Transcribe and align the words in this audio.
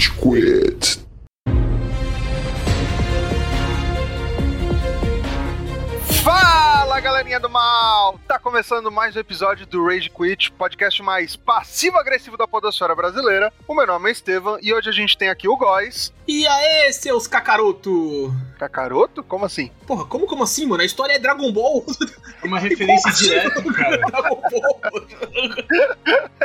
Rage 0.00 0.16
Quit. 0.16 0.99
Galerinha 7.40 7.42
do 7.42 7.50
mal! 7.50 8.18
Tá 8.28 8.38
começando 8.38 8.90
mais 8.90 9.16
um 9.16 9.20
episódio 9.20 9.66
do 9.66 9.84
Rage 9.84 10.10
Quit, 10.10 10.52
podcast 10.52 11.02
mais 11.02 11.36
passivo-agressivo 11.36 12.36
da 12.36 12.46
podosfera 12.46 12.94
brasileira. 12.94 13.52
O 13.66 13.74
meu 13.74 13.86
nome 13.86 14.08
é 14.08 14.12
Estevam 14.12 14.58
e 14.60 14.72
hoje 14.72 14.88
a 14.88 14.92
gente 14.92 15.16
tem 15.16 15.28
aqui 15.28 15.48
o 15.48 15.56
Góis. 15.56 16.12
E 16.28 16.46
aí, 16.46 16.92
seus 16.92 17.26
cacaroto? 17.26 18.32
Cacaroto? 18.58 19.22
Como 19.24 19.44
assim? 19.44 19.70
Porra, 19.86 20.04
como, 20.04 20.26
como 20.26 20.44
assim, 20.44 20.66
mano? 20.66 20.82
A 20.82 20.86
história 20.86 21.14
é 21.14 21.18
Dragon 21.18 21.50
Ball. 21.52 21.84
Uma 22.44 22.58
referência 22.58 23.10
direta, 23.18 23.62
cara. 23.72 23.96
Dragon 23.98 24.40
Ball. 24.50 24.80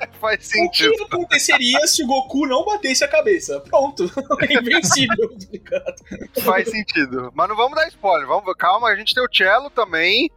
Faz 0.20 0.40
O 0.46 0.50
sentido. 0.50 0.92
que 0.94 1.04
aconteceria 1.04 1.86
se 1.88 2.04
o 2.04 2.08
Goku 2.08 2.48
não 2.48 2.66
batesse 2.66 3.04
a 3.04 3.08
cabeça? 3.08 3.60
Pronto. 3.62 4.10
É 4.42 4.54
invencível, 4.54 5.30
tá 5.30 5.46
ligado? 5.52 5.96
Faz 6.44 6.70
sentido. 6.70 7.32
Mas 7.34 7.50
não 7.50 7.56
vamos 7.56 7.76
dar 7.76 7.88
spoiler. 7.88 8.28
Vamos, 8.28 8.54
calma, 8.58 8.90
a 8.90 8.96
gente 8.96 9.14
tem 9.14 9.24
o 9.24 9.30
Cello 9.32 9.70
também. 9.70 10.30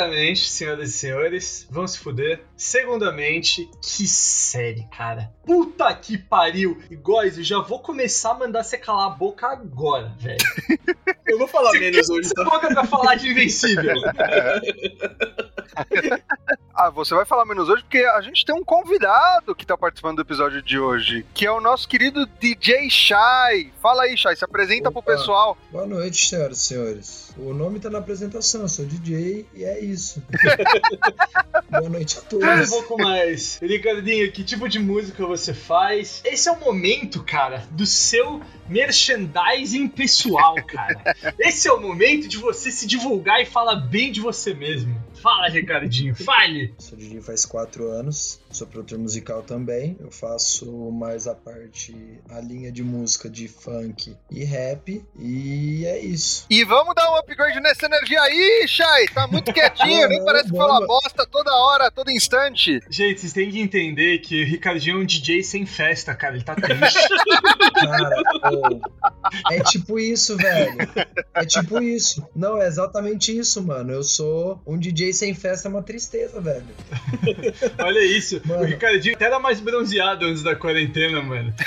Primeiramente, 0.00 0.48
senhoras 0.48 0.88
e 0.88 0.92
senhores, 0.92 1.66
vão 1.70 1.86
se 1.86 1.98
fuder. 1.98 2.42
Segundamente, 2.56 3.68
que 3.82 4.06
série, 4.08 4.86
cara. 4.96 5.30
Puta 5.44 5.92
que 5.94 6.16
pariu. 6.16 6.80
E, 6.90 6.96
guys, 6.96 7.36
eu 7.36 7.44
já 7.44 7.58
vou 7.58 7.80
começar 7.80 8.30
a 8.30 8.34
mandar 8.34 8.62
você 8.62 8.78
calar 8.78 9.08
a 9.08 9.10
boca 9.10 9.46
agora, 9.46 10.14
velho. 10.18 10.38
Eu 11.26 11.38
vou 11.38 11.46
falar 11.46 11.70
menos 11.78 12.10
hoje, 12.10 12.26
Essa 12.26 12.34
tá? 12.34 12.42
boca 12.44 12.66
pra 12.66 12.84
falar 12.84 13.14
de 13.14 13.28
Invencível. 13.28 13.94
Ah, 16.74 16.88
você 16.88 17.14
vai 17.14 17.26
falar 17.26 17.44
menos 17.44 17.68
hoje 17.68 17.82
porque 17.82 17.98
a 17.98 18.22
gente 18.22 18.42
tem 18.44 18.54
um 18.54 18.64
convidado 18.64 19.54
que 19.54 19.66
tá 19.66 19.76
participando 19.76 20.16
do 20.16 20.22
episódio 20.22 20.62
de 20.62 20.78
hoje, 20.78 21.26
que 21.34 21.44
é 21.44 21.52
o 21.52 21.60
nosso 21.60 21.86
querido 21.86 22.24
DJ 22.40 22.88
Shai. 22.88 23.70
Fala 23.82 24.04
aí, 24.04 24.16
Shai, 24.16 24.34
se 24.34 24.44
apresenta 24.44 24.90
pro 24.90 25.00
Opa. 25.00 25.12
pessoal. 25.12 25.58
Boa 25.70 25.86
noite, 25.86 26.26
senhoras 26.26 26.56
e 26.58 26.60
senhores. 26.66 27.29
O 27.42 27.54
nome 27.54 27.80
tá 27.80 27.88
na 27.88 27.98
apresentação, 27.98 28.62
eu 28.62 28.68
sou 28.68 28.84
DJ 28.84 29.46
e 29.54 29.64
é 29.64 29.80
isso. 29.82 30.22
Boa 31.70 31.88
noite 31.88 32.18
a 32.18 32.20
Fala 32.20 32.52
um 32.52 32.56
todos. 32.56 32.68
pouco 32.70 33.02
mais. 33.02 33.58
Ricardinho, 33.62 34.30
que 34.30 34.44
tipo 34.44 34.68
de 34.68 34.78
música 34.78 35.24
você 35.24 35.54
faz? 35.54 36.20
Esse 36.22 36.48
é 36.50 36.52
o 36.52 36.60
momento, 36.60 37.22
cara, 37.24 37.66
do 37.70 37.86
seu 37.86 38.42
merchandising 38.68 39.88
pessoal, 39.88 40.54
cara. 40.66 41.14
Esse 41.38 41.68
é 41.68 41.72
o 41.72 41.80
momento 41.80 42.28
de 42.28 42.36
você 42.36 42.70
se 42.70 42.86
divulgar 42.86 43.40
e 43.40 43.46
falar 43.46 43.76
bem 43.76 44.12
de 44.12 44.20
você 44.20 44.52
mesmo. 44.52 45.00
Fala, 45.22 45.48
Ricardinho, 45.48 46.14
fale! 46.14 46.74
Sou 46.78 46.98
DJ 46.98 47.20
faz 47.22 47.44
quatro 47.46 47.88
anos, 47.90 48.39
sou 48.50 48.66
produtor 48.66 48.98
musical 48.98 49.42
também. 49.42 49.96
Eu 50.00 50.10
faço 50.10 50.66
mais 50.90 51.26
a 51.26 51.34
parte, 51.34 51.94
a 52.28 52.40
linha 52.40 52.70
de 52.70 52.82
música 52.82 53.28
de 53.28 53.48
funk 53.48 54.16
e 54.30 54.44
rap. 54.44 55.04
E 55.18 55.84
é 55.86 55.98
isso. 55.98 56.46
E 56.50 56.64
vamos 56.64 56.94
dar 56.94 57.10
um 57.12 57.16
upgrade 57.16 57.60
nessa 57.60 57.86
energia 57.86 58.20
aí, 58.20 58.64
Shai. 58.66 59.06
Tá 59.08 59.26
muito 59.26 59.52
quietinho, 59.52 60.06
nem 60.08 60.18
Não, 60.18 60.24
parece 60.24 60.50
que 60.50 60.56
fala 60.56 60.86
bosta 60.86 61.26
toda 61.26 61.52
hora, 61.52 61.90
todo 61.90 62.10
instante. 62.10 62.80
Gente, 62.90 63.20
vocês 63.20 63.32
têm 63.32 63.50
que 63.50 63.60
entender 63.60 64.18
que 64.18 64.42
o 64.42 64.46
Ricardinho 64.46 64.98
é 64.98 65.00
um 65.02 65.06
DJ 65.06 65.42
sem 65.42 65.64
festa, 65.64 66.14
cara. 66.14 66.34
Ele 66.34 66.44
tá 66.44 66.54
triste. 66.54 67.08
Cara, 67.80 68.22
ô, 68.52 68.80
é 69.52 69.62
tipo 69.64 69.98
isso, 69.98 70.36
velho. 70.36 70.76
É 71.34 71.44
tipo 71.44 71.80
isso. 71.82 72.26
Não, 72.34 72.60
é 72.60 72.66
exatamente 72.66 73.36
isso, 73.36 73.62
mano. 73.62 73.92
Eu 73.92 74.02
sou 74.02 74.60
um 74.66 74.78
DJ 74.78 75.12
sem 75.12 75.34
festa, 75.34 75.68
é 75.68 75.70
uma 75.70 75.82
tristeza, 75.82 76.40
velho. 76.40 76.66
Olha 77.78 78.04
isso. 78.04 78.39
Mano. 78.44 78.62
O 78.62 78.64
Ricardinho 78.64 79.14
até 79.14 79.26
era 79.26 79.38
mais 79.38 79.60
bronzeado 79.60 80.26
antes 80.26 80.42
da 80.42 80.54
quarentena, 80.54 81.22
mano. 81.22 81.52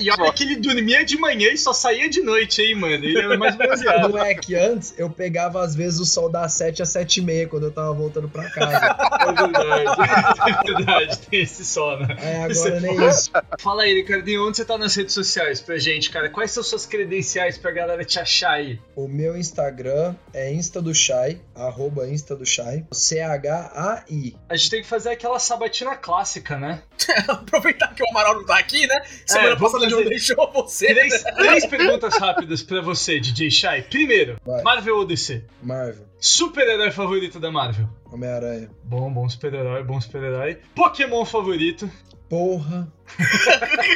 E, 0.00 0.04
e 0.04 0.10
olha, 0.10 0.32
que 0.32 0.42
ele 0.44 0.56
dormia 0.56 1.04
de 1.04 1.16
manhã 1.16 1.50
e 1.50 1.56
só 1.58 1.72
saía 1.72 2.08
de 2.08 2.20
noite, 2.22 2.62
hein, 2.62 2.74
mano. 2.74 2.94
Ele 2.94 3.18
era 3.18 3.36
mais 3.36 3.54
bronzeado. 3.56 4.08
Não 4.08 4.18
é 4.18 4.34
que 4.34 4.54
antes 4.54 4.94
eu 4.98 5.08
pegava 5.10 5.62
às 5.62 5.74
vezes 5.74 6.00
o 6.00 6.06
sol 6.06 6.28
das 6.28 6.52
7 6.54 6.82
às 6.82 6.88
7 6.90 7.18
e 7.18 7.22
meia 7.22 7.48
quando 7.48 7.64
eu 7.64 7.70
tava 7.70 7.92
voltando 7.92 8.28
pra 8.28 8.48
casa. 8.50 8.96
É 9.20 9.32
verdade. 9.32 9.90
É 10.60 10.72
verdade, 10.72 11.18
tem 11.18 11.42
esse 11.42 11.64
só, 11.64 11.98
né? 11.98 12.16
É, 12.20 12.50
Isso 12.50 12.64
é 12.66 12.68
agora 12.68 12.80
nem 12.80 13.08
isso. 13.08 13.30
Fala 13.58 13.82
aí, 13.82 13.94
Ricardinho, 13.94 14.46
onde 14.46 14.56
você 14.56 14.64
tá 14.64 14.76
nas 14.78 14.94
redes 14.94 15.14
sociais 15.14 15.60
pra 15.60 15.78
gente, 15.78 16.10
cara? 16.10 16.28
Quais 16.30 16.50
são 16.50 16.62
suas 16.62 16.86
credenciais 16.86 17.58
pra 17.58 17.70
galera 17.70 18.04
te 18.04 18.18
achar 18.18 18.52
aí? 18.52 18.78
O 18.96 19.06
meu 19.06 19.36
Instagram 19.36 20.14
é 20.32 20.52
Insta 20.52 20.80
do 20.80 20.94
Shai, 20.94 21.40
arroba 21.54 22.08
Insta 22.08 22.34
do 22.34 22.46
Shai, 22.46 22.84
C-H-A-I. 22.92 24.36
A 24.48 24.56
gente 24.56 24.70
tem 24.70 24.82
que 24.82 24.88
fazer 24.88 24.99
aquela 25.08 25.38
sabatina 25.38 25.96
clássica, 25.96 26.58
né? 26.58 26.82
Aproveitar 27.28 27.94
que 27.94 28.02
o 28.02 28.08
Amaral 28.10 28.34
não 28.36 28.44
tá 28.46 28.58
aqui, 28.58 28.86
né? 28.86 29.00
Semana 29.26 29.54
vamos 29.56 29.72
passada 29.72 29.84
ele 29.84 29.92
não 29.92 29.98
fazer- 29.98 30.10
deixou 30.10 30.52
você. 30.52 30.86
Três, 30.94 31.22
três 31.22 31.66
perguntas 31.66 32.16
rápidas 32.18 32.62
pra 32.62 32.80
você, 32.80 33.18
DJ 33.18 33.50
Shai. 33.50 33.82
Primeiro, 33.82 34.36
Vai. 34.44 34.62
Marvel 34.62 34.96
ou 34.98 35.04
DC? 35.06 35.44
Marvel, 35.62 36.06
Super-herói 36.18 36.90
favorito 36.90 37.40
da 37.40 37.50
Marvel? 37.50 37.88
Homem-Aranha. 38.12 38.70
Bom, 38.84 39.10
bom 39.12 39.28
super-herói, 39.28 39.82
bom 39.82 40.00
super-herói. 40.00 40.58
Pokémon 40.74 41.24
favorito? 41.24 41.90
Porra. 42.28 42.86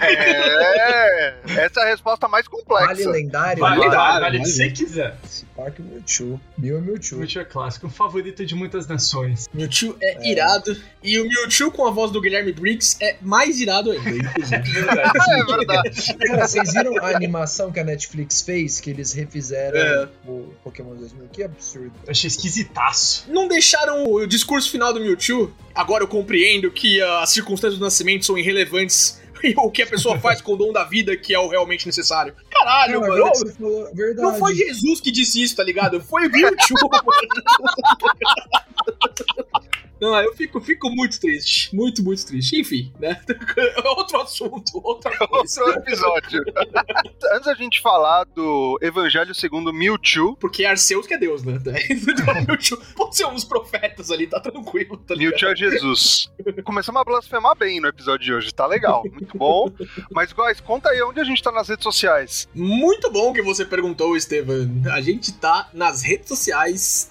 É, 0.02 1.34
essa 1.46 1.80
é 1.80 1.84
a 1.84 1.86
resposta 1.88 2.28
mais 2.28 2.46
Vale 2.46 2.62
complexa. 2.62 3.10
lendário? 3.10 3.60
Vale, 3.60 3.78
Vale. 3.80 3.96
vale, 3.96 4.20
vale 4.20 4.38
que 4.40 4.48
você 4.48 4.70
quiser. 4.70 5.16
Esse 5.24 5.44
parque 5.56 5.82
Mewtwo. 5.82 6.40
Mil 6.58 6.78
é 6.78 6.80
Mewtwo. 6.80 7.18
Mewtwo 7.18 7.40
é 7.40 7.44
clássico, 7.44 7.86
um 7.86 7.90
favorito 7.90 8.44
de 8.44 8.54
muitas 8.54 8.86
nações. 8.86 9.48
Mewtwo 9.52 9.96
é, 10.02 10.28
irado. 10.30 10.76
E 11.02 11.18
o 11.20 11.28
Mewtwo 11.28 11.70
com 11.70 11.86
a 11.86 11.90
voz 11.90 12.10
do 12.10 12.20
Guilherme 12.20 12.52
Briggs 12.52 12.96
é 13.00 13.16
mais 13.20 13.60
irado 13.60 13.90
ainda, 13.90 14.10
inclusive. 14.28 14.62
Verdade. 14.62 15.18
É 15.30 15.44
verdade. 15.44 16.14
Cara, 16.18 16.46
vocês 16.46 16.72
viram 16.72 16.96
a 16.98 17.14
animação 17.16 17.70
que 17.72 17.80
a 17.80 17.84
Netflix 17.84 18.42
fez? 18.42 18.80
Que 18.80 18.90
eles 18.90 19.12
refizeram 19.12 19.78
É. 19.78 20.08
o 20.26 20.52
Pokémon 20.62 20.94
2000? 20.94 21.28
Que 21.32 21.42
absurdo. 21.44 21.92
Eu 22.04 22.10
achei 22.10 22.28
esquisitaço. 22.28 23.26
Não 23.28 23.48
deixaram 23.48 24.04
o 24.12 24.26
discurso 24.26 24.70
final 24.70 24.92
do 24.92 25.00
Mewtwo. 25.00 25.52
Agora 25.74 26.04
eu 26.04 26.08
compreendo 26.08 26.70
que 26.70 27.00
as 27.02 27.30
circunstâncias 27.30 27.78
do 27.78 27.84
nascimento 27.84 28.24
são 28.24 28.38
irrelevantes. 28.38 29.03
E 29.44 29.52
o 29.56 29.70
que 29.70 29.82
a 29.82 29.86
pessoa 29.86 30.18
faz 30.18 30.40
com 30.40 30.54
o 30.54 30.56
dom 30.56 30.72
da 30.72 30.84
vida 30.84 31.14
que 31.16 31.34
é 31.34 31.38
o 31.38 31.48
realmente 31.48 31.84
necessário. 31.84 32.34
Caralho, 32.50 33.00
Não, 33.00 33.08
mano. 33.08 33.32
falou. 33.58 33.90
Não 34.16 34.34
foi 34.36 34.54
Jesus 34.54 35.00
que 35.00 35.10
disse 35.10 35.42
isso, 35.42 35.56
tá 35.56 35.62
ligado? 35.62 36.00
Foi 36.00 36.26
o 36.26 36.30
Mewtwo. 36.30 36.78
Não, 40.00 40.16
eu 40.20 40.34
fico, 40.34 40.60
fico 40.60 40.90
muito 40.90 41.20
triste. 41.20 41.74
Muito, 41.74 42.02
muito 42.02 42.26
triste. 42.26 42.60
Enfim, 42.60 42.92
né? 42.98 43.20
Outro 43.96 44.20
assunto, 44.20 44.80
outra 44.82 45.16
coisa. 45.26 45.62
Outro 45.62 45.80
episódio. 45.80 46.44
Antes 47.32 47.46
da 47.46 47.54
gente 47.54 47.80
falar 47.80 48.24
do 48.24 48.78
Evangelho 48.82 49.34
segundo 49.34 49.72
Mewtwo, 49.72 50.36
Porque 50.36 50.64
Arceus 50.64 51.06
que 51.06 51.14
é 51.14 51.18
Deus, 51.18 51.42
né? 51.42 51.58
Então, 51.90 52.34
Mewtwo 52.46 52.78
pode 52.94 53.16
ser 53.16 53.26
um 53.26 53.34
dos 53.34 53.44
profetas 53.44 54.10
ali, 54.10 54.26
tá 54.26 54.40
tranquilo, 54.40 54.96
tá? 54.98 55.16
Mewtwo 55.16 55.48
é 55.48 55.56
Jesus. 55.56 56.30
Começamos 56.64 57.00
a 57.00 57.04
blasfemar 57.04 57.56
bem 57.56 57.80
no 57.80 57.88
episódio 57.88 58.24
de 58.24 58.32
hoje, 58.32 58.52
tá 58.52 58.66
legal, 58.66 59.04
muito 59.10 59.36
bom. 59.36 59.70
Mas, 60.10 60.32
guys, 60.32 60.60
conta 60.60 60.90
aí 60.90 61.02
onde 61.02 61.20
a 61.20 61.24
gente 61.24 61.42
tá 61.42 61.50
nas 61.50 61.68
redes 61.68 61.84
sociais. 61.84 62.48
Muito 62.54 63.10
bom 63.10 63.32
que 63.32 63.42
você 63.42 63.64
perguntou, 63.64 64.16
Estevam. 64.16 64.68
A 64.92 65.00
gente 65.00 65.32
tá 65.32 65.68
nas 65.72 66.02
redes 66.02 66.28
sociais, 66.28 67.08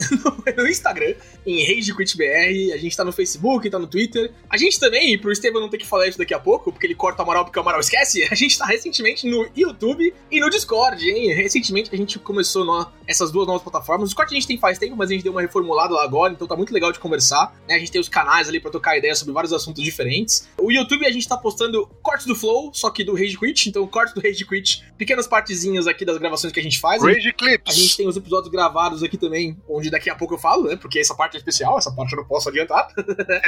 no 0.57 0.67
Instagram, 0.67 1.15
em 1.45 1.63
RageQuitBR, 1.65 2.73
a 2.73 2.77
gente 2.77 2.95
tá 2.95 3.03
no 3.03 3.11
Facebook, 3.11 3.69
tá 3.69 3.79
no 3.79 3.87
Twitter. 3.87 4.31
A 4.49 4.57
gente 4.57 4.79
também, 4.79 5.17
pro 5.17 5.31
Estevam 5.31 5.61
não 5.61 5.69
ter 5.69 5.77
que 5.77 5.85
falar 5.85 6.07
isso 6.07 6.17
daqui 6.17 6.33
a 6.33 6.39
pouco, 6.39 6.71
porque 6.71 6.85
ele 6.87 6.95
corta 6.95 7.21
o 7.21 7.23
Amaral 7.25 7.45
porque 7.45 7.57
o 7.59 7.61
Amaral 7.61 7.79
esquece, 7.79 8.23
a 8.31 8.35
gente 8.35 8.57
tá 8.57 8.65
recentemente 8.65 9.27
no 9.27 9.47
YouTube 9.55 10.13
e 10.31 10.39
no 10.39 10.49
Discord, 10.49 11.07
hein? 11.09 11.33
Recentemente 11.33 11.89
a 11.93 11.97
gente 11.97 12.17
começou 12.19 12.65
no- 12.65 12.87
essas 13.07 13.31
duas 13.31 13.47
novas 13.47 13.61
plataformas. 13.61 14.03
O 14.03 14.07
Discord 14.07 14.33
a 14.33 14.35
gente 14.35 14.47
tem 14.47 14.57
faz 14.57 14.77
tempo, 14.77 14.95
mas 14.95 15.09
a 15.09 15.13
gente 15.13 15.23
deu 15.23 15.31
uma 15.31 15.41
reformulada 15.41 15.93
lá 15.93 16.03
agora, 16.03 16.33
então 16.33 16.47
tá 16.47 16.55
muito 16.55 16.73
legal 16.73 16.91
de 16.91 16.99
conversar. 16.99 17.53
né? 17.67 17.75
A 17.75 17.79
gente 17.79 17.91
tem 17.91 17.99
os 18.01 18.09
canais 18.09 18.47
ali 18.47 18.59
pra 18.59 18.71
trocar 18.71 18.97
ideias 18.97 19.19
sobre 19.19 19.33
vários 19.33 19.51
assuntos 19.53 19.83
diferentes. 19.83 20.47
O 20.57 20.71
YouTube 20.71 21.05
a 21.05 21.11
gente 21.11 21.27
tá 21.27 21.37
postando 21.37 21.87
cortes 22.01 22.25
do 22.25 22.35
Flow, 22.35 22.71
só 22.73 22.89
que 22.89 23.03
do 23.03 23.13
Rage 23.13 23.37
Quit, 23.37 23.69
então 23.69 23.85
cortes 23.87 24.13
do 24.13 24.21
Rage 24.21 24.45
Quit, 24.45 24.83
pequenas 24.97 25.27
partezinhas 25.27 25.87
aqui 25.87 26.05
das 26.05 26.17
gravações 26.17 26.51
que 26.53 26.59
a 26.59 26.63
gente 26.63 26.79
faz. 26.79 27.01
Rage 27.03 27.17
A 27.17 27.19
gente 27.21 27.35
Clips. 27.35 27.95
tem 27.95 28.07
os 28.07 28.15
episódios 28.17 28.51
gravados 28.51 29.03
aqui 29.03 29.17
também, 29.17 29.57
onde 29.67 29.89
daqui 29.89 30.09
a 30.09 30.15
pouco 30.15 30.33
eu 30.35 30.37
falo, 30.37 30.63
né? 30.69 30.75
Porque 30.75 30.99
essa 30.99 31.13
parte 31.15 31.32
especial, 31.37 31.77
essa 31.77 31.91
parte 31.91 32.13
eu 32.13 32.17
não 32.17 32.25
posso 32.25 32.49
adiantar. 32.49 32.87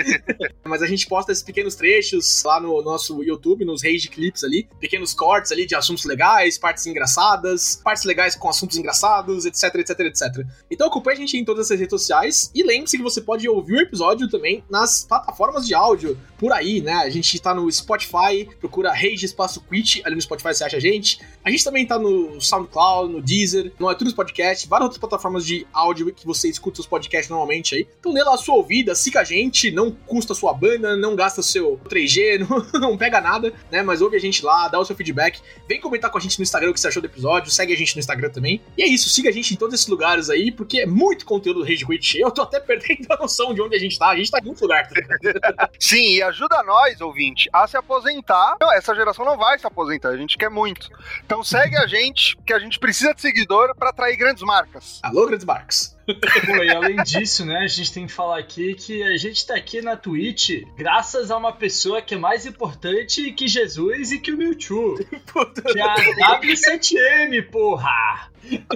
Mas 0.64 0.82
a 0.82 0.88
gente 0.88 1.08
posta 1.08 1.32
esses 1.32 1.44
pequenos 1.44 1.76
trechos 1.76 2.44
lá 2.44 2.60
no 2.60 2.82
nosso 2.82 3.24
YouTube, 3.24 3.66
nos 3.66 3.84
Rage 3.84 4.10
Clips 4.10 4.44
ali. 4.44 4.68
Pequenos 4.80 5.14
cortes 5.14 5.52
ali 5.52 5.66
de 5.66 5.76
assuntos 5.76 6.06
legais, 6.06 6.58
partes 6.58 6.86
engraçadas, 6.86 7.80
partes 7.84 8.04
legais 8.04 8.36
com 8.36 8.50
assuntos 8.50 8.78
engraçados, 8.78 9.46
etc, 9.46 9.76
etc, 9.76 10.00
etc. 10.02 10.46
Então 10.70 10.88
acompanhe 10.88 11.18
a 11.18 11.20
gente 11.20 11.38
em 11.38 11.46
todas 11.46 11.68
essas 11.68 11.80
redes 11.80 11.92
sociais 11.92 12.52
e 12.54 12.64
lembre-se 12.64 12.98
que 12.98 13.04
você 13.04 13.22
pode 13.22 13.48
ouvir 13.48 13.76
o 13.76 13.82
episódio 13.82 14.30
também 14.30 14.64
nas 14.70 15.04
plataformas 15.04 15.66
de 15.66 15.74
áudio 15.74 16.18
por 16.38 16.52
aí, 16.52 16.82
né? 16.82 16.94
A 16.94 17.10
gente 17.10 17.40
tá 17.40 17.54
no 17.54 17.72
Spotify, 17.72 18.48
procura 18.60 18.92
Rage 18.92 19.26
Espaço 19.26 19.62
Quit, 19.62 20.02
ali 20.06 20.16
no 20.16 20.22
Spotify 20.22 20.54
você 20.54 20.64
acha 20.64 20.78
a 20.78 20.80
gente. 20.80 21.20
A 21.44 21.50
gente 21.50 21.64
também 21.64 21.86
tá 21.86 22.00
no 22.00 22.40
SoundCloud, 22.42 23.14
no 23.14 23.22
Deezer, 23.22 23.72
no 23.80 23.92
iTunes 23.92 24.14
Podcast, 24.14 24.68
várias 24.68 24.86
outras 24.86 25.00
plataformas 25.00 25.46
de 25.46 25.66
áudio 25.74 26.14
que 26.14 26.26
você 26.26 26.50
escuta 26.50 26.82
os 26.82 26.88
podcasts 26.88 27.30
normalmente 27.30 27.75
aí. 27.76 27.88
Então 28.00 28.14
dê 28.14 28.24
lá 28.24 28.34
a 28.34 28.38
sua 28.38 28.56
ouvida, 28.56 28.96
siga 28.96 29.22
a 29.22 29.24
gente, 29.24 29.72
não 29.72 29.92
custa 29.92 30.34
a 30.34 30.36
sua 30.36 30.54
banda, 30.54 30.96
não 30.96 31.16
gasta 31.16 31.42
seu 31.42 31.80
3G, 31.90 32.40
não, 32.74 32.80
não 32.80 32.98
pega 32.98 33.22
nada, 33.22 33.54
né? 33.72 33.82
Mas 33.82 34.02
ouve 34.02 34.18
a 34.18 34.20
gente 34.20 34.44
lá, 34.44 34.68
dá 34.68 34.80
o 34.80 34.86
seu 34.86 34.96
feedback, 34.96 35.40
vem 35.68 35.80
comentar 35.80 36.10
com 36.10 36.18
a 36.18 36.22
gente 36.22 36.40
no 36.40 36.44
Instagram 36.44 36.72
o 36.72 36.74
que 36.74 36.80
você 36.80 36.88
achou 36.88 37.02
do 37.02 37.08
episódio, 37.08 37.52
segue 37.52 37.74
a 37.74 37.78
gente 37.78 37.96
no 37.96 38.00
Instagram 38.00 38.30
também. 38.30 38.62
E 38.78 38.84
é 38.84 38.88
isso, 38.88 39.10
siga 39.10 39.30
a 39.30 39.32
gente 39.32 39.54
em 39.54 39.58
todos 39.58 39.74
esses 39.74 39.88
lugares 39.88 40.30
aí, 40.30 40.52
porque 40.52 40.82
é 40.82 40.86
muito 40.86 41.26
conteúdo 41.26 41.60
do 41.60 41.66
Rage 41.66 41.86
Quit. 41.86 42.20
Eu 42.20 42.32
tô 42.32 42.42
até 42.42 42.60
perdendo 42.62 43.08
a 43.10 43.18
noção 43.18 43.54
de 43.54 43.62
onde 43.62 43.76
a 43.76 43.80
gente 43.80 43.98
tá, 43.98 44.10
a 44.10 44.16
gente 44.16 44.32
tá 44.32 44.40
em 44.40 44.46
muito 44.46 44.62
lugar. 44.62 44.88
Sim, 45.80 46.16
e 46.16 46.22
ajuda 46.22 46.64
nós, 46.64 47.02
ouvinte, 47.02 47.50
a 47.52 47.68
se 47.68 47.78
aposentar. 47.78 48.58
Não, 48.60 48.72
essa 48.72 48.96
geração 48.96 49.26
não 49.26 49.38
vai 49.38 49.58
se 49.60 49.68
aposentar, 49.68 50.10
a 50.10 50.18
gente 50.18 50.38
quer 50.38 50.50
muito. 50.50 50.90
Então 51.26 51.44
segue 51.44 51.78
a 51.78 51.88
gente, 51.88 52.38
que 52.46 52.54
a 52.54 52.60
gente 52.60 52.80
precisa 52.80 53.14
de 53.14 53.22
seguidor 53.22 53.76
para 53.76 53.90
atrair 53.90 54.16
grandes 54.18 54.44
marcas. 54.44 55.00
Alô, 55.04 55.26
grandes 55.26 55.46
marcas. 55.46 55.95
Pô, 56.06 56.64
e 56.64 56.70
além 56.70 56.98
disso, 56.98 57.46
né, 57.46 57.60
a 57.60 57.68
gente 57.68 57.92
tem 57.92 58.06
que 58.06 58.14
falar 58.14 58.38
aqui 58.38 58.76
que 58.76 59.02
a 59.04 59.18
gente 59.18 59.46
tá 59.46 59.56
aqui 59.56 59.82
na 59.82 59.98
Twitch 59.98 60.64
graças 60.78 61.32
a 61.32 61.38
uma 61.38 61.52
pessoa 61.52 62.02
que 62.02 62.14
é 62.14 62.18
mais 62.18 62.46
importante 62.46 63.32
que 63.32 63.48
Jesus 63.48 64.12
e 64.12 64.20
que 64.20 64.32
o 64.32 64.38
Mewtwo. 64.38 64.96
que 64.98 65.80
é 65.80 65.82
a 65.82 66.40
W7M, 66.40 67.50
porra! 67.50 68.30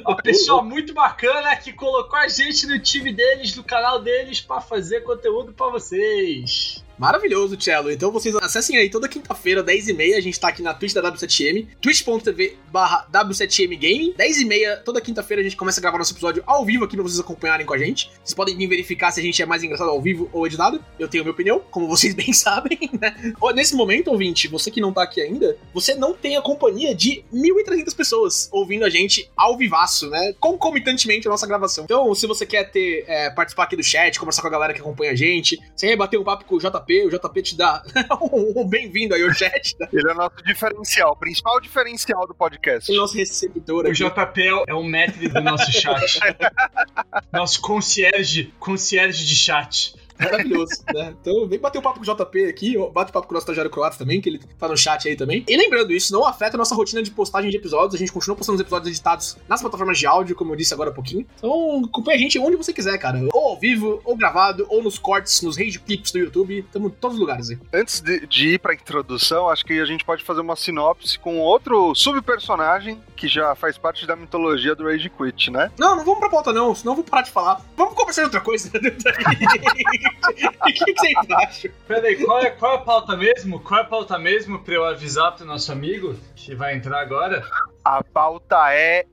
Uma 0.04 0.18
pessoa 0.18 0.64
muito 0.64 0.94
bacana 0.94 1.56
que 1.56 1.72
colocou 1.72 2.18
a 2.18 2.28
gente 2.28 2.66
no 2.66 2.80
time 2.80 3.14
deles, 3.14 3.56
no 3.56 3.64
canal 3.64 4.02
deles, 4.02 4.42
para 4.42 4.60
fazer 4.62 5.02
conteúdo 5.02 5.54
para 5.54 5.72
vocês. 5.72 6.84
Maravilhoso, 7.00 7.56
Cello. 7.58 7.90
Então 7.90 8.12
vocês 8.12 8.36
acessem 8.36 8.76
aí 8.76 8.90
toda 8.90 9.08
quinta-feira, 9.08 9.64
10h30, 9.64 10.18
a 10.18 10.20
gente 10.20 10.38
tá 10.38 10.50
aqui 10.50 10.62
na 10.62 10.74
Twitch 10.74 10.94
da 10.94 11.02
W7M, 11.02 11.66
twitch.tv 11.80 12.58
barra 12.70 13.08
W7M 13.10 13.80
Gaming. 13.80 14.14
10h30, 14.16 14.84
toda 14.84 15.00
quinta-feira 15.00 15.40
a 15.40 15.44
gente 15.44 15.56
começa 15.56 15.80
a 15.80 15.82
gravar 15.82 15.98
nosso 15.98 16.12
episódio 16.12 16.44
ao 16.46 16.66
vivo 16.66 16.84
aqui 16.84 16.98
pra 16.98 17.04
vocês 17.04 17.18
acompanharem 17.18 17.66
com 17.66 17.74
a 17.74 17.78
gente. 17.78 18.12
Vocês 18.22 18.34
podem 18.34 18.58
vir 18.58 18.68
verificar 18.68 19.12
se 19.12 19.22
a 19.22 19.24
gente 19.24 19.42
é 19.42 19.46
mais 19.46 19.64
engraçado 19.64 19.90
ao 19.90 20.02
vivo 20.02 20.30
ou 20.34 20.46
editado. 20.46 20.84
Eu 21.00 21.08
tenho 21.08 21.24
minha 21.24 21.32
opinião, 21.32 21.62
como 21.72 21.88
vocês 21.88 22.14
bem 22.20 22.34
sabem, 22.34 22.78
né? 23.00 23.34
Nesse 23.56 23.76
momento, 23.76 24.12
ouvinte, 24.12 24.50
você 24.50 24.70
que 24.70 24.82
não 24.82 24.92
tá 24.92 25.04
aqui 25.04 25.22
ainda, 25.22 25.58
você 25.74 25.96
não 25.96 26.14
tem 26.14 26.36
a 26.36 26.42
companhia 26.42 26.94
de 26.94 27.24
1.300 27.34 27.96
pessoas 27.96 28.50
ouvindo 28.52 28.84
a 28.84 28.90
gente 28.90 29.32
ao 29.38 29.58
vivaço, 29.58 30.10
né? 30.10 30.36
Concomitantemente 30.38 31.30
a 31.30 31.32
nossa 31.32 31.48
gravação. 31.48 31.86
Então, 31.86 32.14
se 32.14 32.28
você 32.28 32.46
quer 32.46 32.70
ter, 32.70 33.06
é, 33.08 33.30
participar 33.30 33.64
aqui 33.64 33.78
do 33.78 33.84
chat, 33.84 34.20
conversar 34.20 34.42
com 34.42 34.50
a 34.50 34.52
galera 34.52 34.74
que 34.74 34.82
acompanha 34.82 35.14
a 35.14 35.16
gente, 35.16 35.58
você 35.74 35.88
quer 35.88 35.96
bater 35.96 36.20
um 36.20 36.26
papo 36.26 36.44
com 36.44 36.56
o 36.56 36.60
JP, 36.60 36.89
JP, 36.90 37.06
o 37.06 37.10
JP 37.10 37.42
te 37.44 37.56
dá 37.56 37.84
um 38.34 38.68
bem-vindo 38.68 39.14
aí 39.14 39.22
ao 39.22 39.32
chat. 39.32 39.76
Né? 39.80 39.88
Ele 39.94 40.10
é 40.10 40.12
o 40.12 40.16
nosso 40.16 40.44
diferencial, 40.44 41.12
o 41.12 41.16
principal 41.16 41.62
diferencial 41.62 42.28
do 42.28 42.34
podcast. 42.34 42.92
O 42.92 42.96
nosso 42.96 43.16
receptor 43.16 43.86
aqui. 43.86 44.04
O 44.04 44.10
JP 44.10 44.42
é 44.68 44.74
o 44.74 44.84
mestre 44.84 45.30
do 45.30 45.42
nosso 45.42 45.72
chat. 45.72 46.20
nosso 47.32 47.62
concierge, 47.62 48.52
concierge 48.60 49.24
de 49.26 49.36
chat. 49.36 49.94
Maravilhoso, 50.20 50.74
né? 50.94 51.14
Então 51.22 51.48
vem 51.48 51.60
bater 51.60 51.80
um 51.80 51.82
papo 51.82 52.00
com 52.04 52.12
o 52.12 52.16
JP 52.16 52.46
aqui, 52.46 52.78
bate 52.94 53.10
um 53.10 53.14
papo 53.14 53.28
com 53.28 53.34
o 53.34 53.36
nosso 53.36 53.46
estagiário 53.46 53.72
croata 53.72 53.98
também, 53.98 54.20
que 54.20 54.30
ele 54.30 54.40
tá 54.58 54.68
no 54.68 54.78
chat 54.78 55.08
aí 55.08 55.16
também. 55.16 55.44
E 55.48 55.58
lembrando, 55.58 55.92
isso 55.92 56.12
não 56.14 56.26
afeta 56.26 56.58
a 56.58 56.60
nossa 56.60 56.76
rotina 56.76 57.02
de 57.02 57.12
postagem 57.12 57.50
de 57.50 57.58
episódios, 57.58 57.96
a 57.96 57.98
gente 57.98 58.12
continua 58.12 58.36
postando 58.36 58.56
os 58.56 58.62
episódios 58.62 58.90
editados 58.90 59.38
nas 59.48 59.62
plataformas 59.62 59.98
de 59.98 60.06
áudio, 60.06 60.36
como 60.36 60.52
eu 60.52 60.56
disse 60.56 60.74
agora 60.74 60.90
há 60.90 60.94
pouquinho. 60.94 61.26
Então 61.38 61.84
acompanha 61.86 62.18
a 62.18 62.22
gente 62.22 62.38
onde 62.40 62.56
você 62.56 62.74
quiser, 62.74 62.98
cara. 62.98 63.20
Ou 63.34 63.50
ao 63.50 63.60
vivo, 63.60 64.02
ou 64.04 64.16
gravado, 64.16 64.66
ou 64.70 64.84
nos 64.84 64.98
cortes, 64.98 65.42
nos 65.42 65.58
rage 65.58 65.80
clips 65.80 66.12
do 66.12 66.20
YouTube, 66.20 66.60
estamos 66.60 66.92
em 66.92 66.96
todos 66.96 67.16
os 67.16 67.22
lugares 67.22 67.50
aí. 67.50 67.58
Antes 67.74 68.02
de, 68.02 68.26
de 68.28 68.50
ir 68.56 68.60
pra 68.60 68.74
introdução, 68.74 69.50
acho 69.50 69.66
que 69.66 69.80
a 69.80 69.86
gente 69.86 70.04
pode 70.04 70.24
fazer 70.24 70.42
uma 70.42 70.56
sinopse 70.56 71.18
com 71.18 71.40
outro 71.40 71.94
subpersonagem 71.96 73.02
que 73.16 73.28
já 73.28 73.54
faz 73.56 73.78
parte 73.78 74.06
da 74.08 74.16
mitologia 74.16 74.74
do 74.76 74.86
Rage 74.86 75.10
Quit, 75.10 75.52
né? 75.52 75.72
Não, 75.78 75.96
não 75.96 76.06
vamos 76.06 76.20
pra 76.20 76.30
pauta 76.30 76.54
não, 76.54 76.74
senão 76.74 76.94
eu 76.94 76.98
vou 76.98 77.06
parar 77.06 77.24
de 77.24 77.32
falar. 77.32 77.62
Vamos 77.76 77.94
conversar 77.94 78.22
de 78.22 78.26
outra 78.28 78.42
coisa. 78.42 78.72
O 80.60 80.72
que, 80.72 80.74
que 80.74 80.94
vocês 80.94 81.16
acham? 81.32 81.72
Peraí, 81.88 82.24
qual 82.24 82.40
é, 82.40 82.50
qual 82.52 82.74
é 82.74 82.76
a 82.76 82.80
pauta 82.80 83.18
mesmo? 83.18 83.60
Qual 83.60 83.80
é 83.80 83.84
a 83.84 83.86
pauta 83.86 84.20
mesmo 84.20 84.60
pra 84.60 84.74
eu 84.76 84.86
avisar 84.86 85.36
pro 85.36 85.46
nosso 85.46 85.72
amigo 85.72 86.16
que 86.36 86.54
vai 86.54 86.76
entrar 86.76 87.00
agora? 87.00 87.44
A 87.84 88.04
pauta 88.04 88.74
é 88.74 89.06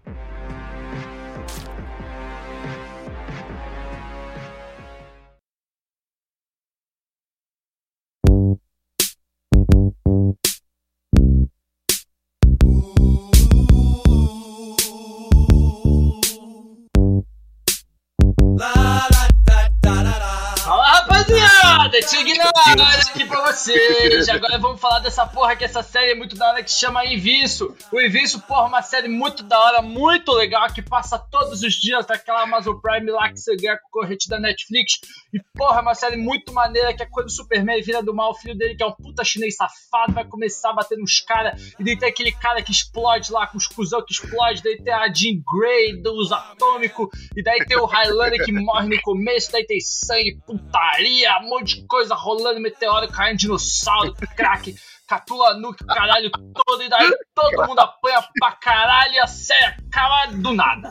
Agora 24.30 24.58
vamos 24.58 24.80
falar 24.80 24.98
dessa 25.00 25.26
porra 25.26 25.56
que 25.56 25.64
essa 25.64 25.82
série 25.82 26.12
é 26.12 26.14
muito 26.14 26.36
da 26.36 26.48
hora 26.48 26.62
que 26.62 26.70
chama 26.70 27.04
Inviso. 27.06 27.74
O 27.92 28.00
Inviso, 28.00 28.40
porra, 28.42 28.66
uma 28.66 28.82
série 28.82 29.08
muito 29.08 29.42
da 29.42 29.58
hora, 29.58 29.82
muito 29.82 30.32
legal, 30.32 30.66
que 30.72 30.82
passa 30.82 31.18
todos 31.18 31.62
os 31.62 31.74
dias 31.74 32.06
daquela 32.06 32.42
Amazon 32.42 32.76
Prime 32.76 33.10
lá 33.10 33.30
que 33.30 33.38
você 33.38 33.56
ganha 33.56 33.78
com 33.78 34.00
corrente 34.00 34.28
da 34.28 34.38
Netflix. 34.38 35.00
E 35.32 35.40
porra, 35.54 35.78
é 35.78 35.82
uma 35.82 35.94
série 35.94 36.16
muito 36.16 36.52
maneira 36.52 36.94
que 36.94 37.02
é 37.02 37.06
quando 37.06 37.26
o 37.26 37.30
Superman 37.30 37.80
vira 37.82 38.02
do 38.02 38.14
mal, 38.14 38.30
o 38.30 38.34
filho 38.34 38.56
dele, 38.56 38.74
que 38.74 38.82
é 38.82 38.86
um 38.86 38.92
puta 38.92 39.24
chinês 39.24 39.56
safado, 39.56 40.12
vai 40.12 40.24
começar 40.24 40.70
a 40.70 40.74
bater 40.74 40.98
nos 40.98 41.20
caras. 41.20 41.74
E 41.78 41.84
daí 41.84 41.98
tem 41.98 42.08
aquele 42.08 42.32
cara 42.32 42.62
que 42.62 42.70
explode 42.70 43.32
lá, 43.32 43.46
com 43.46 43.58
os 43.58 43.66
cuzão 43.66 44.04
que 44.04 44.12
explode. 44.12 44.62
Daí 44.62 44.82
tem 44.82 44.92
a 44.92 45.12
Jean 45.12 45.40
Grey 45.50 46.00
dos 46.02 46.32
atômicos. 46.32 47.08
E 47.36 47.42
daí 47.42 47.64
tem 47.66 47.78
o 47.78 47.86
Highlander 47.86 48.44
que 48.44 48.52
morre 48.52 48.88
no 48.88 49.02
começo. 49.02 49.52
Daí 49.52 49.64
tem 49.66 49.80
sangue, 49.80 50.38
putaria, 50.46 51.38
um 51.42 51.48
monte 51.48 51.80
de 51.80 51.86
coisa 51.86 52.14
rolando, 52.14 52.60
meteoro 52.60 53.08
caindo, 53.10 53.45
dinossauro, 53.46 54.12
crack, 54.37 54.75
catula 55.06 55.54
nuke, 55.54 55.84
caralho 55.87 56.31
todo, 56.31 56.82
e 56.82 56.88
daí 56.88 57.10
todo 57.34 57.66
mundo 57.66 57.78
apanha 57.78 58.22
pra 58.38 58.52
caralho 58.52 59.14
e 59.14 59.19
a 59.19 59.26
série 59.26 59.64
acaba 59.64 60.26
do 60.32 60.52
nada. 60.52 60.90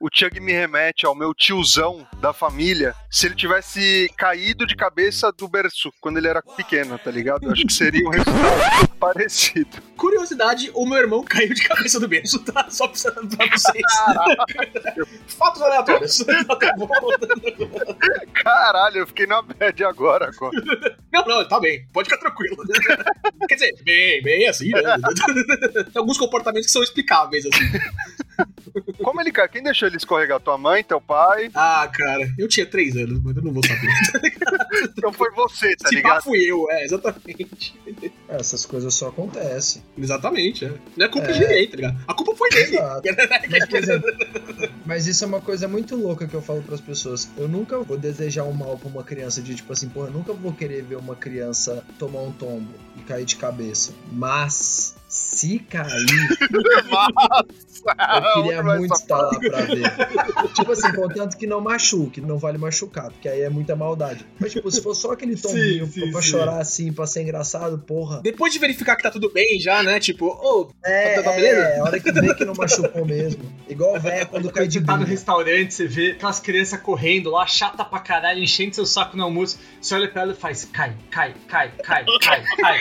o 0.00 0.08
Chug 0.12 0.40
me 0.40 0.52
remete 0.52 1.04
ao 1.04 1.14
meu 1.14 1.34
tiozão 1.34 2.06
da 2.18 2.32
família, 2.32 2.94
se 3.10 3.26
ele 3.26 3.34
tivesse 3.34 4.10
caído 4.16 4.66
de 4.66 4.74
cabeça 4.74 5.30
do 5.30 5.46
berço 5.46 5.92
quando 6.00 6.16
ele 6.16 6.28
era 6.28 6.42
pequeno, 6.42 6.98
tá 6.98 7.10
ligado? 7.10 7.44
Eu 7.44 7.52
acho 7.52 7.66
que 7.66 7.72
seria 7.72 8.06
um 8.06 8.10
resultado 8.10 8.85
parecido. 8.98 9.82
Curiosidade, 9.96 10.70
o 10.74 10.86
meu 10.86 10.98
irmão 10.98 11.22
caiu 11.22 11.54
de 11.54 11.62
cabeça 11.66 11.98
do 12.00 12.08
berço, 12.08 12.38
tá? 12.40 12.66
Só 12.68 12.88
pra, 12.88 13.12
pra 13.12 13.46
vocês. 13.50 13.84
Fatos 15.26 15.62
aleatórios. 15.62 16.24
Caralho, 18.34 18.98
eu 18.98 19.06
fiquei 19.06 19.26
na 19.26 19.42
bad 19.42 19.84
agora, 19.84 20.28
agora. 20.28 20.96
Não, 21.12 21.24
não, 21.24 21.48
tá 21.48 21.60
bem. 21.60 21.86
Pode 21.92 22.08
ficar 22.08 22.20
tranquilo. 22.20 22.56
Quer 23.48 23.54
dizer, 23.54 23.74
bem, 23.84 24.22
bem 24.22 24.48
assim, 24.48 24.70
né? 24.70 24.82
Tem 25.72 25.84
alguns 25.96 26.18
comportamentos 26.18 26.66
que 26.66 26.72
são 26.72 26.82
explicáveis, 26.82 27.46
assim. 27.46 28.24
Como 29.02 29.20
ele 29.20 29.32
caiu? 29.32 29.48
Quem 29.48 29.62
deixou 29.62 29.88
ele 29.88 29.96
escorregar? 29.96 30.40
Tua 30.40 30.58
mãe, 30.58 30.82
teu 30.82 31.00
pai? 31.00 31.50
Ah, 31.54 31.88
cara, 31.92 32.28
eu 32.38 32.48
tinha 32.48 32.66
três 32.66 32.96
anos, 32.96 33.20
mas 33.22 33.36
eu 33.36 33.42
não 33.42 33.52
vou 33.52 33.62
saber. 33.66 33.88
então 34.96 35.12
foi 35.12 35.30
você, 35.32 35.76
tá 35.76 35.88
Se 35.88 35.94
ligado? 35.94 36.22
Se 36.22 36.28
fui 36.28 36.44
eu, 36.44 36.70
é, 36.70 36.84
exatamente. 36.84 37.78
É, 38.28 38.36
essas 38.36 38.66
coisas 38.66 38.92
só 38.94 39.08
acontecem. 39.08 39.82
Exatamente, 39.96 40.64
é. 40.64 40.72
Não 40.96 41.06
é 41.06 41.08
culpa 41.08 41.28
é. 41.28 41.32
de 41.32 41.40
ninguém, 41.40 41.68
tá 41.68 41.76
ligado? 41.76 42.04
A 42.06 42.14
culpa 42.14 42.34
foi 42.34 42.50
dele. 42.50 42.78
mas, 43.50 44.02
mas, 44.84 45.06
isso 45.06 45.24
é 45.24 45.26
uma 45.26 45.40
coisa 45.40 45.68
muito 45.68 45.96
louca 45.96 46.26
que 46.26 46.34
eu 46.34 46.42
falo 46.42 46.62
pras 46.62 46.80
pessoas. 46.80 47.28
Eu 47.36 47.48
nunca 47.48 47.78
vou 47.78 47.96
desejar 47.96 48.44
um 48.44 48.52
mal 48.52 48.76
pra 48.76 48.88
uma 48.88 49.04
criança 49.04 49.40
de 49.40 49.54
tipo 49.54 49.72
assim, 49.72 49.88
porra, 49.88 50.08
eu 50.08 50.12
nunca 50.12 50.32
vou 50.32 50.52
querer 50.52 50.82
ver 50.82 50.96
uma 50.96 51.16
criança 51.16 51.84
tomar 51.98 52.20
um 52.22 52.32
tombo 52.32 52.72
e 52.96 53.00
cair 53.02 53.24
de 53.24 53.36
cabeça. 53.36 53.92
Mas 54.12 54.96
se 55.16 55.58
cair. 55.60 55.88
Nossa, 56.90 58.36
eu 58.36 58.42
queria 58.42 58.62
muito 58.62 58.94
estar 58.94 59.16
lá 59.16 59.30
pra 59.30 59.62
ver. 59.62 60.52
tipo 60.54 60.72
assim, 60.72 60.92
contanto 60.92 61.36
que 61.38 61.46
não 61.46 61.60
machuque, 61.60 62.20
não 62.20 62.36
vale 62.36 62.58
machucar, 62.58 63.10
porque 63.10 63.26
aí 63.26 63.40
é 63.40 63.48
muita 63.48 63.74
maldade. 63.74 64.26
Mas, 64.38 64.52
tipo, 64.52 64.70
se 64.70 64.82
for 64.82 64.94
só 64.94 65.12
aquele 65.12 65.34
tombinho 65.34 65.86
sim, 65.86 66.02
sim, 66.02 66.12
pra 66.12 66.20
sim. 66.20 66.28
chorar 66.28 66.58
assim, 66.58 66.92
pra 66.92 67.06
ser 67.06 67.22
engraçado, 67.22 67.78
porra. 67.78 68.20
Depois 68.22 68.52
de 68.52 68.58
verificar 68.58 68.94
que 68.94 69.02
tá 69.02 69.10
tudo 69.10 69.30
bem 69.32 69.58
já, 69.58 69.82
né? 69.82 69.98
Tipo, 69.98 70.26
ô, 70.26 70.68
oh, 70.68 70.70
é, 70.84 71.22
tá, 71.22 71.32
beleza? 71.32 71.60
É, 71.60 71.80
a 71.80 71.84
hora 71.84 71.98
que 71.98 72.12
vê 72.12 72.34
que 72.34 72.44
não 72.44 72.54
machucou 72.54 73.06
mesmo. 73.06 73.42
Igual 73.68 73.96
o 73.96 74.00
velho 74.00 74.26
quando 74.26 74.52
cai 74.52 74.66
de 74.66 74.80
Você 74.80 74.84
tá 74.84 74.98
no 74.98 75.04
restaurante, 75.06 75.72
você 75.72 75.86
vê 75.86 76.10
aquelas 76.10 76.40
crianças 76.40 76.78
correndo 76.80 77.30
lá, 77.30 77.46
chata 77.46 77.84
pra 77.84 78.00
caralho, 78.00 78.42
enchendo 78.42 78.74
seu 78.74 78.84
saco 78.84 79.16
no 79.16 79.24
almoço. 79.24 79.58
Você 79.80 79.94
olha 79.94 80.10
pra 80.10 80.22
ela 80.22 80.32
e 80.32 80.36
faz 80.36 80.66
cai, 80.66 80.94
cai, 81.10 81.34
cai, 81.48 81.72
cai, 81.82 82.04
cai, 82.20 82.44
cai. 82.60 82.80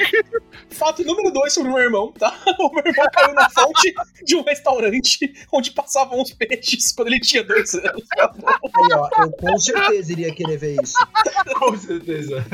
Fato 0.69 1.03
número 1.03 1.31
dois 1.31 1.53
sobre 1.53 1.69
o 1.69 1.73
meu 1.73 1.83
irmão, 1.83 2.11
tá? 2.11 2.37
O 2.59 2.69
meu 2.73 2.83
irmão 2.85 3.05
caiu 3.13 3.33
na 3.33 3.49
fonte 3.49 3.93
de 4.23 4.35
um 4.35 4.43
restaurante 4.43 5.33
onde 5.51 5.71
passavam 5.71 6.21
os 6.21 6.31
peixes 6.33 6.91
quando 6.91 7.09
ele 7.09 7.19
tinha 7.19 7.43
dois 7.43 7.73
anos. 7.75 8.03
Aí, 8.17 8.93
ó, 8.93 9.09
eu 9.23 9.31
com 9.31 9.57
certeza 9.57 10.11
iria 10.11 10.33
querer 10.33 10.57
ver 10.57 10.81
isso. 10.81 10.95
Com 11.55 11.77
certeza. 11.77 12.45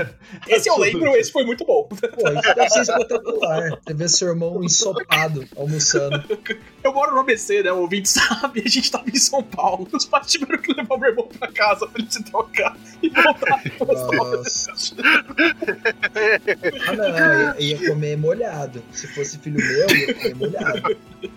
Esse 0.48 0.70
eu 0.70 0.77
lembro, 0.77 1.15
esse 1.15 1.32
foi 1.32 1.44
muito 1.46 1.65
bom. 1.65 1.88
Pô, 1.88 1.98
isso 1.98 2.56
deve 2.56 2.70
ser 2.70 2.82
espetacular. 2.82 3.80
Você 3.86 3.94
vê 3.94 4.08
seu 4.10 4.27
irmão 4.30 4.63
ensopado, 4.63 5.48
almoçando. 5.56 6.24
Eu 6.84 6.94
moro 6.94 7.13
no 7.13 7.20
ABC, 7.20 7.63
né? 7.63 7.72
O 7.72 7.82
ouvinte 7.82 8.10
sabe, 8.10 8.63
a 8.65 8.70
gente 8.70 8.91
tava 8.91 9.10
em 9.10 9.15
São 9.15 9.44
Paulo. 9.44 9.88
Os 9.91 10.06
pais 10.06 10.27
tiveram 10.27 10.62
que 10.62 10.74
levar 10.74 10.98
meu 10.98 11.10
irmão 11.10 11.27
pra 11.27 11.51
casa 11.51 11.88
pra 11.88 12.01
ele 12.01 12.12
se 12.12 12.24
trocar 12.24 12.75
e 13.01 13.10
voltar 13.10 13.62
pro 13.77 13.88
restaurante. 13.88 14.38
Nossa. 14.38 14.72
Ah, 16.88 16.94
não, 16.94 17.10
ia, 17.10 17.56
ia 17.60 17.88
comer 17.89 18.00
molhado. 18.17 18.84
Se 18.91 19.08
fosse 19.08 19.38
filho 19.39 19.58
meu, 19.58 19.88
eu 19.89 19.96
ia 19.96 20.13
comer 20.13 20.36
molhado. 20.36 20.81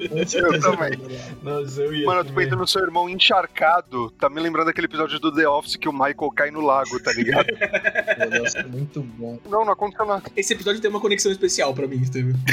Com 0.09 0.27
certeza 0.27 0.55
ia 0.55 0.61
também. 0.61 0.99
comer. 0.99 1.21
Nossa, 1.43 1.81
eu 1.83 1.95
ia. 1.95 2.07
Mano, 2.07 2.21
eu 2.21 2.25
tô 2.25 2.31
comer. 2.33 2.45
pensando 2.45 2.61
no 2.61 2.67
seu 2.67 2.83
irmão 2.83 3.09
encharcado. 3.09 4.11
Tá 4.13 4.29
me 4.31 4.41
lembrando 4.41 4.67
daquele 4.67 4.87
episódio 4.87 5.19
do 5.21 5.33
The 5.35 5.49
Office 5.49 5.77
que 5.77 5.89
o 5.89 5.93
Michael 5.93 6.31
cai 6.35 6.51
no 6.51 6.61
lago, 6.61 6.99
tá 7.01 7.13
ligado? 7.13 7.47
Pô, 7.55 8.27
deve 8.31 8.49
ser 8.51 8.67
muito 8.67 9.01
bom. 9.03 9.39
não, 9.49 9.65
não 9.65 9.73
aconteceu 9.73 10.07
nada. 10.07 10.23
Esse 10.37 10.55
episódio 10.55 10.81
tem 10.81 10.91
uma 10.91 11.01
conexão 11.01 11.31
especial 11.31 11.75
pra 11.75 11.87
mim, 11.87 12.05
Steve. 12.05 12.35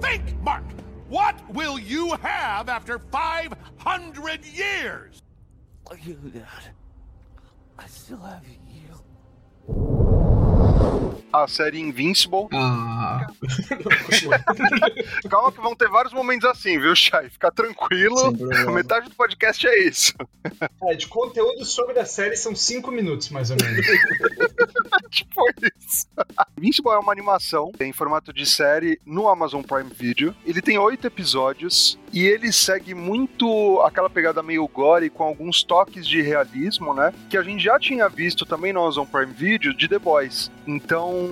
Think, 0.00 0.34
Mark. 0.42 0.64
What 1.08 1.36
will 1.54 1.78
you 1.78 2.12
have 2.22 2.68
after 2.68 2.98
500 2.98 4.46
years? 4.54 5.22
You, 6.04 6.16
Dad. 6.34 6.74
I 7.78 7.86
still 7.86 8.18
have 8.18 8.44
you. 8.46 8.58
A 11.32 11.46
série 11.46 11.78
Invincible. 11.78 12.48
Ah. 12.52 13.26
Calma 15.28 15.52
que 15.52 15.60
vão 15.60 15.76
ter 15.76 15.88
vários 15.88 16.12
momentos 16.12 16.48
assim, 16.48 16.80
viu, 16.80 16.96
Chay? 16.96 17.28
Fica 17.28 17.52
tranquilo. 17.52 18.32
Metade 18.72 19.10
do 19.10 19.14
podcast 19.14 19.66
é 19.66 19.84
isso. 19.86 20.14
É, 20.84 20.94
de 20.94 21.06
conteúdo 21.06 21.64
sobre 21.66 21.98
a 21.98 22.06
série 22.06 22.34
são 22.34 22.56
5 22.56 22.90
minutos, 22.90 23.28
mais 23.28 23.50
ou 23.50 23.56
menos. 23.62 23.86
tipo 25.10 25.42
isso. 25.76 26.06
Invincible 26.56 26.92
é 26.92 26.98
uma 26.98 27.12
animação 27.12 27.72
em 27.78 27.92
formato 27.92 28.32
de 28.32 28.46
série 28.46 28.98
no 29.04 29.28
Amazon 29.28 29.62
Prime 29.62 29.90
Video. 29.92 30.34
Ele 30.46 30.62
tem 30.62 30.78
oito 30.78 31.06
episódios 31.06 31.98
e 32.12 32.26
ele 32.26 32.52
segue 32.52 32.94
muito 32.94 33.80
aquela 33.82 34.10
pegada 34.10 34.42
meio 34.42 34.66
gore 34.68 35.10
com 35.10 35.24
alguns 35.24 35.62
toques 35.62 36.06
de 36.06 36.20
realismo, 36.20 36.94
né? 36.94 37.12
Que 37.28 37.36
a 37.36 37.42
gente 37.42 37.62
já 37.62 37.78
tinha 37.78 38.08
visto 38.08 38.44
também 38.44 38.72
no 38.72 38.80
Amazon 38.80 39.06
Prime 39.06 39.32
Video 39.32 39.74
de 39.74 39.88
The 39.88 39.98
Boys. 39.98 40.50
Então 40.66 41.30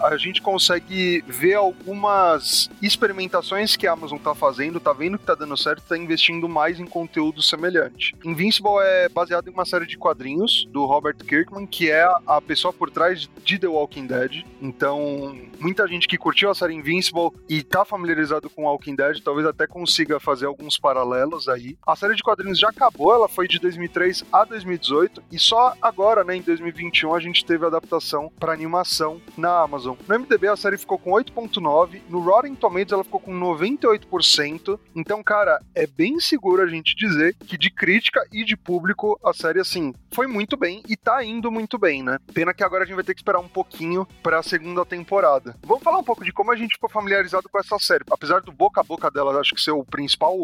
a 0.00 0.16
gente 0.16 0.42
consegue 0.42 1.24
ver 1.26 1.54
algumas 1.54 2.70
experimentações 2.82 3.76
que 3.76 3.86
a 3.86 3.92
Amazon 3.92 4.18
tá 4.18 4.34
fazendo, 4.34 4.80
tá 4.80 4.92
vendo 4.92 5.18
que 5.18 5.24
tá 5.24 5.34
dando 5.34 5.56
certo, 5.56 5.82
tá 5.88 5.96
investindo 5.96 6.48
mais 6.48 6.78
em 6.78 6.86
conteúdo 6.86 7.42
semelhante. 7.42 8.14
Invincible 8.24 8.78
é 8.80 9.08
baseado 9.08 9.48
em 9.48 9.52
uma 9.52 9.64
série 9.64 9.86
de 9.86 9.96
quadrinhos 9.96 10.66
do 10.70 10.84
Robert 10.84 11.16
Kirkman, 11.16 11.66
que 11.66 11.90
é 11.90 12.06
a 12.26 12.40
pessoa 12.40 12.72
por 12.72 12.90
trás 12.90 13.28
de 13.44 13.58
The 13.58 13.66
Walking 13.66 14.06
Dead. 14.06 14.44
Então, 14.60 15.36
muita 15.60 15.86
gente 15.86 16.08
que 16.08 16.18
curtiu 16.18 16.50
a 16.50 16.54
série 16.54 16.74
Invincible 16.74 17.30
e 17.48 17.62
tá 17.62 17.84
familiarizado 17.84 18.50
com 18.50 18.64
Walking 18.64 18.96
Dead, 18.96 19.20
talvez 19.22 19.46
até 19.46 19.66
consiga 19.66 20.13
fazer 20.20 20.46
alguns 20.46 20.78
paralelos 20.78 21.48
aí. 21.48 21.76
A 21.86 21.96
série 21.96 22.14
de 22.14 22.22
quadrinhos 22.22 22.58
já 22.58 22.68
acabou, 22.68 23.14
ela 23.14 23.28
foi 23.28 23.46
de 23.46 23.58
2003 23.58 24.24
a 24.32 24.44
2018 24.44 25.22
e 25.30 25.38
só 25.38 25.74
agora, 25.80 26.24
né, 26.24 26.36
em 26.36 26.42
2021 26.42 27.14
a 27.14 27.20
gente 27.20 27.44
teve 27.44 27.64
a 27.64 27.68
adaptação 27.68 28.30
para 28.38 28.52
animação 28.52 29.20
na 29.36 29.60
Amazon. 29.60 29.96
No 30.06 30.18
MDB 30.18 30.48
a 30.48 30.56
série 30.56 30.78
ficou 30.78 30.98
com 30.98 31.10
8.9, 31.10 32.02
no 32.08 32.20
Rotten 32.20 32.54
Tomatoes 32.54 32.92
ela 32.92 33.04
ficou 33.04 33.20
com 33.20 33.32
98%. 33.32 34.78
Então, 34.94 35.22
cara, 35.22 35.60
é 35.74 35.86
bem 35.86 36.20
seguro 36.20 36.62
a 36.62 36.66
gente 36.66 36.94
dizer 36.96 37.34
que 37.46 37.58
de 37.58 37.70
crítica 37.70 38.26
e 38.32 38.44
de 38.44 38.56
público 38.56 39.18
a 39.24 39.32
série 39.32 39.60
assim 39.60 39.92
foi 40.12 40.26
muito 40.26 40.56
bem 40.56 40.82
e 40.88 40.96
tá 40.96 41.24
indo 41.24 41.50
muito 41.50 41.76
bem, 41.76 42.02
né? 42.02 42.18
Pena 42.32 42.54
que 42.54 42.62
agora 42.62 42.84
a 42.84 42.86
gente 42.86 42.94
vai 42.94 43.04
ter 43.04 43.14
que 43.14 43.20
esperar 43.20 43.40
um 43.40 43.48
pouquinho 43.48 44.06
para 44.22 44.38
a 44.38 44.42
segunda 44.42 44.84
temporada. 44.84 45.56
Vamos 45.64 45.82
falar 45.82 45.98
um 45.98 46.04
pouco 46.04 46.24
de 46.24 46.32
como 46.32 46.52
a 46.52 46.56
gente 46.56 46.74
ficou 46.74 46.88
familiarizado 46.88 47.48
com 47.48 47.58
essa 47.58 47.78
série. 47.78 48.04
Apesar 48.10 48.40
do 48.40 48.52
boca 48.52 48.80
a 48.80 48.84
boca 48.84 49.10
dela, 49.10 49.38
acho 49.40 49.54
que 49.54 49.60
ser 49.60 49.72
o 49.72 49.84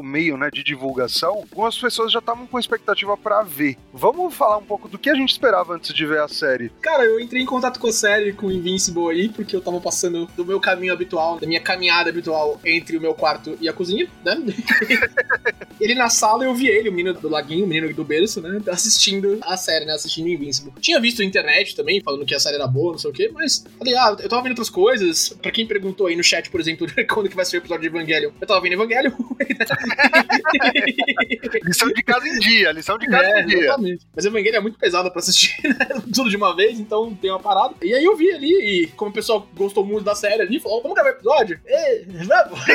meio, 0.02 0.37
né, 0.37 0.50
de 0.52 0.62
divulgação, 0.62 1.47
algumas 1.50 1.76
pessoas 1.79 2.12
já 2.12 2.19
estavam 2.19 2.47
com 2.47 2.59
expectativa 2.59 3.17
para 3.17 3.43
ver. 3.43 3.76
Vamos 3.93 4.35
falar 4.35 4.59
um 4.59 4.64
pouco 4.64 4.88
do 4.88 4.99
que 4.99 5.11
a 5.11 5.14
gente 5.14 5.31
esperava 5.31 5.75
antes 5.75 5.95
de 5.95 6.07
ver 6.07 6.21
a 6.21 6.29
série. 6.29 6.71
Cara, 6.81 7.05
eu 7.05 7.21
entrei 7.21 7.43
em 7.43 7.47
contato 7.47 7.79
com 7.79 7.87
a 7.87 7.93
série, 7.93 8.33
com 8.33 8.47
o 8.47 8.52
Invincible 8.52 9.11
aí, 9.11 9.29
porque 9.29 9.55
eu 9.55 9.61
tava 9.61 9.81
passando 9.81 10.26
do 10.37 10.45
meu 10.45 10.61
caminho 10.61 10.93
habitual, 10.93 11.38
da 11.38 11.47
minha 11.47 11.61
caminhada 11.61 12.11
habitual 12.11 12.61
entre 12.64 12.97
o 12.97 13.00
meu 13.00 13.14
quarto 13.14 13.57
e 13.61 13.69
a 13.69 13.73
cozinha, 13.73 14.09
né? 14.25 14.37
ele 15.81 15.95
na 15.95 16.09
sala, 16.09 16.45
eu 16.45 16.55
vi 16.55 16.69
ele, 16.69 16.88
o 16.88 16.93
menino 16.93 17.19
do 17.19 17.29
laguinho, 17.29 17.64
o 17.64 17.69
menino 17.69 17.93
do 17.95 18.05
berço, 18.05 18.40
né? 18.40 18.61
Assistindo 18.69 19.38
a 19.43 19.57
série, 19.57 19.85
né? 19.85 19.93
Assistindo 19.93 20.29
Invincible. 20.29 20.73
Tinha 20.81 21.00
visto 21.00 21.21
na 21.21 21.25
internet 21.25 21.75
também, 21.75 22.00
falando 22.02 22.25
que 22.25 22.35
a 22.35 22.40
série 22.40 22.57
era 22.57 22.67
boa, 22.67 22.93
não 22.93 22.99
sei 22.99 23.11
o 23.11 23.14
quê, 23.14 23.31
mas 23.33 23.64
falei, 23.79 23.95
ah, 23.97 24.17
eu 24.19 24.29
tava 24.29 24.43
vendo 24.43 24.52
outras 24.52 24.71
coisas. 24.71 25.31
Pra 25.40 25.50
quem 25.50 25.67
perguntou 25.67 26.07
aí 26.07 26.17
no 26.17 26.23
chat, 26.23 26.50
por 26.50 26.61
exemplo, 26.61 26.87
quando 27.09 27.29
que 27.29 27.37
vai 27.37 27.45
ser 27.45 27.57
o 27.57 27.61
episódio 27.61 27.83
de 27.83 27.88
Evangelho, 27.88 28.33
eu 28.40 28.47
tava 28.47 28.61
vendo 28.61 28.75
Evangelho. 28.75 29.14
Lição 31.64 31.88
de 31.88 32.02
casa 32.02 32.26
em 32.28 32.38
dia, 32.38 32.73
lição 32.73 32.99
de 32.99 33.07
casa 33.07 33.25
É, 33.28 33.42
em 33.42 33.47
dia. 33.47 33.59
exatamente. 33.64 34.07
Mas 34.14 34.25
Evangelho 34.25 34.57
é 34.57 34.61
muito 34.61 34.78
pesado 34.78 35.11
pra 35.11 35.19
assistir, 35.21 35.57
né? 35.69 35.76
Tudo 36.14 36.30
de 36.30 36.37
uma 36.37 36.54
vez, 36.54 36.78
então 36.80 37.14
tem 37.14 37.30
uma 37.30 37.40
parada. 37.40 37.75
E 37.83 37.92
aí 37.95 38.04
eu 38.04 38.16
vi 38.16 38.30
ali, 38.33 38.83
e 38.83 38.87
como 38.88 39.11
o 39.11 39.14
pessoal 39.14 39.47
gostou 39.54 39.85
muito 39.85 40.04
da 40.04 40.14
série 40.14 40.42
ali, 40.42 40.61
falou, 40.61 40.83
vamos 40.83 40.95
gravar 40.95 41.11
episódio? 41.11 41.61
Ei, 41.66 42.04
vamos! 42.07 42.61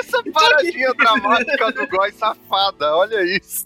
Essa 0.00 0.22
paradinha 0.32 0.92
dramática 0.94 1.72
do 1.72 1.86
Góis 1.88 2.14
safada, 2.14 2.94
olha 2.96 3.22
isso. 3.24 3.65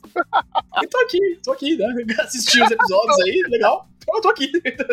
E 0.82 0.86
tô 0.86 0.98
aqui, 0.98 1.38
tô 1.42 1.52
aqui, 1.52 1.76
né? 1.76 1.86
Assisti 2.20 2.62
os 2.62 2.70
episódios 2.70 3.20
aí, 3.20 3.42
legal. 3.48 3.86
Eu 4.12 4.20
tô 4.20 4.28
aqui. 4.30 4.50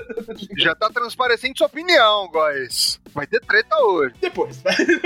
Já 0.57 0.75
tá 0.75 0.91
transparecendo 0.91 1.57
sua 1.57 1.65
opinião, 1.65 2.27
Góis. 2.27 3.00
Vai 3.15 3.25
ter 3.25 3.39
treta 3.39 3.75
hoje. 3.77 4.13
Depois. 4.21 4.57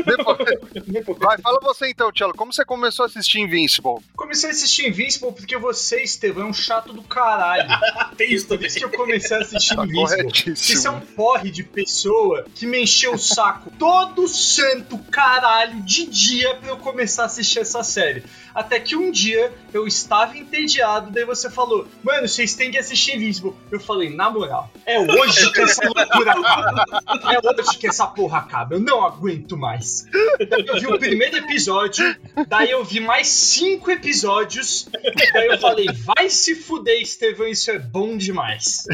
Depois. 0.06 0.38
Depois. 0.86 1.18
Vai, 1.18 1.38
fala 1.38 1.60
você 1.62 1.88
então, 1.90 2.12
Tchelo. 2.12 2.34
Como 2.34 2.52
você 2.52 2.66
começou 2.66 3.04
a 3.04 3.06
assistir 3.06 3.40
Invincible? 3.40 4.00
Comecei 4.18 4.50
a 4.50 4.52
assistir 4.52 4.88
Invincible 4.90 5.32
porque 5.32 5.56
você, 5.56 6.04
Estevão, 6.04 6.48
é 6.48 6.50
um 6.50 6.54
chato 6.54 6.92
do 6.92 7.04
caralho. 7.04 7.70
Tem 8.18 8.34
isso 8.34 8.48
Por 8.48 8.56
também. 8.56 8.68
isso 8.68 8.80
que 8.80 8.86
eu 8.86 8.90
comecei 8.90 9.38
a 9.38 9.40
assistir 9.42 9.76
Tá 9.76 9.86
Invincible. 9.86 10.24
corretíssimo. 10.24 10.78
Isso 10.80 10.88
é 10.88 10.92
um 10.92 11.00
porre 11.00 11.50
de 11.52 11.64
pessoa 11.64 12.46
que 12.54 12.66
me 12.66 12.82
encheu 12.84 13.14
o 13.14 13.20
saco 13.20 13.72
todo 13.80 14.28
santo 14.28 14.98
caralho 15.10 15.80
de 15.84 16.06
dia 16.08 16.54
pra 16.56 16.70
eu 16.70 16.78
começar 16.78 17.24
a 17.24 17.26
assistir 17.28 17.60
essa 17.60 17.82
série. 17.82 18.24
Até 18.54 18.78
que 18.82 18.94
um 18.98 19.10
dia 19.10 19.54
eu 19.74 19.88
estava 19.88 20.01
entediado, 20.36 21.12
daí 21.12 21.26
você 21.26 21.50
falou, 21.50 21.88
mano, 22.04 22.28
vocês 22.28 22.54
têm 22.56 22.72
que 22.72 22.78
assistir 22.78 23.16
Invincible. 23.16 23.54
Eu 23.72 23.80
falei, 23.80 24.10
na 24.10 24.30
moral, 24.30 24.70
é 24.86 25.00
hoje 25.00 25.52
que 25.52 25.62
essa 25.62 25.82
loucura 25.86 26.32
acaba. 26.32 26.86
É 27.34 27.62
hoje 27.62 27.78
que 27.78 27.88
essa 27.88 28.08
porra 28.08 28.40
acaba. 28.40 28.76
Eu 28.76 28.80
não 28.80 29.04
aguento 29.04 29.58
mais. 29.58 30.06
Eu 30.40 30.80
vi 30.80 30.88
o 30.88 31.00
primeiro 31.00 31.38
episódio, 31.38 32.16
daí 32.48 32.72
eu 32.72 32.84
vi 32.84 33.00
mais 33.00 33.28
cinco 33.28 33.92
episódios, 33.92 34.88
daí 35.34 35.48
eu 35.48 35.60
falei, 35.60 35.88
vai 36.06 36.30
se 36.30 36.56
fuder, 36.56 37.02
Estevão, 37.02 37.48
isso 37.48 37.72
é 37.72 37.80
bom 37.80 38.18
demais. 38.18 38.86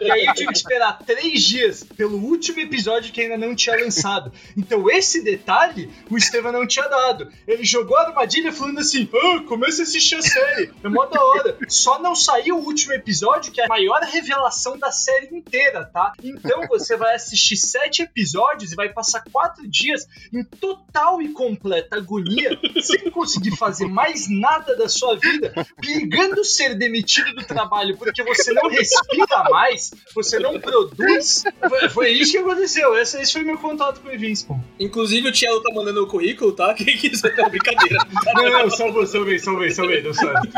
E 0.00 0.10
aí 0.10 0.26
eu 0.26 0.34
tive 0.34 0.52
que 0.52 0.58
esperar 0.58 0.98
três 1.04 1.42
dias 1.42 1.84
pelo 1.96 2.18
último 2.18 2.60
episódio 2.60 3.12
que 3.12 3.20
ainda 3.20 3.36
não 3.36 3.54
tinha 3.54 3.76
lançado. 3.76 4.32
Então 4.56 4.90
esse 4.90 5.22
detalhe 5.22 5.90
o 6.10 6.16
Estevam 6.16 6.52
não 6.52 6.66
tinha 6.66 6.88
dado. 6.88 7.28
Ele 7.46 7.64
jogou 7.64 7.96
a 7.96 8.08
armadilha 8.08 8.52
falando 8.52 8.78
assim: 8.78 9.08
ah, 9.12 9.42
comece 9.46 9.80
a 9.80 9.84
assistir 9.84 10.16
a 10.16 10.22
série, 10.26 10.72
é 10.82 10.88
mó 10.88 11.06
da 11.06 11.22
hora. 11.22 11.58
Só 11.68 11.98
não 11.98 12.14
saiu 12.14 12.58
o 12.58 12.64
último 12.64 12.92
episódio, 12.92 13.52
que 13.52 13.60
é 13.60 13.64
a 13.64 13.68
maior 13.68 14.00
revelação 14.02 14.78
da 14.78 14.90
série 14.90 15.34
inteira, 15.34 15.84
tá? 15.84 16.12
Então 16.22 16.66
você 16.68 16.96
vai 16.96 17.14
assistir 17.14 17.56
sete 17.56 18.02
episódios 18.02 18.72
e 18.72 18.76
vai 18.76 18.88
passar 18.88 19.24
quatro 19.32 19.68
dias 19.68 20.06
em 20.32 20.44
total 20.44 21.20
e 21.20 21.32
completa 21.32 21.96
agonia, 21.96 22.58
sem 22.80 23.10
conseguir 23.10 23.56
fazer 23.56 23.86
mais 23.86 24.28
nada 24.28 24.76
da 24.76 24.88
sua 24.88 25.16
vida, 25.16 25.52
brigando 25.78 26.44
ser 26.44 26.74
demitido 26.74 27.34
do 27.34 27.44
trabalho 27.44 27.96
porque 27.96 28.22
você 28.22 28.52
não 28.52 28.68
respira 28.68 29.44
mais, 29.50 29.90
você 30.14 30.38
não 30.38 30.60
produz. 30.60 31.44
Foi, 31.68 31.88
foi 31.88 32.10
isso 32.10 32.32
que 32.32 32.38
aconteceu. 32.38 32.96
Esse, 32.96 33.20
esse 33.20 33.32
foi 33.32 33.42
meu 33.42 33.58
contato 33.58 34.00
com 34.00 34.08
o 34.08 34.14
Invincible. 34.14 34.56
Inclusive 34.78 35.28
o 35.28 35.32
Tielo 35.32 35.62
tá 35.62 35.72
mandando 35.72 36.02
o 36.02 36.06
currículo, 36.06 36.52
tá? 36.52 36.74
Quem 36.74 36.96
quiser, 36.96 37.38
é 37.38 37.48
brincadeira. 37.48 37.98
Não, 38.34 38.50
não, 38.50 38.70
salvou, 38.70 39.06
salvei, 39.06 39.38
salvei, 39.38 39.70
salvei, 39.70 40.02
não 40.02 40.12
sabe. 40.16 40.48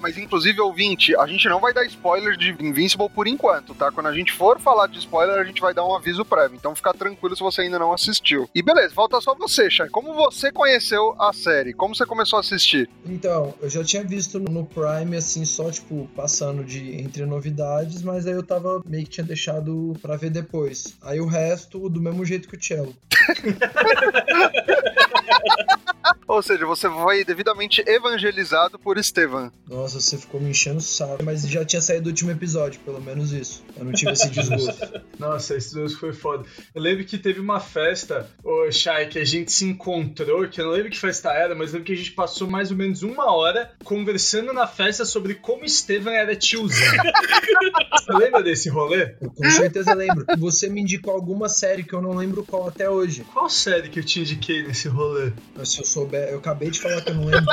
Mas 0.00 0.16
inclusive, 0.16 0.60
ouvinte, 0.60 1.16
a 1.16 1.26
gente 1.26 1.48
não 1.48 1.60
vai 1.60 1.72
dar 1.72 1.84
spoiler 1.86 2.36
de 2.36 2.56
Invincible 2.60 3.08
por 3.08 3.26
enquanto, 3.26 3.74
tá? 3.74 3.90
Quando 3.90 4.06
a 4.06 4.14
gente 4.14 4.32
for 4.32 4.60
falar 4.60 4.86
de 4.86 4.98
spoiler, 4.98 5.38
a 5.38 5.44
gente 5.44 5.60
vai 5.60 5.74
dar 5.74 5.84
um 5.84 5.94
aviso 5.94 6.24
prévio. 6.24 6.56
Então 6.56 6.74
fica 6.74 6.92
tranquilo 6.94 7.36
se 7.36 7.42
você 7.42 7.62
ainda 7.62 7.78
não 7.78 7.92
assistiu. 7.92 8.48
E 8.54 8.62
beleza, 8.62 8.94
volta 8.94 9.20
só 9.20 9.34
você, 9.34 9.70
Chay. 9.70 9.88
Como 9.88 10.14
você 10.14 10.52
conheceu 10.52 11.14
a 11.20 11.32
série? 11.32 11.72
Como 11.72 11.94
você 11.94 12.06
começou 12.06 12.36
a 12.36 12.40
assistir? 12.40 12.88
Então, 13.04 13.54
eu 13.60 13.68
já 13.68 13.84
tinha 13.84 14.04
visto 14.04 14.38
no 14.38 14.64
Prime, 14.64 15.16
assim, 15.16 15.44
só, 15.44 15.70
tipo, 15.70 16.08
passando 16.14 16.64
de 16.64 17.00
entre 17.00 17.26
novidades, 17.26 18.02
mas 18.02 18.26
aí 18.26 18.34
eu 18.34 18.42
tava 18.42 18.82
meio 18.86 19.04
que 19.04 19.10
tinha 19.10 19.26
deixado 19.26 19.94
pra 20.00 20.16
ver 20.16 20.30
depois. 20.30 20.96
Aí 21.02 21.20
o 21.20 21.26
resto, 21.26 21.88
do 21.88 22.00
mesmo 22.00 22.24
jeito 22.24 22.48
que 22.48 22.56
o 22.56 22.62
Cello. 22.62 22.94
Ou 26.26 26.42
seja, 26.42 26.66
você 26.66 26.88
foi 26.88 27.24
devidamente 27.24 27.82
evangelizado 27.86 28.78
por 28.78 28.98
Estevan. 28.98 29.50
Nossa, 29.66 30.00
você 30.00 30.16
ficou 30.16 30.40
me 30.40 30.50
enchendo 30.50 30.78
o 30.78 30.82
saco. 30.82 31.24
Mas 31.24 31.42
já 31.48 31.64
tinha 31.64 31.80
saído 31.80 32.04
do 32.04 32.10
último 32.10 32.30
episódio, 32.30 32.80
pelo 32.80 33.00
menos 33.00 33.32
isso. 33.32 33.64
Eu 33.76 33.84
não 33.84 33.92
tive 33.92 34.12
esse 34.12 34.28
desgosto. 34.30 35.00
Nossa, 35.18 35.56
esse 35.56 35.76
músico 35.76 36.00
foi 36.00 36.12
foda. 36.12 36.44
Eu 36.74 36.82
lembro 36.82 37.04
que 37.04 37.18
teve 37.18 37.40
uma 37.40 37.60
festa, 37.60 38.28
ô 38.44 38.70
Shai, 38.70 39.06
que 39.06 39.18
a 39.18 39.24
gente 39.24 39.52
se 39.52 39.64
encontrou, 39.64 40.48
que 40.48 40.60
eu 40.60 40.66
não 40.66 40.72
lembro 40.72 40.90
que 40.90 40.98
festa 40.98 41.32
era, 41.32 41.54
mas 41.54 41.72
lembro 41.72 41.86
que 41.86 41.92
a 41.92 41.96
gente 41.96 42.12
passou 42.12 42.48
mais 42.48 42.70
ou 42.70 42.76
menos 42.76 43.02
uma 43.02 43.32
hora 43.32 43.72
conversando 43.84 44.52
na 44.52 44.66
festa 44.66 45.04
sobre 45.04 45.34
como 45.34 45.64
Estevam 45.64 46.12
era 46.12 46.34
tiozão. 46.36 46.78
Você 47.92 48.12
lembra 48.12 48.42
desse 48.42 48.68
rolê? 48.68 49.14
Eu 49.20 49.30
com 49.30 49.50
certeza 49.50 49.94
lembro. 49.94 50.24
E 50.34 50.38
você 50.38 50.68
me 50.68 50.80
indicou 50.80 51.12
alguma 51.12 51.48
série 51.48 51.82
que 51.82 51.92
eu 51.92 52.00
não 52.00 52.14
lembro 52.14 52.44
qual 52.44 52.68
até 52.68 52.88
hoje. 52.88 53.24
Qual 53.32 53.48
série 53.50 53.88
que 53.88 54.00
eu 54.00 54.04
te 54.04 54.20
indiquei 54.20 54.62
nesse 54.62 54.88
rolê? 54.88 55.32
Se 55.64 55.80
eu 55.80 55.84
souber, 55.98 56.28
eu 56.30 56.38
acabei 56.38 56.70
de 56.70 56.80
falar 56.80 57.00
que 57.00 57.10
eu 57.10 57.14
não 57.14 57.24
lembro. 57.24 57.46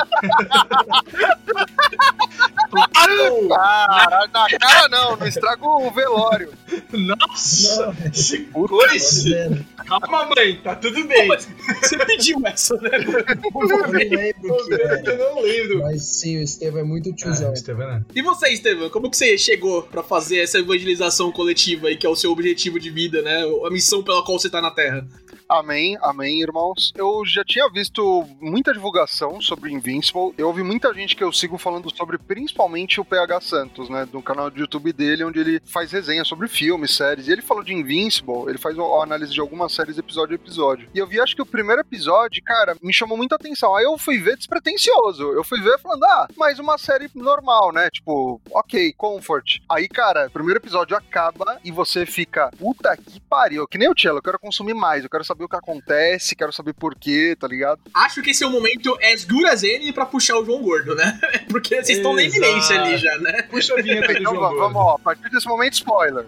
Ah, 3.58 4.28
na 4.32 4.46
cara 4.58 4.88
não, 4.88 5.16
não 5.16 5.26
estraga 5.26 5.66
o 5.66 5.90
velório. 5.90 6.52
Nossa! 6.92 7.86
Não, 7.86 7.94
Que 8.10 8.38
coisa! 8.46 9.30
vendo? 9.30 9.66
Calma, 9.86 10.28
mãe, 10.36 10.60
tá 10.62 10.74
tudo 10.74 11.04
bem. 11.04 11.28
Você 11.28 11.96
pediu 12.04 12.40
essa, 12.44 12.74
né? 12.76 12.90
Eu 12.96 13.68
não 13.68 13.90
lembro 13.90 14.66
que 14.66 14.74
é. 14.74 15.02
Eu 15.06 15.18
não 15.18 15.42
lembro. 15.42 15.78
Mas 15.82 16.04
sim, 16.04 16.38
o 16.38 16.42
Estevam 16.42 16.80
é 16.80 16.84
muito 16.84 17.12
tiozão. 17.12 17.52
Estevam, 17.52 18.04
E 18.14 18.20
você, 18.22 18.48
Estevam, 18.48 18.90
como 18.90 19.10
que 19.10 19.16
você 19.16 19.38
chegou 19.38 19.82
pra 19.82 20.02
fazer 20.02 20.38
essa 20.40 20.58
evangelização 20.58 21.30
coletiva 21.30 21.88
aí, 21.88 21.96
que 21.96 22.06
é 22.06 22.10
o 22.10 22.16
seu 22.16 22.32
objetivo 22.32 22.80
de 22.80 22.90
vida, 22.90 23.22
né? 23.22 23.44
A 23.64 23.70
missão 23.70 24.02
pela 24.02 24.24
qual 24.24 24.38
você 24.38 24.50
tá 24.50 24.60
na 24.60 24.70
Terra? 24.70 25.06
Amém, 25.48 25.96
amém, 26.02 26.42
irmãos. 26.42 26.92
Eu 26.96 27.22
já 27.24 27.44
tinha 27.44 27.70
visto 27.70 28.26
muita 28.40 28.72
divulgação 28.72 29.40
sobre 29.40 29.72
Invincible. 29.72 30.34
Eu 30.36 30.48
ouvi 30.48 30.64
muita 30.64 30.92
gente 30.92 31.14
que 31.14 31.22
eu 31.22 31.32
sigo 31.32 31.56
falando 31.56 31.88
sobre 31.94 32.18
principalmente 32.18 33.00
o 33.00 33.04
PH 33.04 33.40
Santos, 33.42 33.88
né? 33.88 34.04
Do 34.06 34.20
canal 34.20 34.50
do 34.50 34.58
YouTube 34.58 34.92
dele, 34.92 35.24
onde 35.24 35.38
ele 35.38 35.60
faz 35.64 35.92
resenha 35.92 36.24
sobre 36.24 36.48
filmes, 36.48 36.96
séries. 36.96 37.28
E 37.28 37.32
ele 37.32 37.42
falou 37.42 37.62
de 37.62 37.72
Invincible, 37.72 38.48
ele 38.48 38.58
faz 38.58 38.76
a 38.76 38.82
análise 39.02 39.32
de 39.32 39.40
algumas 39.40 39.72
séries 39.72 39.98
episódio 39.98 40.32
a 40.32 40.34
episódio. 40.34 40.88
E 40.92 40.98
eu 40.98 41.06
vi, 41.06 41.20
acho 41.20 41.36
que 41.36 41.42
o 41.42 41.46
primeiro 41.46 41.80
episódio, 41.80 42.42
cara, 42.42 42.76
me 42.82 42.92
chamou 42.92 43.16
muita 43.16 43.36
atenção. 43.36 43.76
Aí 43.76 43.84
eu 43.84 43.96
fui 43.96 44.18
ver 44.18 44.36
despretensioso. 44.36 45.30
Eu 45.30 45.44
fui 45.44 45.60
ver 45.60 45.78
falando, 45.78 46.04
ah, 46.06 46.26
mais 46.36 46.58
uma 46.58 46.76
série 46.76 47.08
normal, 47.14 47.72
né? 47.72 47.88
Tipo, 47.88 48.40
ok, 48.50 48.92
comfort. 48.94 49.60
Aí, 49.68 49.86
cara, 49.86 50.26
o 50.26 50.30
primeiro 50.30 50.58
episódio 50.58 50.96
acaba 50.96 51.60
e 51.62 51.70
você 51.70 52.04
fica, 52.04 52.50
puta 52.58 52.96
que 52.96 53.20
pariu. 53.20 53.68
Que 53.68 53.78
nem 53.78 53.88
o 53.88 53.94
Cello, 53.96 54.18
eu 54.18 54.22
quero 54.22 54.40
consumir 54.40 54.74
mais, 54.74 55.04
eu 55.04 55.10
quero 55.10 55.24
saber 55.24 55.35
o 55.44 55.48
que 55.48 55.56
acontece, 55.56 56.34
quero 56.36 56.52
saber 56.52 56.72
porquê, 56.74 57.36
tá 57.38 57.46
ligado? 57.46 57.80
Acho 57.94 58.22
que 58.22 58.30
esse 58.30 58.42
é 58.42 58.46
o 58.46 58.50
momento 58.50 58.96
as 59.12 59.24
good 59.24 59.46
as 59.46 59.62
any 59.64 59.92
pra 59.92 60.06
puxar 60.06 60.36
o 60.38 60.44
João 60.44 60.62
Gordo, 60.62 60.94
né? 60.94 61.18
Porque 61.50 61.76
vocês 61.82 61.98
estão 61.98 62.14
na 62.14 62.22
iminência 62.22 62.80
ali 62.80 62.96
já, 62.96 63.16
né? 63.18 63.42
Puxa 63.42 63.74
a 63.74 63.82
vinheta 63.82 64.12
do 64.12 64.18
Então 64.20 64.34
João 64.34 64.42
vamos, 64.44 64.58
vamos, 64.58 64.72
Gordo. 64.74 64.88
ó, 64.88 64.94
a 64.96 64.98
partir 64.98 65.28
desse 65.30 65.46
momento, 65.46 65.74
spoiler. 65.74 66.26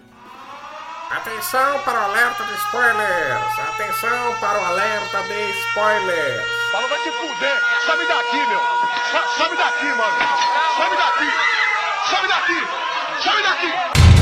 Atenção 1.11 1.81
para 1.85 2.01
o 2.01 2.05
alerta 2.05 2.45
de 2.45 2.53
spoilers! 2.67 3.59
Atenção 3.71 4.37
para 4.41 4.61
o 4.61 4.65
alerta 4.67 5.23
de 5.23 5.51
spoilers! 5.71 6.43
Fala, 6.71 6.87
vai 6.89 6.99
te 7.03 7.11
fuder! 7.13 7.57
Sabe 7.87 8.07
daqui, 8.07 8.37
meu! 8.37 8.61
Sa- 9.11 9.29
Sabe 9.39 9.57
daqui, 9.57 9.87
mano! 9.87 10.19
Sabe 10.77 10.97
daqui! 10.97 11.31
Sabe 12.11 12.29
daqui! 12.29 13.23
Sabe 13.25 13.43
daqui! 13.43 14.18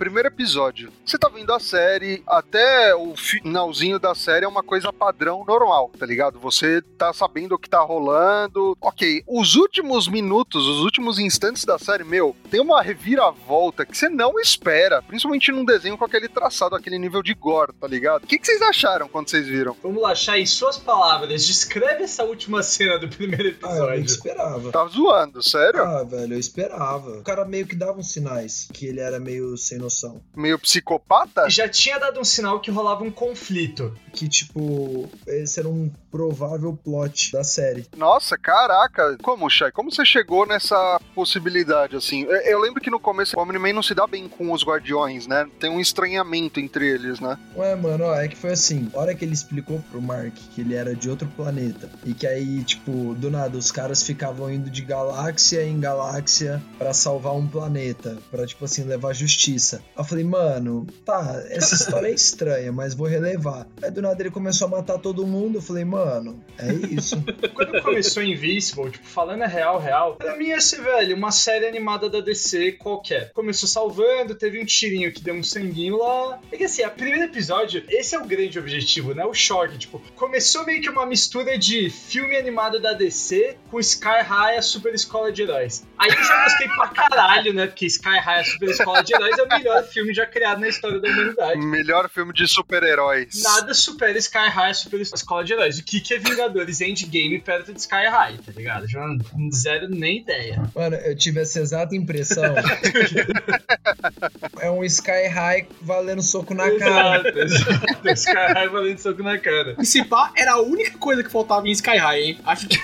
Primeiro 0.00 0.28
episódio. 0.28 0.90
Você 1.04 1.18
tá 1.18 1.28
vendo 1.28 1.52
a 1.52 1.60
série, 1.60 2.22
até 2.26 2.94
o 2.94 3.14
finalzinho 3.14 3.98
da 3.98 4.14
série 4.14 4.46
é 4.46 4.48
uma 4.48 4.62
coisa 4.62 4.90
padrão 4.90 5.44
normal, 5.46 5.90
tá 5.98 6.06
ligado? 6.06 6.40
Você 6.40 6.80
tá 6.96 7.12
sabendo 7.12 7.54
o 7.54 7.58
que 7.58 7.68
tá 7.68 7.80
rolando. 7.80 8.74
Ok, 8.80 9.22
os 9.26 9.56
últimos 9.56 10.08
minutos, 10.08 10.66
os 10.66 10.80
últimos 10.80 11.18
instantes 11.18 11.66
da 11.66 11.78
série, 11.78 12.02
meu, 12.02 12.34
tem 12.50 12.62
uma 12.62 12.80
reviravolta 12.80 13.84
que 13.84 13.94
você 13.94 14.08
não 14.08 14.40
espera, 14.40 15.02
principalmente 15.02 15.52
num 15.52 15.66
desenho 15.66 15.98
com 15.98 16.04
aquele 16.06 16.28
traçado, 16.30 16.74
aquele 16.74 16.98
nível 16.98 17.22
de 17.22 17.34
gore, 17.34 17.74
tá 17.78 17.86
ligado? 17.86 18.24
O 18.24 18.26
que, 18.26 18.38
que 18.38 18.46
vocês 18.46 18.62
acharam 18.62 19.06
quando 19.06 19.28
vocês 19.28 19.46
viram? 19.46 19.76
Vamos 19.82 20.00
lá, 20.00 20.14
Chay, 20.14 20.40
em 20.40 20.46
suas 20.46 20.78
palavras, 20.78 21.46
descreve 21.46 22.04
essa 22.04 22.24
última 22.24 22.62
cena 22.62 22.98
do 22.98 23.06
primeiro 23.06 23.54
Ah, 23.62 23.76
eu 23.76 23.84
episódio. 23.90 24.04
esperava. 24.06 24.72
Tá 24.72 24.86
zoando, 24.86 25.42
sério? 25.46 25.82
Ah, 25.82 26.04
velho, 26.04 26.32
eu 26.32 26.40
esperava. 26.40 27.18
O 27.18 27.22
cara 27.22 27.44
meio 27.44 27.66
que 27.66 27.76
dava 27.76 27.98
uns 27.98 28.10
sinais 28.10 28.66
que 28.72 28.86
ele 28.86 29.00
era 29.00 29.20
meio 29.20 29.58
sem 29.58 29.76
noção. 29.76 29.89
Meio 30.36 30.58
psicopata? 30.58 31.48
Já 31.48 31.68
tinha 31.68 31.98
dado 31.98 32.20
um 32.20 32.24
sinal 32.24 32.60
que 32.60 32.70
rolava 32.70 33.04
um 33.04 33.10
conflito. 33.10 33.96
Que, 34.12 34.28
tipo, 34.28 35.08
esse 35.26 35.60
era 35.60 35.68
um 35.68 35.90
provável 36.10 36.76
plot 36.82 37.32
da 37.32 37.44
série. 37.44 37.86
Nossa, 37.96 38.36
caraca. 38.36 39.16
Como, 39.22 39.48
Shai? 39.48 39.70
Como 39.70 39.90
você 39.90 40.04
chegou 40.04 40.46
nessa 40.46 41.00
possibilidade, 41.14 41.96
assim? 41.96 42.22
Eu, 42.22 42.30
eu 42.30 42.58
lembro 42.58 42.80
que 42.80 42.90
no 42.90 42.98
começo 42.98 43.36
o 43.36 43.42
Omni-Man 43.42 43.72
não 43.72 43.82
se 43.82 43.94
dá 43.94 44.06
bem 44.06 44.28
com 44.28 44.52
os 44.52 44.64
Guardiões, 44.64 45.26
né? 45.26 45.48
Tem 45.58 45.70
um 45.70 45.80
estranhamento 45.80 46.58
entre 46.58 46.88
eles, 46.88 47.20
né? 47.20 47.38
Ué, 47.56 47.74
mano, 47.76 48.04
ó, 48.04 48.14
é 48.14 48.28
que 48.28 48.36
foi 48.36 48.52
assim. 48.52 48.90
A 48.94 48.98
hora 48.98 49.14
que 49.14 49.24
ele 49.24 49.34
explicou 49.34 49.80
pro 49.90 50.02
Mark 50.02 50.34
que 50.54 50.60
ele 50.60 50.74
era 50.74 50.94
de 50.94 51.08
outro 51.08 51.28
planeta 51.36 51.90
e 52.04 52.14
que 52.14 52.26
aí, 52.26 52.64
tipo, 52.64 53.14
do 53.14 53.30
nada, 53.30 53.56
os 53.56 53.70
caras 53.70 54.02
ficavam 54.02 54.50
indo 54.50 54.70
de 54.70 54.82
galáxia 54.82 55.62
em 55.62 55.78
galáxia 55.78 56.62
pra 56.78 56.92
salvar 56.92 57.34
um 57.34 57.46
planeta, 57.46 58.18
pra, 58.30 58.46
tipo 58.46 58.64
assim, 58.64 58.84
levar 58.84 59.12
justiça. 59.12 59.79
Eu 59.96 60.04
falei, 60.04 60.24
mano, 60.24 60.86
tá, 61.04 61.42
essa 61.50 61.74
história 61.74 62.08
é 62.08 62.12
estranha, 62.12 62.72
mas 62.72 62.94
vou 62.94 63.06
relevar. 63.06 63.66
Aí 63.82 63.90
do 63.90 64.00
nada 64.00 64.20
ele 64.22 64.30
começou 64.30 64.66
a 64.66 64.70
matar 64.70 64.98
todo 64.98 65.26
mundo. 65.26 65.58
Eu 65.58 65.62
falei, 65.62 65.84
mano, 65.84 66.42
é 66.58 66.72
isso. 66.72 67.22
Quando 67.54 67.82
começou 67.82 68.22
Invincible, 68.22 68.90
tipo, 68.90 69.06
falando 69.06 69.42
a 69.42 69.46
real, 69.46 69.78
real, 69.78 70.16
pra 70.16 70.36
mim 70.36 70.48
ia 70.48 70.60
ser, 70.60 70.82
velho, 70.82 71.16
uma 71.16 71.30
série 71.30 71.66
animada 71.66 72.08
da 72.08 72.20
DC 72.20 72.72
qualquer. 72.72 73.32
Começou 73.32 73.68
salvando, 73.68 74.34
teve 74.34 74.60
um 74.60 74.64
tirinho 74.64 75.12
que 75.12 75.22
deu 75.22 75.34
um 75.34 75.42
sanguinho 75.42 75.98
lá. 75.98 76.40
É 76.50 76.56
que 76.56 76.64
assim, 76.64 76.82
a 76.82 76.90
primeiro 76.90 77.24
episódio, 77.24 77.84
esse 77.88 78.14
é 78.14 78.18
o 78.18 78.24
grande 78.24 78.58
objetivo, 78.58 79.14
né? 79.14 79.24
O 79.24 79.34
choque, 79.34 79.78
tipo, 79.78 80.00
começou 80.14 80.64
meio 80.64 80.80
que 80.80 80.88
uma 80.88 81.06
mistura 81.06 81.58
de 81.58 81.90
filme 81.90 82.36
animado 82.36 82.80
da 82.80 82.92
DC 82.92 83.56
com 83.70 83.78
Sky 83.80 84.22
High, 84.22 84.56
a 84.56 84.62
super 84.62 84.94
escola 84.94 85.32
de 85.32 85.42
heróis. 85.42 85.86
Aí 86.00 86.08
eu 86.08 86.24
já 86.24 86.44
gostei 86.44 86.66
pra 86.68 86.88
caralho, 86.88 87.52
né? 87.52 87.66
Porque 87.66 87.84
Sky 87.84 88.18
High, 88.18 88.40
a 88.40 88.44
super 88.44 88.70
escola 88.70 89.02
de 89.02 89.14
heróis 89.14 89.36
é 89.38 89.42
o 89.42 89.48
melhor 89.48 89.82
filme 89.84 90.14
já 90.14 90.24
criado 90.24 90.58
na 90.60 90.68
história 90.68 90.98
da 90.98 91.06
humanidade. 91.08 91.60
Melhor 91.60 92.08
filme 92.08 92.32
de 92.32 92.48
super-heróis. 92.48 93.42
Nada 93.42 93.74
supera 93.74 94.16
Sky 94.16 94.48
High, 94.48 94.74
super 94.74 94.98
escola 94.98 95.44
de 95.44 95.52
heróis. 95.52 95.78
O 95.78 95.84
que, 95.84 96.00
que 96.00 96.14
é 96.14 96.18
Vingadores 96.18 96.80
Endgame 96.80 97.38
perto 97.40 97.74
de 97.74 97.80
Sky 97.80 98.06
High, 98.10 98.38
tá 98.38 98.52
ligado? 98.52 98.88
Já 98.88 99.00
não- 99.06 99.18
zero 99.52 99.88
nem 99.90 100.20
ideia. 100.20 100.62
Mano, 100.74 100.96
eu 100.96 101.14
tive 101.14 101.40
essa 101.40 101.60
exata 101.60 101.94
impressão. 101.94 102.54
é 104.60 104.70
um 104.70 104.82
Sky 104.84 105.26
High 105.28 105.66
valendo 105.82 106.22
soco 106.22 106.54
na 106.54 106.70
cara. 106.78 107.42
Exato. 107.42 108.08
Sky 108.14 108.32
High 108.54 108.68
valendo 108.68 108.98
soco 108.98 109.22
na 109.22 109.38
cara. 109.38 109.76
E 109.78 109.84
se 109.84 110.02
pá, 110.04 110.32
era 110.34 110.52
a 110.52 110.62
única 110.62 110.96
coisa 110.96 111.22
que 111.22 111.30
faltava 111.30 111.68
em 111.68 111.72
Sky 111.72 111.98
High, 111.98 112.22
hein? 112.22 112.40
Acho 112.46 112.66
que 112.68 112.78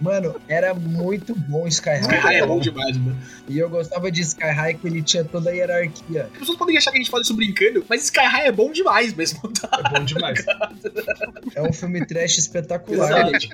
Mano, 0.00 0.40
era 0.48 0.74
muito 0.74 1.37
bom 1.38 1.66
Sky 1.66 1.90
Sky 2.00 2.14
High 2.16 2.36
é 2.36 2.38
High. 2.40 2.46
bom 2.46 2.58
demais, 2.60 2.96
mano. 2.96 3.18
E 3.48 3.58
eu 3.58 3.68
gostava 3.70 4.10
de 4.10 4.20
Sky 4.22 4.44
High 4.50 4.74
que 4.74 4.86
ele 4.86 5.02
tinha 5.02 5.24
toda 5.24 5.50
a 5.50 5.52
hierarquia. 5.52 6.28
As 6.32 6.38
pessoas 6.38 6.58
podem 6.58 6.76
achar 6.76 6.90
que 6.90 6.98
a 6.98 7.00
gente 7.00 7.10
fala 7.10 7.22
isso 7.22 7.34
brincando, 7.34 7.84
mas 7.88 8.04
Sky 8.04 8.20
High 8.20 8.46
é 8.48 8.52
bom 8.52 8.70
demais 8.72 9.14
mesmo, 9.14 9.40
tá? 9.52 9.68
É 9.86 9.98
bom 9.98 10.04
demais. 10.04 10.44
É 11.54 11.62
um 11.62 11.72
filme 11.72 12.04
trash 12.06 12.38
espetacular. 12.38 13.10
Exatamente. 13.10 13.50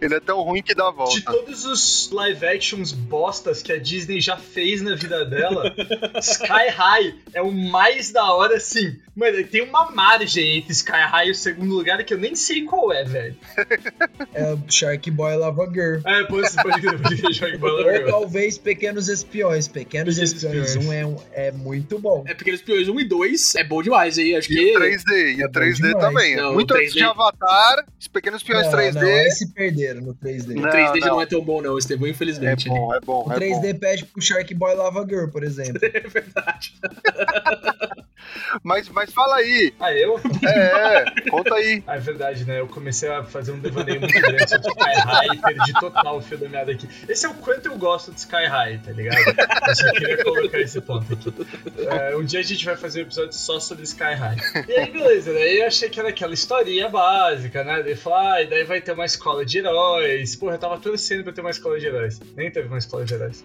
Ele 0.00 0.14
é 0.14 0.20
tão 0.20 0.40
ruim 0.42 0.62
que 0.62 0.74
dá 0.74 0.88
a 0.88 0.90
De 0.90 0.96
volta. 0.96 1.32
todos 1.32 1.64
os 1.66 2.10
live 2.10 2.46
actions 2.46 2.92
bostas 2.92 3.62
que 3.62 3.70
a 3.72 3.78
Disney 3.78 4.20
já 4.20 4.36
fez 4.36 4.80
na 4.80 4.94
vida 4.94 5.24
dela, 5.26 5.74
Sky 6.20 6.68
High 6.70 7.14
é 7.34 7.42
o 7.42 7.52
mais 7.52 8.10
da 8.10 8.32
hora, 8.32 8.56
assim. 8.56 8.98
Mano, 9.14 9.44
tem 9.44 9.60
uma 9.62 9.90
margem 9.90 10.56
entre 10.58 10.72
Sky 10.72 10.92
High 10.92 11.28
e 11.28 11.30
o 11.32 11.34
segundo 11.34 11.74
lugar 11.74 12.02
que 12.04 12.14
eu 12.14 12.18
nem 12.18 12.34
sei 12.34 12.64
qual 12.64 12.90
é, 12.92 13.04
velho. 13.04 13.36
É 14.32 14.54
o 14.54 14.60
Shark 14.70 15.10
Boy 15.10 15.36
Lava 15.36 15.66
Girl. 15.70 16.00
É, 16.06 16.24
pode, 16.24 16.50
pode 16.54 16.86
Ou 17.62 18.06
talvez 18.10 18.58
Pequenos 18.58 19.08
Espiões. 19.08 19.68
Pequenos 19.68 20.14
Pequenos 20.14 20.18
Espiões 20.18 20.68
Espiões. 20.70 20.86
1 20.88 20.92
é, 20.92 21.06
um- 21.06 21.16
é 21.32 21.52
muito 21.52 21.98
bom. 21.98 22.24
É 22.26 22.34
Pequenos 22.34 22.60
Espiões 22.60 22.88
1 22.88 23.00
e 23.00 23.04
2 23.04 23.54
é 23.56 23.64
bom 23.64 23.82
demais 23.82 24.18
aí, 24.18 24.34
acho 24.36 24.52
E 24.52 24.56
que... 24.56 24.76
o 24.76 24.80
3D, 24.80 25.36
e 25.38 25.42
é 25.42 25.46
o 25.46 25.48
bom 25.50 25.60
3D 25.60 25.74
demais. 25.76 25.98
também. 26.04 26.36
Não, 26.36 26.54
Muito 26.54 26.72
o 26.72 26.76
antes 26.76 26.90
3D. 26.94 26.98
de 26.98 27.02
Avatar, 27.04 27.84
os 27.98 28.08
pequenos 28.08 28.42
peões 28.42 28.66
não, 28.66 28.72
3D. 28.72 28.94
Não, 28.94 29.08
aí 29.08 29.30
se 29.30 29.52
perderam 29.52 30.00
no 30.02 30.14
3D. 30.14 30.56
O 30.56 30.60
Não, 30.60 30.70
3D 30.70 31.00
já 31.00 31.06
não. 31.06 31.14
não 31.16 31.22
é 31.22 31.26
tão 31.26 31.40
bom 31.44 31.60
não, 31.62 31.78
Estevão, 31.78 32.06
É 32.06 32.10
infelizmente. 32.10 32.68
bom, 32.68 32.94
é 32.94 33.00
bom. 33.00 33.24
O 33.28 33.32
é 33.32 33.36
3D 33.36 33.72
bom. 33.72 33.78
pede 33.78 34.04
pro 34.04 34.22
Shark 34.22 34.54
Boy 34.54 34.74
Lava 34.74 35.04
Girl, 35.08 35.28
por 35.28 35.42
exemplo. 35.42 35.80
É 35.92 36.00
verdade. 36.08 36.74
Mas, 38.62 38.88
mas 38.88 39.12
fala 39.12 39.36
aí. 39.36 39.72
Ah, 39.80 39.92
eu? 39.94 40.20
É, 40.44 40.98
é, 41.26 41.30
conta 41.30 41.54
aí. 41.54 41.82
Ah, 41.86 41.96
é 41.96 42.00
verdade, 42.00 42.44
né? 42.44 42.60
Eu 42.60 42.66
comecei 42.66 43.08
a 43.08 43.24
fazer 43.24 43.52
um 43.52 43.58
devaneio 43.58 44.00
muito 44.00 44.12
grande 44.20 44.48
sobre 44.48 44.68
Sky 44.68 45.00
High 45.08 45.26
e 45.34 45.38
perdi 45.38 45.72
total 45.80 46.18
o 46.18 46.20
fio 46.20 46.36
da 46.38 46.48
meada 46.48 46.70
aqui. 46.72 46.88
Esse 47.08 47.26
é 47.26 47.28
o 47.28 47.34
quanto 47.34 47.66
eu 47.66 47.76
gosto 47.78 48.12
de 48.12 48.18
Sky 48.20 48.46
High, 48.46 48.78
tá 48.78 48.92
ligado? 48.92 49.18
Eu 49.68 49.74
só 49.74 49.92
queria 49.92 50.22
colocar 50.22 50.60
esse 50.60 50.80
ponto 50.80 51.12
aqui. 51.12 51.32
É, 51.86 52.16
um 52.16 52.24
dia 52.24 52.40
a 52.40 52.42
gente 52.42 52.64
vai 52.64 52.76
fazer 52.76 53.00
um 53.00 53.02
episódio 53.02 53.32
só 53.32 53.58
sobre 53.60 53.84
Sky 53.84 54.14
High. 54.14 54.36
E 54.68 54.72
aí, 54.72 54.90
beleza, 54.90 55.32
daí 55.32 55.60
eu 55.60 55.66
achei 55.66 55.88
que 55.88 55.98
era 56.00 56.08
aquela 56.10 56.34
historinha 56.34 56.88
básica, 56.88 57.64
né? 57.64 57.82
Daí 57.82 57.94
falou, 57.96 58.18
ah, 58.18 58.42
e 58.42 58.46
daí 58.48 58.64
vai 58.64 58.80
ter 58.80 58.92
uma 58.92 59.04
escola 59.04 59.44
de 59.44 59.58
heróis. 59.58 60.36
Porra, 60.36 60.54
eu 60.54 60.58
tava 60.58 60.78
torcendo 60.78 61.24
pra 61.24 61.32
ter 61.32 61.40
uma 61.40 61.50
escola 61.50 61.78
de 61.78 61.86
heróis. 61.86 62.20
Nem 62.36 62.50
teve 62.50 62.68
uma 62.68 62.78
escola 62.78 63.04
de 63.04 63.14
heróis. 63.14 63.44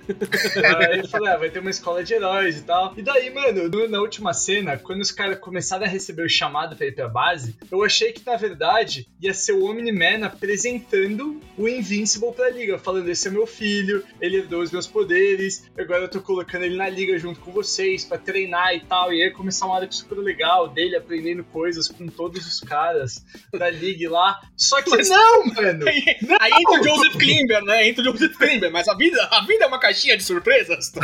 Aí 0.90 1.00
eu 1.00 1.08
falei, 1.08 1.32
ah, 1.34 1.38
vai 1.38 1.50
ter 1.50 1.60
uma 1.60 1.70
escola 1.70 2.04
de 2.04 2.14
heróis 2.14 2.58
e 2.60 2.62
tal. 2.64 2.94
E 2.98 3.02
daí, 3.02 3.34
mano, 3.34 3.70
no- 3.70 3.88
na 3.88 4.00
última 4.00 4.34
cena, 4.34 4.78
quando 4.78 5.02
os 5.02 5.12
caras 5.12 5.40
começaram 5.40 5.86
a 5.86 5.88
receber 5.88 6.24
o 6.24 6.30
chamado 6.30 6.76
pra 6.76 6.86
ir 6.88 6.92
pra 6.94 7.08
base, 7.08 7.56
eu 7.72 7.84
achei 7.84 8.12
que 8.12 8.26
na 8.26 8.36
verdade 8.38 9.08
ia 9.22 9.34
ser 9.34 9.54
o 9.54 9.66
Omni-Man 9.66 10.26
apresentando 10.26 11.42
o 11.58 11.68
Invincible 11.68 12.32
pra 12.34 12.50
liga, 12.50 12.78
falando: 12.78 13.10
esse 13.10 13.28
é 13.28 13.32
meu 13.36 13.48
filho, 13.48 14.04
ele 14.20 14.38
herdou 14.38 14.62
os 14.62 14.72
meus 14.72 14.88
poderes, 14.88 15.70
agora 15.78 16.04
eu 16.04 16.10
tô 16.10 16.22
colocando 16.22 16.64
ele 16.64 16.76
na 16.76 16.90
liga 16.90 17.18
junto 17.20 17.40
com 17.40 17.52
vocês 17.52 18.04
pra 18.06 18.18
treinar 18.18 18.74
e 18.74 18.80
tal. 18.82 19.14
E 19.14 19.22
aí 19.22 19.32
começar 19.32 19.66
uma 19.66 19.76
hora 19.76 19.92
super 19.92 20.18
legal 20.18 20.68
dele 20.70 20.96
aprendendo 20.96 21.44
coisas 21.44 21.88
com 21.88 22.08
todos 22.08 22.46
os 22.48 22.60
caras 22.60 23.24
da 23.54 23.70
liga 23.70 24.10
lá. 24.10 24.40
Só 24.58 24.82
que 24.82 24.90
Mas- 24.90 25.10
não, 25.10 25.46
mano! 25.54 25.86
Aí 26.40 26.52
entra 26.52 26.82
o 26.82 26.84
Joseph 26.84 27.16
Klimber, 27.18 27.64
né? 27.64 27.88
Entra 27.88 28.02
o 28.02 28.06
Joseph 28.06 28.36
Klimber, 28.38 28.72
mas 28.72 28.88
a 28.88 28.94
vida, 28.96 29.22
a 29.32 29.46
vida 29.46 29.66
é 29.66 29.68
uma 29.68 29.80
caixinha 29.80 30.18
de 30.18 30.24
surpresas. 30.24 30.92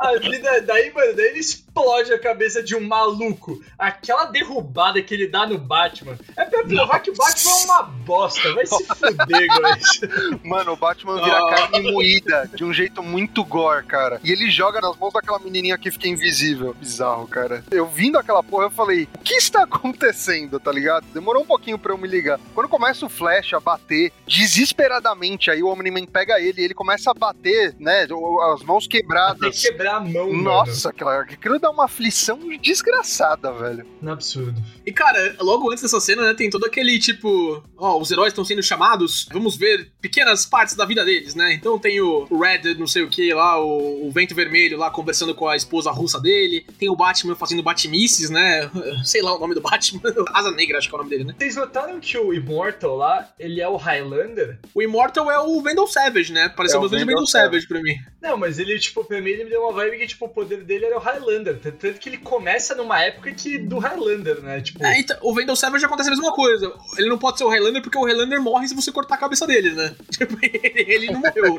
A 0.00 0.16
vida, 0.18 0.62
daí, 0.62 0.90
mano, 0.94 1.14
daí 1.14 1.26
ele 1.26 1.40
explode 1.40 2.12
a 2.12 2.18
cabeça 2.18 2.62
de 2.62 2.74
um 2.74 2.80
maluco. 2.80 3.62
Aquela 3.78 4.24
derrubada 4.26 5.02
que 5.02 5.12
ele 5.12 5.28
dá 5.28 5.46
no 5.46 5.58
Batman 5.58 6.16
é 6.36 6.44
pra 6.46 6.64
provar 6.64 7.00
que 7.00 7.10
o 7.10 7.14
Batman 7.14 7.50
é 7.50 7.64
uma 7.64 7.82
bosta. 7.82 8.54
Vai 8.54 8.64
se 8.66 8.84
fuder, 8.86 9.46
guys. 9.60 10.00
Mano, 10.42 10.72
o 10.72 10.76
Batman 10.76 11.22
vira 11.22 11.36
Ah. 11.38 11.54
carne 11.54 11.92
moída 11.92 12.50
de 12.54 12.64
um 12.64 12.72
jeito 12.72 13.02
muito 13.02 13.44
gore, 13.44 13.84
cara. 13.84 14.20
E 14.24 14.32
ele 14.32 14.50
joga 14.50 14.80
nas 14.80 14.96
mãos 14.96 15.12
daquela 15.12 15.38
menininha 15.38 15.76
que 15.76 15.90
fica 15.90 16.08
invisível. 16.08 16.74
Bizarro, 16.74 17.26
cara. 17.28 17.62
Eu 17.70 17.86
vindo 17.86 18.18
aquela 18.18 18.42
porra, 18.42 18.64
eu 18.64 18.70
falei, 18.70 19.06
o 19.14 19.18
que 19.18 19.34
está 19.34 19.62
acontecendo, 19.64 20.58
tá 20.58 20.72
ligado? 20.72 21.04
Demorou 21.12 21.42
um 21.42 21.46
pouquinho 21.46 21.78
pra 21.78 21.92
eu 21.92 21.98
me 21.98 22.08
ligar. 22.08 22.40
Quando 22.54 22.68
começa 22.68 23.04
o 23.04 23.08
Flash 23.10 23.52
a 23.52 23.60
bater 23.60 24.12
desesperadamente, 24.26 25.50
aí 25.50 25.62
o 25.62 25.68
Omni-Man 25.68 26.06
pega 26.06 26.40
ele 26.40 26.60
e 26.62 26.64
ele 26.64 26.74
começa 26.74 27.10
a 27.10 27.14
bater, 27.14 27.74
né? 27.78 28.06
As 28.54 28.62
mãos 28.62 28.86
quebradas. 28.86 29.60
quebrar 29.60 29.89
a 29.90 30.00
mão, 30.00 30.30
mano. 30.30 30.42
Nossa, 30.42 30.90
aquilo, 30.90 31.10
aquilo 31.10 31.58
dá 31.58 31.70
uma 31.70 31.84
aflição 31.84 32.38
desgraçada, 32.60 33.52
velho. 33.52 33.86
Não 34.00 34.10
é 34.10 34.14
absurdo. 34.14 34.62
E 34.84 34.92
cara, 34.92 35.36
logo 35.40 35.70
antes 35.70 35.82
dessa 35.82 36.00
cena, 36.00 36.22
né, 36.22 36.34
tem 36.34 36.50
todo 36.50 36.64
aquele 36.66 36.98
tipo, 36.98 37.62
ó, 37.76 37.98
os 37.98 38.10
heróis 38.10 38.28
estão 38.32 38.44
sendo 38.44 38.62
chamados, 38.62 39.28
vamos 39.32 39.56
ver 39.56 39.90
pequenas 40.00 40.44
partes 40.46 40.74
da 40.74 40.84
vida 40.84 41.04
deles, 41.04 41.34
né? 41.34 41.52
Então 41.52 41.78
tem 41.78 42.00
o 42.00 42.26
o 42.30 42.38
Red, 42.38 42.74
não 42.78 42.86
sei 42.86 43.02
o 43.02 43.08
que 43.08 43.32
lá, 43.32 43.60
o, 43.62 44.06
o 44.06 44.10
Vento 44.10 44.34
Vermelho 44.34 44.78
lá 44.78 44.90
conversando 44.90 45.34
com 45.34 45.48
a 45.48 45.56
esposa 45.56 45.90
russa 45.90 46.20
dele, 46.20 46.66
tem 46.78 46.88
o 46.88 46.96
Batman 46.96 47.34
fazendo 47.34 47.62
batimices, 47.62 48.30
né? 48.30 48.70
Sei 49.04 49.22
lá 49.22 49.34
o 49.34 49.38
nome 49.38 49.54
do 49.54 49.60
Batman, 49.60 50.00
Asa 50.32 50.50
Negra 50.50 50.78
acho 50.78 50.88
que 50.88 50.94
é 50.94 50.96
o 50.96 50.98
nome 50.98 51.10
dele, 51.10 51.24
né? 51.24 51.34
Vocês 51.38 51.56
notaram 51.56 52.00
que 52.00 52.16
o 52.18 52.32
Immortal 52.32 52.96
lá, 52.96 53.28
ele 53.38 53.60
é 53.60 53.68
o 53.68 53.76
Highlander? 53.76 54.58
O 54.74 54.82
Immortal 54.82 55.30
é 55.30 55.38
o 55.38 55.60
Vandal 55.62 55.86
Savage, 55.86 56.32
né? 56.32 56.48
Pareceu 56.48 56.76
É 56.76 56.78
o 56.78 56.82
bastante 56.82 57.00
Vandal 57.00 57.16
Vandal 57.16 57.26
Savage 57.26 57.66
pra 57.66 57.80
mim. 57.80 57.96
Não, 58.20 58.36
mas 58.36 58.58
ele, 58.58 58.78
tipo, 58.78 59.04
pra 59.04 59.20
mim, 59.20 59.30
ele 59.30 59.44
me 59.44 59.50
deu 59.50 59.62
uma 59.62 59.72
vibe 59.80 59.98
que, 59.98 60.06
tipo, 60.06 60.26
o 60.26 60.28
poder 60.28 60.62
dele 60.64 60.86
era 60.86 60.96
o 60.96 61.00
Highlander. 61.00 61.58
Tanto 61.58 61.98
que 61.98 62.08
ele 62.08 62.18
começa 62.18 62.74
numa 62.74 63.02
época 63.02 63.32
que 63.32 63.58
do 63.58 63.78
Highlander, 63.78 64.40
né? 64.40 64.60
Tipo, 64.60 64.84
É, 64.84 64.98
então, 65.00 65.16
o 65.22 65.34
Vandal 65.34 65.56
Savage 65.56 65.84
acontece 65.84 66.08
a 66.08 66.12
mesma 66.12 66.32
coisa. 66.32 66.72
Ele 66.98 67.08
não 67.08 67.18
pode 67.18 67.38
ser 67.38 67.44
o 67.44 67.48
Highlander 67.48 67.82
porque 67.82 67.98
o 67.98 68.04
Highlander 68.04 68.40
morre 68.40 68.68
se 68.68 68.74
você 68.74 68.92
cortar 68.92 69.14
a 69.16 69.18
cabeça 69.18 69.46
dele, 69.46 69.72
né? 69.72 69.94
Tipo, 70.10 70.36
ele 70.42 71.06
não 71.06 71.20
morreu. 71.20 71.58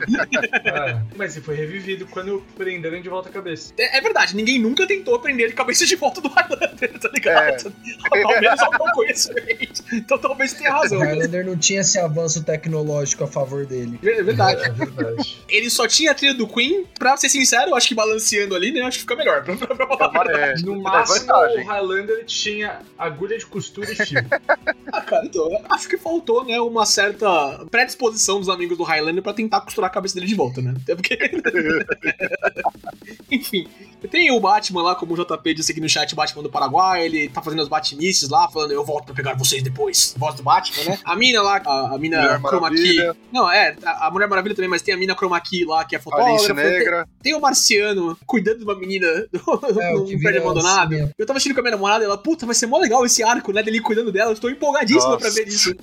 ah, 0.74 1.02
mas 1.18 1.36
ele 1.36 1.46
foi 1.46 1.56
revivido 1.56 2.06
quando 2.08 2.44
prenderam 2.56 3.02
de 3.02 3.10
volta 3.10 3.30
a 3.30 3.32
cabeça. 3.32 3.74
É, 3.78 3.98
é 3.98 4.02
verdade, 4.02 4.36
ninguém 4.36 4.60
nunca 4.60 4.86
tentou 4.86 5.20
prender 5.20 5.50
de 5.50 5.54
cabeça 5.56 5.86
de 5.86 5.96
volta 5.96 6.22
do 6.22 6.28
Highlander, 6.30 7.00
tá 7.00 7.10
ligado? 7.14 7.74
É. 8.14 8.24
Ao 8.24 8.40
menos 8.42 8.60
ao 8.60 8.72
meu 8.72 8.94
conhecimento. 8.94 9.84
Então 9.94 10.18
talvez 10.18 10.54
tenha 10.54 10.70
O 10.70 10.74
razão. 10.74 11.00
Highlander 11.00 11.46
não 11.46 11.58
tinha 11.58 11.82
esse 11.82 11.98
avanço 11.98 12.44
tecnológico 12.44 13.24
a 13.24 13.28
favor 13.28 13.66
dele. 13.66 14.00
É 14.04 14.22
verdade. 14.24 14.64
É 14.64 14.70
verdade. 14.70 15.42
Ele 15.50 15.70
só 15.70 15.88
tinha 15.88 16.12
a 16.12 16.14
trilha 16.14 16.34
do 16.36 16.48
Queen, 16.48 16.86
pra 17.00 17.18
ser 17.18 17.30
sincero, 17.30 17.72
eu 17.72 17.76
acho 17.76 17.88
que 17.88 17.96
balanceando 18.12 18.56
ali, 18.56 18.72
né? 18.72 18.82
Acho 18.82 18.98
que 18.98 19.02
fica 19.02 19.16
melhor. 19.16 19.44
Pra, 19.44 19.56
pra, 19.56 20.10
pra. 20.10 20.32
É, 20.32 20.56
No 20.62 20.76
é 20.76 20.78
máximo, 20.78 21.28
vantagem. 21.28 21.64
o 21.64 21.68
Highlander 21.68 22.26
tinha 22.26 22.80
agulha 22.98 23.38
de 23.38 23.46
costura 23.46 23.92
e 23.92 23.96
fio. 23.96 24.22
Ah, 24.94 25.02
cara, 25.02 25.26
então, 25.26 25.48
acho 25.70 25.88
que 25.88 25.98
faltou, 25.98 26.44
né, 26.44 26.60
uma 26.60 26.86
certa 26.86 27.66
predisposição 27.72 28.40
dos 28.40 28.50
amigos 28.50 28.78
do 28.78 28.84
Highlander 28.84 29.24
pra 29.24 29.32
tentar 29.32 29.62
costurar 29.62 29.90
a 29.90 29.94
cabeça 29.94 30.16
dele 30.16 30.28
de 30.28 30.36
volta, 30.36 30.62
né? 30.62 30.74
Até 30.84 30.96
porque. 30.96 31.18
Enfim. 33.32 33.68
Tem 34.10 34.32
o 34.32 34.40
Batman 34.40 34.82
lá, 34.82 34.96
como 34.96 35.14
o 35.14 35.18
JP 35.18 35.54
disse 35.54 35.72
aqui 35.72 35.80
no 35.80 35.88
chat, 35.88 36.12
o 36.12 36.16
Batman 36.16 36.44
do 36.44 36.50
Paraguai, 36.50 37.06
ele 37.06 37.30
tá 37.30 37.42
fazendo 37.42 37.62
as 37.62 37.68
batimices 37.68 38.30
lá, 38.30 38.50
falando, 38.50 38.72
eu 38.72 38.84
volto 38.84 39.06
pra 39.06 39.14
pegar 39.14 39.36
vocês 39.36 39.62
depois. 39.62 40.16
Voz 40.18 40.36
do 40.36 40.44
Batman, 40.44 40.84
né? 40.84 41.00
A 41.06 41.16
mina 41.16 41.42
lá, 41.42 41.62
a, 41.64 41.96
a 41.96 41.98
mina 42.00 42.18
Mulher 42.18 42.40
Chroma 42.40 42.70
Key. 42.70 42.76
Maravilha. 42.76 43.16
Não, 43.32 43.52
é, 43.52 43.76
a, 43.86 44.10
Mulher 44.12 44.28
Maravilha 44.28 44.56
também, 44.56 44.70
mas 44.70 44.82
tem 44.82 44.94
a 44.94 44.98
mina 44.98 45.14
Chroma 45.14 45.40
Key 45.40 45.66
lá, 45.66 45.86
que 45.86 45.96
é 45.96 46.00
Alice 46.00 46.04
fotógrafa. 46.04 46.56
Tem, 46.56 46.80
Negra. 46.80 47.08
tem 47.22 47.36
o 47.36 47.40
Marciano 47.40 48.01
cuidando 48.26 48.60
de 48.60 48.64
uma 48.64 48.76
menina 48.76 49.08
do, 49.32 49.82
É, 49.82 49.94
num 49.94 50.20
prédio 50.20 50.42
abandonado. 50.42 50.90
cinema. 50.90 51.12
Eu 51.18 51.26
tava 51.26 51.38
assistindo 51.38 51.54
com 51.56 51.62
a 51.62 51.64
minha 51.64 51.76
namorada 51.76 52.04
e 52.04 52.08
ela, 52.08 52.18
puta, 52.18 52.46
vai 52.46 52.56
ser 52.56 52.68
mó 52.68 52.78
legal 52.78 53.06
esse 53.06 53.24
arco, 53.24 53.52
né, 53.52 53.62
dele 53.64 53.80
cuidando 53.82 54.12
dela. 54.12 54.30
Eu 54.32 54.34
estou 54.34 54.50
empolgadíssima 54.50 55.14
Nossa. 55.14 55.18
pra 55.20 55.30
ver 55.30 55.48
isso. 55.48 55.74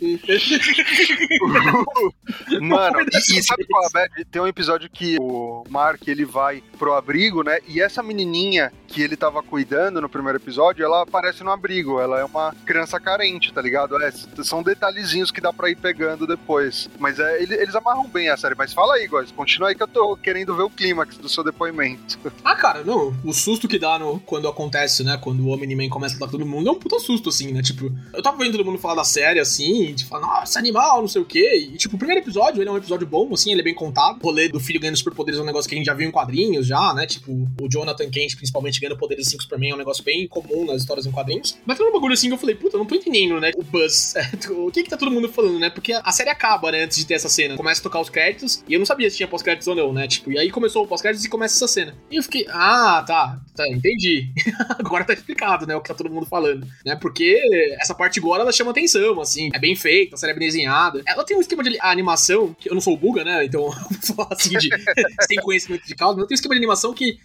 Mano, 2.61 3.01
e, 3.01 3.39
e 3.39 3.43
sabe 3.43 3.67
qual 3.67 3.85
é? 3.97 4.09
Tem 4.31 4.41
um 4.43 4.47
episódio 4.47 4.89
que 4.91 5.17
o 5.21 5.65
Mark 5.69 6.07
ele 6.07 6.25
vai 6.25 6.63
pro 6.79 6.93
abrigo, 6.95 7.43
né? 7.43 7.59
E 7.67 7.81
essa 7.81 8.03
menininha 8.03 8.73
que 8.87 9.03
ele 9.03 9.17
tava 9.17 9.43
cuidando 9.43 10.01
no 10.01 10.09
primeiro 10.09 10.39
episódio, 10.39 10.85
ela 10.85 11.03
aparece 11.03 11.45
no 11.45 11.51
abrigo. 11.51 12.01
Ela 12.01 12.21
é 12.21 12.25
uma 12.25 12.55
criança 12.65 12.99
carente, 12.99 13.53
tá 13.53 13.61
ligado? 13.61 14.01
É, 14.03 14.11
são 14.43 14.63
detalhezinhos 14.63 15.31
que 15.31 15.41
dá 15.41 15.53
pra 15.53 15.71
ir 15.71 15.77
pegando 15.77 16.27
depois. 16.27 16.89
Mas 16.99 17.19
é, 17.19 17.43
ele- 17.43 17.55
eles 17.55 17.75
amarram 17.75 18.09
bem 18.09 18.29
a 18.29 18.37
série. 18.37 18.55
Mas 18.57 18.73
fala 18.73 18.95
aí, 18.95 19.07
Góis, 19.07 19.31
continua 19.33 19.69
aí 19.69 19.75
que 19.75 19.83
eu 19.83 19.89
tô 19.89 20.17
querendo 20.17 20.55
ver 20.57 20.63
o 20.63 20.71
clímax 20.71 21.17
do 21.19 21.29
seu 21.29 21.45
depoimento. 21.45 22.08
Ah, 22.45 22.55
cara, 22.55 22.85
não. 22.85 23.15
O 23.25 23.33
susto 23.33 23.69
que 23.69 23.79
dá 23.79 23.99
no, 23.99 24.21
quando 24.21 24.49
acontece, 24.49 25.03
né? 25.03 25.19
Quando 25.21 25.47
o 25.47 25.49
Omni-Man 25.51 25.89
começa 25.89 26.17
a 26.17 26.19
dar 26.19 26.29
todo 26.29 26.47
mundo 26.47 26.69
é 26.69 26.73
um 26.73 26.79
puta 26.79 26.99
susto, 26.99 27.29
assim, 27.29 27.53
né? 27.53 27.63
Tipo, 27.63 27.93
eu 28.13 28.23
tava 28.23 28.39
vendo 28.39 28.53
todo 28.53 28.65
mundo 28.65 28.79
falar 28.79 28.97
da 28.97 29.05
série, 29.05 29.41
assim, 29.41 29.95
falar, 30.09 30.27
nossa, 30.27 30.59
animal, 30.59 31.01
não 31.01 31.09
sei 31.09 31.23
o 31.23 31.25
quê. 31.25 31.69
E, 31.73 31.77
tipo, 31.77 31.97
o 31.97 31.99
primeiro 31.99 32.23
episódio, 32.23 32.63
ele 32.63 32.69
é 32.69 32.73
um 32.73 32.77
episódio 32.77 33.07
bom, 33.07 33.33
assim, 33.33 33.53
ele 33.53 33.61
é 33.61 33.65
bem 33.65 33.75
contado. 33.75 34.19
O 34.23 34.25
rolê 34.25 34.49
do 34.49 34.61
filho 34.61 34.81
ganhando 34.81 34.97
superpoderes 34.97 35.39
é 35.39 35.43
um 35.43 35.47
negócio 35.47 35.69
que 35.69 35.75
a 35.75 35.79
gente 35.79 35.87
já 35.87 35.95
viu 35.95 36.09
em 36.09 36.11
quadrinhos, 36.11 36.67
já, 36.67 36.95
né? 36.95 37.07
Tipo, 37.07 37.33
o 37.61 37.69
Jonathan 37.69 38.09
Kent, 38.11 38.37
principalmente, 38.37 38.81
ganhando 38.81 38.99
poderes 38.99 39.27
assim 39.27 39.39
Superman 39.39 39.71
é 39.71 39.75
um 39.75 39.79
negócio 39.79 40.05
bem 40.05 40.27
comum 40.27 40.65
nas 40.65 40.83
histórias 40.83 41.07
em 41.07 41.11
quadrinhos. 41.11 41.57
Mas 41.65 41.77
foi 41.77 41.89
um 41.89 41.93
bagulho 41.93 42.15
assim 42.15 42.29
que 42.29 42.35
eu 42.35 42.39
falei, 42.39 42.55
puta, 42.55 42.77
eu 42.77 42.79
não 42.79 42.87
tô 42.87 42.95
entendendo, 42.95 43.41
né? 43.41 43.51
O 43.57 43.63
buzz. 43.63 44.15
o 44.51 44.71
que 44.71 44.83
que 44.83 44.91
tá 44.91 44.97
todo 44.97 45.11
mundo 45.11 45.29
falando, 45.29 45.59
né? 45.59 45.71
Porque 45.71 45.93
a 45.93 46.13
série 46.13 46.31
acaba, 46.31 46.73
né? 46.73 46.85
Antes 46.85 46.99
de 46.99 47.07
ter 47.07 47.15
essa 47.15 47.29
cena. 47.29 47.57
Começa 47.57 47.81
a 47.81 47.83
tocar 47.83 48.01
os 48.01 48.11
créditos, 48.11 48.63
e 48.69 48.75
eu 48.75 48.79
não 48.79 48.87
sabia 48.87 49.11
se 49.11 49.17
tinha 49.17 49.29
pós-créditos 49.29 49.69
ou 49.69 49.75
não, 49.75 49.93
né? 49.93 50.07
Tipo, 50.07 50.33
e 50.33 50.39
aí 50.39 50.51
começou 50.51 50.85
o 50.85 50.87
pós-créditos 50.87 51.25
e 51.25 51.29
começa 51.29 51.57
essa 51.57 51.69
cena. 51.69 51.95
E 52.11 52.17
eu 52.17 52.23
fiquei, 52.23 52.47
ah, 52.49 53.05
tá, 53.07 53.41
tá, 53.55 53.69
entendi. 53.69 54.33
agora 54.79 55.05
tá 55.05 55.13
explicado, 55.13 55.67
né? 55.67 55.77
O 55.77 55.81
que 55.81 55.89
tá 55.89 55.95
todo 55.95 56.11
mundo 56.11 56.27
falando, 56.27 56.67
né? 56.85 56.97
Porque 56.97 57.41
essa 57.81 57.95
parte 57.95 58.19
agora 58.19 58.43
ela 58.43 58.53
chama 58.53 58.71
atenção, 58.71 59.21
assim. 59.21 59.51
É 59.55 59.59
bem 59.59 59.77
feita, 59.77 60.15
a 60.15 60.19
série 60.19 60.33
é 60.33 60.37
bem 60.37 60.49
desenhada. 60.49 61.03
Ela 61.07 61.25
tem 61.25 61.37
um 61.37 61.41
esquema 61.41 61.63
de 61.63 61.79
animação, 61.81 62.55
que 62.59 62.69
eu 62.69 62.75
não 62.75 62.81
sou 62.81 62.97
Buga, 62.97 63.25
né? 63.25 63.45
Então 63.45 63.71
vou 64.07 64.17
falar 64.17 64.33
assim 64.33 64.57
de 64.59 64.69
sem 65.27 65.39
conhecimento 65.39 65.87
de 65.87 65.95
causa, 65.95 66.17
mas 66.17 66.27
tem 66.27 66.35
um 66.35 66.37
esquema 66.37 66.55
de 66.55 66.59
animação 66.59 66.93
que, 66.93 67.19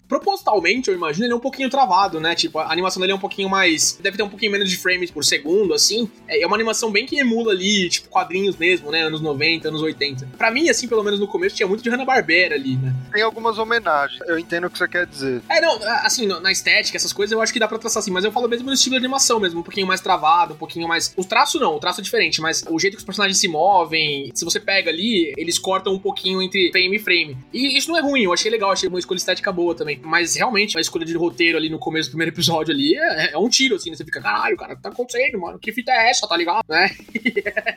visualmente, 0.53 0.89
eu 0.89 0.95
imagino, 0.95 1.25
ele 1.25 1.33
é 1.33 1.35
um 1.35 1.39
pouquinho 1.39 1.69
travado, 1.69 2.19
né? 2.19 2.35
Tipo, 2.35 2.59
a 2.59 2.71
animação 2.71 3.01
dele 3.01 3.13
é 3.13 3.15
um 3.15 3.19
pouquinho 3.19 3.49
mais. 3.49 3.97
Deve 4.01 4.17
ter 4.17 4.23
um 4.23 4.29
pouquinho 4.29 4.51
menos 4.51 4.69
de 4.69 4.77
frames 4.77 5.09
por 5.09 5.23
segundo, 5.25 5.73
assim. 5.73 6.09
É 6.27 6.43
é 6.43 6.47
uma 6.47 6.57
animação 6.57 6.91
bem 6.91 7.05
que 7.05 7.17
emula 7.17 7.53
ali, 7.53 7.89
tipo, 7.89 8.09
quadrinhos 8.09 8.57
mesmo, 8.57 8.91
né? 8.91 9.01
Anos 9.01 9.21
90, 9.21 9.69
anos 9.69 9.81
80. 9.81 10.27
Pra 10.37 10.51
mim, 10.51 10.69
assim, 10.69 10.87
pelo 10.89 11.01
menos 11.01 11.19
no 11.19 11.27
começo, 11.27 11.55
tinha 11.55 11.67
muito 11.67 11.81
de 11.81 11.89
Hanna-Barbera 11.89 12.55
ali, 12.55 12.75
né? 12.75 12.93
Tem 13.13 13.21
algumas 13.21 13.57
homenagens. 13.57 14.19
Eu 14.27 14.37
entendo 14.37 14.62
o 14.67 14.69
que 14.69 14.77
você 14.77 14.87
quer 14.87 15.05
dizer. 15.05 15.41
É, 15.49 15.61
não, 15.61 15.77
assim, 16.03 16.27
na 16.27 16.51
estética, 16.51 16.97
essas 16.97 17.13
coisas 17.13 17.31
eu 17.31 17.41
acho 17.41 17.51
que 17.51 17.59
dá 17.59 17.67
pra 17.67 17.77
traçar 17.77 18.01
assim, 18.01 18.11
mas 18.11 18.23
eu 18.23 18.31
falo 18.31 18.47
mesmo 18.47 18.67
no 18.67 18.73
estilo 18.73 18.93
de 18.93 18.99
animação 18.99 19.39
mesmo, 19.39 19.59
um 19.59 19.63
pouquinho 19.63 19.87
mais 19.87 20.01
travado, 20.01 20.53
um 20.53 20.57
pouquinho 20.57 20.87
mais. 20.87 21.13
O 21.17 21.23
traço 21.23 21.59
não, 21.59 21.75
o 21.75 21.79
traço 21.79 22.01
é 22.01 22.03
diferente, 22.03 22.41
mas 22.41 22.63
o 22.69 22.79
jeito 22.79 22.93
que 22.93 22.99
os 22.99 23.05
personagens 23.05 23.37
se 23.37 23.47
movem, 23.47 24.31
se 24.33 24.45
você 24.45 24.59
pega 24.59 24.89
ali, 24.89 25.33
eles 25.37 25.57
cortam 25.59 25.93
um 25.93 25.99
pouquinho 25.99 26.41
entre 26.41 26.71
frame 26.71 26.95
e 26.95 26.99
frame. 26.99 27.37
E 27.53 27.77
isso 27.77 27.89
não 27.89 27.97
é 27.97 28.01
ruim, 28.01 28.23
eu 28.23 28.33
achei 28.33 28.49
legal, 28.51 28.71
achei 28.71 28.89
uma 28.89 28.99
escolha 28.99 29.17
estética 29.17 29.51
boa 29.51 29.75
também. 29.75 29.99
Mas 30.03 30.35
realmente, 30.35 30.77
a 30.77 30.81
escolha 30.81 31.05
de 31.05 31.15
roteiro 31.15 31.57
ali 31.57 31.69
no 31.69 31.79
começo 31.79 32.09
do 32.09 32.11
primeiro 32.11 32.33
episódio 32.33 32.73
ali 32.73 32.97
é, 32.97 33.33
é 33.33 33.37
um 33.37 33.49
tiro, 33.49 33.75
assim, 33.75 33.89
né? 33.89 33.95
Você 33.95 34.05
fica, 34.05 34.21
caralho, 34.21 34.57
cara, 34.57 34.73
o 34.73 34.75
que 34.75 34.81
tá 34.81 34.89
acontecendo, 34.89 35.39
mano? 35.39 35.59
Que 35.59 35.71
fita 35.71 35.91
é 35.91 36.09
essa, 36.09 36.27
tá 36.27 36.35
ligado? 36.35 36.63
Né? 36.67 36.89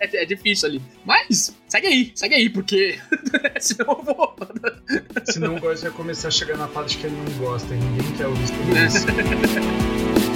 é, 0.01 0.23
é 0.23 0.25
difícil 0.25 0.69
ali. 0.69 0.83
Mas, 1.05 1.55
segue 1.69 1.87
aí, 1.87 2.13
segue 2.15 2.35
aí, 2.35 2.49
porque 2.49 2.99
senão 3.61 3.99
eu 3.99 4.03
vou. 4.03 4.37
Senão 5.25 5.57
o 5.57 5.61
Góis 5.61 5.83
vai 5.83 5.91
começar 5.91 6.29
a 6.29 6.31
chegar 6.31 6.57
na 6.57 6.66
parte 6.67 6.99
que 6.99 7.07
ele 7.07 7.17
não 7.17 7.39
gosta 7.39 7.75
ninguém 7.79 8.13
quer 8.17 8.27
ouvir 8.27 8.45
isso. 8.45 9.07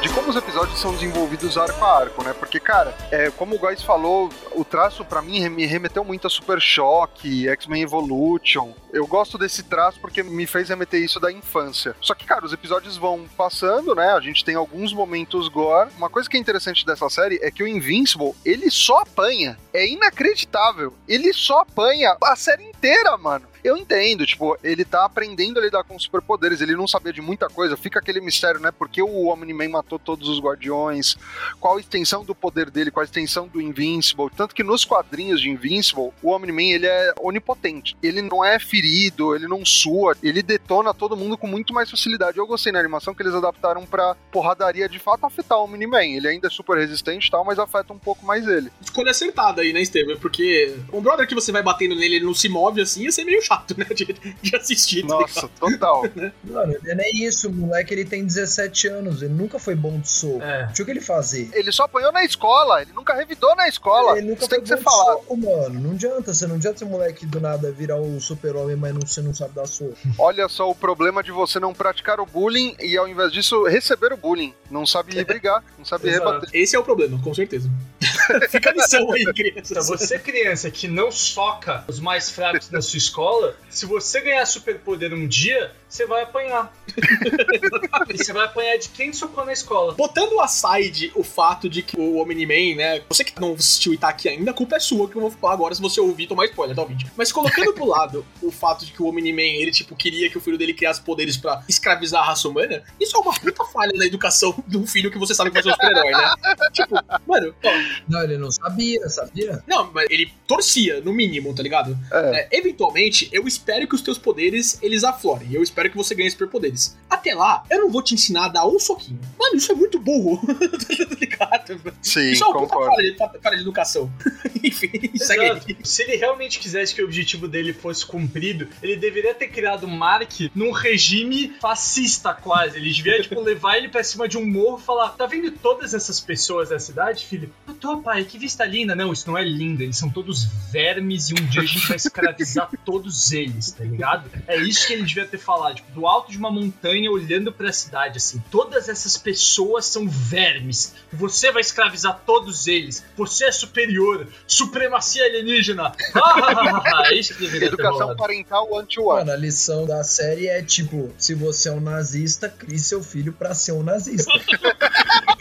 De 0.00 0.08
como 0.10 0.30
os 0.30 0.36
episódios 0.36 0.78
são 0.78 0.92
desenvolvidos 0.92 1.56
arco 1.56 1.84
a 1.84 2.00
arco, 2.00 2.24
né? 2.24 2.32
Porque, 2.32 2.58
cara, 2.60 2.94
é, 3.10 3.30
como 3.30 3.54
o 3.54 3.58
Góis 3.58 3.82
falou, 3.82 4.30
o 4.52 4.64
traço 4.64 5.04
pra 5.04 5.22
mim 5.22 5.48
me 5.48 5.66
remeteu 5.66 6.04
muito 6.04 6.26
a 6.26 6.30
Super 6.30 6.60
Choque, 6.60 7.48
X-Men 7.48 7.82
Evolution. 7.82 8.72
Eu 8.92 9.06
gosto 9.06 9.36
desse 9.36 9.62
traço 9.62 10.00
porque 10.00 10.22
me 10.22 10.46
fez 10.46 10.68
remeter 10.68 11.02
isso 11.02 11.20
da 11.20 11.30
infância. 11.30 11.94
Só 12.00 12.14
que, 12.14 12.24
cara, 12.24 12.44
os 12.44 12.52
episódios 12.52 12.96
vão 12.96 13.26
passando, 13.36 13.94
né? 13.94 14.12
A 14.12 14.20
gente 14.20 14.44
tem 14.44 14.54
alguns 14.54 14.92
momentos 14.92 15.48
gore. 15.48 15.90
Uma 15.96 16.08
coisa 16.08 16.28
que 16.28 16.36
é 16.36 16.40
interessante 16.40 16.84
dessa 16.84 17.08
série 17.08 17.38
é 17.42 17.50
que 17.50 17.62
o 17.62 17.68
Invincible, 17.68 18.34
ele 18.44 18.70
só 18.70 18.98
apanha. 18.98 19.58
É 19.72 19.86
inacreditável. 19.86 20.94
Ele 21.06 21.32
só 21.32 21.60
apanha 21.60 22.16
a 22.22 22.36
série 22.36 22.64
inteira, 22.64 23.16
mano. 23.16 23.46
Eu 23.62 23.76
entendo, 23.76 24.26
tipo, 24.26 24.56
ele 24.62 24.84
tá 24.84 25.04
aprendendo 25.04 25.58
a 25.58 25.62
lidar 25.62 25.84
com 25.84 25.98
superpoderes, 25.98 26.60
ele 26.60 26.76
não 26.76 26.86
sabia 26.86 27.12
de 27.12 27.20
muita 27.20 27.48
coisa, 27.48 27.76
fica 27.76 27.98
aquele 27.98 28.20
mistério, 28.20 28.60
né? 28.60 28.70
Porque 28.70 29.02
o 29.02 29.26
Omni-Man 29.26 29.68
matou 29.68 29.98
todos 29.98 30.28
os 30.28 30.40
guardiões, 30.40 31.16
qual 31.60 31.76
a 31.76 31.80
extensão 31.80 32.24
do 32.24 32.34
poder 32.34 32.70
dele, 32.70 32.90
qual 32.90 33.02
a 33.02 33.04
extensão 33.04 33.48
do 33.48 33.60
Invincible, 33.60 34.30
tanto 34.36 34.54
que 34.54 34.62
nos 34.62 34.84
quadrinhos 34.84 35.40
de 35.40 35.50
Invincible, 35.50 36.10
o 36.22 36.30
Omni-Man, 36.30 36.74
ele 36.74 36.86
é 36.86 37.14
onipotente, 37.20 37.96
ele 38.02 38.22
não 38.22 38.44
é 38.44 38.58
ferido, 38.58 39.34
ele 39.34 39.48
não 39.48 39.64
sua, 39.64 40.16
ele 40.22 40.42
detona 40.42 40.94
todo 40.94 41.16
mundo 41.16 41.36
com 41.36 41.46
muito 41.46 41.72
mais 41.72 41.90
facilidade. 41.90 42.38
Eu 42.38 42.46
gostei 42.46 42.72
na 42.72 42.78
animação 42.78 43.14
que 43.14 43.22
eles 43.22 43.34
adaptaram 43.34 43.84
pra 43.84 44.14
porradaria 44.30 44.88
de 44.88 44.98
fato 44.98 45.26
afetar 45.26 45.58
o 45.58 45.64
Omni-Man, 45.64 46.04
ele 46.04 46.28
ainda 46.28 46.46
é 46.46 46.50
super 46.50 46.78
resistente 46.78 47.28
e 47.28 47.30
tal, 47.30 47.44
mas 47.44 47.58
afeta 47.58 47.92
um 47.92 47.98
pouco 47.98 48.24
mais 48.24 48.46
ele. 48.46 48.70
Escolha 48.80 49.10
acertada 49.10 49.62
aí, 49.62 49.72
né, 49.72 49.80
Estevam? 49.80 50.16
Porque 50.18 50.74
um 50.92 51.00
brother 51.00 51.26
que 51.26 51.34
você 51.34 51.50
vai 51.50 51.62
batendo 51.62 51.94
nele, 51.94 52.16
ele 52.16 52.24
não 52.24 52.34
se 52.34 52.48
move 52.48 52.80
assim, 52.80 53.04
ia 53.04 53.12
ser 53.12 53.24
meio 53.24 53.42
chato, 53.42 53.57
né, 53.76 53.84
de, 53.86 54.04
de 54.42 54.56
assistir. 54.56 55.02
tá 55.02 55.08
Nossa, 55.08 55.48
total. 55.60 56.02
Mano, 56.44 56.74
ele 56.84 56.94
não 56.94 57.04
é 57.04 57.10
isso, 57.10 57.48
o 57.48 57.52
moleque 57.52 57.92
ele 57.94 58.04
tem 58.04 58.24
17 58.24 58.88
anos, 58.88 59.22
ele 59.22 59.32
nunca 59.34 59.58
foi 59.58 59.74
bom 59.74 59.98
de 59.98 60.08
soco. 60.08 60.42
É. 60.42 60.66
Tinha 60.72 60.82
o 60.82 60.86
que 60.86 60.90
ele 60.92 61.00
fazer. 61.00 61.48
Ele 61.52 61.70
só 61.72 61.84
apanhou 61.84 62.12
na 62.12 62.24
escola, 62.24 62.82
ele 62.82 62.92
nunca 62.92 63.14
revidou 63.14 63.54
na 63.56 63.68
escola. 63.68 64.18
Ele 64.18 64.28
nunca 64.28 64.40
Isso 64.40 64.48
tem 64.48 64.58
foi 64.58 64.62
que 64.62 64.68
ser 64.68 64.74
bom 64.76 64.78
de 64.78 64.84
falado. 64.84 65.18
soco, 65.18 65.36
mano. 65.36 65.80
Não 65.80 65.90
adianta, 65.92 66.34
você 66.34 66.46
não 66.46 66.56
adianta 66.56 66.78
ser 66.78 66.84
moleque 66.84 67.26
do 67.26 67.40
nada 67.40 67.70
virar 67.70 67.96
o 68.00 68.20
super-homem, 68.20 68.76
mas 68.76 68.94
não, 68.94 69.00
você 69.02 69.20
não 69.22 69.34
sabe 69.34 69.54
dar 69.54 69.66
soco. 69.66 69.94
Olha 70.18 70.48
só 70.48 70.70
o 70.70 70.74
problema 70.74 71.22
de 71.22 71.30
você 71.32 71.58
não 71.60 71.72
praticar 71.74 72.20
o 72.20 72.26
bullying 72.26 72.76
e 72.80 72.96
ao 72.96 73.08
invés 73.08 73.32
disso 73.32 73.64
receber 73.64 74.12
o 74.12 74.16
bullying. 74.16 74.54
Não 74.70 74.86
sabe 74.86 75.24
brigar, 75.24 75.62
não 75.78 75.84
sabe 75.84 76.08
Exato. 76.08 76.26
rebater. 76.26 76.50
Esse 76.52 76.76
é 76.76 76.78
o 76.78 76.84
problema, 76.84 77.20
com 77.22 77.32
certeza. 77.34 77.70
Fica 78.50 78.70
a 78.70 78.72
lição 78.72 79.10
aí, 79.12 79.22
Então, 79.22 79.34
crianças. 79.34 79.86
você, 79.88 80.18
criança, 80.18 80.70
que 80.70 80.86
não 80.88 81.10
soca 81.10 81.84
os 81.88 81.98
mais 82.00 82.30
fracos 82.30 82.68
da 82.68 82.80
sua 82.82 82.98
escola, 82.98 83.37
se 83.68 83.86
você 83.86 84.20
ganhar 84.20 84.44
superpoder 84.46 85.12
um 85.12 85.26
dia, 85.26 85.72
você 85.88 86.06
vai 86.06 86.22
apanhar. 86.22 86.72
e 88.08 88.16
você 88.16 88.32
vai 88.32 88.44
apanhar 88.44 88.76
de 88.76 88.88
quem 88.90 89.12
socou 89.12 89.44
na 89.44 89.52
escola. 89.52 89.94
Botando 89.94 90.40
aside 90.40 91.12
o 91.14 91.22
fato 91.22 91.68
de 91.68 91.82
que 91.82 91.98
o 91.98 92.16
Omni-Man, 92.16 92.76
né? 92.76 93.02
Você 93.08 93.24
que 93.24 93.38
não 93.40 93.54
assistiu 93.54 93.94
e 93.94 93.98
tá 93.98 94.08
aqui 94.08 94.28
ainda, 94.28 94.50
a 94.50 94.54
culpa 94.54 94.76
é 94.76 94.80
sua 94.80 95.08
que 95.08 95.16
eu 95.16 95.22
vou 95.22 95.30
falar 95.30 95.54
agora 95.54 95.74
se 95.74 95.80
você 95.80 96.00
ouvir 96.00 96.26
tomar 96.26 96.46
spoiler, 96.46 96.76
tá, 96.76 96.84
vídeo. 96.84 97.10
Mas 97.16 97.32
colocando 97.32 97.72
pro 97.72 97.86
lado 97.86 98.24
o 98.42 98.50
fato 98.50 98.84
de 98.84 98.92
que 98.92 99.02
o 99.02 99.06
Omni-Man, 99.06 99.42
ele, 99.42 99.70
tipo, 99.70 99.94
queria 99.94 100.28
que 100.28 100.38
o 100.38 100.40
filho 100.40 100.58
dele 100.58 100.74
criasse 100.74 101.00
poderes 101.00 101.36
pra 101.36 101.62
escravizar 101.68 102.22
a 102.22 102.26
raça 102.26 102.48
humana, 102.48 102.82
isso 103.00 103.16
é 103.16 103.20
uma 103.20 103.32
puta 103.32 103.64
falha 103.64 103.92
na 103.94 104.06
educação 104.06 104.62
de 104.66 104.76
um 104.76 104.86
filho 104.86 105.10
que 105.10 105.18
você 105.18 105.34
sabe 105.34 105.50
que 105.50 105.54
vai 105.54 105.62
ser 105.62 105.70
um 105.70 105.72
super-herói, 105.72 106.10
né? 106.10 106.34
tipo, 106.72 106.94
mano, 107.26 107.54
ó, 107.64 107.70
Não, 108.08 108.22
ele 108.22 108.38
não 108.38 108.50
sabia, 108.50 109.08
sabia? 109.08 109.62
não, 109.66 109.90
mas 109.92 110.06
ele 110.10 110.32
torcia, 110.46 111.00
no 111.00 111.12
mínimo, 111.12 111.54
tá 111.54 111.62
ligado? 111.62 111.96
É. 112.12 112.48
É, 112.52 112.58
eventualmente, 112.58 113.27
eu 113.32 113.46
espero 113.46 113.86
que 113.86 113.94
os 113.94 114.02
teus 114.02 114.18
poderes, 114.18 114.78
eles 114.82 115.04
aflorem. 115.04 115.52
Eu 115.52 115.62
espero 115.62 115.90
que 115.90 115.96
você 115.96 116.14
ganhe 116.14 116.30
superpoderes. 116.30 116.96
Até 117.08 117.34
lá, 117.34 117.64
eu 117.70 117.78
não 117.80 117.90
vou 117.90 118.02
te 118.02 118.14
ensinar 118.14 118.46
a 118.46 118.48
dar 118.48 118.66
um 118.66 118.78
soquinho. 118.78 119.18
Mano, 119.38 119.56
isso 119.56 119.72
é 119.72 119.74
muito 119.74 119.98
burro. 119.98 120.40
tá 120.46 121.16
ligado? 121.20 121.80
Sim, 122.02 122.30
Isso 122.30 122.44
é 122.44 122.46
uma 122.46 122.60
puta 122.60 122.74
concordo. 122.74 122.96
falha 122.96 123.10
de, 123.12 123.42
falha 123.42 123.56
de 123.56 123.62
educação. 123.62 124.10
Enfim, 124.62 124.90
segue 125.16 125.40
aí. 125.40 125.76
Se 125.84 126.02
ele 126.02 126.16
realmente 126.16 126.58
quisesse 126.58 126.94
que 126.94 127.02
o 127.02 127.04
objetivo 127.04 127.48
dele 127.48 127.72
fosse 127.72 128.04
cumprido, 128.04 128.68
ele 128.82 128.96
deveria 128.96 129.34
ter 129.34 129.48
criado 129.48 129.84
o 129.84 129.88
Mark 129.88 130.32
num 130.54 130.70
regime 130.70 131.54
fascista 131.60 132.34
quase. 132.34 132.76
Ele 132.76 132.92
devia, 132.92 133.20
tipo, 133.22 133.40
levar 133.40 133.76
ele 133.78 133.88
pra 133.88 134.02
cima 134.02 134.28
de 134.28 134.36
um 134.36 134.46
morro 134.46 134.78
e 134.78 134.82
falar: 134.82 135.10
Tá 135.10 135.26
vendo 135.26 135.50
todas 135.52 135.94
essas 135.94 136.20
pessoas 136.20 136.68
da 136.68 136.78
cidade, 136.78 137.24
filho? 137.24 137.52
Eu 137.66 137.74
tô, 137.74 137.98
pai, 137.98 138.24
que 138.24 138.38
vista 138.38 138.64
linda. 138.64 138.94
Não, 138.94 139.12
isso 139.12 139.28
não 139.28 139.36
é 139.36 139.44
linda. 139.44 139.82
Eles 139.82 139.96
são 139.96 140.10
todos 140.10 140.44
vermes 140.70 141.30
e 141.30 141.34
um 141.34 141.46
dia 141.46 141.62
a 141.62 141.66
gente 141.66 141.86
vai 141.86 141.96
escravizar 141.96 142.70
todos 142.84 143.17
eles, 143.32 143.72
tá 143.72 143.84
ligado? 143.84 144.30
É 144.46 144.56
isso 144.56 144.86
que 144.86 144.92
ele 144.92 145.04
devia 145.04 145.26
ter 145.26 145.38
falado, 145.38 145.76
tipo, 145.76 145.90
do 145.92 146.06
alto 146.06 146.30
de 146.30 146.38
uma 146.38 146.50
montanha 146.50 147.10
olhando 147.10 147.52
pra 147.52 147.72
cidade, 147.72 148.18
assim. 148.18 148.42
Todas 148.50 148.88
essas 148.88 149.16
pessoas 149.16 149.86
são 149.86 150.08
vermes. 150.08 150.94
Você 151.12 151.50
vai 151.52 151.60
escravizar 151.60 152.20
todos 152.24 152.66
eles. 152.66 153.04
Você 153.16 153.46
é 153.46 153.52
superior. 153.52 154.26
Supremacia 154.46 155.24
alienígena. 155.24 155.92
Ah, 156.14 157.02
é 157.10 157.14
isso 157.14 157.34
que 157.34 157.40
deveria 157.40 157.68
ter 157.68 157.74
Educação 157.74 157.98
rolado. 157.98 158.16
parental 158.16 158.68
one-to-one. 158.72 159.18
Mano, 159.18 159.32
a 159.32 159.36
lição 159.36 159.86
da 159.86 160.02
série 160.04 160.46
é 160.48 160.62
tipo: 160.62 161.12
se 161.18 161.34
você 161.34 161.68
é 161.68 161.72
um 161.72 161.80
nazista, 161.80 162.48
crie 162.48 162.78
seu 162.78 163.02
filho 163.02 163.32
pra 163.32 163.54
ser 163.54 163.72
um 163.72 163.82
nazista. 163.82 164.32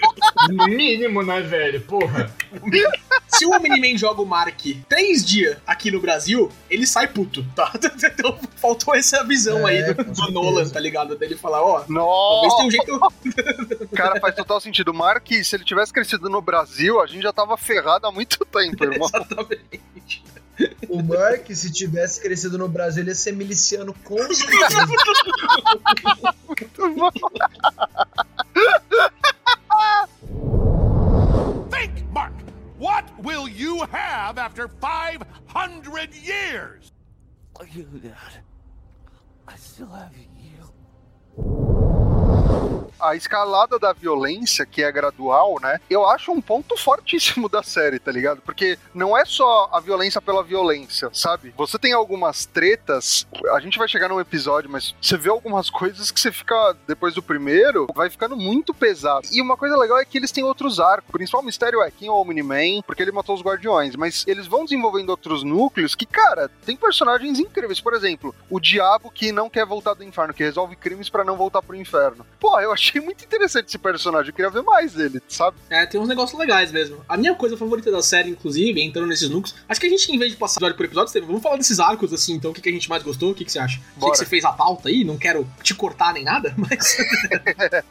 No 0.49 0.65
mínimo, 0.67 1.23
né, 1.23 1.41
velho? 1.41 1.81
Porra. 1.81 2.31
Se 3.27 3.45
o 3.45 3.51
Omni-Man 3.51 3.97
joga 3.97 4.21
o 4.21 4.25
Mark 4.25 4.61
três 4.87 5.25
dias 5.25 5.57
aqui 5.65 5.91
no 5.91 5.99
Brasil, 5.99 6.51
ele 6.69 6.87
sai 6.87 7.07
puto, 7.07 7.45
tá? 7.55 7.71
Então 8.17 8.39
faltou 8.55 8.95
essa 8.95 9.23
visão 9.23 9.67
É, 9.67 9.71
aí 9.71 9.93
do, 9.93 10.03
com 10.05 10.11
do. 10.11 10.31
Nolan, 10.31 10.67
tá 10.69 10.79
ligado? 10.79 11.15
Dele 11.15 11.35
falar, 11.35 11.61
ó, 11.61 11.81
talvez 11.81 12.53
tenha 12.55 12.67
um 12.67 12.71
jeito. 12.71 12.99
cara, 13.95 14.19
faz 14.19 14.35
total 14.35 14.59
sentido. 14.61 14.89
O 14.91 14.93
Mark, 14.93 15.27
se 15.43 15.55
ele 15.55 15.63
tivesse 15.63 15.91
crescido 15.91 16.29
no 16.29 16.41
Brasil, 16.41 17.01
a 17.01 17.07
gente 17.07 17.21
já 17.23 17.33
tava 17.33 17.57
ferrado 17.57 18.07
há 18.07 18.11
muito 18.11 18.43
tempo, 18.45 18.83
irmão. 18.83 19.09
Exatamente. 19.13 20.23
O 20.89 21.03
Mark, 21.03 21.45
se 21.51 21.71
tivesse 21.71 22.19
crescido 22.19 22.57
no 22.57 22.67
Brasil, 22.67 23.03
ele 23.03 23.11
ia 23.11 23.15
ser 23.15 23.31
miliciano 23.33 23.93
com 24.03 24.17
certeza. 24.33 24.87
Think, 31.69 32.11
Mark. 32.11 32.33
What 32.77 33.07
will 33.23 33.47
you 33.47 33.83
have 33.91 34.37
after 34.37 34.67
500 34.67 36.13
years? 36.13 36.91
Oh, 37.59 37.65
you, 37.71 37.83
Dad. 37.83 38.13
I 39.47 39.55
still 39.55 39.87
have 39.87 40.13
you. 40.15 41.76
A 42.99 43.15
escalada 43.15 43.77
da 43.77 43.93
violência, 43.93 44.65
que 44.65 44.83
é 44.83 44.91
gradual, 44.91 45.57
né? 45.61 45.79
Eu 45.89 46.07
acho 46.07 46.31
um 46.31 46.41
ponto 46.41 46.75
fortíssimo 46.75 47.47
da 47.49 47.61
série, 47.61 47.99
tá 47.99 48.11
ligado? 48.11 48.41
Porque 48.41 48.77
não 48.93 49.15
é 49.15 49.23
só 49.23 49.69
a 49.71 49.79
violência 49.79 50.21
pela 50.21 50.43
violência, 50.43 51.09
sabe? 51.13 51.53
Você 51.55 51.77
tem 51.77 51.93
algumas 51.93 52.45
tretas, 52.45 53.27
a 53.51 53.59
gente 53.59 53.77
vai 53.77 53.87
chegar 53.87 54.09
num 54.09 54.19
episódio, 54.19 54.69
mas 54.69 54.95
você 54.99 55.15
vê 55.15 55.29
algumas 55.29 55.69
coisas 55.69 56.09
que 56.09 56.19
você 56.19 56.31
fica, 56.31 56.75
depois 56.87 57.13
do 57.13 57.21
primeiro, 57.21 57.87
vai 57.93 58.09
ficando 58.09 58.35
muito 58.35 58.73
pesado. 58.73 59.27
E 59.31 59.41
uma 59.41 59.55
coisa 59.55 59.77
legal 59.77 59.99
é 59.99 60.05
que 60.05 60.17
eles 60.17 60.31
têm 60.31 60.43
outros 60.43 60.79
arcos. 60.79 61.09
O 61.09 61.13
principal 61.13 61.43
mistério 61.43 61.81
é 61.81 61.91
quem 61.91 62.07
é 62.07 62.11
o 62.11 62.15
Omni-Man, 62.15 62.81
porque 62.85 63.03
ele 63.03 63.11
matou 63.11 63.35
os 63.35 63.41
Guardiões, 63.41 63.95
mas 63.95 64.25
eles 64.27 64.47
vão 64.47 64.63
desenvolvendo 64.63 65.09
outros 65.09 65.43
núcleos 65.43 65.93
que, 65.93 66.05
cara, 66.05 66.49
tem 66.65 66.75
personagens 66.75 67.39
incríveis. 67.39 67.79
Por 67.79 67.93
exemplo, 67.93 68.33
o 68.49 68.59
Diabo 68.59 69.11
que 69.11 69.31
não 69.31 69.49
quer 69.49 69.65
voltar 69.65 69.93
do 69.93 70.03
inferno, 70.03 70.33
que 70.33 70.43
resolve 70.43 70.75
crimes 70.75 71.09
pra 71.09 71.23
não 71.23 71.37
voltar 71.37 71.61
pro 71.61 71.75
inferno. 71.75 72.25
Pô, 72.39 72.59
eu 72.59 72.71
achei 72.71 73.01
muito 73.01 73.23
interessante 73.25 73.67
esse 73.67 73.77
personagem, 73.77 74.29
eu 74.29 74.33
queria 74.33 74.51
ver 74.51 74.61
mais 74.61 74.93
dele, 74.93 75.21
sabe? 75.27 75.57
É, 75.69 75.85
tem 75.85 75.99
uns 75.99 76.07
negócios 76.07 76.37
legais 76.39 76.71
mesmo. 76.71 77.03
A 77.09 77.17
minha 77.17 77.33
coisa 77.35 77.57
favorita 77.57 77.91
da 77.91 78.01
série, 78.01 78.29
inclusive, 78.29 78.81
entrando 78.81 79.07
nesses 79.07 79.29
núcleos, 79.29 79.55
acho 79.67 79.79
que 79.79 79.87
a 79.87 79.89
gente, 79.89 80.11
em 80.11 80.17
vez 80.17 80.31
de 80.31 80.37
passar 80.37 80.57
episódio 80.57 80.77
por 80.77 80.85
episódio, 80.85 81.25
vamos 81.25 81.41
falar 81.41 81.57
desses 81.57 81.79
arcos, 81.79 82.13
assim, 82.13 82.33
então, 82.33 82.51
o 82.51 82.53
que, 82.53 82.61
que 82.61 82.69
a 82.69 82.71
gente 82.71 82.89
mais 82.89 83.01
gostou, 83.01 83.31
o 83.31 83.35
que, 83.35 83.43
que 83.43 83.51
você 83.51 83.59
acha? 83.59 83.79
Sei 83.79 83.83
Bora. 83.97 84.11
que 84.11 84.17
você 84.19 84.25
fez 84.25 84.45
a 84.45 84.51
pauta 84.51 84.89
aí, 84.89 85.03
não 85.03 85.17
quero 85.17 85.47
te 85.63 85.73
cortar 85.73 86.13
nem 86.13 86.23
nada, 86.23 86.53
mas 86.57 86.97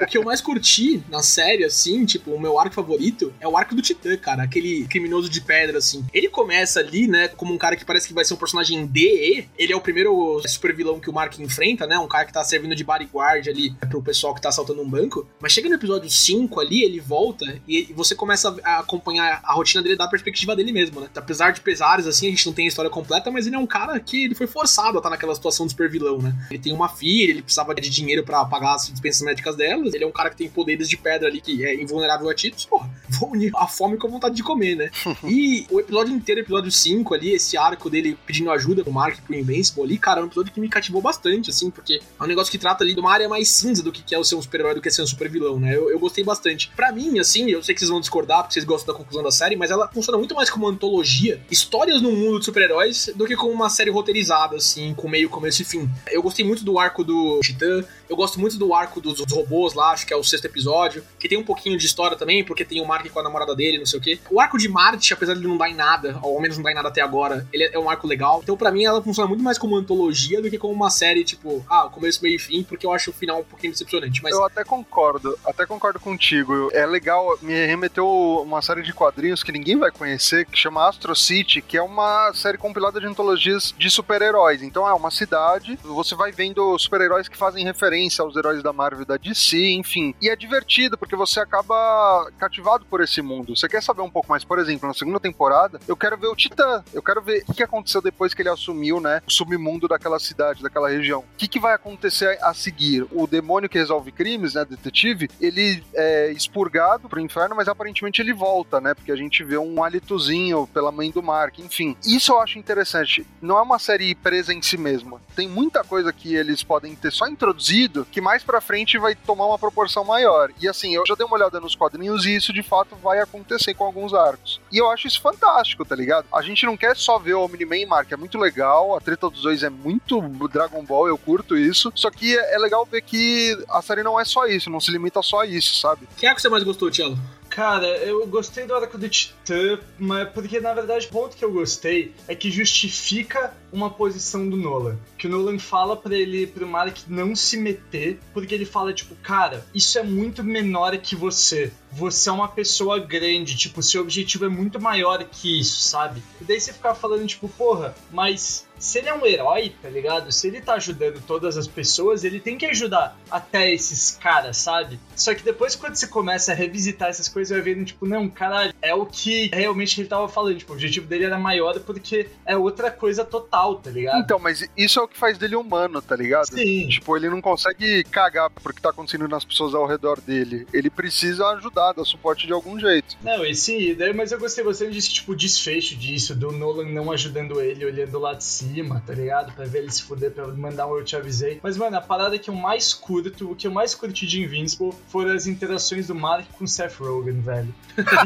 o 0.00 0.06
que 0.06 0.18
eu 0.18 0.22
mais 0.22 0.40
curti 0.40 1.02
na 1.08 1.22
série, 1.22 1.64
assim, 1.64 2.04
tipo, 2.04 2.30
o 2.30 2.40
meu 2.40 2.58
arco 2.58 2.74
favorito 2.74 3.32
é 3.40 3.48
o 3.48 3.56
arco 3.56 3.74
do 3.74 3.82
Titã, 3.82 4.16
cara, 4.16 4.44
aquele 4.44 4.86
criminoso 4.86 5.28
de 5.28 5.40
pedra, 5.40 5.78
assim. 5.78 6.04
Ele 6.12 6.28
começa 6.28 6.80
ali, 6.80 7.08
né, 7.08 7.28
como 7.28 7.52
um 7.52 7.58
cara 7.58 7.76
que 7.76 7.84
parece 7.84 8.06
que 8.06 8.14
vai 8.14 8.24
ser 8.24 8.34
um 8.34 8.38
personagem 8.38 8.86
DE, 8.86 9.48
ele 9.58 9.72
é 9.72 9.76
o 9.76 9.80
primeiro 9.80 10.40
super 10.46 10.74
vilão 10.74 11.00
que 11.00 11.10
o 11.10 11.12
Mark 11.12 11.38
enfrenta, 11.38 11.86
né, 11.86 11.98
um 11.98 12.08
cara 12.08 12.24
que 12.24 12.32
tá 12.32 12.44
servindo 12.44 12.74
de 12.74 12.84
bodyguard 12.84 13.48
ali 13.48 13.74
pro 13.90 14.02
pessoal 14.02 14.35
que 14.36 14.42
tá 14.42 14.50
assaltando 14.50 14.80
um 14.80 14.88
banco, 14.88 15.26
mas 15.40 15.52
chega 15.52 15.68
no 15.68 15.74
episódio 15.74 16.08
5 16.08 16.60
ali, 16.60 16.84
ele 16.84 17.00
volta 17.00 17.60
e 17.66 17.92
você 17.94 18.14
começa 18.14 18.56
a 18.62 18.78
acompanhar 18.78 19.40
a 19.42 19.52
rotina 19.52 19.82
dele 19.82 19.96
da 19.96 20.06
perspectiva 20.06 20.54
dele 20.54 20.72
mesmo, 20.72 21.00
né? 21.00 21.08
Apesar 21.16 21.50
de 21.50 21.60
pesares, 21.60 22.06
assim, 22.06 22.28
a 22.28 22.30
gente 22.30 22.46
não 22.46 22.52
tem 22.52 22.66
a 22.66 22.68
história 22.68 22.90
completa, 22.90 23.30
mas 23.30 23.46
ele 23.46 23.56
é 23.56 23.58
um 23.58 23.66
cara 23.66 23.98
que 23.98 24.24
ele 24.24 24.34
foi 24.34 24.46
forçado 24.46 24.96
a 24.96 25.00
estar 25.00 25.10
naquela 25.10 25.34
situação 25.34 25.66
de 25.66 25.72
super 25.72 25.90
vilão, 25.90 26.18
né? 26.18 26.34
Ele 26.50 26.58
tem 26.58 26.72
uma 26.72 26.88
filha, 26.88 27.30
ele 27.30 27.42
precisava 27.42 27.74
de 27.74 27.90
dinheiro 27.90 28.22
pra 28.22 28.44
pagar 28.44 28.74
as 28.74 28.88
dispensas 28.88 29.22
médicas 29.22 29.56
delas, 29.56 29.94
ele 29.94 30.04
é 30.04 30.06
um 30.06 30.12
cara 30.12 30.30
que 30.30 30.36
tem 30.36 30.48
poderes 30.48 30.88
de 30.88 30.96
pedra 30.96 31.28
ali, 31.28 31.40
que 31.40 31.64
é 31.64 31.74
invulnerável 31.74 32.28
a 32.28 32.34
títulos, 32.34 32.64
porra, 32.66 32.90
vou 33.08 33.32
unir 33.32 33.50
a 33.56 33.66
fome 33.66 33.96
com 33.96 34.06
a 34.06 34.10
vontade 34.10 34.34
de 34.34 34.42
comer, 34.42 34.76
né? 34.76 34.90
e 35.24 35.66
o 35.70 35.80
episódio 35.80 36.14
inteiro, 36.14 36.40
episódio 36.40 36.70
5 36.70 37.14
ali, 37.14 37.30
esse 37.30 37.56
arco 37.56 37.90
dele 37.90 38.16
pedindo 38.26 38.50
ajuda 38.50 38.82
pro 38.82 38.92
Mark 38.92 39.20
pro 39.22 39.34
Invincible 39.34 39.82
ali, 39.82 39.98
cara, 39.98 40.20
é 40.20 40.24
um 40.24 40.26
episódio 40.26 40.52
que 40.52 40.60
me 40.60 40.68
cativou 40.68 41.00
bastante, 41.00 41.50
assim, 41.50 41.70
porque 41.70 42.00
é 42.18 42.22
um 42.22 42.26
negócio 42.26 42.50
que 42.50 42.58
trata 42.58 42.84
ali 42.84 42.94
de 42.94 43.00
uma 43.00 43.12
área 43.12 43.28
mais 43.28 43.48
cinza 43.48 43.82
do 43.82 43.92
que 43.92 44.14
é 44.14 44.18
o 44.18 44.24
ser 44.26 44.34
um 44.34 44.42
super-herói 44.42 44.74
do 44.74 44.80
que 44.80 44.90
ser 44.90 45.02
um 45.02 45.06
super 45.06 45.28
vilão, 45.28 45.58
né? 45.58 45.76
Eu, 45.76 45.90
eu 45.90 45.98
gostei 45.98 46.24
bastante. 46.24 46.70
Pra 46.74 46.92
mim, 46.92 47.18
assim, 47.18 47.50
eu 47.50 47.62
sei 47.62 47.74
que 47.74 47.80
vocês 47.80 47.90
vão 47.90 48.00
discordar 48.00 48.42
porque 48.42 48.54
vocês 48.54 48.64
gostam 48.64 48.92
da 48.92 48.98
conclusão 48.98 49.22
da 49.22 49.30
série, 49.30 49.56
mas 49.56 49.70
ela 49.70 49.88
funciona 49.88 50.18
muito 50.18 50.34
mais 50.34 50.50
como 50.50 50.66
uma 50.66 50.72
antologia, 50.72 51.40
histórias 51.50 52.02
no 52.02 52.12
mundo 52.12 52.38
de 52.38 52.44
super-heróis, 52.44 53.10
do 53.14 53.26
que 53.26 53.36
como 53.36 53.52
uma 53.52 53.70
série 53.70 53.90
roteirizada, 53.90 54.56
assim, 54.56 54.94
com 54.94 55.08
meio, 55.08 55.28
começo 55.28 55.62
e 55.62 55.64
fim. 55.64 55.88
Eu 56.10 56.22
gostei 56.22 56.44
muito 56.44 56.64
do 56.64 56.78
arco 56.78 57.04
do 57.04 57.40
Titã, 57.40 57.84
eu 58.08 58.16
gosto 58.16 58.40
muito 58.40 58.58
do 58.58 58.74
arco 58.74 59.00
dos, 59.00 59.20
robôs 59.30 59.74
lá, 59.74 59.90
acho 59.90 60.06
que 60.06 60.12
é 60.12 60.16
o 60.16 60.22
sexto 60.22 60.44
episódio, 60.44 61.04
que 61.18 61.28
tem 61.28 61.38
um 61.38 61.44
pouquinho 61.44 61.76
de 61.76 61.86
história 61.86 62.16
também, 62.16 62.44
porque 62.44 62.64
tem 62.64 62.80
o 62.80 62.86
Mark 62.86 63.08
com 63.10 63.20
a 63.20 63.22
namorada 63.22 63.54
dele, 63.54 63.78
não 63.78 63.86
sei 63.86 63.98
o 63.98 64.02
quê. 64.02 64.18
O 64.30 64.40
arco 64.40 64.58
de 64.58 64.68
Marte, 64.68 65.12
apesar 65.12 65.34
de 65.34 65.46
não 65.46 65.56
dar 65.56 65.68
em 65.68 65.74
nada, 65.74 66.18
ou 66.22 66.36
ao 66.36 66.40
menos 66.40 66.56
não 66.56 66.64
dar 66.64 66.72
em 66.72 66.74
nada 66.74 66.88
até 66.88 67.00
agora, 67.00 67.46
ele 67.52 67.64
é 67.64 67.78
um 67.78 67.90
arco 67.90 68.06
legal. 68.06 68.40
Então, 68.42 68.56
pra 68.56 68.70
mim, 68.70 68.84
ela 68.84 69.02
funciona 69.02 69.28
muito 69.28 69.42
mais 69.42 69.58
como 69.58 69.76
antologia 69.76 70.40
do 70.40 70.50
que 70.50 70.58
como 70.58 70.72
uma 70.72 70.90
série, 70.90 71.24
tipo, 71.24 71.64
ah, 71.68 71.88
começo, 71.92 72.22
meio 72.22 72.36
e 72.36 72.38
fim, 72.38 72.62
porque 72.62 72.86
eu 72.86 72.92
acho 72.92 73.10
o 73.10 73.12
final 73.12 73.40
um 73.40 73.44
pouquinho 73.44 73.72
decepcionante. 73.72 74.22
Mas 74.22 74.32
Eu 74.32 74.44
até 74.44 74.64
concordo, 74.64 75.38
até 75.44 75.66
concordo 75.66 75.98
contigo. 75.98 76.70
É 76.72 76.86
legal, 76.86 77.38
me 77.42 77.66
remeteu 77.66 78.06
uma 78.06 78.62
série 78.62 78.82
de 78.82 78.92
quadrinhos 78.92 79.42
que 79.42 79.52
ninguém 79.52 79.78
vai 79.78 79.90
conhecer, 79.90 80.46
que 80.46 80.58
chama 80.58 80.88
Astro 80.88 81.14
City, 81.14 81.60
que 81.60 81.76
é 81.76 81.82
uma 81.82 82.32
série 82.34 82.58
compilada 82.58 83.00
de 83.00 83.06
antologias 83.06 83.74
de 83.76 83.90
super-heróis. 83.90 84.62
Então 84.62 84.88
é 84.88 84.92
uma 84.92 85.10
cidade, 85.10 85.78
você 85.82 86.14
vai 86.14 86.30
vendo 86.30 86.78
super-heróis 86.78 87.28
que 87.28 87.36
fazem 87.36 87.64
referência 87.64 87.95
aos 88.20 88.36
heróis 88.36 88.62
da 88.62 88.72
Marvel 88.72 89.06
da 89.06 89.16
DC, 89.16 89.72
enfim. 89.72 90.14
E 90.20 90.28
é 90.28 90.36
divertido, 90.36 90.98
porque 90.98 91.16
você 91.16 91.40
acaba 91.40 92.30
cativado 92.38 92.84
por 92.86 93.00
esse 93.00 93.22
mundo. 93.22 93.56
Você 93.56 93.68
quer 93.68 93.82
saber 93.82 94.02
um 94.02 94.10
pouco 94.10 94.28
mais, 94.28 94.44
por 94.44 94.58
exemplo, 94.58 94.86
na 94.86 94.94
segunda 94.94 95.18
temporada, 95.18 95.80
eu 95.88 95.96
quero 95.96 96.16
ver 96.16 96.28
o 96.28 96.36
Titã, 96.36 96.84
eu 96.92 97.02
quero 97.02 97.22
ver 97.22 97.44
o 97.48 97.54
que 97.54 97.62
aconteceu 97.62 98.02
depois 98.02 98.34
que 98.34 98.42
ele 98.42 98.48
assumiu, 98.48 99.00
né, 99.00 99.22
o 99.26 99.30
submundo 99.30 99.88
daquela 99.88 100.18
cidade, 100.18 100.62
daquela 100.62 100.88
região. 100.88 101.20
O 101.20 101.36
que, 101.36 101.48
que 101.48 101.58
vai 101.58 101.74
acontecer 101.74 102.38
a 102.42 102.52
seguir? 102.52 103.06
O 103.12 103.26
demônio 103.26 103.68
que 103.68 103.78
resolve 103.78 104.12
crimes, 104.12 104.54
né, 104.54 104.64
detetive, 104.64 105.28
ele 105.40 105.82
é 105.94 106.30
expurgado 106.32 107.08
pro 107.08 107.20
inferno, 107.20 107.56
mas 107.56 107.68
aparentemente 107.68 108.20
ele 108.20 108.32
volta, 108.32 108.80
né, 108.80 108.94
porque 108.94 109.12
a 109.12 109.16
gente 109.16 109.42
vê 109.42 109.56
um 109.56 109.82
hálitozinho 109.82 110.66
pela 110.72 110.92
mãe 110.92 111.10
do 111.10 111.22
Mark, 111.22 111.58
enfim. 111.58 111.96
Isso 112.06 112.32
eu 112.32 112.40
acho 112.40 112.58
interessante. 112.58 113.26
Não 113.40 113.58
é 113.58 113.62
uma 113.62 113.78
série 113.78 114.14
presa 114.14 114.52
em 114.52 114.62
si 114.62 114.76
mesma. 114.76 115.20
Tem 115.34 115.48
muita 115.48 115.82
coisa 115.84 116.12
que 116.12 116.34
eles 116.34 116.62
podem 116.62 116.94
ter 116.94 117.12
só 117.12 117.26
introduzido 117.26 117.85
que 118.10 118.20
mais 118.20 118.42
pra 118.42 118.60
frente 118.60 118.98
vai 118.98 119.14
tomar 119.14 119.46
uma 119.46 119.58
proporção 119.58 120.04
maior. 120.04 120.50
E 120.60 120.68
assim, 120.68 120.94
eu 120.94 121.04
já 121.06 121.14
dei 121.14 121.26
uma 121.26 121.36
olhada 121.36 121.60
nos 121.60 121.74
quadrinhos 121.74 122.24
e 122.24 122.36
isso 122.36 122.52
de 122.52 122.62
fato 122.62 122.96
vai 122.96 123.20
acontecer 123.20 123.74
com 123.74 123.84
alguns 123.84 124.14
arcos. 124.14 124.60
E 124.72 124.78
eu 124.78 124.90
acho 124.90 125.06
isso 125.06 125.20
fantástico, 125.20 125.84
tá 125.84 125.94
ligado? 125.94 126.26
A 126.32 126.42
gente 126.42 126.64
não 126.66 126.76
quer 126.76 126.96
só 126.96 127.18
ver 127.18 127.34
o 127.34 127.44
Omni-Man 127.44 127.78
e 127.78 127.86
Mark, 127.86 128.10
é 128.10 128.16
muito 128.16 128.38
legal, 128.38 128.96
a 128.96 129.00
treta 129.00 129.30
dos 129.30 129.42
dois 129.42 129.62
é 129.62 129.70
muito 129.70 130.20
Dragon 130.48 130.84
Ball, 130.84 131.08
eu 131.08 131.18
curto 131.18 131.56
isso. 131.56 131.92
Só 131.94 132.10
que 132.10 132.36
é 132.36 132.58
legal 132.58 132.86
ver 132.86 133.02
que 133.02 133.56
a 133.68 133.82
série 133.82 134.02
não 134.02 134.18
é 134.18 134.24
só 134.24 134.46
isso, 134.46 134.70
não 134.70 134.80
se 134.80 134.90
limita 134.90 135.22
só 135.22 135.40
a 135.40 135.46
isso, 135.46 135.76
sabe? 135.80 136.08
que 136.16 136.26
arco 136.26 136.40
você 136.40 136.48
mais 136.48 136.62
gostou, 136.62 136.90
Tielo? 136.90 137.18
Cara, 137.48 137.86
eu 137.86 138.26
gostei 138.26 138.66
do 138.66 138.74
arco 138.74 138.98
do 138.98 139.08
Titã, 139.08 139.78
mas 139.98 140.28
porque 140.30 140.60
na 140.60 140.74
verdade 140.74 141.06
o 141.06 141.10
ponto 141.10 141.36
que 141.36 141.44
eu 141.44 141.52
gostei 141.52 142.14
é 142.28 142.34
que 142.34 142.50
justifica 142.50 143.54
uma 143.76 143.90
posição 143.90 144.48
do 144.48 144.56
Nolan. 144.56 144.96
Que 145.18 145.26
o 145.26 145.30
Nolan 145.30 145.58
fala 145.58 145.96
pra 145.96 146.14
ele, 146.14 146.46
pro 146.46 146.66
Mark 146.66 146.96
não 147.06 147.36
se 147.36 147.56
meter, 147.58 148.18
porque 148.32 148.54
ele 148.54 148.64
fala, 148.64 148.92
tipo, 148.92 149.14
cara, 149.16 149.66
isso 149.74 149.98
é 149.98 150.02
muito 150.02 150.42
menor 150.42 150.96
que 150.96 151.14
você. 151.14 151.70
Você 151.92 152.28
é 152.28 152.32
uma 152.32 152.48
pessoa 152.48 152.98
grande, 152.98 153.54
tipo, 153.56 153.82
seu 153.82 154.02
objetivo 154.02 154.46
é 154.46 154.48
muito 154.48 154.80
maior 154.80 155.22
que 155.24 155.60
isso, 155.60 155.88
sabe? 155.88 156.22
E 156.40 156.44
daí 156.44 156.60
você 156.60 156.72
ficar 156.72 156.94
falando, 156.94 157.26
tipo, 157.26 157.48
porra, 157.48 157.94
mas 158.10 158.66
se 158.78 158.98
ele 158.98 159.08
é 159.08 159.14
um 159.14 159.24
herói, 159.26 159.74
tá 159.80 159.88
ligado? 159.88 160.30
Se 160.30 160.48
ele 160.48 160.60
tá 160.60 160.74
ajudando 160.74 161.20
todas 161.26 161.56
as 161.56 161.66
pessoas, 161.66 162.24
ele 162.24 162.38
tem 162.38 162.58
que 162.58 162.66
ajudar 162.66 163.18
até 163.30 163.72
esses 163.72 164.10
caras, 164.10 164.58
sabe? 164.58 165.00
Só 165.14 165.34
que 165.34 165.42
depois, 165.42 165.74
quando 165.74 165.96
você 165.96 166.06
começa 166.06 166.52
a 166.52 166.54
revisitar 166.54 167.08
essas 167.08 167.28
coisas, 167.28 167.56
vai 167.56 167.74
vendo, 167.74 167.84
tipo, 167.84 168.06
não, 168.06 168.28
caralho, 168.28 168.74
é 168.82 168.94
o 168.94 169.06
que 169.06 169.50
realmente 169.52 170.00
ele 170.00 170.08
tava 170.08 170.28
falando. 170.28 170.58
Tipo, 170.58 170.72
o 170.72 170.74
objetivo 170.74 171.06
dele 171.06 171.24
era 171.24 171.38
maior 171.38 171.78
porque 171.80 172.28
é 172.44 172.56
outra 172.56 172.90
coisa 172.90 173.24
total, 173.24 173.65
tá 173.74 173.90
ligado? 173.90 174.20
Então, 174.20 174.38
mas 174.38 174.64
isso 174.76 174.98
é 174.98 175.02
o 175.02 175.08
que 175.08 175.18
faz 175.18 175.36
dele 175.36 175.56
humano, 175.56 176.00
tá 176.00 176.16
ligado? 176.16 176.46
Sim. 176.46 176.88
Tipo, 176.88 177.16
ele 177.16 177.28
não 177.28 177.40
consegue 177.40 178.04
cagar 178.04 178.48
pro 178.50 178.72
que 178.72 178.80
tá 178.80 178.90
acontecendo 178.90 179.28
nas 179.28 179.44
pessoas 179.44 179.74
ao 179.74 179.86
redor 179.86 180.20
dele. 180.20 180.66
Ele 180.72 180.88
precisa 180.88 181.46
ajudar, 181.48 181.92
dar 181.92 182.04
suporte 182.04 182.46
de 182.46 182.52
algum 182.52 182.78
jeito. 182.78 183.16
Não, 183.22 183.44
e 183.44 183.54
sim, 183.54 183.94
daí, 183.94 184.12
mas 184.12 184.32
eu 184.32 184.38
gostei 184.38 184.64
bastante 184.64 184.92
desse 184.92 185.12
tipo 185.12 185.34
desfecho 185.34 185.96
disso, 185.96 186.34
do 186.34 186.52
Nolan 186.52 186.86
não 186.86 187.10
ajudando 187.10 187.60
ele, 187.60 187.84
olhando 187.84 188.18
lá 188.18 188.34
de 188.34 188.44
cima, 188.44 189.02
tá 189.06 189.12
ligado? 189.12 189.52
Pra 189.52 189.64
ver 189.64 189.78
ele 189.78 189.90
se 189.90 190.02
fuder, 190.02 190.30
pra 190.30 190.46
mandar 190.48 190.86
um 190.86 190.96
eu 190.96 191.04
te 191.04 191.16
avisei. 191.16 191.60
Mas, 191.62 191.76
mano, 191.76 191.96
a 191.96 192.00
parada 192.00 192.38
que 192.38 192.50
eu 192.50 192.54
mais 192.54 192.94
curto, 192.94 193.50
o 193.50 193.56
que 193.56 193.66
eu 193.66 193.70
mais 193.70 193.94
curti 193.94 194.26
de 194.26 194.42
Invincible 194.42 194.92
foram 195.08 195.32
as 195.32 195.46
interações 195.46 196.06
do 196.06 196.14
Mark 196.14 196.46
com 196.52 196.66
Seth 196.66 196.96
Rogen, 196.98 197.40
velho. 197.40 197.74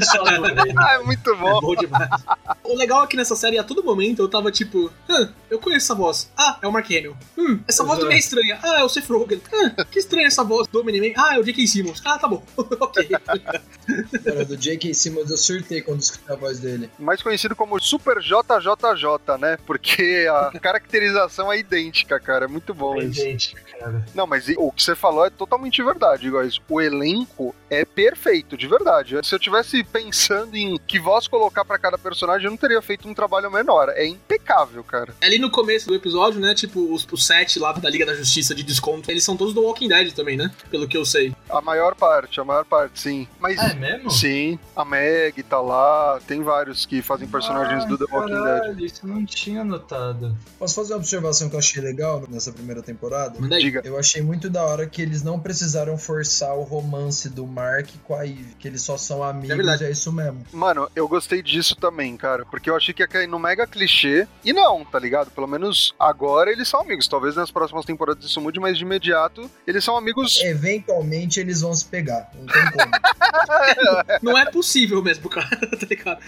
Isso 0.00 0.16
eu 0.18 0.26
adorei. 0.26 0.72
Ah, 0.76 0.94
é 0.94 0.98
muito 1.03 1.37
bom. 1.37 1.59
É 1.59 1.61
bom 1.61 1.74
demais. 1.74 2.11
o 2.64 2.76
legal 2.76 3.05
é 3.05 3.07
que 3.07 3.16
nessa 3.16 3.37
série, 3.37 3.59
a 3.59 3.64
todo 3.64 3.83
momento, 3.83 4.22
eu 4.22 4.29
tava 4.29 4.50
tipo, 4.50 4.90
"Hã, 5.22 5.33
eu 5.50 5.59
conheço 5.59 5.87
essa 5.87 5.94
voz. 5.94 6.30
Ah, 6.37 6.59
é 6.62 6.66
o 6.68 6.72
Mark 6.72 6.87
Hamill. 6.87 7.16
Hum, 7.37 7.61
essa 7.66 7.85
voz 7.85 7.98
também 7.98 8.16
é 8.16 8.18
estranha. 8.18 8.59
Ah, 8.62 8.80
é 8.80 8.85
o 8.85 8.88
Seth 8.88 9.09
Rogen. 9.09 9.40
Hã, 9.52 9.85
que 9.90 9.98
estranha 9.98 10.26
essa 10.26 10.42
voz 10.44 10.66
do 10.68 10.80
Omni-Man. 10.80 11.12
Ah, 11.16 11.37
é 11.37 11.38
o 11.38 11.42
J.K. 11.44 11.66
Simmons. 11.66 12.00
Ah, 12.04 12.18
tá 12.18 12.28
bom. 12.28 12.42
ok. 12.80 13.09
Cara, 14.24 14.44
do 14.44 14.56
J.K. 14.56 14.94
Simmons 14.94 15.30
eu 15.30 15.37
surtei 15.37 15.83
quando 15.83 16.00
escutei 16.00 16.35
a 16.35 16.38
voz 16.38 16.59
dele. 16.61 16.90
Mais 16.98 17.22
conhecido 17.22 17.56
como 17.56 17.80
Super 17.80 18.18
JJJ, 18.20 19.38
né? 19.38 19.59
Porque 19.66 20.26
a 20.30 20.52
caracterização 20.61 21.52
é 21.52 21.59
idêntica, 21.59 22.18
cara. 22.20 22.44
É 22.44 22.48
muito 22.48 22.72
bom 22.72 23.00
É 23.00 23.04
isso. 23.04 23.20
idêntico, 23.20 23.61
cara. 23.78 24.04
Não, 24.14 24.26
mas 24.26 24.46
o 24.56 24.70
que 24.70 24.83
você 24.83 24.94
falou 24.94 25.26
é 25.26 25.30
totalmente 25.30 25.83
verdade, 25.83 26.30
guys. 26.30 26.61
O 26.68 26.80
elenco 26.80 27.54
é 27.68 27.85
perfeito, 27.85 28.56
de 28.56 28.66
verdade. 28.68 29.18
Se 29.26 29.35
eu 29.35 29.38
tivesse 29.38 29.83
pensando 29.85 30.56
em 30.56 30.78
que 30.87 30.98
voz 31.00 31.26
colocar 31.26 31.64
pra 31.64 31.78
cada 31.78 31.98
personagem, 31.98 32.44
eu 32.46 32.50
não 32.50 32.59
teria 32.59 32.80
feito 32.83 33.09
um 33.09 33.14
trabalho 33.14 33.50
menor. 33.50 33.88
É 33.90 34.06
impecável, 34.06 34.85
cara. 34.85 35.10
Ali 35.20 35.38
no 35.38 35.51
começo 35.51 35.87
do 35.88 35.94
episódio, 35.94 36.40
né? 36.40 36.55
Tipo, 36.55 36.92
os, 36.92 37.07
os 37.11 37.27
sete 37.27 37.59
lá 37.59 37.73
da 37.73 37.88
Liga 37.90 38.07
da 38.07 38.14
Justiça 38.14 38.55
de 38.55 38.62
desconto, 38.62 39.11
eles 39.11 39.25
são 39.25 39.37
todos 39.37 39.55
do 39.55 39.62
Walking 39.62 39.88
Dead 39.88 40.12
também, 40.12 40.37
né? 40.37 40.51
Pelo 40.70 40.87
que 40.88 40.96
eu 40.96 41.05
sei. 41.05 41.35
A 41.49 41.61
maior 41.61 41.94
parte, 41.94 42.40
a 42.40 42.44
maior 42.44 42.64
parte, 42.64 43.01
sim. 43.01 43.29
Mas. 43.38 43.59
É 43.59 43.75
mesmo? 43.75 44.11
Sim, 44.11 44.59
a 44.75 44.85
Meg 44.85 45.42
tá 45.42 45.61
lá, 45.61 46.20
tem 46.27 46.42
vários 46.42 46.87
que 46.87 47.03
fazem 47.03 47.29
personagens 47.29 47.83
Ai, 47.85 47.88
do 47.88 47.99
The 47.99 48.05
Walking 48.12 48.33
Dead. 48.33 48.42
caralho, 48.44 48.85
Isso 48.87 49.01
eu 49.05 49.09
não 49.09 49.25
tinha 49.25 49.64
notado. 49.64 50.37
Posso 50.59 50.75
fazer 50.75 50.92
uma 50.94 50.99
observação 50.99 51.49
que 51.49 51.55
eu 51.55 51.59
achei 51.59 51.83
legal 51.83 52.25
nessa 52.29 52.53
primeira 52.53 52.83
temporada? 52.83 53.38
Manda 53.38 53.57
aí. 53.57 53.62
Diga. 53.62 53.83
Eu 53.85 53.99
achei 53.99 54.23
muito 54.23 54.49
da 54.49 54.64
hora 54.64 54.87
que 54.87 55.01
eles 55.03 55.23
não 55.23 55.38
precisaram 55.38 55.96
forçar 55.99 56.55
o 56.57 56.62
romance 56.62 57.29
do 57.29 57.46
Mark 57.46 57.88
com 58.05 58.14
a 58.14 58.25
Eve, 58.27 58.55
que 58.59 58.66
eles 58.68 58.83
só 58.83 58.96
são 58.96 59.23
amigos, 59.23 59.51
É 59.51 59.57
verdade. 59.57 59.85
é 59.85 59.90
isso 59.90 60.11
mesmo. 60.12 60.44
Mano, 60.53 60.88
eu 60.94 61.07
gostei 61.09 61.42
disso 61.42 61.75
também, 61.77 62.16
cara, 62.16 62.44
porque 62.46 62.68
eu 62.70 62.77
achei 62.77 62.94
que 62.94 63.03
ia 63.03 63.09
cair 63.09 63.27
no 63.27 63.38
mega 63.38 63.66
clichê, 63.66 64.27
e 64.44 64.53
não, 64.53 64.85
tá 64.85 64.99
ligado? 65.00 65.30
Pelo 65.30 65.46
menos 65.46 65.94
agora 65.98 66.50
eles 66.52 66.68
são 66.68 66.80
amigos. 66.80 67.08
Talvez 67.08 67.34
nas 67.36 67.50
próximas 67.50 67.84
temporadas 67.84 68.24
isso 68.24 68.40
mude, 68.40 68.60
mas 68.60 68.76
de 68.78 68.84
imediato 68.84 69.50
eles 69.66 69.82
são 69.84 69.96
amigos. 69.96 70.40
Eventualmente 70.42 71.40
eles 71.40 71.60
vão 71.60 71.74
se 71.74 71.84
pegar, 71.86 72.30
não 72.34 72.46
tem 72.46 72.70
como. 72.72 72.90
Não 74.22 74.38
é 74.38 74.50
possível 74.50 75.02
mesmo, 75.02 75.28
cara, 75.28 75.48
tá 75.56 75.86
ligado? 75.88 76.20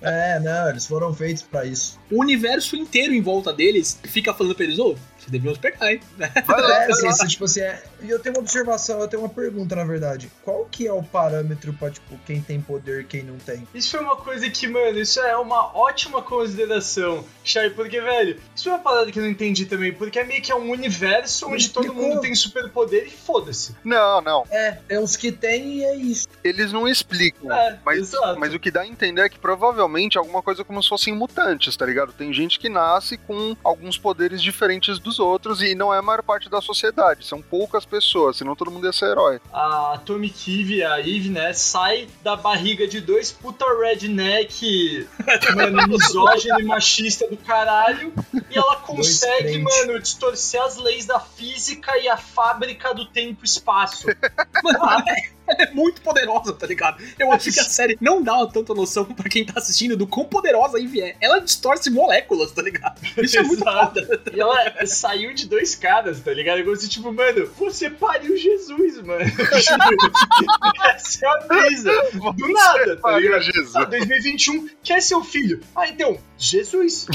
é, 0.00 0.38
não, 0.40 0.68
eles 0.68 0.86
foram 0.86 1.12
feitos 1.12 1.42
pra 1.42 1.64
isso. 1.64 1.98
O 2.10 2.20
universo 2.20 2.76
inteiro 2.76 3.12
em 3.12 3.20
volta 3.20 3.52
deles 3.52 3.98
fica 4.04 4.32
falando 4.32 4.54
pra 4.54 4.64
eles, 4.64 4.78
ô, 4.78 4.94
vocês 5.28 5.30
deviam 5.30 5.54
se 5.54 5.60
pegar, 5.60 5.92
hein? 5.92 6.00
Vai 6.46 6.60
lá, 6.60 6.84
É, 6.84 6.88
vai 6.88 7.10
assim, 7.10 7.26
tipo 7.26 7.44
assim, 7.44 7.60
é... 7.60 7.82
e 8.02 8.10
eu 8.10 8.18
tenho 8.18 8.34
uma 8.34 8.40
observação, 8.40 9.00
eu 9.00 9.08
tenho 9.08 9.22
uma 9.22 9.28
pergunta, 9.28 9.76
na 9.76 9.84
verdade. 9.84 10.30
Qual 10.42 10.64
que 10.70 10.86
é 10.86 10.92
o 10.92 11.02
parâmetro 11.02 11.72
pra, 11.74 11.90
tipo, 11.90 12.18
quem 12.26 12.40
tem 12.40 12.60
poder 12.60 13.02
e 13.02 13.04
quem 13.04 13.22
não 13.22 13.36
tem? 13.36 13.66
Isso 13.74 13.90
foi 13.90 14.00
uma 14.00 14.16
coisa 14.16 14.48
que, 14.50 14.66
mano, 14.66 14.98
isso 14.98 15.20
é 15.20 15.36
uma 15.36 15.76
ótima 15.76 16.22
consideração, 16.22 17.24
Shai, 17.44 17.70
porque, 17.70 18.00
velho, 18.00 18.40
isso 18.54 18.68
é 18.68 18.72
uma 18.72 18.78
parada 18.78 19.10
que 19.12 19.18
eu 19.18 19.22
não 19.22 19.30
entendi 19.30 19.66
também, 19.66 19.92
porque 19.92 20.18
é 20.18 20.24
meio 20.24 20.42
que 20.42 20.50
é 20.50 20.54
um 20.56 20.70
universo 20.70 21.48
onde 21.48 21.68
todo 21.70 21.92
mundo 21.94 22.20
tem 22.20 22.34
superpoder 22.34 23.06
e 23.06 23.10
foda-se. 23.10 23.74
Não, 23.84 24.20
não. 24.20 24.46
É, 24.50 24.72
tem 24.88 24.98
uns 24.98 25.16
que 25.16 25.30
tem 25.30 25.78
e 25.78 25.84
é 25.84 25.96
isso. 25.96 26.26
Eles 26.42 26.72
não 26.72 26.88
explicam. 26.88 27.52
É, 27.52 27.78
Mas, 27.84 27.98
exato. 27.98 28.38
mas 28.38 28.54
o 28.54 28.58
que 28.58 28.70
dá 28.70 28.82
a 28.82 28.86
entender 28.86 29.22
é 29.22 29.28
que 29.28 29.38
provavelmente 29.38 30.16
é 30.16 30.20
alguma 30.20 30.42
coisa 30.42 30.64
como 30.64 30.82
se 30.82 30.88
fossem 30.88 31.14
mutantes, 31.14 31.76
tá 31.76 31.84
ligado? 31.84 32.12
Tem 32.12 32.32
gente 32.32 32.58
que 32.58 32.68
nasce 32.68 33.16
com 33.18 33.56
alguns 33.62 33.98
poderes 33.98 34.40
diferentes 34.40 34.98
dos 34.98 35.17
outros 35.18 35.62
e 35.62 35.74
não 35.74 35.92
é 35.92 35.98
a 35.98 36.02
maior 36.02 36.22
parte 36.22 36.48
da 36.48 36.60
sociedade. 36.60 37.26
São 37.26 37.40
poucas 37.40 37.84
pessoas, 37.84 38.36
senão 38.36 38.56
todo 38.56 38.70
mundo 38.70 38.86
ia 38.86 38.92
ser 38.92 39.06
herói. 39.06 39.40
a 39.52 40.00
Tommy 40.04 40.30
Kive, 40.30 40.84
a 40.84 41.00
Eve, 41.00 41.30
né, 41.30 41.52
sai 41.52 42.08
da 42.22 42.36
barriga 42.36 42.86
de 42.86 43.00
dois 43.00 43.30
puta 43.30 43.64
redneck, 43.80 45.08
mano, 45.54 45.88
misógino 45.88 46.60
e 46.60 46.64
machista 46.64 47.28
do 47.28 47.36
caralho, 47.36 48.12
e 48.50 48.56
ela 48.56 48.76
consegue, 48.76 49.58
mano, 49.58 50.00
distorcer 50.00 50.62
as 50.62 50.76
leis 50.76 51.06
da 51.06 51.20
física 51.20 51.98
e 51.98 52.08
a 52.08 52.16
fábrica 52.16 52.94
do 52.94 53.06
tempo 53.06 53.40
e 53.42 53.46
espaço. 53.46 54.06
Mano, 54.62 55.04
ela 55.48 55.56
é- 55.60 55.64
é 55.68 55.74
muito 55.74 56.00
poderosa, 56.00 56.52
tá 56.52 56.66
ligado? 56.66 57.02
Eu 57.18 57.32
acho 57.32 57.52
que 57.52 57.60
a 57.60 57.64
série 57.64 57.96
não 58.00 58.22
dá 58.22 58.46
tanta 58.46 58.74
noção 58.74 59.04
pra 59.04 59.28
quem 59.28 59.44
tá 59.44 59.54
assistindo 59.56 59.96
do 59.96 60.06
quão 60.06 60.26
poderosa 60.26 60.76
a 60.78 60.80
Ivy 60.80 61.00
é. 61.02 61.16
Ela 61.20 61.40
distorce 61.40 61.90
moléculas, 61.90 62.52
tá 62.52 62.62
ligado? 62.62 63.00
Isso 63.22 63.38
é 63.38 63.42
muito 63.42 63.62
foda. 63.64 64.20
E 64.32 64.40
ela 64.40 64.86
saiu 64.86 65.32
de 65.34 65.46
dois 65.46 65.74
caras, 65.74 66.20
tá 66.20 66.32
ligado? 66.32 66.58
Eu 66.58 66.64
gostei, 66.64 66.88
tipo, 66.88 67.12
mano, 67.12 67.46
você 67.58 67.90
pariu 67.90 68.36
Jesus, 68.36 69.00
mano. 69.02 69.24
Essa 70.94 71.26
é 71.26 71.28
a 71.28 71.36
brisa. 71.46 71.90
Do 72.34 72.48
nada, 72.52 72.96
tá 72.96 73.18
ligado? 73.18 73.42
Jesus. 73.42 73.76
Ah, 73.76 73.84
2021, 73.84 74.68
quer 74.82 75.00
seu 75.02 75.22
filho? 75.22 75.60
Ah, 75.74 75.88
então, 75.88 76.18
Jesus. 76.36 77.06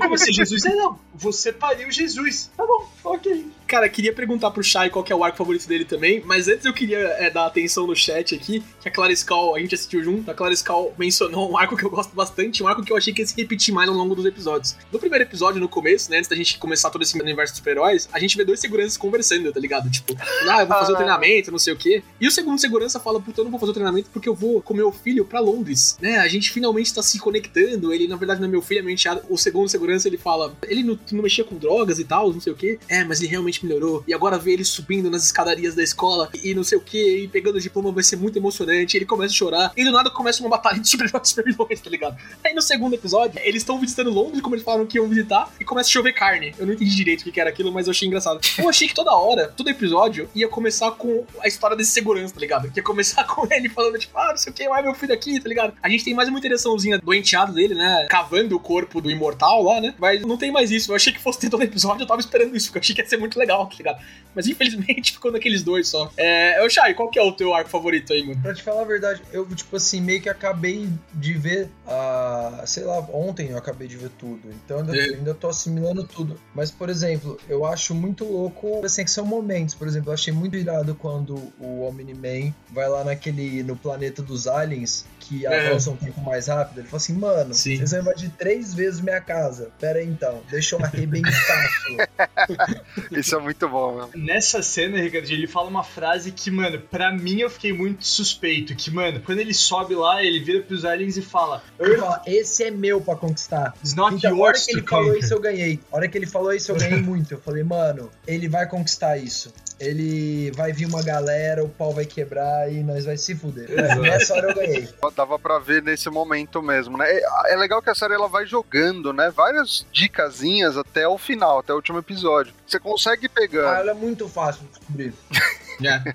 Como 0.00 0.14
assim, 0.14 0.32
Jesus? 0.32 0.64
É, 0.64 0.74
não, 0.74 0.98
você 1.14 1.52
pariu 1.52 1.90
Jesus. 1.90 2.50
Tá 2.56 2.64
bom, 2.66 2.88
ok. 3.04 3.46
Cara, 3.66 3.88
queria 3.88 4.12
perguntar 4.12 4.50
pro 4.50 4.62
Shai 4.62 4.90
qual 4.90 5.02
que 5.04 5.12
é 5.12 5.16
o 5.16 5.24
arco 5.24 5.38
favorito 5.38 5.66
dele 5.66 5.84
também, 5.84 6.22
mas 6.24 6.46
antes 6.48 6.66
eu 6.66 6.74
queria 6.74 6.98
é, 6.98 7.30
dar 7.30 7.46
atenção 7.46 7.81
no 7.86 7.96
chat 7.96 8.34
aqui, 8.34 8.62
que 8.80 8.88
a 8.88 8.90
Clarice 8.90 9.24
Call, 9.24 9.54
a 9.54 9.58
gente 9.58 9.74
assistiu 9.74 10.02
junto, 10.02 10.30
a 10.30 10.34
Clarice 10.34 10.64
Call 10.64 10.94
mencionou 10.98 11.50
um 11.50 11.56
arco 11.56 11.76
que 11.76 11.84
eu 11.84 11.90
gosto 11.90 12.14
bastante, 12.14 12.62
um 12.62 12.68
arco 12.68 12.82
que 12.82 12.92
eu 12.92 12.96
achei 12.96 13.12
que 13.12 13.22
ia 13.22 13.26
se 13.26 13.34
repetir 13.36 13.74
mais 13.74 13.88
ao 13.88 13.94
longo 13.94 14.14
dos 14.14 14.24
episódios. 14.24 14.76
No 14.92 14.98
primeiro 14.98 15.24
episódio, 15.24 15.60
no 15.60 15.68
começo, 15.68 16.10
né, 16.10 16.18
antes 16.18 16.28
da 16.28 16.36
gente 16.36 16.58
começar 16.58 16.90
todo 16.90 17.02
esse 17.02 17.18
universo 17.20 17.52
de 17.52 17.58
super-heróis, 17.58 18.08
a 18.12 18.18
gente 18.18 18.36
vê 18.36 18.44
dois 18.44 18.60
seguranças 18.60 18.96
conversando, 18.96 19.52
tá 19.52 19.60
ligado? 19.60 19.90
Tipo, 19.90 20.14
ah, 20.18 20.60
eu 20.60 20.66
vou 20.66 20.78
fazer 20.78 20.92
o 20.92 20.96
treinamento, 20.96 21.50
não 21.50 21.58
sei 21.58 21.72
o 21.72 21.76
quê. 21.76 22.02
E 22.20 22.26
o 22.26 22.30
segundo 22.30 22.58
segurança 22.58 23.00
fala, 23.00 23.20
puta, 23.20 23.40
eu 23.40 23.44
não 23.44 23.50
vou 23.50 23.60
fazer 23.60 23.70
o 23.70 23.74
treinamento 23.74 24.10
porque 24.10 24.28
eu 24.28 24.34
vou 24.34 24.60
com 24.62 24.74
meu 24.74 24.92
filho 24.92 25.24
pra 25.24 25.40
Londres, 25.40 25.96
né? 26.00 26.18
A 26.18 26.28
gente 26.28 26.50
finalmente 26.50 26.92
tá 26.92 27.02
se 27.02 27.18
conectando, 27.18 27.92
ele 27.92 28.06
na 28.06 28.16
verdade 28.16 28.40
não 28.40 28.48
é 28.48 28.50
meu 28.50 28.62
filho, 28.62 28.80
é 28.80 28.82
meu 28.82 28.92
enteado. 28.92 29.22
O 29.28 29.36
segundo 29.36 29.68
segurança, 29.68 30.08
ele 30.08 30.18
fala, 30.18 30.54
ele 30.68 30.82
não, 30.82 30.98
não 31.10 31.22
mexia 31.22 31.44
com 31.44 31.56
drogas 31.56 31.98
e 31.98 32.04
tal, 32.04 32.32
não 32.32 32.40
sei 32.40 32.52
o 32.52 32.56
quê. 32.56 32.78
É, 32.88 33.04
mas 33.04 33.20
ele 33.20 33.30
realmente 33.30 33.64
melhorou. 33.64 34.04
E 34.06 34.14
agora 34.14 34.38
ver 34.38 34.52
ele 34.52 34.64
subindo 34.64 35.10
nas 35.10 35.24
escadarias 35.24 35.74
da 35.74 35.82
escola 35.82 36.30
e 36.42 36.54
não 36.54 36.64
sei 36.64 36.78
o 36.78 36.80
quê, 36.80 37.22
e 37.24 37.28
pegando 37.28 37.56
o 37.56 37.58
diploma 37.72 37.90
vai 37.90 38.04
ser 38.04 38.16
muito 38.16 38.38
emocionante. 38.38 38.96
Ele 38.96 39.06
começa 39.06 39.32
a 39.32 39.36
chorar, 39.36 39.72
e 39.74 39.82
do 39.82 39.90
nada 39.90 40.10
começa 40.10 40.42
uma 40.42 40.50
batalha 40.50 40.78
de 40.78 40.86
super-heróis 40.88 41.28
super 41.28 41.44
vilões, 41.44 41.80
tá 41.80 41.88
ligado? 41.88 42.16
Aí 42.44 42.52
no 42.54 42.60
segundo 42.60 42.94
episódio, 42.94 43.40
eles 43.42 43.62
estão 43.62 43.80
visitando 43.80 44.10
Londres, 44.10 44.42
como 44.42 44.54
eles 44.54 44.64
falaram 44.64 44.86
que 44.86 44.98
iam 44.98 45.08
visitar, 45.08 45.50
e 45.58 45.64
começa 45.64 45.88
a 45.88 45.92
chover 45.92 46.12
carne. 46.12 46.54
Eu 46.58 46.66
não 46.66 46.74
entendi 46.74 46.94
direito 46.94 47.26
o 47.28 47.32
que 47.32 47.40
era 47.40 47.48
aquilo, 47.48 47.72
mas 47.72 47.86
eu 47.86 47.92
achei 47.92 48.06
engraçado. 48.06 48.40
Eu 48.58 48.68
achei 48.68 48.86
que 48.86 48.94
toda 48.94 49.12
hora, 49.12 49.48
todo 49.56 49.70
episódio, 49.70 50.28
ia 50.34 50.48
começar 50.48 50.90
com 50.92 51.24
a 51.40 51.48
história 51.48 51.76
desse 51.76 51.90
segurança, 51.90 52.34
tá 52.34 52.40
ligado? 52.40 52.70
Que 52.70 52.80
ia 52.80 52.84
começar 52.84 53.24
com 53.26 53.46
ele 53.50 53.68
falando, 53.68 53.98
tipo, 53.98 54.16
ah, 54.18 54.30
não 54.30 54.36
sei 54.36 54.52
o 54.52 54.54
que, 54.54 54.68
vai 54.68 54.82
meu 54.82 54.94
filho 54.94 55.14
aqui, 55.14 55.40
tá 55.40 55.48
ligado? 55.48 55.74
A 55.82 55.88
gente 55.88 56.04
tem 56.04 56.14
mais 56.14 56.28
uma 56.28 56.38
interaçãozinha 56.38 56.98
do 56.98 57.14
enteado 57.14 57.52
dele, 57.52 57.74
né? 57.74 58.06
Cavando 58.10 58.54
o 58.54 58.60
corpo 58.60 59.00
do 59.00 59.10
imortal 59.10 59.62
lá, 59.62 59.80
né? 59.80 59.94
Mas 59.98 60.22
não 60.22 60.36
tem 60.36 60.50
mais 60.50 60.70
isso. 60.70 60.92
Eu 60.92 60.96
achei 60.96 61.12
que 61.12 61.20
fosse 61.20 61.38
ter 61.38 61.48
todo 61.48 61.62
episódio, 61.62 62.02
eu 62.02 62.06
tava 62.06 62.20
esperando 62.20 62.54
isso, 62.56 62.66
porque 62.66 62.78
eu 62.78 62.82
achei 62.82 62.94
que 62.94 63.00
ia 63.00 63.08
ser 63.08 63.16
muito 63.16 63.38
legal, 63.38 63.66
tá 63.66 63.76
ligado? 63.76 64.02
Mas 64.34 64.46
infelizmente 64.46 65.12
ficou 65.22 65.30
naqueles 65.30 65.62
dois 65.62 65.88
só. 65.88 66.10
É, 66.16 66.62
ô 66.64 66.68
Shai, 66.68 66.94
qual 66.94 67.08
que 67.08 67.18
é 67.18 67.22
o 67.22 67.32
teu 67.32 67.54
arco 67.62 67.70
favorito 67.70 68.12
aí, 68.12 68.24
mano? 68.26 68.40
Pra 68.42 68.54
te 68.54 68.62
falar 68.62 68.82
a 68.82 68.84
verdade, 68.84 69.22
eu, 69.32 69.46
tipo 69.54 69.76
assim, 69.76 70.00
meio 70.00 70.20
que 70.20 70.28
acabei 70.28 70.88
de 71.14 71.32
ver, 71.34 71.68
ah, 71.86 72.62
sei 72.66 72.84
lá, 72.84 72.98
ontem 73.12 73.50
eu 73.50 73.58
acabei 73.58 73.88
de 73.88 73.96
ver 73.96 74.10
tudo. 74.18 74.40
Então 74.64 74.78
ainda, 74.80 74.96
É. 74.96 75.14
ainda 75.14 75.34
tô 75.34 75.48
assimilando 75.48 76.04
tudo. 76.04 76.38
Mas, 76.54 76.70
por 76.70 76.88
exemplo, 76.88 77.38
eu 77.48 77.64
acho 77.64 77.94
muito 77.94 78.24
louco, 78.24 78.84
assim, 78.84 79.04
que 79.04 79.10
são 79.10 79.24
momentos. 79.24 79.74
Por 79.74 79.86
exemplo, 79.88 80.10
eu 80.10 80.14
achei 80.14 80.32
muito 80.32 80.56
irado 80.56 80.94
quando 80.94 81.34
o 81.58 81.86
Omni-Man 81.88 82.52
vai 82.70 82.88
lá 82.88 83.04
naquele, 83.04 83.62
no 83.62 83.76
planeta 83.76 84.22
dos 84.22 84.46
aliens, 84.46 85.04
que 85.20 85.46
É. 85.46 85.68
avança 85.68 85.90
um 85.90 85.96
tempo 85.96 86.20
mais 86.20 86.48
rápido. 86.48 86.78
Ele 86.80 86.88
fala 86.88 86.96
assim, 87.00 87.12
mano, 87.14 87.54
Sim. 87.54 87.76
vocês 87.76 87.90
vão 87.92 88.00
invadir 88.00 88.30
três 88.30 88.74
vezes 88.74 89.00
minha 89.00 89.20
casa. 89.20 89.70
Pera 89.80 89.98
aí 90.00 90.06
então, 90.06 90.42
deixa 90.50 90.76
eu 90.76 90.84
arrebentar. 90.84 91.30
sua." 91.86 93.18
Isso 93.18 93.34
é 93.36 93.38
muito 93.40 93.68
bom, 93.68 93.94
mano. 93.96 94.10
Nessa 94.14 94.62
cena, 94.62 94.98
Ricardo, 94.98 95.30
ele 95.30 95.46
fala 95.46 95.68
uma 95.68 95.84
frase 95.84 96.32
que, 96.32 96.50
mano, 96.50 96.78
pra 96.80 97.12
mim 97.12 97.38
eu 97.40 97.50
fiquei 97.52 97.72
muito 97.72 98.04
suspeito. 98.06 98.74
Que, 98.74 98.90
mano, 98.90 99.20
quando 99.20 99.38
ele 99.38 99.54
sobe 99.54 99.94
lá, 99.94 100.22
ele 100.24 100.40
vira 100.40 100.62
pros 100.62 100.84
aliens 100.84 101.16
e 101.16 101.22
fala: 101.22 101.62
Ele 101.78 101.96
fala, 101.98 102.20
esse 102.26 102.64
é 102.64 102.70
meu 102.70 103.00
pra 103.00 103.14
conquistar. 103.16 103.74
It's 103.78 103.94
not 103.94 104.14
Então, 104.16 104.30
a 104.30 104.34
hora 104.34 104.56
yours 104.56 104.66
que 104.66 104.72
ele 104.72 104.82
to 104.82 104.88
falou 104.88 105.06
conquer. 105.06 105.18
isso, 105.20 105.34
eu 105.34 105.40
ganhei. 105.40 105.80
A 105.92 105.96
hora 105.96 106.08
que 106.08 106.18
ele 106.18 106.26
falou 106.26 106.52
isso, 106.52 106.72
eu 106.72 106.76
ganhei 106.76 107.00
muito. 107.02 107.34
Eu 107.34 107.40
falei, 107.40 107.62
mano, 107.62 108.10
ele 108.26 108.48
vai 108.48 108.66
conquistar 108.68 109.16
isso. 109.16 109.52
Ele 109.80 110.52
vai 110.52 110.72
vir 110.72 110.86
uma 110.86 111.02
galera, 111.02 111.64
o 111.64 111.68
pau 111.68 111.92
vai 111.92 112.04
quebrar 112.04 112.72
e 112.72 112.82
nós 112.84 113.04
vai 113.04 113.16
se 113.16 113.34
fuder. 113.34 113.68
Nessa 114.00 114.34
hora 114.34 114.50
eu 114.50 114.54
ganhei. 114.54 114.88
Dava 115.16 115.38
pra 115.38 115.58
ver 115.58 115.82
nesse 115.82 116.08
momento 116.08 116.62
mesmo, 116.62 116.96
né? 116.96 117.04
É, 117.10 117.52
é 117.54 117.56
legal 117.56 117.82
que 117.82 117.90
a 117.90 117.94
série 117.94 118.14
ela 118.14 118.28
vai 118.28 118.46
jogando, 118.46 119.12
né? 119.12 119.30
Várias 119.34 119.84
dicasinhas 119.92 120.76
até 120.76 121.06
o 121.08 121.18
final, 121.18 121.58
até 121.58 121.72
o 121.72 121.76
último 121.76 121.98
episódio. 121.98 122.52
Você 122.66 122.78
consegue 122.78 123.26
Ah, 123.26 123.30
pegar. 123.34 123.80
ela 123.80 123.90
é 123.90 123.94
muito 123.94 124.28
fácil 124.28 124.62
de 124.62 124.68
descobrir. 124.78 125.14
É. 125.84 126.14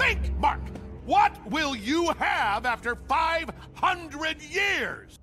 Think, 0.00 0.38
Mark. 0.38 0.60
What 1.04 1.32
will 1.50 1.76
you 1.76 2.10
have 2.18 2.64
after 2.64 2.94
500 2.94 4.40
years? 4.40 5.18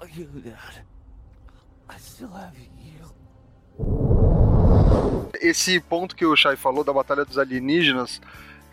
Oh, 0.00 0.06
you, 0.06 0.26
Dad. 0.44 0.84
I 1.88 1.96
still 1.98 2.30
have 2.30 2.54
you. 2.56 2.70
Esse 5.40 5.80
ponto 5.80 6.14
que 6.14 6.24
o 6.24 6.36
Shai 6.36 6.54
falou 6.54 6.84
da 6.84 6.92
Batalha 6.92 7.24
dos 7.24 7.38
Alienígenas. 7.38 8.20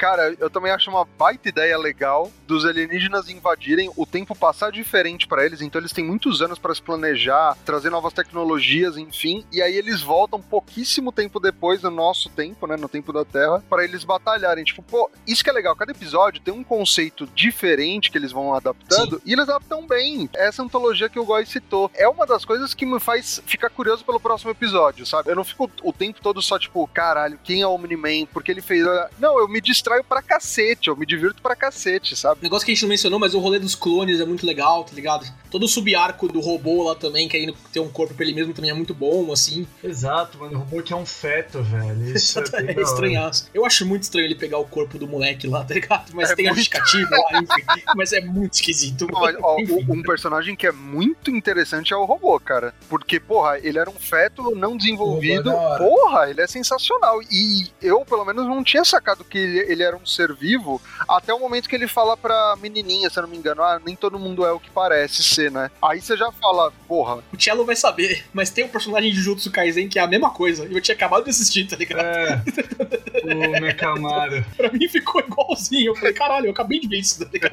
Cara, 0.01 0.35
eu 0.39 0.49
também 0.49 0.71
acho 0.71 0.89
uma 0.89 1.05
baita 1.05 1.47
ideia 1.47 1.77
legal 1.77 2.31
dos 2.47 2.65
alienígenas 2.65 3.29
invadirem, 3.29 3.91
o 3.95 4.03
tempo 4.03 4.35
passar 4.35 4.71
diferente 4.71 5.27
pra 5.27 5.45
eles, 5.45 5.61
então 5.61 5.79
eles 5.79 5.93
têm 5.93 6.03
muitos 6.03 6.41
anos 6.41 6.57
pra 6.57 6.73
se 6.73 6.81
planejar, 6.81 7.55
trazer 7.63 7.91
novas 7.91 8.11
tecnologias, 8.11 8.97
enfim, 8.97 9.45
e 9.51 9.61
aí 9.61 9.75
eles 9.75 10.01
voltam 10.01 10.41
pouquíssimo 10.41 11.11
tempo 11.11 11.39
depois, 11.39 11.83
no 11.83 11.91
nosso 11.91 12.29
tempo, 12.29 12.65
né, 12.65 12.75
no 12.77 12.89
tempo 12.89 13.13
da 13.13 13.23
Terra, 13.23 13.63
pra 13.69 13.83
eles 13.83 14.03
batalharem. 14.03 14.63
Tipo, 14.63 14.81
pô, 14.81 15.07
isso 15.27 15.43
que 15.43 15.51
é 15.51 15.53
legal, 15.53 15.75
cada 15.75 15.91
episódio 15.91 16.41
tem 16.41 16.51
um 16.51 16.63
conceito 16.63 17.27
diferente 17.27 18.09
que 18.09 18.17
eles 18.17 18.31
vão 18.31 18.55
adaptando, 18.55 19.21
e 19.23 19.33
eles 19.33 19.47
adaptam 19.47 19.85
bem. 19.85 20.27
Essa 20.33 20.63
antologia 20.63 21.09
que 21.09 21.19
o 21.19 21.25
Goy 21.25 21.45
citou 21.45 21.91
é 21.93 22.09
uma 22.09 22.25
das 22.25 22.43
coisas 22.43 22.73
que 22.73 22.87
me 22.87 22.99
faz 22.99 23.39
ficar 23.45 23.69
curioso 23.69 24.03
pelo 24.03 24.19
próximo 24.19 24.49
episódio, 24.49 25.05
sabe? 25.05 25.29
Eu 25.29 25.35
não 25.35 25.43
fico 25.43 25.69
o 25.83 25.93
tempo 25.93 26.19
todo 26.23 26.41
só 26.41 26.57
tipo, 26.57 26.87
caralho, 26.87 27.39
quem 27.43 27.61
é 27.61 27.67
o 27.67 27.75
Omni-Man? 27.75 28.25
Porque 28.33 28.49
ele 28.49 28.61
fez. 28.61 28.83
Não, 29.19 29.39
eu 29.39 29.47
me 29.47 29.61
distraio 29.61 29.90
distraio 29.91 30.03
pra 30.03 30.21
cacete, 30.21 30.87
eu 30.89 30.95
me 30.95 31.05
divirto 31.05 31.41
pra 31.41 31.55
cacete, 31.55 32.15
sabe? 32.15 32.39
Negócio 32.41 32.65
que 32.65 32.71
a 32.71 32.75
gente 32.75 32.83
não 32.83 32.89
mencionou, 32.89 33.19
mas 33.19 33.33
o 33.33 33.39
rolê 33.39 33.59
dos 33.59 33.75
clones 33.75 34.19
é 34.19 34.25
muito 34.25 34.45
legal, 34.45 34.83
tá 34.83 34.93
ligado? 34.93 35.25
Todo 35.49 35.63
o 35.63 35.67
subarco 35.67 36.29
do 36.29 36.39
robô 36.39 36.83
lá 36.83 36.95
também, 36.95 37.27
querendo 37.27 37.53
ter 37.73 37.81
um 37.81 37.89
corpo 37.89 38.13
pra 38.13 38.23
ele 38.25 38.33
mesmo, 38.33 38.53
também 38.53 38.71
é 38.71 38.73
muito 38.73 38.93
bom, 38.93 39.31
assim. 39.33 39.67
Exato, 39.83 40.37
mano. 40.37 40.55
O 40.55 40.59
robô 40.59 40.81
que 40.81 40.93
é 40.93 40.95
um 40.95 41.05
feto, 41.05 41.61
velho. 41.61 42.15
Isso 42.15 42.39
é, 42.39 42.43
É 42.71 42.81
estranhaço. 42.81 43.49
Eu 43.53 43.65
acho 43.65 43.85
muito 43.85 44.03
estranho 44.03 44.27
ele 44.27 44.35
pegar 44.35 44.59
o 44.59 44.65
corpo 44.65 44.97
do 44.97 45.07
moleque 45.07 45.47
lá, 45.47 45.63
tá 45.65 45.73
ligado? 45.73 46.11
Mas 46.13 46.31
É 46.31 46.35
tem 46.35 46.45
a 46.47 46.53
muito- 46.53 46.59
justificativa 46.63 47.09
lá, 47.33 47.39
enfim. 47.41 47.83
Mas 47.95 48.13
é 48.13 48.21
muito 48.21 48.53
esquisito. 48.53 49.07
Não, 49.11 49.19
mas, 49.19 49.35
ó, 49.41 49.59
Enfim. 49.59 49.85
um 49.89 50.01
personagem 50.01 50.55
que 50.55 50.65
é 50.65 50.71
muito 50.71 51.29
interessante 51.29 51.93
é 51.93 51.97
o 51.97 52.05
robô, 52.05 52.39
cara. 52.39 52.73
Porque, 52.87 53.19
porra, 53.19 53.59
ele 53.59 53.77
era 53.77 53.89
um 53.89 53.99
feto 53.99 54.55
não 54.55 54.77
desenvolvido. 54.77 55.51
É 55.51 55.53
hora. 55.53 55.83
Porra, 55.83 56.29
ele 56.29 56.39
é 56.41 56.47
sensacional. 56.47 57.21
E 57.29 57.69
eu, 57.81 58.05
pelo 58.05 58.23
menos, 58.23 58.45
não 58.47 58.63
tinha 58.63 58.85
sacado 58.85 59.25
que 59.25 59.37
ele, 59.37 59.59
ele 59.71 59.80
era 59.81 59.95
um 59.95 60.05
ser 60.05 60.33
vivo 60.33 60.81
até 61.07 61.33
o 61.33 61.39
momento 61.39 61.67
que 61.67 61.75
ele 61.75 61.87
fala 61.87 62.15
pra 62.15 62.55
menininha, 62.61 63.09
se 63.09 63.17
eu 63.17 63.23
não 63.23 63.29
me 63.29 63.37
engano, 63.37 63.61
ah, 63.61 63.81
nem 63.85 63.95
todo 63.95 64.19
mundo 64.19 64.45
é 64.45 64.51
o 64.51 64.59
que 64.59 64.69
parece 64.69 65.23
ser, 65.23 65.51
né? 65.51 65.69
Aí 65.81 66.01
você 66.01 66.15
já 66.15 66.31
fala, 66.31 66.71
porra, 66.87 67.23
O 67.33 67.41
Cello 67.41 67.65
vai 67.65 67.75
saber, 67.75 68.25
mas 68.33 68.49
tem 68.49 68.63
um 68.63 68.69
personagem 68.69 69.11
de 69.11 69.17
Jujutsu 69.17 69.51
Kaisen 69.51 69.87
que 69.87 69.99
é 69.99 70.01
a 70.01 70.07
mesma 70.07 70.31
coisa. 70.31 70.65
E 70.65 70.73
eu 70.73 70.81
tinha 70.81 70.95
acabado 70.95 71.23
de 71.23 71.29
assistir, 71.29 71.67
tá 71.67 71.75
ligado? 71.75 72.01
É. 72.01 72.41
O 73.23 73.61
Mecamaro. 73.61 74.43
Pra 74.57 74.71
mim 74.71 74.87
ficou 74.87 75.21
igualzinho. 75.21 75.91
Eu 75.91 75.95
falei, 75.95 76.13
caralho, 76.13 76.47
eu 76.47 76.51
acabei 76.51 76.79
de 76.79 76.87
ver 76.87 76.99
isso, 76.99 77.23
tá 77.23 77.29
ligado? 77.31 77.51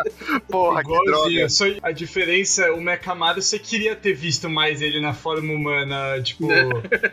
porra, 0.50 0.82
que 0.82 0.88
droga. 0.88 1.10
Igualzinho. 1.10 1.50
Só 1.50 1.64
a 1.82 1.92
diferença, 1.92 2.72
o 2.72 2.80
Mecamaro, 2.80 3.40
você 3.40 3.58
queria 3.58 3.94
ter 3.94 4.12
visto 4.12 4.48
mais 4.48 4.80
ele 4.82 5.00
na 5.00 5.14
forma 5.14 5.52
humana, 5.52 6.20
tipo, 6.22 6.48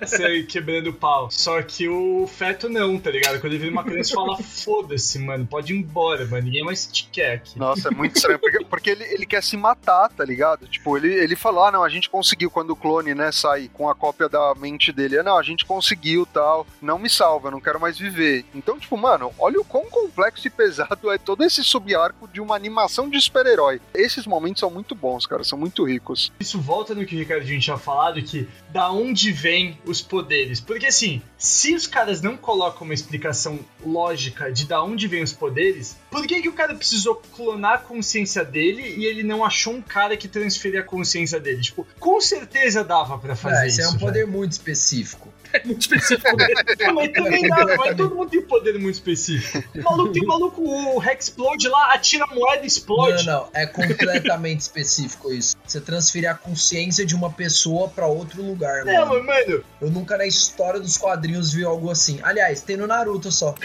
você 0.01 0.43
quebrando 0.43 0.89
o 0.89 0.93
pau. 0.93 1.29
Só 1.29 1.61
que 1.61 1.87
o 1.87 2.27
feto 2.27 2.69
não, 2.69 2.97
tá 2.97 3.11
ligado? 3.11 3.39
Quando 3.39 3.53
ele 3.53 3.59
vira 3.59 3.71
uma 3.71 3.83
criança, 3.83 4.15
fala: 4.15 4.37
foda-se, 4.51 5.17
mano, 5.19 5.45
pode 5.45 5.73
ir 5.73 5.77
embora, 5.77 6.25
mano, 6.25 6.43
ninguém 6.43 6.63
mais 6.63 6.85
te 6.85 7.07
quer 7.11 7.35
aqui. 7.35 7.57
Nossa, 7.57 7.87
é 7.87 7.91
muito 7.91 8.15
estranho, 8.15 8.39
porque, 8.39 8.65
porque 8.65 8.89
ele, 8.89 9.03
ele 9.05 9.25
quer 9.25 9.41
se 9.41 9.55
matar, 9.55 10.09
tá 10.09 10.23
ligado? 10.25 10.67
Tipo, 10.67 10.97
ele, 10.97 11.13
ele 11.13 11.35
falou, 11.35 11.63
ah, 11.63 11.71
não, 11.71 11.83
a 11.83 11.89
gente 11.89 12.09
conseguiu 12.09 12.51
quando 12.51 12.71
o 12.71 12.75
clone, 12.75 13.15
né, 13.15 13.31
sai 13.31 13.69
com 13.73 13.89
a 13.89 13.95
cópia 13.95 14.27
da 14.27 14.53
mente 14.55 14.91
dele. 14.91 15.19
Ah, 15.19 15.23
Não, 15.23 15.37
a 15.37 15.43
gente 15.43 15.65
conseguiu, 15.65 16.25
tal, 16.25 16.67
não 16.81 16.99
me 16.99 17.09
salva, 17.09 17.47
eu 17.47 17.51
não 17.51 17.61
quero 17.61 17.79
mais 17.79 17.97
viver. 17.97 18.45
Então, 18.53 18.79
tipo, 18.79 18.97
mano, 18.97 19.31
olha 19.39 19.59
o 19.59 19.65
quão 19.65 19.85
complexo 19.85 20.47
e 20.47 20.49
pesado 20.49 21.11
é 21.11 21.17
todo 21.17 21.43
esse 21.43 21.63
subarco 21.63 22.27
de 22.27 22.41
uma 22.41 22.55
animação 22.55 23.09
de 23.09 23.19
super-herói. 23.19 23.81
Esses 23.93 24.25
momentos 24.25 24.59
são 24.59 24.69
muito 24.69 24.95
bons, 24.95 25.25
cara, 25.25 25.43
são 25.43 25.57
muito 25.57 25.83
ricos. 25.83 26.31
Isso 26.39 26.59
volta 26.59 26.93
no 26.93 27.05
que 27.05 27.15
o 27.15 27.19
Ricardinho 27.19 27.59
tinha 27.59 27.77
falado, 27.77 28.21
que 28.21 28.47
da 28.69 28.91
onde 28.91 29.31
vem 29.31 29.77
os 29.85 30.01
poderes. 30.01 30.59
Porque 30.59 30.87
assim, 30.87 31.21
se 31.37 31.73
os 31.75 31.87
caras 31.87 32.21
não 32.21 32.37
colocam 32.37 32.85
uma 32.85 32.93
explicação 32.93 33.59
lógica 33.85 34.30
de 34.53 34.65
da 34.65 34.83
onde 34.83 35.07
vem 35.07 35.23
os 35.23 35.33
poderes, 35.33 35.95
por 36.09 36.25
que, 36.25 36.41
que 36.41 36.49
o 36.49 36.53
cara 36.53 36.73
precisou 36.75 37.15
clonar 37.35 37.73
a 37.73 37.77
consciência 37.77 38.43
dele 38.43 38.81
e 38.97 39.05
ele 39.05 39.23
não 39.23 39.43
achou 39.45 39.73
um 39.73 39.81
cara 39.81 40.15
que 40.17 40.27
transferia 40.27 40.81
a 40.81 40.83
consciência 40.83 41.39
dele? 41.39 41.61
Tipo, 41.61 41.85
com 41.99 42.19
certeza 42.21 42.83
dava 42.83 43.17
pra 43.17 43.35
fazer 43.35 43.63
É, 43.63 43.67
isso. 43.67 43.81
esse 43.81 43.89
é 43.89 43.95
um 43.95 43.97
poder 43.99 44.25
muito 44.27 44.51
específico. 44.53 45.31
É 45.53 45.63
muito 45.65 45.81
específico 45.81 46.35
dele. 46.37 46.53
Mas 46.93 47.11
também 47.11 47.47
dá, 47.47 47.65
mas 47.77 47.95
todo 47.95 48.15
mundo 48.15 48.29
tem 48.29 48.39
um 48.39 48.47
poder 48.47 48.79
muito 48.79 48.95
específico. 48.95 49.63
O 49.75 49.83
maluco 49.83 50.13
tem 50.13 50.25
maluco, 50.25 50.61
o 50.61 51.03
Hexplode 51.03 51.67
lá, 51.67 51.93
atira 51.93 52.25
a 52.25 52.27
moeda 52.27 52.63
e 52.63 52.67
explode. 52.67 53.25
Não, 53.25 53.41
não, 53.41 53.49
é 53.53 53.65
completamente 53.65 54.61
específico 54.61 55.31
isso. 55.31 55.55
Você 55.65 55.81
transferir 55.81 56.29
a 56.29 56.33
consciência 56.33 57.05
de 57.05 57.15
uma 57.15 57.31
pessoa 57.31 57.87
pra 57.89 58.07
outro 58.07 58.41
lugar, 58.41 58.85
Não, 58.85 59.07
mano. 59.07 59.23
mas, 59.23 59.47
mano, 59.47 59.63
Eu 59.79 59.89
nunca 59.89 60.17
na 60.17 60.25
história 60.25 60.79
dos 60.79 60.97
quadrinhos 60.97 61.51
vi 61.53 61.63
algo 61.63 61.89
assim. 61.89 62.19
Aliás, 62.23 62.61
tem 62.61 62.77
no 62.77 62.87
Naruto 62.87 63.31
só. 63.31 63.55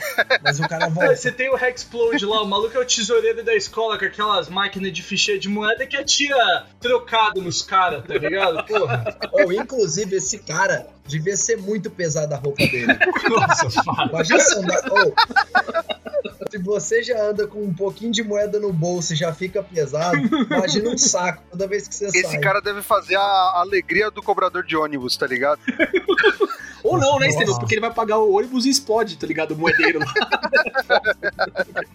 Mas 0.42 0.60
o 0.60 0.68
cara 0.68 0.88
volta. 0.88 1.16
Você 1.16 1.32
tem 1.32 1.48
o 1.50 1.56
Hexplode 1.56 2.24
lá, 2.24 2.42
o 2.42 2.46
maluco 2.46 2.76
é 2.76 2.80
o 2.80 2.84
tesoureiro 2.84 3.44
da 3.44 3.54
escola 3.54 3.98
com 3.98 4.04
aquelas 4.04 4.48
máquinas 4.48 4.92
de 4.92 5.02
ficheiro 5.02 5.40
de 5.40 5.48
moeda 5.48 5.86
que 5.86 5.96
atira 5.96 6.66
trocado 6.80 7.40
nos 7.40 7.62
caras, 7.62 8.04
tá 8.04 8.14
ligado? 8.14 8.64
Porra. 8.66 9.16
Ou, 9.32 9.52
inclusive, 9.52 10.16
esse 10.16 10.38
cara 10.38 10.86
devia 11.06 11.36
ser 11.36 11.56
muito 11.56 11.75
pesado 11.90 12.34
a 12.34 12.36
roupa 12.36 12.64
dele. 12.66 12.86
Nossa. 13.28 13.82
Imagina 14.08 14.40
se 14.40 14.58
andar. 14.58 14.82
Ô, 14.90 15.12
se 16.50 16.58
você 16.58 17.02
já 17.02 17.20
anda 17.22 17.46
com 17.46 17.62
um 17.62 17.74
pouquinho 17.74 18.12
de 18.12 18.22
moeda 18.22 18.58
no 18.60 18.72
bolso 18.72 19.12
e 19.12 19.16
já 19.16 19.32
fica 19.32 19.62
pesado, 19.62 20.16
imagina 20.16 20.90
um 20.90 20.98
saco 20.98 21.42
toda 21.50 21.66
vez 21.66 21.88
que 21.88 21.94
você 21.94 22.06
Esse 22.06 22.22
sai. 22.22 22.40
cara 22.40 22.60
deve 22.60 22.82
fazer 22.82 23.16
a 23.16 23.52
alegria 23.56 24.10
do 24.10 24.22
cobrador 24.22 24.64
de 24.64 24.76
ônibus, 24.76 25.16
tá 25.16 25.26
ligado? 25.26 25.60
Ou 26.82 26.98
não, 26.98 27.18
né. 27.18 27.28
Estevam? 27.28 27.58
Porque 27.58 27.74
ele 27.74 27.80
vai 27.80 27.92
pagar 27.92 28.18
o 28.18 28.32
ônibus 28.32 28.64
e 28.64 28.70
explode, 28.70 29.18
tá 29.18 29.26
ligado? 29.26 29.52
O 29.52 29.56
moedeiro 29.56 29.98
lá. 29.98 30.12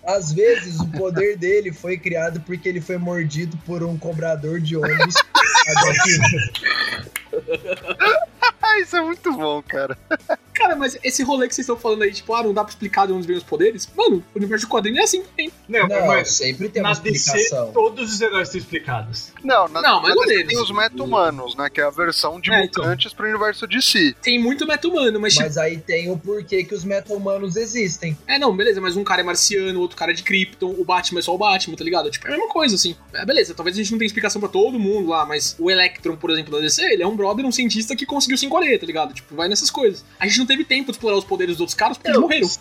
Às 0.05 0.33
vezes 0.33 0.79
o 0.79 0.87
poder 0.87 1.37
dele 1.37 1.71
foi 1.71 1.97
criado 1.97 2.41
porque 2.41 2.67
ele 2.67 2.81
foi 2.81 2.97
mordido 2.97 3.57
por 3.65 3.83
um 3.83 3.97
cobrador 3.97 4.59
de 4.59 4.75
ônibus. 4.75 5.15
Ah, 8.71 8.79
isso 8.79 8.95
é 8.95 9.01
muito 9.01 9.33
bom, 9.33 9.61
cara. 9.61 9.97
Cara, 10.61 10.75
mas 10.75 10.97
esse 11.03 11.23
rolê 11.23 11.47
que 11.47 11.55
vocês 11.55 11.65
estão 11.65 11.75
falando 11.77 12.03
aí, 12.03 12.11
tipo, 12.11 12.33
ah, 12.35 12.43
não 12.43 12.53
dá 12.53 12.63
pra 12.63 12.69
explicar 12.71 13.07
de 13.07 13.13
onde 13.13 13.25
vem 13.25 13.35
os 13.35 13.43
poderes. 13.43 13.89
Mano, 13.95 14.23
o 14.33 14.37
universo 14.37 14.65
de 14.65 14.71
quadrinho 14.71 14.99
é 14.99 15.03
assim 15.03 15.23
também. 15.23 15.51
Não, 15.67 15.87
Não, 15.87 16.05
mas 16.07 16.31
sempre 16.33 16.69
tem 16.69 16.81
uma 16.81 16.93
na 16.93 16.99
DC 16.99 17.15
explicação. 17.37 17.71
todos 17.71 18.13
os 18.13 18.21
heróis 18.21 18.47
estão 18.47 18.59
explicados. 18.59 19.31
Não, 19.43 19.67
na, 19.67 19.81
Não, 19.81 20.01
mais 20.01 20.15
na 20.15 20.25
DC 20.25 20.43
tem 20.45 20.61
os 20.61 20.71
meta-humanos, 20.71 21.55
né? 21.55 21.69
Que 21.69 21.81
é 21.81 21.83
a 21.83 21.89
versão 21.89 22.39
de 22.39 22.51
É, 22.51 22.63
então. 22.65 22.83
mutantes 22.83 23.13
pro 23.13 23.27
universo 23.27 23.67
de 23.67 23.81
si. 23.81 24.15
Tem 24.21 24.39
muito 24.39 24.67
meta-humano, 24.67 25.19
mas, 25.19 25.33
tipo, 25.33 25.45
Mas 25.45 25.57
aí 25.57 25.77
tem 25.77 26.11
o 26.11 26.17
porquê 26.17 26.63
que 26.63 26.75
os 26.75 26.83
meta-humanos 26.83 27.55
existem. 27.55 28.15
é, 28.27 28.37
não, 28.37 28.55
beleza, 28.55 28.79
mas 28.79 28.95
um 28.95 29.03
cara 29.03 29.21
é 29.21 29.23
marciano, 29.23 29.79
outro 29.79 29.97
cara 29.97 30.11
é 30.11 30.13
de 30.13 30.23
Krypton, 30.23 30.75
o 30.77 30.85
Batman 30.85 31.19
é 31.19 31.23
só 31.23 31.33
o 31.33 31.37
Batman, 31.37 31.75
tá 31.75 31.83
ligado? 31.83 32.09
Tipo, 32.11 32.27
é 32.27 32.29
a 32.29 32.37
mesma 32.37 32.49
coisa, 32.49 32.75
assim. 32.75 32.95
É, 33.13 33.25
beleza, 33.25 33.53
talvez 33.55 33.75
a 33.75 33.81
gente 33.81 33.91
não 33.91 33.97
tenha 33.97 34.07
explicação 34.07 34.39
pra 34.39 34.49
todo 34.49 34.77
mundo 34.79 35.09
lá, 35.09 35.25
mas 35.25 35.55
o 35.57 35.71
Electron, 35.71 36.15
por 36.15 36.29
exemplo, 36.29 36.51
da 36.51 36.59
DC, 36.59 36.83
ele 36.83 37.03
é 37.03 37.07
um 37.07 37.15
brother, 37.15 37.45
um 37.45 37.51
cientista 37.51 37.95
que 37.95 38.05
conseguiu 38.05 38.37
se 38.37 38.45
encolher, 38.45 38.79
tá 38.79 38.85
ligado? 38.85 39.13
Tipo, 39.13 39.35
vai 39.35 39.47
nessas 39.47 39.71
coisas. 39.71 40.03
A 40.19 40.27
gente 40.27 40.39
não 40.39 40.45
teve 40.51 40.65
tempo 40.65 40.85
de 40.87 40.91
explorar 40.91 41.17
os 41.17 41.23
poderes 41.23 41.55
dos 41.55 41.61
outros 41.61 41.75
caras 41.75 41.97
porque 41.97 42.09
eles 42.09 42.19
morreram. 42.19 42.47
Sim, 42.47 42.59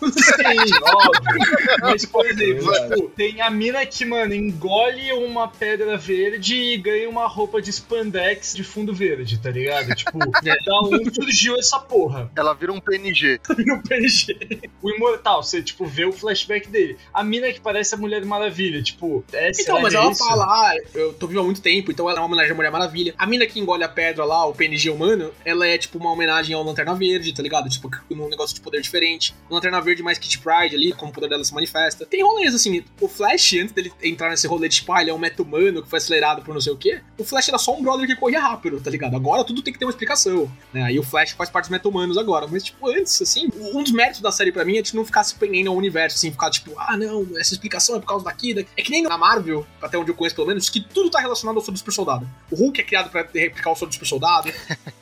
óbvio. 0.81 1.41
Mas, 1.81 2.05
por 2.05 2.25
exemplo, 2.25 2.71
tipo, 2.73 3.09
tem 3.09 3.41
a 3.41 3.49
mina 3.49 3.85
que, 3.85 4.05
mano, 4.05 4.33
engole 4.33 5.11
uma 5.13 5.47
pedra 5.47 5.97
verde 5.97 6.55
e 6.55 6.77
ganha 6.77 7.09
uma 7.09 7.27
roupa 7.27 7.61
de 7.61 7.69
spandex 7.71 8.53
de 8.55 8.63
fundo 8.63 8.93
verde, 8.93 9.37
tá 9.39 9.49
ligado? 9.49 9.93
Tipo, 9.95 10.19
da 10.41 10.79
onde 10.83 11.13
surgiu 11.13 11.57
essa 11.57 11.79
porra? 11.79 12.31
Ela 12.35 12.53
vira 12.53 12.71
um 12.71 12.79
PNG. 12.79 13.39
no 13.65 13.81
PNG. 13.83 14.69
O 14.81 14.89
Imortal, 14.89 15.43
você, 15.43 15.61
tipo, 15.61 15.85
vê 15.85 16.05
o 16.05 16.13
flashback 16.13 16.69
dele. 16.69 16.97
A 17.13 17.23
mina 17.23 17.51
que 17.51 17.59
parece 17.59 17.95
a 17.95 17.97
Mulher 17.97 18.23
Maravilha, 18.25 18.81
tipo, 18.81 19.23
é 19.33 19.51
Então, 19.59 19.81
mas 19.81 19.93
é 19.93 19.97
ela 19.97 20.11
isso? 20.11 20.25
fala, 20.25 20.45
ah, 20.45 20.75
eu 20.93 21.13
tô 21.13 21.27
viva 21.27 21.41
há 21.41 21.43
muito 21.43 21.61
tempo, 21.61 21.91
então 21.91 22.09
ela 22.09 22.19
é 22.19 22.21
uma 22.21 22.27
homenagem 22.27 22.51
à 22.51 22.55
Mulher 22.55 22.71
Maravilha. 22.71 23.13
A 23.17 23.25
mina 23.25 23.45
que 23.45 23.59
engole 23.59 23.83
a 23.83 23.89
pedra 23.89 24.23
lá, 24.23 24.45
o 24.45 24.53
PNG 24.53 24.89
humano, 24.89 25.31
ela 25.43 25.67
é 25.67 25.77
tipo 25.77 25.97
uma 25.97 26.11
homenagem 26.11 26.55
ao 26.55 26.63
Lanterna 26.63 26.95
Verde, 26.95 27.33
tá 27.33 27.41
ligado? 27.43 27.69
Tipo, 27.69 27.80
num 28.09 28.29
negócio 28.29 28.55
de 28.55 28.61
poder 28.61 28.81
diferente. 28.81 29.33
Lanterna 29.49 29.81
Verde 29.81 30.03
mais 30.03 30.17
Kit 30.17 30.39
Pride 30.39 30.75
ali, 30.75 30.93
como 30.93 31.11
o 31.11 31.13
poder 31.13 31.29
dela 31.29 31.43
se 31.43 31.53
manifesta. 31.53 32.05
Tem 32.05 32.23
rolês 32.23 32.53
assim, 32.53 32.83
o 32.99 33.07
Flash, 33.07 33.53
antes 33.53 33.71
dele 33.71 33.91
entrar 34.01 34.29
nesse 34.29 34.47
rolê 34.47 34.67
de 34.67 34.75
tipo, 34.75 34.93
ah, 34.93 35.01
ele 35.01 35.11
é 35.11 35.13
um 35.13 35.17
meta-humano 35.17 35.81
que 35.81 35.89
foi 35.89 35.97
acelerado 35.97 36.41
por 36.41 36.53
não 36.53 36.61
sei 36.61 36.73
o 36.73 36.77
quê, 36.77 37.01
o 37.17 37.23
Flash 37.23 37.49
era 37.49 37.57
só 37.57 37.75
um 37.75 37.81
brother 37.81 38.07
que 38.07 38.15
corria 38.15 38.39
rápido, 38.39 38.79
tá 38.81 38.89
ligado? 38.89 39.15
Agora 39.15 39.43
tudo 39.43 39.61
tem 39.61 39.73
que 39.73 39.79
ter 39.79 39.85
uma 39.85 39.91
explicação, 39.91 40.51
né? 40.73 40.83
Aí 40.83 40.99
o 40.99 41.03
Flash 41.03 41.31
faz 41.31 41.49
parte 41.49 41.65
dos 41.65 41.71
meta-humanos 41.71 42.17
agora, 42.17 42.47
mas 42.47 42.63
tipo, 42.63 42.89
antes, 42.89 43.21
assim, 43.21 43.49
um 43.55 43.83
dos 43.83 43.91
méritos 43.91 44.21
da 44.21 44.31
série 44.31 44.51
pra 44.51 44.65
mim 44.65 44.77
é 44.77 44.81
de 44.81 44.95
não 44.95 45.05
ficar 45.05 45.23
se 45.23 45.35
prendendo 45.35 45.69
ao 45.69 45.75
universo, 45.75 46.17
assim, 46.17 46.31
ficar 46.31 46.49
tipo, 46.49 46.73
ah, 46.77 46.97
não, 46.97 47.27
essa 47.37 47.53
explicação 47.53 47.95
é 47.95 47.99
por 47.99 48.07
causa 48.07 48.25
daqui, 48.25 48.53
daqui. 48.53 48.69
É 48.75 48.81
que 48.81 48.91
nem 48.91 49.03
na 49.03 49.17
Marvel, 49.17 49.65
até 49.81 49.97
onde 49.97 50.11
eu 50.11 50.15
conheço 50.15 50.35
pelo 50.35 50.47
menos, 50.47 50.69
que 50.69 50.81
tudo 50.81 51.09
tá 51.09 51.19
relacionado 51.19 51.55
ao 51.55 51.61
Soro 51.61 51.73
do 51.73 51.79
Super 51.79 51.91
Soldado. 51.91 52.27
O 52.49 52.55
Hulk 52.55 52.81
é 52.81 52.83
criado 52.83 53.09
pra 53.09 53.21
replicar 53.33 53.71
o 53.71 53.75
Soro 53.75 53.89
do 53.89 53.93
Super 53.93 54.07
Soldado, 54.11 54.51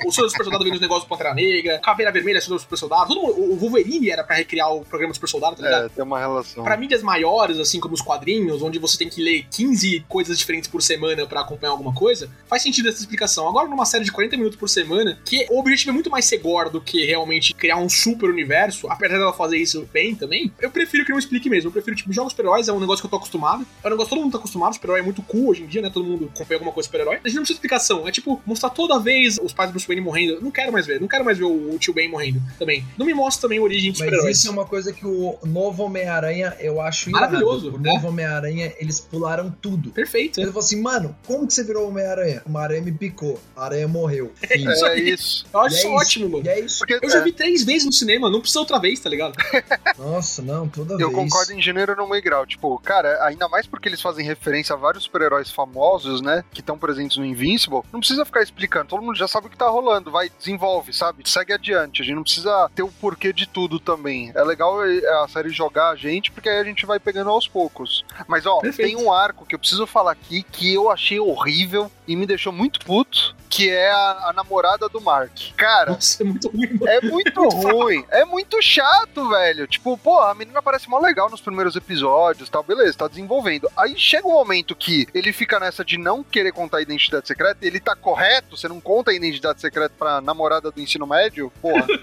o 0.05 0.11
Soro 0.11 0.27
do 0.27 0.31
Super 0.31 0.43
Soldado 0.43 0.63
vem 0.63 0.73
dos 0.73 0.81
negócios 0.81 1.05
do 1.05 1.09
Pantera 1.09 1.33
Negra, 1.33 1.79
Caveira 1.79 2.11
Vermelha 2.11 2.37
é 2.37 2.41
Soro 2.41 2.58
do 2.59 2.63
Super 2.63 2.77
Soldado, 2.77 3.07
todo 3.07 3.21
mundo, 3.21 3.53
o 3.53 3.55
Wolverine 3.55 4.09
era 4.09 4.23
pra 4.23 4.35
recriar 4.35 4.73
o 4.73 4.85
programa 4.85 5.11
do 5.11 5.15
Super 5.15 5.29
Soldado, 5.29 5.55
tá 5.55 5.63
ligado? 5.63 5.85
É, 5.85 5.89
tem 5.89 6.03
uma 6.03 6.19
relação. 6.19 6.63
Pra 6.63 6.77
mídias 6.77 7.01
maiores, 7.01 7.57
assim 7.59 7.79
como 7.79 7.93
os 7.93 8.01
quadrinhos, 8.01 8.61
onde 8.61 8.79
você 8.79 8.97
tem 8.97 9.09
que 9.09 9.21
ler 9.21 9.45
15 9.51 10.05
coisas 10.07 10.37
diferentes 10.37 10.69
por 10.69 10.81
semana 10.81 11.25
pra 11.25 11.41
acompanhar 11.41 11.71
alguma 11.71 11.93
coisa, 11.93 12.29
faz 12.47 12.61
sentido 12.61 12.89
essa 12.89 12.99
explicação. 12.99 13.47
Agora, 13.47 13.67
numa 13.67 13.85
série 13.85 14.03
de 14.03 14.11
40 14.11 14.37
minutos 14.37 14.59
por 14.59 14.69
semana, 14.69 15.19
que 15.25 15.45
o 15.49 15.59
objetivo 15.59 15.91
é 15.91 15.93
muito 15.93 16.09
mais 16.09 16.25
ser 16.25 16.37
gore 16.37 16.69
do 16.69 16.81
que 16.81 17.05
realmente 17.05 17.53
criar 17.53 17.77
um 17.77 17.89
super 17.89 18.29
universo, 18.29 18.87
apesar 18.89 19.17
dela 19.17 19.33
fazer 19.33 19.57
isso 19.57 19.87
bem 19.91 20.15
também, 20.15 20.51
eu 20.59 20.69
prefiro 20.69 21.05
que 21.05 21.11
não 21.11 21.19
explique 21.19 21.49
mesmo. 21.49 21.69
Eu 21.69 21.71
prefiro, 21.71 21.95
tipo, 21.95 22.11
jogos 22.11 22.31
super-heróis 22.33 22.67
é 22.67 22.73
um 22.73 22.79
negócio 22.79 23.01
que 23.01 23.07
eu 23.07 23.11
tô 23.11 23.17
acostumado. 23.17 23.65
É 23.83 23.87
um 23.87 23.91
negócio 23.91 24.09
que 24.09 24.15
todo 24.15 24.23
mundo 24.23 24.31
tá 24.31 24.37
acostumado, 24.37 24.73
super-herói 24.73 24.99
é 24.99 25.03
muito 25.03 25.21
cool 25.23 25.49
hoje 25.49 25.63
em 25.63 25.67
dia, 25.67 25.81
né? 25.81 25.89
Todo 25.89 26.05
mundo 26.05 26.29
acompanha 26.33 26.57
alguma 26.57 26.71
coisa 26.71 26.87
super-herói. 26.87 27.19
A 27.23 27.27
gente 27.27 27.35
não 27.35 27.43
precisa 27.43 27.45
de 27.45 27.53
explicação. 27.53 28.07
É 28.07 28.11
tipo, 28.11 28.41
mostrar 28.45 28.69
toda 28.69 28.99
vez 28.99 29.39
os 29.41 29.53
pais 29.53 29.69
do 29.69 29.73
Bruce 29.73 29.87
Wayne 29.87 30.01
morrendo. 30.01 30.33
Eu 30.33 30.41
não 30.41 30.51
quero 30.51 30.71
mais 30.71 30.85
ver. 30.85 30.99
Não 30.99 31.07
quero 31.07 31.23
mais 31.23 31.37
ver 31.37 31.45
o 31.45 31.77
tio 31.77 31.93
Ben 31.93 32.09
morrendo 32.09 32.41
também. 32.57 32.85
Não 32.97 33.05
me 33.05 33.13
mostra 33.13 33.43
também 33.43 33.59
a 33.59 33.61
origem 33.61 33.91
dos 33.91 33.99
Mas 34.01 34.23
isso 34.25 34.47
é 34.47 34.51
uma 34.51 34.65
coisa 34.65 34.91
que 34.93 35.05
o 35.05 35.37
novo 35.45 35.83
Homem-Aranha 35.83 36.55
eu 36.59 36.81
acho 36.81 37.09
irado. 37.09 37.25
Maravilhoso, 37.25 37.75
O 37.75 37.79
né? 37.79 37.91
novo 37.93 38.07
Homem-Aranha, 38.07 38.73
eles 38.79 38.99
pularam 38.99 39.49
tudo. 39.61 39.91
Perfeito. 39.91 40.39
Ele 40.39 40.47
falou 40.47 40.59
assim, 40.63 40.81
mano, 40.81 41.15
como 41.25 41.45
que 41.47 41.53
você 41.53 41.63
virou 41.63 41.87
Homem-Aranha? 41.87 42.41
Uma 42.45 42.61
aranha 42.61 42.81
me 42.81 42.91
picou, 42.91 43.39
a 43.55 43.65
aranha 43.65 43.87
morreu. 43.87 44.31
Fim. 44.35 44.69
Isso 44.69 44.85
É 44.85 44.99
isso. 44.99 45.45
Eu 45.53 45.59
acho 45.61 45.75
é 45.75 45.79
isso 45.79 45.87
isso. 45.87 45.95
ótimo, 45.95 46.29
mano. 46.29 46.45
E 46.45 46.49
é 46.49 46.59
isso. 46.59 46.79
Porque, 46.79 46.99
Eu 47.01 47.09
já 47.09 47.19
é, 47.19 47.23
vi 47.23 47.31
três 47.31 47.63
vezes 47.63 47.85
no 47.85 47.91
cinema, 47.93 48.29
não 48.29 48.39
precisa 48.39 48.59
outra 48.59 48.79
vez, 48.79 48.99
tá 48.99 49.09
ligado? 49.09 49.33
Nossa, 49.97 50.41
não, 50.41 50.67
toda 50.67 50.93
Eu 50.95 51.09
vez. 51.09 51.13
concordo 51.13 51.53
em 51.53 51.61
gênero 51.61 51.95
no 51.95 52.07
meio 52.07 52.21
grau. 52.23 52.45
Tipo, 52.45 52.77
cara, 52.79 53.23
ainda 53.25 53.47
mais 53.49 53.65
porque 53.67 53.87
eles 53.89 54.01
fazem 54.01 54.25
referência 54.25 54.73
a 54.73 54.77
vários 54.77 55.03
super-heróis 55.03 55.51
famosos, 55.51 56.21
né? 56.21 56.43
Que 56.51 56.59
estão 56.61 56.77
presentes 56.77 57.17
no 57.17 57.25
Invincible. 57.25 57.81
Não 57.91 57.99
precisa 57.99 58.25
ficar 58.25 58.41
explicando. 58.41 58.87
Todo 58.89 59.01
mundo 59.03 59.15
já 59.17 59.27
sabe 59.27 59.47
o 59.47 59.49
que 59.49 59.57
tá 59.57 59.67
rolando. 59.67 60.11
Vai, 60.11 60.29
desenvolve, 60.37 60.93
sabe? 60.93 61.23
Segue 61.29 61.53
adiante. 61.53 62.01
A 62.01 62.05
gente 62.05 62.15
não 62.15 62.23
precisa 62.23 62.38
ter 62.75 62.83
o 62.83 62.87
porquê 62.87 63.31
de 63.33 63.47
tudo 63.47 63.79
também. 63.79 64.31
É 64.35 64.43
legal 64.43 64.85
eh, 64.85 65.01
a 65.23 65.27
série 65.27 65.49
jogar 65.49 65.89
a 65.89 65.95
gente, 65.95 66.31
porque 66.31 66.49
aí 66.49 66.59
a 66.59 66.63
gente 66.63 66.85
vai 66.85 66.99
pegando 66.99 67.29
aos 67.29 67.47
poucos. 67.47 68.05
Mas, 68.27 68.45
ó, 68.45 68.59
Perfeito. 68.59 68.87
tem 68.87 68.97
um 68.97 69.11
arco 69.11 69.45
que 69.45 69.55
eu 69.55 69.59
preciso 69.59 69.85
falar 69.85 70.11
aqui 70.11 70.43
que 70.43 70.73
eu 70.73 70.89
achei 70.89 71.19
horrível 71.19 71.91
e 72.09 72.15
me 72.15 72.25
deixou 72.25 72.51
muito 72.51 72.79
puto, 72.79 73.35
que 73.47 73.69
é 73.69 73.91
a, 73.91 74.29
a 74.29 74.33
namorada 74.33 74.89
do 74.89 74.99
Mark. 74.99 75.31
Cara, 75.55 75.91
Nossa, 75.91 76.23
é 76.23 76.25
muito 76.25 76.49
ruim, 76.49 76.79
é 76.87 77.01
muito 77.01 77.41
ruim. 77.49 78.05
É 78.09 78.25
muito 78.25 78.59
chato, 78.63 79.29
velho. 79.29 79.67
Tipo, 79.67 79.95
pô, 79.95 80.19
a 80.19 80.33
menina 80.33 80.59
parece 80.59 80.89
mó 80.89 80.97
legal 80.97 81.29
nos 81.29 81.39
primeiros 81.39 81.75
episódios 81.75 82.49
tal. 82.49 82.63
Beleza, 82.63 82.97
tá 82.97 83.07
desenvolvendo. 83.07 83.69
Aí 83.77 83.93
chega 83.95 84.27
um 84.27 84.31
momento 84.31 84.75
que 84.75 85.07
ele 85.13 85.31
fica 85.31 85.59
nessa 85.59 85.85
de 85.85 85.99
não 85.99 86.23
querer 86.23 86.51
contar 86.51 86.79
a 86.79 86.81
identidade 86.81 87.27
secreta. 87.27 87.59
Ele 87.61 87.79
tá 87.79 87.95
correto, 87.95 88.57
você 88.57 88.67
não 88.67 88.81
conta 88.81 89.11
a 89.11 89.13
identidade 89.13 89.61
secreta 89.61 89.93
pra 89.97 90.19
namorada 90.19 90.71
do 90.71 90.81
ensino 90.81 91.05
médio? 91.05 91.53
Porra. 91.61 91.85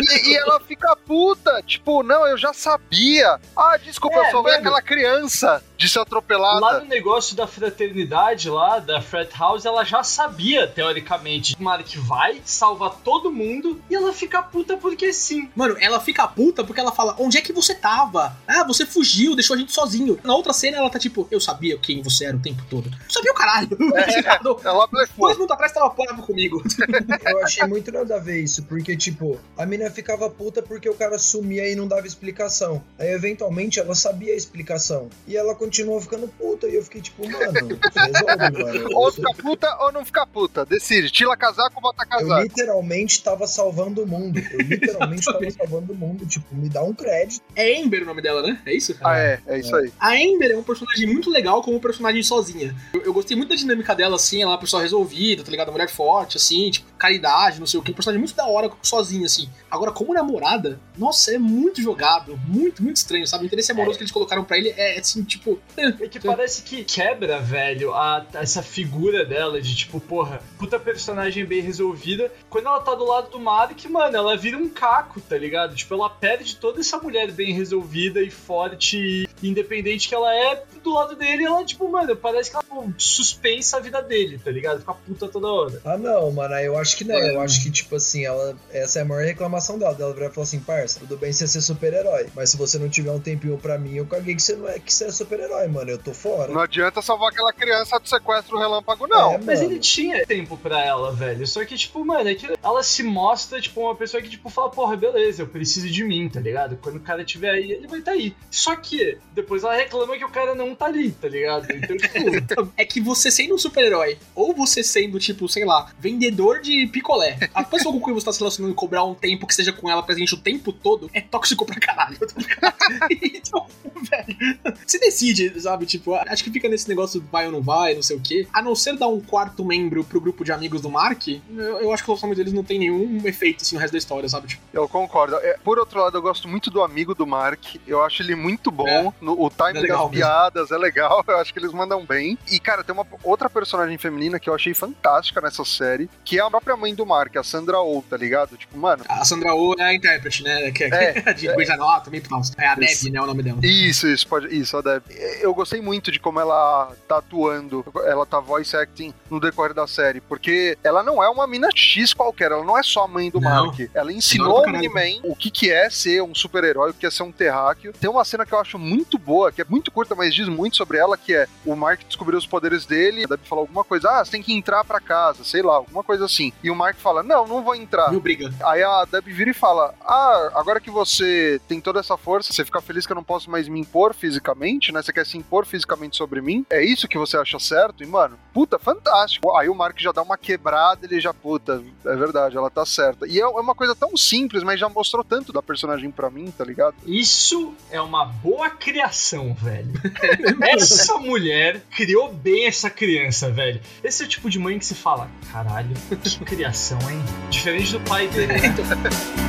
e, 0.00 0.30
e 0.30 0.36
ela 0.36 0.60
fica 0.60 0.94
puta. 0.94 1.60
Tipo, 1.66 2.04
não, 2.04 2.24
eu 2.24 2.38
já 2.38 2.52
sabia. 2.52 3.40
Ah, 3.56 3.76
desculpa, 3.78 4.16
É, 4.16 4.28
eu 4.28 4.30
só 4.30 4.42
vi 4.44 4.50
aquela 4.50 4.80
criança 4.80 5.60
de 5.76 5.88
ser 5.88 5.98
atropelada. 5.98 6.60
Lá 6.60 6.78
no 6.80 6.86
negócio 6.86 7.34
da 7.34 7.48
fraternidade, 7.48 8.48
lá, 8.48 8.78
da 8.78 9.00
Frat 9.00 9.39
House, 9.40 9.64
ela 9.64 9.84
já 9.84 10.02
sabia, 10.02 10.66
teoricamente. 10.66 11.56
O 11.58 11.62
Mark 11.62 11.88
vai, 11.96 12.42
salva 12.44 12.90
todo 12.90 13.32
mundo 13.32 13.80
e 13.88 13.94
ela 13.94 14.12
fica 14.12 14.42
puta 14.42 14.76
porque 14.76 15.14
sim. 15.14 15.48
Mano, 15.56 15.76
ela 15.80 15.98
fica 15.98 16.28
puta 16.28 16.62
porque 16.62 16.78
ela 16.78 16.92
fala: 16.92 17.16
Onde 17.18 17.38
é 17.38 17.40
que 17.40 17.52
você 17.52 17.74
tava? 17.74 18.36
Ah, 18.46 18.64
você 18.64 18.84
fugiu, 18.84 19.34
deixou 19.34 19.56
a 19.56 19.58
gente 19.58 19.72
sozinho. 19.72 20.18
Na 20.22 20.34
outra 20.34 20.52
cena, 20.52 20.76
ela 20.76 20.90
tá 20.90 20.98
tipo: 20.98 21.26
Eu 21.30 21.40
sabia 21.40 21.78
quem 21.78 22.02
você 22.02 22.26
era 22.26 22.36
o 22.36 22.40
tempo 22.40 22.62
todo. 22.68 22.90
Eu 22.90 23.10
sabia 23.10 23.32
o 23.32 23.34
caralho. 23.34 23.78
É, 23.94 24.20
ela 24.68 24.86
blefou. 24.86 25.26
Dois 25.26 25.36
minutos 25.36 25.54
atrás 25.54 25.72
tava 25.72 25.88
bravo 25.88 26.22
comigo. 26.22 26.62
Eu 27.24 27.44
achei 27.44 27.66
muito 27.66 27.90
nada 27.90 28.16
a 28.16 28.18
ver 28.18 28.42
isso, 28.42 28.64
porque, 28.64 28.96
tipo, 28.96 29.38
a 29.56 29.64
mina 29.64 29.90
ficava 29.90 30.28
puta 30.28 30.62
porque 30.62 30.88
o 30.88 30.94
cara 30.94 31.18
sumia 31.18 31.70
e 31.70 31.74
não 31.74 31.86
dava 31.86 32.06
explicação. 32.06 32.82
Aí, 32.98 33.08
eventualmente, 33.08 33.80
ela 33.80 33.94
sabia 33.94 34.32
a 34.32 34.36
explicação. 34.36 35.08
E 35.26 35.36
ela 35.36 35.54
continuou 35.54 36.00
ficando 36.00 36.28
puta. 36.28 36.68
E 36.68 36.74
eu 36.74 36.82
fiquei, 36.82 37.00
tipo, 37.00 37.22
mano, 37.30 37.78
resolve, 37.94 38.58
mano. 38.62 38.88
Ou 38.94 39.10
ficar 39.34 39.48
puta 39.48 39.76
ou 39.80 39.92
não 39.92 40.04
ficar 40.04 40.26
puta. 40.26 40.64
Decide. 40.64 41.10
Tira 41.10 41.36
casaco 41.36 41.72
ou 41.76 41.82
bota 41.82 42.04
Eu 42.04 42.08
casaco. 42.08 42.42
literalmente 42.42 43.22
tava 43.22 43.46
salvando 43.46 44.02
o 44.02 44.06
mundo. 44.06 44.38
Eu 44.50 44.60
literalmente 44.60 45.24
tava 45.24 45.50
salvando 45.50 45.92
o 45.92 45.96
mundo. 45.96 46.26
Tipo, 46.26 46.54
me 46.54 46.68
dá 46.68 46.82
um 46.82 46.92
crédito. 46.94 47.42
É 47.54 47.80
Ember 47.80 48.02
o 48.02 48.06
nome 48.06 48.22
dela, 48.22 48.42
né? 48.42 48.60
É 48.66 48.74
isso? 48.74 48.96
Ah, 49.02 49.18
é, 49.18 49.40
é 49.46 49.58
isso 49.60 49.74
aí. 49.74 49.92
A 49.98 50.16
Ember 50.16 50.50
é 50.50 50.56
um 50.56 50.62
personagem 50.62 51.06
muito 51.06 51.30
legal 51.30 51.62
como 51.62 51.80
personagem 51.80 52.22
sozinha. 52.22 52.74
Eu, 52.92 53.02
eu 53.02 53.12
gostei 53.12 53.36
muito 53.36 53.50
da 53.50 53.54
dinâmica 53.56 53.94
dela, 53.94 54.16
assim, 54.16 54.42
ela 54.42 54.52
é 54.52 54.54
uma 54.54 54.60
pessoa 54.60 54.82
resolvida, 54.82 55.42
tá 55.42 55.50
ligado? 55.50 55.68
Uma 55.68 55.72
mulher 55.72 55.88
forte, 55.88 56.36
assim, 56.36 56.70
tipo, 56.70 56.86
caridade, 56.98 57.58
não 57.60 57.66
sei 57.66 57.80
o 57.80 57.82
que. 57.82 57.90
Um 57.90 57.94
personagem 57.94 58.20
muito 58.20 58.34
da 58.34 58.46
hora 58.46 58.70
sozinha, 58.82 59.26
assim. 59.26 59.48
Agora, 59.70 59.92
como 59.92 60.12
namorada, 60.12 60.78
nossa, 60.96 61.34
é 61.34 61.38
muito 61.38 61.80
jogado, 61.82 62.38
muito, 62.46 62.82
muito 62.82 62.96
estranho, 62.96 63.26
sabe? 63.26 63.44
O 63.44 63.46
interesse 63.46 63.72
amoroso 63.72 63.96
que 63.96 64.02
eles 64.02 64.12
colocaram 64.12 64.44
pra 64.44 64.58
ele 64.58 64.70
é, 64.76 64.98
assim, 64.98 65.22
tipo. 65.24 65.58
É 65.76 66.08
que 66.08 66.20
parece 66.20 66.62
que 66.62 66.84
quebra, 66.84 67.40
velho, 67.40 67.94
a, 67.94 68.26
essa 68.34 68.62
figura 68.62 69.09
dela 69.24 69.60
de 69.60 69.74
tipo, 69.74 70.00
porra, 70.00 70.40
puta 70.58 70.78
personagem 70.78 71.44
bem 71.44 71.60
resolvida. 71.60 72.32
Quando 72.48 72.66
ela 72.66 72.80
tá 72.80 72.94
do 72.94 73.04
lado 73.04 73.30
do 73.30 73.38
Mark, 73.38 73.84
mano, 73.86 74.16
ela 74.16 74.36
vira 74.36 74.56
um 74.56 74.68
caco, 74.68 75.20
tá 75.20 75.36
ligado? 75.36 75.74
Tipo, 75.74 75.94
ela 75.94 76.10
perde 76.10 76.56
toda 76.56 76.80
essa 76.80 76.98
mulher 76.98 77.30
bem 77.32 77.52
resolvida 77.52 78.22
e 78.22 78.30
forte 78.30 79.28
e 79.42 79.48
independente 79.48 80.08
que 80.08 80.14
ela 80.14 80.34
é 80.34 80.62
do 80.82 80.92
lado 80.92 81.14
dele. 81.14 81.44
Ela, 81.44 81.64
tipo, 81.64 81.88
mano, 81.88 82.16
parece 82.16 82.50
que 82.50 82.56
ela 82.56 82.86
suspensa 82.98 83.76
a 83.76 83.80
vida 83.80 84.02
dele, 84.02 84.38
tá 84.38 84.50
ligado? 84.50 84.80
Fica 84.80 84.94
puta 84.94 85.28
toda 85.28 85.48
hora. 85.48 85.80
Ah, 85.84 85.96
não, 85.98 86.30
mano. 86.30 86.54
aí 86.54 86.66
Eu 86.66 86.78
acho 86.78 86.96
que 86.96 87.04
não. 87.04 87.16
Eu 87.16 87.40
acho 87.40 87.62
que, 87.62 87.70
tipo 87.70 87.96
assim, 87.96 88.24
ela. 88.24 88.56
Essa 88.72 89.00
é 89.00 89.02
a 89.02 89.04
maior 89.04 89.24
reclamação 89.24 89.78
dela. 89.78 89.96
Ela 89.98 90.14
virar 90.14 90.26
e 90.26 90.30
falar 90.30 90.44
assim, 90.44 90.60
parça, 90.60 91.00
tudo 91.00 91.16
bem 91.16 91.32
você 91.32 91.46
ser 91.46 91.60
super-herói. 91.60 92.28
Mas 92.34 92.50
se 92.50 92.56
você 92.56 92.78
não 92.78 92.88
tiver 92.88 93.10
um 93.10 93.20
tempinho 93.20 93.58
pra 93.58 93.78
mim, 93.78 93.96
eu 93.96 94.06
caguei 94.06 94.34
que 94.34 94.42
você 94.42 94.56
não 94.56 94.68
é 94.68 94.78
que 94.78 94.92
você 94.92 95.06
é 95.06 95.12
super-herói, 95.12 95.68
mano. 95.68 95.90
Eu 95.90 95.98
tô 95.98 96.12
fora. 96.14 96.52
Não 96.52 96.60
adianta 96.60 97.02
salvar 97.02 97.30
aquela 97.30 97.52
criança 97.52 97.98
do 97.98 98.08
sequestro 98.08 98.58
relâmpago, 98.58 98.99
não. 99.08 99.34
É, 99.34 99.38
Mas 99.38 99.60
ele 99.62 99.78
tinha 99.78 100.24
tempo 100.26 100.56
pra 100.56 100.84
ela, 100.84 101.12
velho. 101.12 101.46
Só 101.46 101.64
que, 101.64 101.76
tipo, 101.76 102.04
mano, 102.04 102.28
é 102.28 102.34
que 102.34 102.46
ela 102.62 102.82
se 102.82 103.02
mostra, 103.02 103.60
tipo, 103.60 103.80
uma 103.80 103.94
pessoa 103.94 104.22
que, 104.22 104.28
tipo, 104.28 104.48
fala, 104.50 104.70
porra, 104.70 104.96
beleza, 104.96 105.42
eu 105.42 105.46
preciso 105.46 105.88
de 105.88 106.04
mim, 106.04 106.28
tá 106.28 106.40
ligado? 106.40 106.76
Quando 106.76 106.96
o 106.96 107.00
cara 107.00 107.22
estiver 107.22 107.50
aí, 107.50 107.72
ele 107.72 107.86
vai 107.86 108.00
estar 108.00 108.12
tá 108.12 108.16
aí. 108.16 108.34
Só 108.50 108.76
que 108.76 109.18
depois 109.32 109.64
ela 109.64 109.74
reclama 109.74 110.16
que 110.16 110.24
o 110.24 110.30
cara 110.30 110.54
não 110.54 110.74
tá 110.74 110.86
ali, 110.86 111.10
tá 111.12 111.28
ligado? 111.28 111.66
Então, 111.70 111.96
tipo, 111.96 112.70
É 112.76 112.84
que 112.84 113.00
você 113.00 113.30
sendo 113.30 113.54
um 113.54 113.58
super-herói, 113.58 114.18
ou 114.34 114.54
você 114.54 114.82
sendo, 114.82 115.18
tipo, 115.18 115.48
sei 115.48 115.64
lá, 115.64 115.92
vendedor 115.98 116.60
de 116.60 116.86
picolé, 116.86 117.38
a 117.54 117.62
pessoa 117.62 117.92
com 117.92 118.04
quem 118.04 118.14
você 118.14 118.26
tá 118.26 118.32
se 118.32 118.38
relacionando 118.38 118.72
e 118.72 118.76
cobrar 118.76 119.04
um 119.04 119.14
tempo 119.14 119.46
que 119.46 119.54
seja 119.54 119.72
com 119.72 119.90
ela 119.90 120.02
presente 120.02 120.34
o 120.34 120.38
tempo 120.38 120.72
todo, 120.72 121.10
é 121.12 121.20
tóxico 121.20 121.64
pra 121.64 121.78
caralho. 121.78 122.18
então, 123.10 123.66
velho, 124.02 124.58
se 124.86 124.98
decide, 124.98 125.60
sabe? 125.60 125.86
Tipo, 125.86 126.14
acho 126.14 126.44
que 126.44 126.50
fica 126.50 126.68
nesse 126.68 126.88
negócio 126.88 127.24
vai 127.30 127.46
ou 127.46 127.52
não 127.52 127.62
vai, 127.62 127.94
não 127.94 128.02
sei 128.02 128.16
o 128.16 128.20
quê. 128.20 128.46
A 128.52 128.62
não 128.62 128.74
ser 128.74 128.89
dar 128.98 129.08
um 129.08 129.20
quarto 129.20 129.64
membro 129.64 130.02
pro 130.04 130.20
grupo 130.20 130.44
de 130.44 130.52
amigos 130.52 130.80
do 130.80 130.90
Mark, 130.90 131.26
eu, 131.28 131.38
eu 131.80 131.92
acho 131.92 132.02
que 132.02 132.10
o 132.10 132.12
relacionamento 132.12 132.38
deles 132.38 132.52
não 132.52 132.64
tem 132.64 132.78
nenhum 132.78 133.20
efeito, 133.24 133.62
assim, 133.62 133.74
no 133.76 133.80
resto 133.80 133.92
da 133.92 133.98
história, 133.98 134.28
sabe? 134.28 134.48
Tipo, 134.48 134.62
Eu 134.72 134.88
concordo. 134.88 135.36
É, 135.36 135.56
por 135.62 135.78
outro 135.78 136.00
lado, 136.00 136.16
eu 136.18 136.22
gosto 136.22 136.48
muito 136.48 136.70
do 136.70 136.82
amigo 136.82 137.14
do 137.14 137.26
Mark. 137.26 137.76
Eu 137.86 138.02
acho 138.02 138.22
ele 138.22 138.34
muito 138.34 138.70
bom. 138.70 138.88
É. 138.88 139.12
No- 139.20 139.40
o 139.40 139.50
timing 139.50 139.78
É 139.78 139.86
das 139.86 139.90
mesmo. 139.96 140.10
piadas 140.10 140.70
é 140.70 140.78
legal. 140.78 141.24
Eu 141.28 141.38
acho 141.38 141.52
que 141.52 141.58
eles 141.58 141.72
mandam 141.72 142.04
bem. 142.04 142.36
E, 142.50 142.58
cara, 142.58 142.82
tem 142.82 142.92
uma 142.94 143.06
outra 143.22 143.48
personagem 143.48 143.96
feminina 143.98 144.38
que 144.40 144.48
eu 144.50 144.54
achei 144.54 144.74
fantástica 144.74 145.40
nessa 145.40 145.64
série, 145.64 146.08
que 146.24 146.38
é 146.38 146.42
a 146.42 146.50
própria 146.50 146.76
mãe 146.76 146.94
do 146.94 147.06
Mark, 147.06 147.36
a 147.36 147.42
Sandra 147.44 147.78
Oh, 147.80 148.02
tá 148.08 148.16
ligado? 148.16 148.56
Tipo, 148.56 148.76
mano. 148.78 149.04
a 149.08 149.24
Sandra 149.24 149.54
Oh 149.54 149.74
é 149.78 149.82
a 149.84 149.94
intérprete, 149.94 150.42
né? 150.42 150.70
Que 150.72 150.84
É, 150.84 151.12
de 151.34 151.46
Grey's 151.46 151.70
Anatomy 151.70 152.18
e 152.18 152.20
tal. 152.20 152.40
É 152.58 152.66
a. 152.66 152.74
Debbie, 152.74 153.10
né? 153.10 153.20
O 153.20 153.26
nome 153.26 153.42
dela. 153.42 153.58
Isso, 153.62 154.08
isso, 154.08 154.26
pode. 154.26 154.54
Isso, 154.54 154.76
a 154.76 154.80
Deb. 154.82 155.02
Eu 155.40 155.54
gostei 155.54 155.80
muito 155.80 156.10
de 156.10 156.18
como 156.18 156.40
ela 156.40 156.92
tá 157.06 157.18
atuando, 157.18 157.84
ela 158.04 158.26
tá 158.26 158.40
voice 158.40 158.76
acting 158.80 159.14
no 159.30 159.40
decorrer 159.40 159.74
da 159.74 159.86
série, 159.86 160.20
porque 160.20 160.76
ela 160.82 161.02
não 161.02 161.22
é 161.22 161.28
uma 161.28 161.46
mina 161.46 161.68
X 161.74 162.12
qualquer, 162.14 162.52
ela 162.52 162.64
não 162.64 162.78
é 162.78 162.82
só 162.82 163.04
a 163.04 163.08
mãe 163.08 163.30
do 163.30 163.40
Não. 163.40 163.66
Mark. 163.66 163.80
Ela 163.94 164.12
ensinou 164.12 164.64
o. 164.64 164.70
Miniman 164.70 165.20
o 165.24 165.34
que, 165.34 165.50
que 165.50 165.70
é 165.70 165.90
ser 165.90 166.22
um 166.22 166.34
super-herói, 166.34 166.90
o 166.90 166.94
que 166.94 167.06
é 167.06 167.10
ser 167.10 167.22
um 167.22 167.32
terráqueo. 167.32 167.92
Tem 167.92 168.08
uma 168.08 168.24
cena 168.24 168.46
que 168.46 168.52
eu 168.52 168.58
acho 168.58 168.78
muito 168.78 169.18
boa, 169.18 169.50
que 169.50 169.60
é 169.60 169.64
muito 169.68 169.90
curta, 169.90 170.14
mas 170.14 170.34
diz 170.34 170.48
muito 170.48 170.76
sobre 170.76 170.98
ela, 170.98 171.16
que 171.16 171.34
é 171.34 171.46
o 171.64 171.74
Mark 171.74 172.00
descobriu 172.06 172.38
os 172.38 172.46
poderes 172.46 172.86
dele, 172.86 173.24
a 173.24 173.28
Deb 173.28 173.40
falou 173.44 173.62
alguma 173.62 173.84
coisa, 173.84 174.08
ah, 174.10 174.24
você 174.24 174.30
tem 174.30 174.42
que 174.42 174.52
entrar 174.52 174.84
pra 174.84 175.00
casa, 175.00 175.44
sei 175.44 175.62
lá, 175.62 175.74
alguma 175.74 176.02
coisa 176.02 176.24
assim. 176.24 176.52
E 176.62 176.70
o 176.70 176.74
Mark 176.74 176.96
fala, 176.96 177.22
não, 177.22 177.46
não 177.46 177.62
vou 177.62 177.74
entrar. 177.74 178.10
Me 178.10 178.16
obriga. 178.16 178.52
Aí 178.64 178.82
a 178.82 179.04
Deb 179.04 179.26
vira 179.26 179.50
e 179.50 179.54
fala: 179.54 179.94
Ah, 180.00 180.50
agora 180.54 180.80
que 180.80 180.90
você 180.90 181.60
tem 181.68 181.80
toda 181.80 182.00
essa 182.00 182.16
força, 182.16 182.52
você 182.52 182.64
fica 182.64 182.80
feliz 182.80 183.06
que 183.06 183.12
eu 183.12 183.16
não 183.16 183.24
posso 183.24 183.50
mais 183.50 183.68
me 183.68 183.80
impor 183.80 184.14
fisicamente, 184.14 184.92
né? 184.92 185.02
Você 185.02 185.12
quer 185.12 185.26
se 185.26 185.38
impor 185.38 185.66
fisicamente 185.66 186.16
sobre 186.16 186.40
mim? 186.40 186.64
É 186.70 186.82
isso 186.84 187.08
que 187.08 187.18
você 187.18 187.36
acha 187.36 187.58
certo? 187.58 188.02
E, 188.02 188.06
mano, 188.06 188.38
puta, 188.52 188.69
fantástico. 188.78 189.54
Aí 189.56 189.68
o 189.68 189.74
Mark 189.74 189.98
já 189.98 190.12
dá 190.12 190.22
uma 190.22 190.38
quebrada, 190.38 191.06
ele 191.06 191.20
já, 191.20 191.34
puta, 191.34 191.82
é 192.04 192.16
verdade, 192.16 192.56
ela 192.56 192.70
tá 192.70 192.86
certa. 192.86 193.26
E 193.26 193.38
é 193.40 193.50
é 193.58 193.62
uma 193.62 193.74
coisa 193.74 193.94
tão 193.94 194.16
simples, 194.16 194.62
mas 194.62 194.78
já 194.78 194.88
mostrou 194.88 195.24
tanto 195.24 195.52
da 195.52 195.62
personagem 195.62 196.10
pra 196.10 196.30
mim, 196.30 196.50
tá 196.50 196.64
ligado? 196.64 196.94
isso 197.06 197.74
é 197.90 198.00
uma 198.00 198.24
boa 198.24 198.70
criação, 198.70 199.54
velho. 199.54 199.92
Essa 200.62 201.18
mulher 201.18 201.82
criou 201.90 202.32
bem 202.32 202.66
essa 202.66 202.88
criança, 202.88 203.50
velho. 203.50 203.80
Esse 204.02 204.22
é 204.22 204.26
o 204.26 204.28
tipo 204.28 204.48
de 204.48 204.58
mãe 204.58 204.78
que 204.78 204.86
se 204.86 204.94
fala, 204.94 205.28
caralho, 205.52 205.94
que 206.22 206.38
criação, 206.44 206.98
hein? 207.10 207.22
Diferente 207.50 207.92
do 207.92 208.00
pai 208.00 208.28
dele, 208.28 208.52
né? 208.52 208.60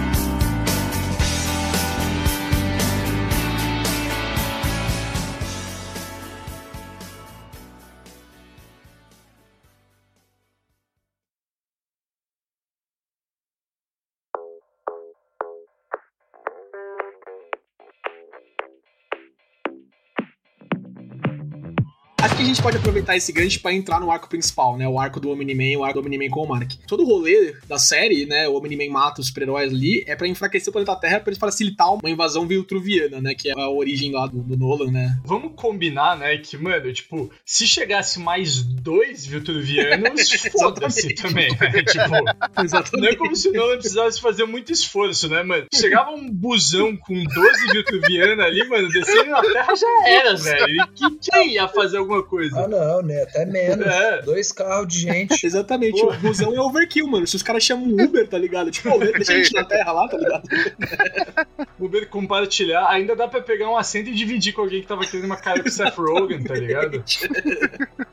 gente 22.52 22.62
pode 22.62 22.78
aproveitar 22.78 23.16
esse 23.16 23.32
gancho 23.32 23.62
pra 23.62 23.74
entrar 23.74 24.00
no 24.00 24.12
arco 24.12 24.28
principal, 24.28 24.78
né? 24.78 24.88
O 24.88 25.00
arco 25.00 25.22
do 25.22 25.32
Omni-Man, 25.32 25.80
o 25.80 25.84
arco 25.86 26.02
do 26.02 26.06
Omni-Man 26.06 26.30
com 26.30 26.44
o 26.44 26.48
Mark. 26.48 26.72
Todo 26.86 27.04
o 27.04 27.06
rolê 27.06 27.56
da 27.66 27.80
série, 27.80 28.26
né? 28.26 28.48
O 28.48 28.58
Omni-Man 28.58 28.92
mata 28.92 29.22
os 29.22 29.28
super-heróis 29.28 29.72
ali, 29.72 30.04
é 30.06 30.16
pra 30.18 30.28
enfraquecer 30.28 30.70
o 30.70 30.74
planeta 30.74 30.96
Terra 30.98 31.22
pra 31.22 31.30
eles 31.30 31.40
facilitar 31.40 31.94
uma 31.94 32.10
invasão 32.10 32.46
viltruviana, 32.46 33.22
né? 33.22 33.34
Que 33.34 33.50
é 33.50 33.54
a 33.54 33.70
origem 33.70 34.12
lá 34.12 34.28
do, 34.28 34.40
do 34.40 34.58
Nolan, 34.58 34.92
né? 34.92 35.18
Vamos 35.24 35.54
combinar, 35.56 36.18
né, 36.18 36.38
que, 36.38 36.58
mano, 36.58 36.92
tipo, 36.92 37.32
se 37.46 37.66
chegasse 37.66 38.20
mais 38.20 38.62
dois 38.62 39.26
Vitruvianos, 39.26 40.30
foda-se 40.52 41.14
também, 41.16 41.50
né? 41.58 41.84
Tipo, 41.84 42.98
não 42.98 43.08
é 43.08 43.16
como 43.16 43.36
se 43.36 43.48
o 43.48 43.54
Nolan 43.54 43.78
precisasse 43.78 44.20
fazer 44.20 44.46
muito 44.46 44.74
esforço, 44.74 45.30
né, 45.30 45.42
mano? 45.42 45.68
Chegava 45.74 46.12
um 46.12 46.30
busão 46.30 46.98
com 46.98 47.24
12 47.24 47.68
Vitruvianos 47.72 48.44
ali, 48.44 48.68
mano, 48.68 48.90
descendo 48.90 49.30
na 49.30 49.42
Terra 49.42 49.74
já 49.76 50.10
era, 50.10 50.36
velho. 50.36 50.82
E 50.82 50.88
que, 50.88 51.32
quem 51.32 51.54
ia 51.54 51.68
fazer 51.70 51.98
alguma 51.98 52.24
coisa? 52.24 52.41
Ah, 52.54 52.68
não, 52.68 53.02
né? 53.02 53.24
Até 53.24 53.46
menos. 53.46 53.86
É. 53.92 54.22
Dois 54.22 54.52
carros 54.52 54.88
de 54.88 55.00
gente. 55.00 55.44
Exatamente, 55.46 56.00
Porra. 56.02 56.18
o 56.18 56.20
busão 56.22 56.56
é 56.56 56.60
overkill, 56.60 57.08
mano. 57.08 57.28
Se 57.28 57.36
os 57.36 57.44
caras 57.44 57.64
chamam 57.64 57.88
um 57.88 58.04
Uber, 58.04 58.28
tá 58.28 58.38
ligado? 58.38 58.72
Tipo, 58.72 58.90
ô, 58.90 59.00
deixa 59.00 59.34
a 59.34 59.38
gente 59.38 59.54
na 59.54 59.64
Terra 59.64 59.92
lá, 59.92 60.08
tá 60.08 60.18
ligado? 60.18 60.48
Uber 61.80 62.08
compartilhar, 62.08 62.88
ainda 62.88 63.16
dá 63.16 63.28
pra 63.28 63.42
pegar 63.42 63.70
um 63.70 63.78
assento 63.78 64.10
e 64.10 64.14
dividir 64.14 64.54
com 64.54 64.62
alguém 64.62 64.82
que 64.82 64.88
tava 64.88 65.06
querendo 65.06 65.26
uma 65.26 65.36
cara 65.36 65.62
com 65.62 65.70
Seth 65.70 65.96
Rogen, 65.96 66.44
tá 66.44 66.54
ligado? 66.54 67.04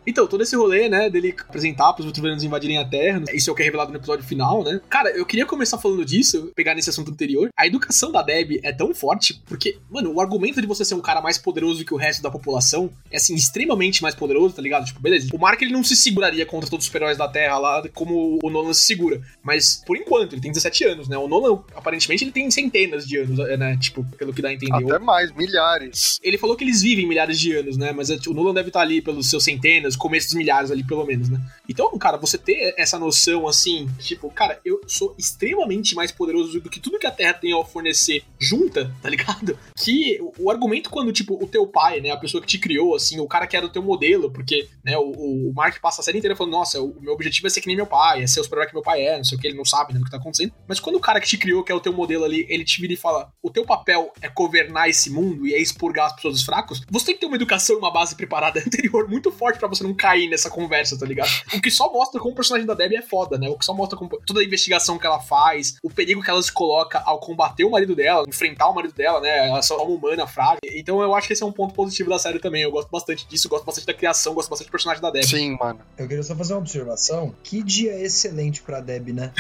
Então, 0.07 0.27
todo 0.27 0.43
esse 0.43 0.57
rolê, 0.57 0.89
né, 0.89 1.11
dele 1.11 1.35
apresentar 1.39 1.93
pros 1.93 2.07
Vitruvianos 2.07 2.43
invadirem 2.43 2.79
a 2.79 2.85
Terra, 2.85 3.23
isso 3.33 3.51
é 3.51 3.53
o 3.53 3.57
que 3.57 3.63
é 3.63 3.65
revelado 3.67 3.91
no 3.91 3.99
episódio 3.99 4.25
final, 4.25 4.65
né? 4.65 4.81
Cara, 4.89 5.11
eu 5.11 5.27
queria 5.27 5.45
começar 5.45 5.77
falando 5.79 6.05
disso, 6.05 6.51
pegar 6.55 6.75
nesse 6.75 6.91
assunto 6.91 7.11
anterior. 7.11 7.51
A 7.57 7.67
educação 7.67 8.11
da 8.11 8.23
Deb 8.23 8.59
é 8.63 8.73
tão 8.73 8.95
forte, 8.95 9.43
porque, 9.47 9.79
mano, 9.91 10.13
o 10.15 10.21
argumento 10.21 10.61
de 10.61 10.67
você 10.67 10.85
ser 10.85 10.95
um 10.95 11.01
cara 11.01 11.21
mais 11.21 11.37
poderoso 11.37 11.85
que 11.85 11.93
o 11.93 11.97
resto 11.97 12.23
da 12.23 12.31
população 12.31 12.91
é, 13.11 13.17
assim, 13.17 13.35
extremamente 13.35 14.03
mais 14.03 14.15
poderoso, 14.19 14.55
tá 14.55 14.63
ligado? 14.63 14.85
Tipo, 14.85 15.01
beleza. 15.01 15.29
O 15.33 15.39
Mark, 15.39 15.61
ele 15.63 15.73
não 15.73 15.85
se 15.85 15.97
seguraria 15.97 16.45
contra 16.45 16.69
todos 16.69 16.85
os 16.85 16.87
super-heróis 16.87 17.17
da 17.17 17.29
Terra 17.29 17.59
lá, 17.59 17.83
como 17.95 18.39
o 18.43 18.51
Nolan 18.51 18.73
se 18.73 18.85
segura. 18.85 19.21
Mas, 19.43 19.83
por 19.87 19.97
enquanto, 19.97 20.35
ele 20.35 20.43
tem 20.43 20.53
17 20.53 20.85
anos, 20.85 21.09
né? 21.09 21.17
O 21.17 21.29
Nolan, 21.29 21.63
aparentemente, 21.75 22.25
ele 22.25 22.33
tem 22.33 22.51
centenas 22.51 23.07
de 23.07 23.19
anos, 23.19 23.39
né? 23.39 23.77
Tipo, 23.81 24.05
pelo 24.17 24.33
que 24.33 24.43
dá 24.43 24.49
a 24.49 24.53
entender. 24.53 24.93
Até 24.93 24.99
mais, 24.99 25.33
milhares. 25.35 26.19
Ele 26.23 26.39
falou 26.39 26.57
que 26.57 26.65
eles 26.65 26.83
vivem 26.83 27.07
milhares 27.07 27.39
de 27.39 27.53
anos, 27.53 27.77
né? 27.77 27.93
Mas 27.93 28.11
o 28.11 28.35
Nolan 28.35 28.55
deve 28.55 28.69
estar 28.69 28.81
ali 28.81 29.01
pelos 29.01 29.29
seus 29.29 29.45
centenas, 29.45 29.97
começo 29.97 30.29
dos 30.29 30.35
milhares 30.35 30.71
ali, 30.71 30.85
pelo 30.85 31.05
menos, 31.05 31.29
né? 31.29 31.41
Então, 31.69 31.97
cara, 31.99 32.17
você 32.17 32.37
ter 32.37 32.75
essa 32.77 32.99
noção 32.99 33.47
assim, 33.47 33.89
tipo, 33.99 34.31
cara, 34.31 34.61
eu 34.65 34.81
sou 34.87 35.15
extremamente 35.19 35.95
mais 35.95 36.11
poderoso 36.11 36.61
do 36.61 36.71
que 36.71 36.81
tudo 36.81 36.99
que 36.99 37.07
a 37.07 37.11
Terra 37.11 37.35
tem 37.35 37.53
a 37.53 37.59
oferecer 37.59 38.23
junta, 38.39 38.95
tá 39.03 39.09
ligado? 39.09 39.59
Que 39.77 40.19
o 40.39 40.51
argumento 40.51 40.91
quando, 40.91 41.13
tipo, 41.13 41.43
o 41.43 41.47
teu 41.47 41.67
pai, 41.67 42.01
né, 42.01 42.11
a 42.11 42.17
pessoa 42.17 42.41
que 42.41 42.47
te 42.47 42.59
criou, 42.59 42.95
assim, 42.95 43.21
o 43.21 43.27
cara 43.27 43.47
que 43.47 43.57
era 43.57 43.67
o 43.67 43.69
teu 43.69 43.83
modelo, 43.83 44.08
porque, 44.31 44.69
né, 44.85 44.97
o, 44.97 45.11
o 45.11 45.53
Mark 45.55 45.81
passa 45.81 46.01
a 46.01 46.05
série 46.05 46.19
inteira 46.19 46.37
falando, 46.37 46.53
nossa, 46.53 46.81
o 46.81 46.97
meu 47.01 47.13
objetivo 47.13 47.47
é 47.47 47.51
ser 47.51 47.61
que 47.61 47.67
nem 47.67 47.77
meu 47.77 47.87
pai, 47.87 48.23
é 48.23 48.27
ser 48.27 48.41
o 48.41 48.45
super 48.45 48.67
que 48.67 48.75
meu 48.75 48.83
pai 48.83 49.03
é, 49.03 49.17
não 49.17 49.25
sei 49.25 49.37
o 49.37 49.41
que, 49.41 49.47
ele 49.47 49.57
não 49.57 49.65
sabe 49.65 49.93
né, 49.93 49.99
do 49.99 50.05
que 50.05 50.11
tá 50.11 50.17
acontecendo. 50.17 50.53
Mas 50.67 50.81
quando 50.81 50.97
o 50.97 51.01
cara 51.01 51.21
que 51.21 51.27
te 51.27 51.37
criou, 51.37 51.63
que 51.63 51.73
é 51.73 51.75
o 51.75 51.81
teu 51.81 51.93
modelo 51.93 52.25
ali, 52.25 52.47
ele 52.49 52.65
te 52.65 52.81
vira 52.81 52.93
e 52.93 52.97
fala, 52.97 53.33
o 53.43 53.51
teu 53.51 53.65
papel 53.65 54.13
é 54.21 54.29
governar 54.29 54.89
esse 54.89 55.11
mundo 55.11 55.47
e 55.47 55.55
é 55.55 55.61
expurgar 55.61 56.07
as 56.07 56.15
pessoas 56.15 56.35
dos 56.35 56.45
fracos, 56.45 56.83
você 56.91 57.07
tem 57.07 57.15
que 57.15 57.21
ter 57.21 57.27
uma 57.27 57.37
educação 57.37 57.77
e 57.77 57.79
uma 57.79 57.93
base 57.93 58.15
preparada 58.15 58.61
anterior 58.65 59.09
muito 59.09 59.31
forte 59.31 59.59
pra 59.59 59.69
você 59.69 59.83
não 59.83 59.95
cair 59.95 60.29
nessa 60.29 60.51
conversa, 60.51 60.99
tá 60.99 61.07
ligado? 61.07 61.31
O 61.55 61.61
que 61.61 61.71
só 61.71 61.93
mostra 61.93 62.21
como 62.21 62.33
o 62.33 62.37
personagem 62.37 62.67
da 62.67 62.75
Debbie 62.75 62.97
é 62.97 63.03
foda, 63.03 63.39
né? 63.39 63.49
O 63.49 63.59
que 63.59 63.65
só 63.65 63.75
mostra 63.75 63.99
como 63.99 64.11
toda 64.25 64.41
a 64.41 64.45
investigação 64.45 64.99
que 64.99 65.07
ela 65.07 65.21
faz, 65.21 65.77
o 65.83 65.91
perigo 65.91 66.23
que 66.23 66.31
ela 66.31 66.43
se 66.43 66.53
coloca 66.53 66.99
ao 67.05 67.19
combater 67.19 67.65
o 67.65 67.71
marido 67.71 67.95
dela, 67.95 68.25
enfrentar 68.29 68.69
o 68.69 68.75
marido 68.75 68.95
dela, 68.95 69.21
né? 69.21 69.49
Ela 69.49 69.59
é 69.59 69.63
só 69.63 69.77
uma 69.77 69.95
humana 69.95 70.27
frágil. 70.27 70.59
Então 70.65 71.01
eu 71.03 71.15
acho 71.15 71.27
que 71.27 71.33
esse 71.33 71.43
é 71.43 71.47
um 71.47 71.53
ponto 71.53 71.75
positivo 71.75 72.11
da 72.11 72.19
série 72.19 72.39
também. 72.39 72.63
Eu 72.63 72.71
gosto 72.71 72.91
bastante 72.91 73.27
disso, 73.27 73.49
gosto 73.49 73.65
bastante 73.65 73.87
da 73.87 73.95
criação, 73.99 74.35
gosto 74.35 74.49
bastante 74.49 74.69
do 74.69 74.71
personagem 74.71 75.03
da 75.03 75.11
Debbie. 75.11 75.27
Sim, 75.27 75.57
mano. 75.59 75.81
Eu 75.97 76.09
queria 76.09 76.23
só 76.23 76.35
fazer 76.35 76.55
uma 76.55 76.61
observação. 76.61 77.35
Que 77.43 77.63
dia 77.63 78.01
excelente 78.01 78.63
pra 78.63 78.81
Deb, 78.81 79.09
né? 79.09 79.33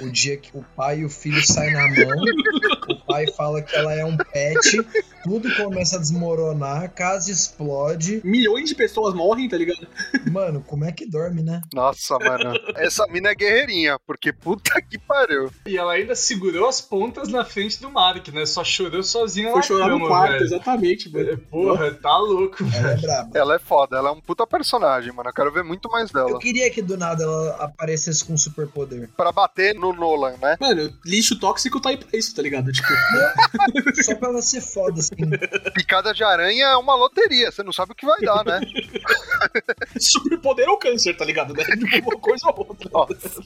O, 0.00 0.06
o 0.06 0.10
dia 0.10 0.36
que 0.36 0.56
o 0.56 0.64
pai 0.76 1.00
e 1.00 1.04
o 1.04 1.10
filho 1.10 1.44
saem 1.46 1.72
na 1.72 1.88
mão, 1.88 2.24
o 2.88 3.06
pai 3.06 3.26
fala 3.36 3.60
que 3.60 3.74
ela 3.74 3.92
é 3.94 4.04
um 4.04 4.16
pet, 4.16 4.78
tudo 5.22 5.54
começa 5.56 5.96
a 5.96 5.98
desmoronar, 6.00 6.82
a 6.82 6.88
casa 6.88 7.30
explode. 7.30 8.20
Milhões 8.24 8.68
de 8.68 8.74
pessoas 8.74 9.14
morrem, 9.14 9.48
tá 9.48 9.56
ligado? 9.56 9.86
Mano, 10.30 10.62
como 10.66 10.84
é 10.84 10.92
que 10.92 11.06
dorme, 11.08 11.42
né? 11.42 11.60
Nossa, 11.72 12.18
mano. 12.18 12.52
Essa 12.76 13.06
mina 13.06 13.30
é 13.30 13.34
guerreirinha, 13.34 13.98
porque 14.06 14.32
puta 14.32 14.80
que 14.82 14.98
pariu. 14.98 15.50
E 15.66 15.76
ela 15.76 15.92
ainda 15.92 16.14
segurou 16.14 16.68
as 16.68 16.80
pontas 16.80 17.28
na 17.28 17.44
frente 17.44 17.80
do 17.80 17.90
Mark, 17.90 18.28
né? 18.28 18.46
Só 18.46 18.64
chorou 18.64 19.02
sozinha 19.02 19.48
Foi 19.50 19.56
na 19.56 19.62
chorar 19.62 19.86
cama, 19.88 19.98
no 19.98 20.06
quarto, 20.08 20.32
velho. 20.32 20.44
exatamente, 20.44 21.10
mano. 21.12 21.38
Porra, 21.50 21.90
tá 21.94 22.16
louco. 22.18 22.64
Ela 22.74 22.92
é 22.92 22.96
braba. 22.96 23.30
Ela 23.38 23.54
é 23.56 23.58
foda, 23.58 23.96
ela 23.96 24.08
é 24.08 24.12
um 24.12 24.20
puta 24.20 24.46
personagem, 24.46 25.12
mano. 25.12 25.28
Eu 25.30 25.34
quero 25.34 25.52
ver 25.52 25.62
muito 25.64 25.88
mais 25.90 26.10
Eu 26.12 26.26
dela. 26.26 26.38
queria 26.38 26.70
que 26.70 26.82
do 26.82 26.96
nada 26.96 27.22
ela 27.24 27.50
aparecesse 27.56 28.24
com 28.24 28.32
um 28.34 28.38
superpoder. 28.38 29.08
Pra 29.16 29.32
bater 29.32 29.74
no 29.74 29.92
Nolan, 29.92 30.34
né? 30.40 30.56
Mano, 30.60 30.92
lixo 31.04 31.38
tóxico 31.38 31.80
tá 31.80 31.90
aí 31.90 31.96
pra 31.96 32.08
isso, 32.18 32.34
tá 32.34 32.42
ligado? 32.42 32.70
Tipo, 32.72 32.88
Só 34.02 34.14
pra 34.16 34.28
ela 34.28 34.42
ser 34.42 34.60
foda, 34.60 35.00
assim. 35.00 35.11
Picada 35.74 36.12
de 36.12 36.24
aranha 36.24 36.66
é 36.66 36.76
uma 36.76 36.94
loteria, 36.94 37.50
você 37.50 37.62
não 37.62 37.72
sabe 37.72 37.92
o 37.92 37.94
que 37.94 38.06
vai 38.06 38.20
dar, 38.20 38.44
né? 38.44 38.60
superpoder 39.98 40.68
ou 40.68 40.78
câncer, 40.78 41.16
tá 41.16 41.24
ligado? 41.24 41.54
Né? 41.54 41.64
Uma 42.02 42.18
coisa 42.18 42.48
ou 42.48 42.66
outra. 42.68 42.90
Nossa, 42.92 43.42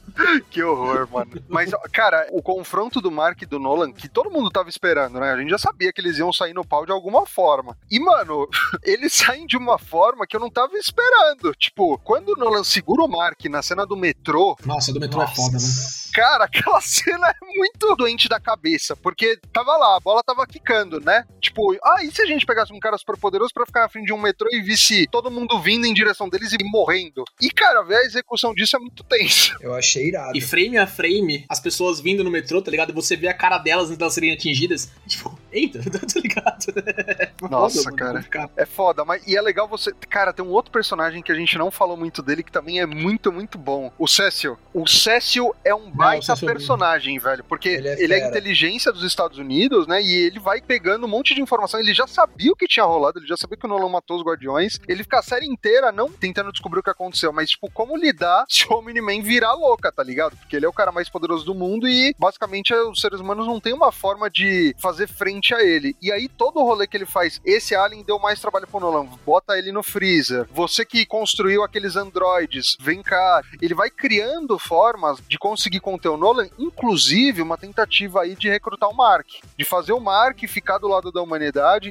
que 0.50 0.62
horror, 0.62 1.08
mano. 1.10 1.30
Mas, 1.48 1.70
cara, 1.92 2.26
o 2.32 2.42
confronto 2.42 3.00
do 3.00 3.10
Mark 3.10 3.42
e 3.42 3.46
do 3.46 3.58
Nolan, 3.58 3.92
que 3.92 4.08
todo 4.08 4.30
mundo 4.30 4.50
tava 4.50 4.68
esperando, 4.68 5.18
né? 5.20 5.32
A 5.32 5.36
gente 5.36 5.50
já 5.50 5.58
sabia 5.58 5.92
que 5.92 6.00
eles 6.00 6.18
iam 6.18 6.32
sair 6.32 6.54
no 6.54 6.66
pau 6.66 6.84
de 6.86 6.92
alguma 6.92 7.26
forma. 7.26 7.76
E, 7.90 7.98
mano, 8.00 8.48
eles 8.82 9.12
saem 9.12 9.46
de 9.46 9.56
uma 9.56 9.78
forma 9.78 10.26
que 10.26 10.36
eu 10.36 10.40
não 10.40 10.50
tava 10.50 10.76
esperando. 10.76 11.52
Tipo, 11.58 11.98
quando 11.98 12.30
o 12.30 12.36
Nolan 12.36 12.64
segura 12.64 13.04
o 13.04 13.08
Mark 13.08 13.44
na 13.46 13.62
cena 13.62 13.86
do 13.86 13.96
metrô, 13.96 14.56
Nossa, 14.64 14.92
do 14.92 15.00
metrô 15.00 15.22
é 15.22 15.26
foda, 15.26 15.56
né? 15.58 16.06
Cara, 16.12 16.44
aquela 16.44 16.80
cena 16.80 17.28
é 17.28 17.46
muito 17.56 17.94
doente 17.96 18.28
da 18.28 18.40
cabeça, 18.40 18.96
porque 18.96 19.38
tava 19.52 19.76
lá, 19.76 19.96
a 19.96 20.00
bola 20.00 20.22
tava 20.22 20.46
quicando, 20.46 21.00
né? 21.00 21.24
Tipo, 21.40 21.55
ah, 21.82 22.04
e 22.04 22.10
se 22.10 22.22
a 22.22 22.26
gente 22.26 22.44
pegasse 22.46 22.72
um 22.72 22.80
cara 22.80 22.96
super 22.98 23.16
poderoso 23.16 23.52
pra 23.52 23.66
ficar 23.66 23.80
na 23.82 23.88
frente 23.88 24.06
de 24.06 24.12
um 24.12 24.20
metrô 24.20 24.48
e 24.52 24.60
visse 24.60 25.06
todo 25.10 25.30
mundo 25.30 25.60
vindo 25.60 25.86
em 25.86 25.94
direção 25.94 26.28
deles 26.28 26.52
e 26.52 26.64
morrendo? 26.64 27.24
E, 27.40 27.50
cara, 27.50 27.82
ver 27.82 27.96
a 27.96 28.02
execução 28.04 28.54
disso 28.54 28.76
é 28.76 28.78
muito 28.78 29.02
tensa. 29.04 29.56
Eu 29.60 29.74
achei 29.74 30.08
irado. 30.08 30.36
E 30.36 30.40
frame 30.40 30.78
a 30.78 30.86
frame, 30.86 31.44
as 31.48 31.60
pessoas 31.60 32.00
vindo 32.00 32.22
no 32.24 32.30
metrô, 32.30 32.60
tá 32.60 32.70
ligado? 32.70 32.90
E 32.90 32.94
você 32.94 33.16
vê 33.16 33.28
a 33.28 33.34
cara 33.34 33.58
delas 33.58 33.86
antes 33.86 33.98
de 33.98 34.02
elas 34.02 34.14
serem 34.14 34.32
atingidas. 34.32 34.90
Tipo, 35.06 35.38
eita, 35.52 35.78
tá 35.90 36.20
ligado? 36.20 36.66
Nossa, 37.50 37.82
Foda, 37.84 37.96
cara. 37.96 38.12
mano. 38.32 38.50
É 38.56 38.66
foda, 38.66 39.04
mas 39.04 39.26
e 39.26 39.36
é 39.36 39.40
legal 39.40 39.68
você. 39.68 39.92
Cara, 40.08 40.32
tem 40.32 40.44
um 40.44 40.50
outro 40.50 40.70
personagem 40.70 41.22
que 41.22 41.32
a 41.32 41.34
gente 41.34 41.56
não 41.58 41.70
falou 41.70 41.96
muito 41.96 42.22
dele 42.22 42.42
que 42.42 42.52
também 42.52 42.80
é 42.80 42.86
muito, 42.86 43.32
muito 43.32 43.58
bom. 43.58 43.92
O 43.98 44.06
Cecil. 44.06 44.58
O 44.72 44.86
Cecil 44.86 45.54
é 45.64 45.74
um 45.74 45.90
baita 45.90 46.34
Cecil 46.34 46.48
é 46.48 46.52
personagem, 46.52 47.18
velho. 47.18 47.44
Porque 47.44 47.68
Ele 47.68 47.88
ele 47.88 48.14
é 48.14 48.20
é, 48.20 48.24
a 48.24 48.28
inteligência 48.28 48.92
dos 48.92 49.02
Estados 49.02 49.38
Unidos, 49.38 49.86
né? 49.86 50.02
E 50.02 50.12
ele 50.12 50.38
vai 50.38 50.60
pegando 50.60 51.06
um 51.06 51.08
monte 51.08 51.34
de 51.34 51.40
informação. 51.46 51.80
Ele 51.80 51.94
já 51.94 52.06
sabia 52.06 52.52
o 52.52 52.56
que 52.56 52.66
tinha 52.66 52.84
rolado, 52.84 53.18
ele 53.18 53.26
já 53.26 53.36
sabia 53.36 53.56
que 53.56 53.64
o 53.64 53.68
Nolan 53.68 53.88
matou 53.88 54.16
os 54.16 54.22
Guardiões. 54.22 54.78
Ele 54.86 55.02
fica 55.02 55.20
a 55.20 55.22
série 55.22 55.46
inteira 55.46 55.90
não 55.90 56.10
tentando 56.10 56.52
descobrir 56.52 56.80
o 56.80 56.82
que 56.82 56.90
aconteceu, 56.90 57.32
mas, 57.32 57.50
tipo, 57.50 57.70
como 57.70 57.96
lidar 57.96 58.44
se 58.50 58.66
o 58.68 58.78
Omni-Man 58.78 59.22
virar 59.22 59.54
louca, 59.54 59.90
tá 59.90 60.02
ligado? 60.02 60.36
Porque 60.36 60.56
ele 60.56 60.66
é 60.66 60.68
o 60.68 60.72
cara 60.72 60.92
mais 60.92 61.08
poderoso 61.08 61.44
do 61.44 61.54
mundo 61.54 61.88
e, 61.88 62.14
basicamente, 62.18 62.74
os 62.74 63.00
seres 63.00 63.20
humanos 63.20 63.46
não 63.46 63.60
têm 63.60 63.72
uma 63.72 63.92
forma 63.92 64.28
de 64.28 64.74
fazer 64.78 65.08
frente 65.08 65.54
a 65.54 65.62
ele. 65.62 65.96
E 66.02 66.10
aí, 66.12 66.28
todo 66.28 66.60
o 66.60 66.64
rolê 66.64 66.86
que 66.86 66.96
ele 66.96 67.06
faz, 67.06 67.40
esse 67.44 67.74
Alien 67.74 68.02
deu 68.02 68.18
mais 68.18 68.40
trabalho 68.40 68.66
pro 68.66 68.80
Nolan. 68.80 69.06
Bota 69.24 69.56
ele 69.58 69.72
no 69.72 69.82
freezer. 69.82 70.46
Você 70.52 70.84
que 70.84 71.06
construiu 71.06 71.62
aqueles 71.62 71.96
androides, 71.96 72.76
vem 72.80 73.02
cá. 73.02 73.42
Ele 73.62 73.74
vai 73.74 73.90
criando 73.90 74.58
formas 74.58 75.18
de 75.28 75.38
conseguir 75.38 75.80
conter 75.80 76.08
o 76.08 76.16
Nolan, 76.16 76.48
inclusive 76.58 77.42
uma 77.42 77.56
tentativa 77.56 78.22
aí 78.22 78.34
de 78.34 78.48
recrutar 78.48 78.88
o 78.88 78.96
Mark. 78.96 79.26
De 79.56 79.64
fazer 79.64 79.92
o 79.92 80.00
Mark 80.00 80.38
ficar 80.46 80.78
do 80.78 80.88
lado 80.88 81.12
da 81.12 81.22
humanidade. 81.22 81.35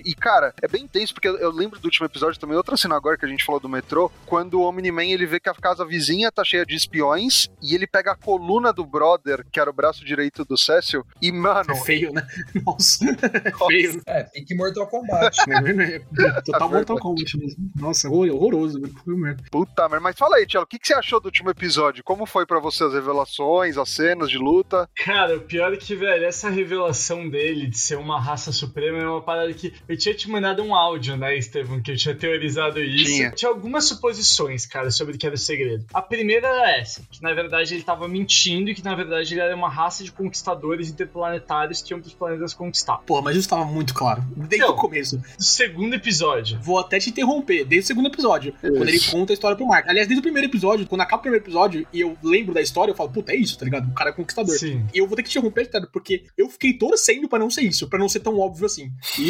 E, 0.05 0.13
cara, 0.15 0.53
é 0.61 0.67
bem 0.67 0.87
tenso, 0.87 1.13
porque 1.13 1.27
eu 1.27 1.35
eu 1.45 1.51
lembro 1.51 1.79
do 1.79 1.85
último 1.85 2.05
episódio 2.05 2.39
também, 2.39 2.57
outra 2.57 2.75
cena 2.77 2.95
agora 2.95 3.17
que 3.17 3.25
a 3.25 3.27
gente 3.27 3.43
falou 3.45 3.59
do 3.61 3.69
metrô, 3.69 4.11
quando 4.25 4.55
o 4.59 4.63
Omni-Man 4.63 5.05
ele 5.05 5.25
vê 5.27 5.39
que 5.39 5.49
a 5.49 5.53
casa 5.53 5.85
vizinha 5.85 6.31
tá 6.31 6.43
cheia 6.43 6.65
de 6.65 6.75
espiões 6.75 7.47
e 7.61 7.75
ele 7.75 7.85
pega 7.85 8.11
a 8.13 8.15
coluna 8.15 8.73
do 8.73 8.85
brother, 8.85 9.45
que 9.51 9.59
era 9.59 9.69
o 9.69 9.73
braço 9.73 10.03
direito 10.03 10.43
do 10.45 10.57
Cecil, 10.57 11.05
e, 11.21 11.31
mano, 11.31 11.71
É 11.71 11.75
feio, 11.75 12.11
né? 12.13 12.25
Nossa, 12.65 13.05
é 13.05 13.51
feio. 13.67 14.01
É, 14.07 14.23
pique 14.23 14.55
Mortal 14.55 14.87
Kombat. 14.87 15.37
Total 16.45 16.69
Mortal 16.69 16.97
Kombat 16.97 17.37
mesmo. 17.37 17.69
Nossa, 17.75 18.07
horror- 18.09 18.29
horroroso, 18.33 18.79
velho. 18.81 18.93
Foi 19.03 19.15
merda. 19.15 19.43
puta 19.51 19.83
merda. 19.89 19.99
Mas 20.03 20.17
fala 20.17 20.37
aí, 20.37 20.45
Tiago, 20.45 20.65
o 20.65 20.67
que, 20.67 20.79
que 20.79 20.87
você 20.87 20.93
achou 20.93 21.19
do 21.19 21.25
último 21.25 21.49
episódio? 21.49 22.03
Como 22.03 22.25
foi 22.25 22.45
pra 22.45 22.59
você 22.59 22.83
as 22.83 22.93
revelações, 22.93 23.77
as 23.77 23.89
cenas 23.89 24.29
de 24.29 24.37
luta? 24.37 24.89
Cara, 25.03 25.37
o 25.37 25.41
pior 25.41 25.73
é 25.73 25.77
que, 25.77 25.95
velho, 25.95 26.25
essa 26.25 26.49
revelação 26.49 27.29
dele 27.29 27.67
de 27.67 27.77
ser 27.77 27.97
uma 27.97 28.19
raça 28.19 28.51
suprema 28.51 28.97
é 28.99 29.07
uma 29.07 29.21
parada 29.35 29.53
que. 29.53 29.73
Eu 29.87 29.97
tinha 29.97 30.15
te 30.15 30.29
mandado 30.29 30.63
um 30.63 30.73
áudio, 30.73 31.17
né, 31.17 31.37
Estevam, 31.37 31.81
que 31.81 31.91
eu 31.91 31.97
tinha 31.97 32.15
teorizado 32.15 32.81
isso. 32.81 33.05
Tinha. 33.05 33.31
Tinha 33.31 33.49
algumas 33.49 33.85
suposições, 33.85 34.65
cara, 34.65 34.89
sobre 34.89 35.15
o 35.15 35.17
que 35.17 35.25
era 35.25 35.35
o 35.35 35.37
segredo. 35.37 35.85
A 35.93 36.01
primeira 36.01 36.47
era 36.47 36.77
essa: 36.77 37.01
que 37.11 37.21
na 37.21 37.33
verdade 37.33 37.73
ele 37.73 37.83
tava 37.83 38.07
mentindo 38.07 38.69
e 38.69 38.75
que 38.75 38.83
na 38.83 38.95
verdade 38.95 39.33
ele 39.33 39.41
era 39.41 39.55
uma 39.55 39.69
raça 39.69 40.03
de 40.03 40.11
conquistadores 40.11 40.89
interplanetários 40.89 41.81
que 41.81 41.93
iam 41.93 41.99
pros 41.99 42.13
planetas 42.13 42.53
conquistar. 42.53 42.97
Porra, 42.99 43.21
mas 43.21 43.35
isso 43.37 43.49
tava 43.49 43.65
muito 43.65 43.93
claro. 43.93 44.23
desde 44.35 44.59
Não. 44.59 44.73
o 44.73 44.77
começo. 44.77 45.17
Do 45.17 45.43
segundo 45.43 45.93
episódio. 45.93 46.59
Vou 46.61 46.79
até 46.79 46.99
te 46.99 47.09
interromper, 47.09 47.65
desde 47.65 47.85
o 47.85 47.87
segundo 47.87 48.07
episódio, 48.07 48.53
quando 48.61 48.87
ele 48.87 48.99
conta 48.99 49.33
a 49.33 49.35
história 49.35 49.57
pro 49.57 49.67
Mark. 49.67 49.87
Aliás, 49.87 50.07
desde 50.07 50.19
o 50.19 50.23
primeiro 50.23 50.47
episódio, 50.47 50.87
quando 50.87 51.01
acaba 51.01 51.19
o 51.19 51.21
primeiro 51.21 51.43
episódio 51.43 51.87
e 51.91 52.01
eu 52.01 52.17
lembro 52.23 52.53
da 52.53 52.61
história, 52.61 52.91
eu 52.91 52.95
falo, 52.95 53.09
puta, 53.09 53.31
é 53.31 53.35
isso, 53.35 53.57
tá 53.57 53.65
ligado? 53.65 53.89
O 53.89 53.93
cara 53.93 54.09
é 54.09 54.13
conquistador. 54.13 54.55
Sim. 54.57 54.85
E 54.93 54.97
eu 54.97 55.07
vou 55.07 55.15
ter 55.15 55.23
que 55.23 55.29
te 55.29 55.37
interromper, 55.37 55.69
cara, 55.69 55.87
porque 55.91 56.23
eu 56.37 56.49
fiquei 56.49 56.73
torcendo 56.73 57.27
pra 57.27 57.39
não 57.39 57.49
ser 57.49 57.61
isso, 57.61 57.87
pra 57.89 57.99
não 57.99 58.09
ser 58.09 58.19
tão 58.19 58.37
óbvio 58.39 58.65
assim. 58.65 58.91
E, 59.19 59.24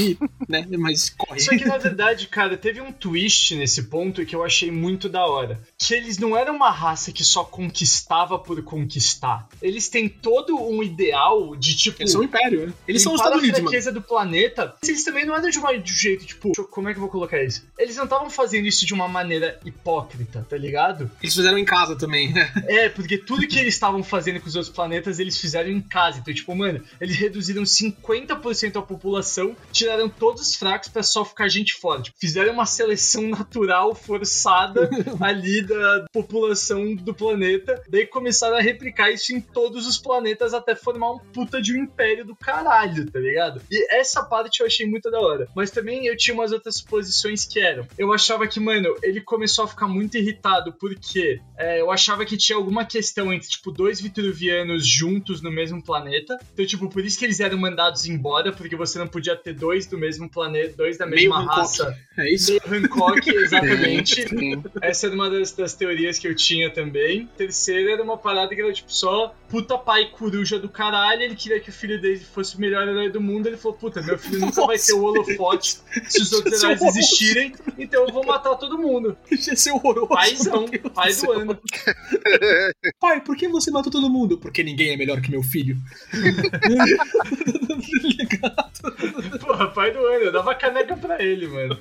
né, 0.48 0.66
mas 0.78 1.10
corre. 1.10 1.40
Só 1.40 1.52
que 1.58 1.66
na 1.66 1.78
verdade, 1.78 2.28
cara, 2.28 2.58
teve 2.58 2.82
um 2.82 2.92
twist 2.92 3.56
nesse 3.56 3.84
ponto 3.84 4.26
que 4.26 4.36
eu 4.36 4.44
achei 4.44 4.72
muito 4.72 5.10
da 5.10 5.26
hora. 5.26 5.60
Que 5.78 5.94
eles 5.94 6.18
não 6.18 6.36
eram 6.36 6.56
uma 6.56 6.72
raça 6.72 7.12
que 7.12 7.24
só 7.24 7.44
conquistava 7.44 8.38
por 8.40 8.62
conquistar. 8.64 9.48
Eles 9.62 9.90
têm 9.90 10.08
todo 10.08 10.58
um 10.58 10.82
ideal 10.84 11.56
de 11.56 11.76
tipo. 11.76 12.02
Eles 12.02 12.12
são 12.12 12.22
o 12.22 12.24
Império, 12.24 12.68
né? 12.68 12.74
Eles 12.88 13.02
são 13.02 13.14
os 13.14 13.20
Estados 13.20 13.40
Unidos, 13.40 13.60
a 13.60 13.64
fraqueza 13.64 13.92
do 13.92 14.02
planeta. 14.02 14.76
Eles 14.84 15.04
também 15.04 15.26
não 15.26 15.36
eram 15.36 15.50
de, 15.50 15.58
uma, 15.58 15.78
de 15.78 15.92
um 15.92 15.96
jeito, 15.96 16.26
tipo, 16.26 16.52
como 16.68 16.90
é 16.90 16.94
que 16.94 16.98
eu 16.98 17.02
vou 17.02 17.10
colocar 17.10 17.42
isso? 17.44 17.66
Eles 17.78 17.96
não 17.96 18.06
estavam 18.06 18.30
fazendo 18.30 18.66
isso 18.68 18.86
de 18.86 18.94
uma 18.94 19.08
maneira 19.08 19.60
hipócrita, 19.66 20.46
tá 20.50 20.58
ligado? 20.58 21.10
Eles 21.22 21.36
fizeram 21.36 21.58
em 21.58 21.66
casa 21.66 21.96
também, 21.96 22.32
né? 22.32 22.52
É, 22.68 22.90
porque 22.90 23.18
tudo 23.18 23.48
que 23.48 23.60
eles 23.60 23.74
estavam 23.74 24.04
fazendo 24.04 24.40
com 24.40 24.48
os 24.48 24.56
outros 24.56 24.74
planetas, 24.74 25.20
eles 25.20 25.38
fizeram 25.38 25.70
em 25.70 25.82
casa. 25.82 26.20
Então, 26.20 26.34
tipo, 26.34 26.56
mano, 26.56 26.82
eles 27.00 27.16
reduziram 27.16 27.64
50% 27.64 28.78
a 28.78 28.82
população, 28.82 29.56
tiraram 29.86 30.10
todos 30.10 30.42
os 30.42 30.56
fracos 30.56 30.90
pra 30.90 31.04
só 31.04 31.24
ficar 31.24 31.48
gente 31.48 31.76
forte. 31.76 32.06
Tipo, 32.06 32.20
fizeram 32.20 32.54
uma 32.54 32.66
seleção 32.66 33.24
natural 33.30 33.94
forçada 33.94 34.90
ali 35.22 35.62
da 35.62 36.06
população 36.12 36.96
do 36.96 37.14
planeta. 37.14 37.82
Daí 37.88 38.08
começaram 38.08 38.58
a 38.58 38.62
replicar 38.62 39.12
isso 39.12 39.34
em 39.34 39.40
todos 39.40 39.88
os 39.88 39.98
planetas 39.98 40.54
até 40.54 40.76
formar 40.76 41.12
um 41.12 41.20
puta 41.20 41.62
de 41.62 41.74
um 41.74 41.84
império 41.84 42.26
do 42.26 42.36
caralho, 42.36 43.10
tá 43.12 43.20
ligado? 43.20 43.62
E 43.70 43.96
essa 43.96 44.24
parte 44.24 44.62
eu 44.62 44.68
achei 44.68 44.88
muito 44.88 45.12
da 45.12 45.20
hora. 45.20 45.48
Mas 45.56 45.72
também 45.72 46.08
eu 46.08 46.18
tinha 46.18 46.34
umas 46.34 46.52
outras 46.52 46.82
posições 46.82 47.46
que 47.46 47.60
eram. 47.60 47.88
Eu 47.98 48.12
achava 48.12 48.48
que, 48.48 48.60
mano, 48.60 48.96
ele 49.04 49.22
começou 49.22 49.66
a 49.66 49.68
ficar 49.68 49.88
muito 49.88 50.18
irritado 50.18 50.74
porque 50.74 51.40
é, 51.58 51.82
eu 51.82 51.92
achava 51.92 52.26
que 52.26 52.38
tinha 52.38 52.58
alguma 52.58 52.86
questão 52.86 53.32
entre, 53.32 53.48
tipo, 53.48 53.72
dois 53.72 54.02
vitruvianos 54.02 54.88
juntos 54.88 55.42
no 55.42 55.52
mesmo 55.52 55.84
planeta. 55.84 56.38
Então, 56.54 56.66
tipo, 56.66 56.90
por 56.90 57.06
isso 57.06 57.20
que 57.20 57.26
eles 57.26 57.40
eram 57.40 57.58
mandados 57.58 58.06
embora, 58.06 58.52
porque 58.52 58.76
você 58.76 58.98
não 58.98 59.08
podia 59.08 59.36
ter 59.36 59.54
dois 59.54 59.65
do 59.90 59.98
mesmo 59.98 60.30
planeta, 60.30 60.76
dois 60.78 60.98
da 60.98 61.06
Meio 61.06 61.30
mesma 61.30 61.44
Hancock. 61.44 61.58
raça. 61.58 61.98
É 62.18 62.34
isso? 62.34 62.52
Meio 62.68 62.86
Hancock, 62.86 63.30
exatamente. 63.30 64.28
Sim. 64.28 64.64
Essa 64.82 65.08
era 65.08 65.16
uma 65.16 65.30
das, 65.30 65.52
das 65.52 65.74
teorias 65.74 66.18
que 66.20 66.28
eu 66.28 66.36
tinha 66.36 66.70
também. 66.70 67.28
Terceira 67.38 67.92
era 67.92 68.04
uma 68.04 68.18
parada 68.18 68.54
que 68.56 68.62
era 68.62 68.72
tipo 68.72 68.92
só 68.92 69.36
puta 69.50 69.78
pai 69.78 70.10
coruja 70.10 70.60
do 70.60 70.70
caralho. 70.70 71.22
Ele 71.22 71.36
queria 71.36 71.60
que 71.60 71.70
o 71.70 71.74
filho 71.74 72.00
dele 72.00 72.20
fosse 72.20 72.58
o 72.58 72.62
melhor 72.62 72.88
herói 72.88 73.10
do 73.10 73.22
mundo. 73.22 73.48
Ele 73.48 73.58
falou: 73.58 73.78
Puta, 73.78 74.02
meu 74.02 74.18
filho 74.18 74.40
nunca 74.40 74.66
vai 74.66 74.78
ter 74.78 74.94
o 74.94 75.04
holofote 75.04 75.78
se 76.08 76.22
os 76.22 76.32
outros 76.34 76.56
Isso 76.56 76.66
é 76.66 76.70
heróis 76.70 76.82
horroroso. 76.82 77.00
existirem, 77.00 77.54
então 77.78 78.06
eu 78.08 78.14
vou 78.14 78.26
matar 78.26 78.56
todo 78.56 78.78
mundo. 78.78 79.18
Ia 79.32 79.56
ser 79.56 79.72
horroroso. 79.72 80.08
Paizão, 80.08 80.66
pai 80.94 81.14
do 81.14 81.32
ano. 81.32 81.60
Pai, 83.00 83.22
por 83.22 83.36
que 83.36 83.48
você 83.48 83.72
matou 83.72 83.92
todo 83.92 84.10
mundo? 84.10 84.38
Porque 84.38 84.64
ninguém 84.64 84.94
é 84.94 84.98
melhor 84.98 85.22
que 85.22 85.32
meu 85.32 85.44
filho. 85.44 85.78
Porra, 89.42 89.68
pai 89.68 89.92
do 89.92 90.00
ano. 90.00 90.26
Eu 90.26 90.32
dava 90.32 90.56
caneca 90.56 90.96
pra 90.98 91.22
ele, 91.22 91.48
mano. 91.48 91.78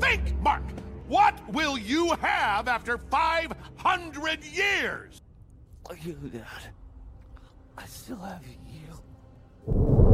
Think, 0.00 0.34
Mark. 0.42 0.64
What 1.14 1.48
will 1.54 1.78
you 1.78 2.10
have 2.16 2.66
after 2.66 2.98
500 2.98 4.42
years? 4.42 5.22
Oh, 5.88 5.94
you, 6.02 6.14
Dad. 6.14 6.42
I 7.78 7.86
still 7.86 8.16
have 8.16 8.42
you. 8.44 10.13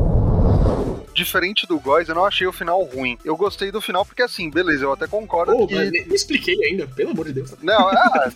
Diferente 1.12 1.66
do 1.66 1.78
Góis, 1.78 2.08
eu 2.08 2.14
não 2.14 2.24
achei 2.24 2.46
o 2.46 2.52
final 2.52 2.82
ruim. 2.82 3.18
Eu 3.24 3.36
gostei 3.36 3.70
do 3.70 3.80
final 3.80 4.06
porque, 4.06 4.22
assim, 4.22 4.48
beleza, 4.48 4.84
eu 4.84 4.92
até 4.92 5.06
concordo 5.06 5.52
Pô, 5.52 5.66
que... 5.66 5.74
expliquei 6.14 6.56
ainda, 6.64 6.86
pelo 6.86 7.10
amor 7.10 7.26
de 7.26 7.34
Deus. 7.34 7.54
Não, 7.60 7.88
ah, 7.88 8.30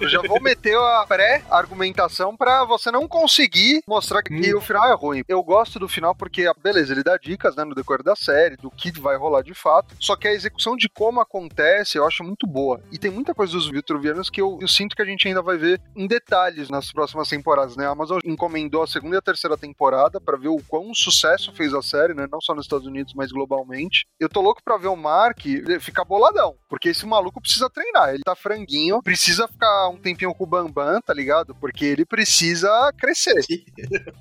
eu 0.00 0.08
já 0.08 0.22
vou 0.22 0.40
meter 0.40 0.76
a 0.78 1.04
pré-argumentação 1.06 2.36
pra 2.36 2.64
você 2.64 2.90
não 2.90 3.08
conseguir 3.08 3.82
mostrar 3.86 4.22
que 4.22 4.32
Hum. 4.32 4.58
o 4.58 4.60
final 4.60 4.88
é 4.88 4.94
ruim. 4.94 5.22
Eu 5.28 5.42
gosto 5.42 5.78
do 5.78 5.88
final 5.88 6.14
porque, 6.14 6.50
beleza, 6.62 6.92
ele 6.92 7.02
dá 7.02 7.16
dicas 7.16 7.56
né, 7.56 7.64
no 7.64 7.74
decorrer 7.74 8.02
da 8.02 8.14
série, 8.16 8.56
do 8.56 8.70
que 8.70 8.92
vai 8.98 9.16
rolar 9.16 9.42
de 9.42 9.54
fato, 9.54 9.94
só 10.00 10.16
que 10.16 10.28
a 10.28 10.32
execução 10.32 10.76
de 10.76 10.88
como 10.88 11.20
acontece 11.20 11.98
eu 11.98 12.06
acho 12.06 12.22
muito 12.22 12.46
boa. 12.46 12.80
E 12.92 12.98
tem 12.98 13.10
muita 13.10 13.34
coisa 13.34 13.52
dos 13.52 13.68
Vitruvianos 13.70 14.30
que 14.30 14.40
eu, 14.40 14.58
eu 14.60 14.68
sinto 14.68 14.94
que 14.94 15.02
a 15.02 15.06
gente 15.06 15.26
ainda 15.26 15.42
vai 15.42 15.56
ver 15.56 15.80
em 15.94 16.06
detalhes 16.06 16.70
nas 16.70 16.92
próximas 16.92 17.28
temporadas, 17.28 17.76
né? 17.76 17.86
A 17.86 17.90
Amazon 17.90 18.20
encomendou 18.24 18.82
a 18.82 18.86
segunda 18.86 19.16
e 19.16 19.18
a 19.18 19.22
terceira 19.22 19.56
temporada 19.56 20.20
pra 20.20 20.36
ver 20.36 20.48
o 20.48 20.62
quão 20.68 20.94
sucesso 20.94 21.45
fez 21.52 21.74
a 21.74 21.82
série, 21.82 22.14
né? 22.14 22.26
Não 22.30 22.40
só 22.40 22.54
nos 22.54 22.64
Estados 22.64 22.86
Unidos, 22.86 23.14
mas 23.14 23.32
globalmente. 23.32 24.06
Eu 24.18 24.28
tô 24.28 24.40
louco 24.40 24.62
pra 24.64 24.76
ver 24.76 24.88
o 24.88 24.96
Mark 24.96 25.40
ficar 25.80 26.04
boladão, 26.04 26.56
porque 26.68 26.90
esse 26.90 27.06
maluco 27.06 27.40
precisa 27.40 27.68
treinar. 27.70 28.10
Ele 28.10 28.22
tá 28.24 28.34
franguinho, 28.34 29.02
precisa 29.02 29.48
ficar 29.48 29.88
um 29.88 29.96
tempinho 29.96 30.34
com 30.34 30.44
o 30.44 30.46
Bambam, 30.46 31.00
tá 31.00 31.12
ligado? 31.12 31.54
Porque 31.54 31.84
ele 31.84 32.04
precisa 32.04 32.92
crescer. 32.98 33.36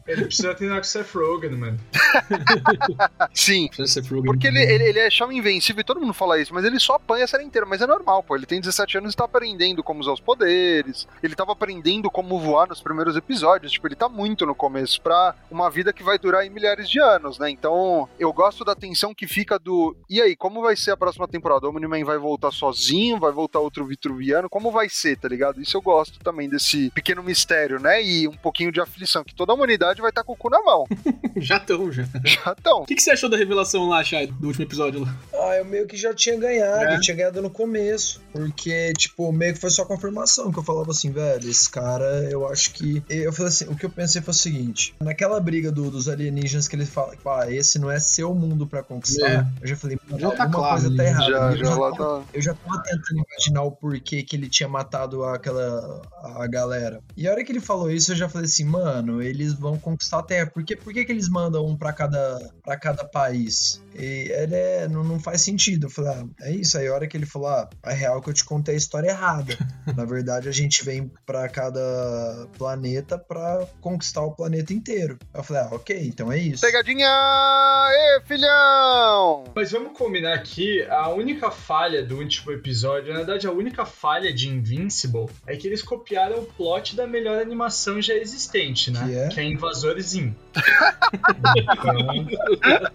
Ele 0.08 0.26
precisa 0.26 0.54
treinar 0.54 0.78
com 0.78 0.84
o 0.84 0.88
Seth 0.88 1.14
Rogen, 1.14 1.52
mano. 1.52 1.80
Sim. 3.34 3.68
Precisa 3.68 3.88
ser 3.88 4.04
Frogan. 4.04 4.26
Porque 4.26 4.48
ele, 4.48 4.62
ele, 4.62 4.84
ele 4.84 5.00
é 5.00 5.10
chama 5.10 5.34
invencível 5.34 5.82
e 5.82 5.84
todo 5.84 6.00
mundo 6.00 6.14
fala 6.14 6.40
isso, 6.40 6.54
mas 6.54 6.64
ele 6.64 6.80
só 6.80 6.96
apanha 6.96 7.26
a 7.26 7.28
série 7.28 7.44
inteira. 7.44 7.66
Mas 7.66 7.82
é 7.82 7.88
normal, 7.88 8.24
pô. 8.24 8.36
Ele 8.36 8.46
tem 8.46 8.60
17 8.60 8.98
anos 8.98 9.14
e 9.14 9.18
tá 9.18 9.26
aprendendo 9.26 9.84
como 9.84 10.00
usar 10.00 10.14
os 10.14 10.20
poderes. 10.20 11.08
Ele 11.22 11.36
tava 11.36 11.52
aprendendo 11.52 12.10
como 12.10 12.40
voar 12.40 12.68
nos 12.68 12.82
primeiros 12.82 13.16
episódios. 13.16 13.72
Tipo, 13.72 13.88
ele 13.88 13.96
tá 13.96 14.10
muito 14.10 14.46
no 14.46 14.56
começo 14.56 15.02
pra 15.02 15.36
uma 15.50 15.70
vida 15.70 15.94
que 15.94 16.04
vai 16.04 16.18
durar 16.18 16.42
aí 16.42 16.50
milhares 16.50 16.90
de 16.90 17.00
anos, 17.00 17.15
né? 17.40 17.50
Então, 17.50 18.08
eu 18.20 18.32
gosto 18.34 18.64
da 18.64 18.76
tensão 18.76 19.14
que 19.14 19.28
fica 19.28 19.58
do. 19.60 19.96
E 20.10 20.22
aí, 20.22 20.36
como 20.36 20.62
vai 20.62 20.76
ser 20.76 20.92
a 20.92 20.98
próxima 20.98 21.28
temporada? 21.28 21.66
O 21.66 21.70
Omni-Man 21.70 22.04
vai 22.06 22.18
voltar 22.18 22.52
sozinho? 22.52 23.20
Vai 23.20 23.32
voltar 23.32 23.60
outro 23.60 23.86
Vitruviano? 23.86 24.50
Como 24.50 24.72
vai 24.72 24.90
ser, 24.90 25.18
tá 25.18 25.28
ligado? 25.28 25.62
Isso 25.62 25.76
eu 25.78 25.82
gosto 25.82 26.20
também 26.20 26.50
desse 26.50 26.90
pequeno 26.92 27.24
mistério, 27.24 27.80
né? 27.80 28.04
E 28.04 28.28
um 28.28 28.34
pouquinho 28.38 28.72
de 28.72 28.80
aflição, 28.82 29.24
que 29.24 29.34
toda 29.36 29.52
a 29.52 29.56
humanidade 29.56 30.02
vai 30.02 30.10
estar 30.10 30.24
com 30.24 30.34
o 30.34 30.38
cu 30.38 30.50
na 30.50 30.62
mão. 30.62 30.86
Já 31.38 31.58
estão, 31.58 31.92
já. 31.92 32.04
Já 32.24 32.52
estão. 32.54 32.82
O 32.84 32.86
que, 32.86 32.96
que 32.96 33.02
você 33.02 33.12
achou 33.12 33.30
da 33.30 33.36
revelação 33.36 33.88
lá, 33.90 34.02
Shai, 34.04 34.28
do 34.28 34.48
último 34.48 34.64
episódio 34.66 35.02
lá? 35.02 35.14
Ah, 35.34 35.58
eu 35.58 35.66
meio 35.66 35.86
que 35.86 35.98
já 35.98 36.14
tinha 36.14 36.38
ganhado, 36.38 36.86
É? 36.86 36.96
eu 36.96 37.02
tinha 37.02 37.16
ganhado 37.16 37.42
no 37.42 37.50
começo. 37.50 38.22
Porque, 38.32 38.94
tipo, 38.94 39.32
meio 39.34 39.54
que 39.54 39.60
foi 39.60 39.70
só 39.70 39.84
confirmação 39.86 40.52
que 40.52 40.60
eu 40.60 40.64
falava 40.64 40.92
assim, 40.92 41.12
velho, 41.12 41.50
esse 41.50 41.70
cara, 41.70 42.06
eu 42.32 42.48
acho 42.48 42.72
que. 42.74 43.04
Eu 43.10 43.34
falei 43.34 43.50
assim, 43.50 43.66
o 43.66 43.76
que 43.76 43.86
eu 43.86 43.90
pensei 43.90 44.22
foi 44.22 44.32
o 44.32 44.36
seguinte: 44.36 44.96
naquela 45.02 45.40
briga 45.40 45.72
do- 45.72 45.92
dos 45.92 46.08
alienígenas 46.08 46.68
que 46.70 46.76
ele 46.76 46.86
fala, 46.86 47.05
pá, 47.24 47.52
esse 47.52 47.80
não 47.80 47.90
é 47.92 48.00
seu 48.00 48.34
mundo 48.34 48.68
pra 48.68 48.84
conquistar, 48.84 49.30
É. 49.30 49.48
eu 49.62 49.68
já 49.68 49.76
falei, 49.76 49.98
mano, 50.08 50.20
Já 50.20 50.32
tá 50.32 50.44
alguma 50.44 50.60
claro, 50.60 50.82
coisa 50.82 50.98
tá 50.98 51.04
errada. 51.04 51.26
Já, 51.32 51.52
eu, 51.52 51.58
já 51.58 51.66
já 51.66 51.72
tava, 51.72 51.96
tá. 51.98 52.24
eu 52.34 52.42
já 52.42 52.54
tava 52.54 52.84
tentando 52.84 53.26
imaginar 53.30 53.64
o 53.64 53.72
porquê 53.72 54.24
que 54.24 54.36
ele 54.36 54.50
tinha 54.50 54.70
matado 54.70 55.24
aquela 55.24 56.02
a 56.24 56.48
galera. 56.48 57.02
E 57.16 57.28
a 57.28 57.32
hora 57.32 57.44
que 57.44 57.52
ele 57.52 57.62
falou 57.62 57.90
isso, 57.92 58.12
eu 58.12 58.16
já 58.16 58.28
falei 58.30 58.46
assim, 58.46 58.64
mano, 58.66 59.22
eles 59.22 59.54
vão 59.54 59.78
conquistar 59.78 60.20
a 60.20 60.24
Terra. 60.24 60.48
Por 60.50 60.64
que, 60.64 60.76
por 60.76 60.94
que, 60.94 61.06
que 61.06 61.12
eles 61.12 61.30
mandam 61.30 61.66
um 61.66 61.76
pra 61.78 61.94
cada, 61.94 62.52
pra 62.64 62.78
cada 62.78 63.06
país? 63.06 63.82
E 63.94 64.30
ele 64.32 64.56
é, 64.56 64.88
não, 64.88 65.04
não 65.04 65.20
faz 65.20 65.42
sentido. 65.42 65.86
Eu 65.88 65.90
falei, 65.90 66.12
ah, 66.12 66.26
é 66.42 66.52
isso. 66.52 66.78
Aí 66.78 66.88
a 66.88 66.94
hora 66.94 67.08
que 67.08 67.16
ele 67.16 67.26
falou, 67.26 67.48
ah, 67.48 67.70
é 67.86 67.94
real 67.94 68.22
que 68.22 68.30
eu 68.30 68.34
te 68.34 68.44
contei 68.44 68.76
a 68.76 68.78
história 68.78 69.10
errada. 69.10 69.56
Na 69.96 70.04
verdade, 70.06 70.50
a 70.50 70.52
gente 70.52 70.84
vem 70.84 71.10
pra 71.26 71.48
cada 71.48 72.48
planeta 72.58 73.18
pra 73.18 73.66
conquistar 73.80 74.22
o 74.24 74.32
planeta 74.36 74.74
inteiro. 74.74 75.18
Eu 75.34 75.44
falei, 75.44 75.62
ah, 75.64 75.70
ok, 75.72 76.08
então 76.08 76.32
é 76.32 76.38
isso. 76.38 76.62
Pegadinha! 76.62 76.95
Ê, 77.04 78.22
filhão! 78.26 79.44
Mas 79.56 79.72
vamos 79.72 79.98
combinar 79.98 80.34
aqui, 80.34 80.84
a 80.84 81.10
única 81.10 81.52
falha 81.52 82.04
do 82.04 82.18
último 82.18 82.52
episódio, 82.52 83.12
na 83.12 83.20
verdade 83.20 83.48
a 83.48 83.52
única 83.52 83.86
falha 83.86 84.34
de 84.34 84.50
Invincible, 84.50 85.28
é 85.46 85.56
que 85.56 85.68
eles 85.68 85.82
copiaram 85.82 86.40
o 86.40 86.46
plot 86.46 86.96
da 86.96 87.08
melhor 87.08 87.42
animação 87.42 88.02
já 88.02 88.14
existente, 88.14 88.92
né? 88.92 89.30
Que 89.34 89.40
é? 89.40 89.44
Invasores 89.44 90.16
In. 90.16 90.36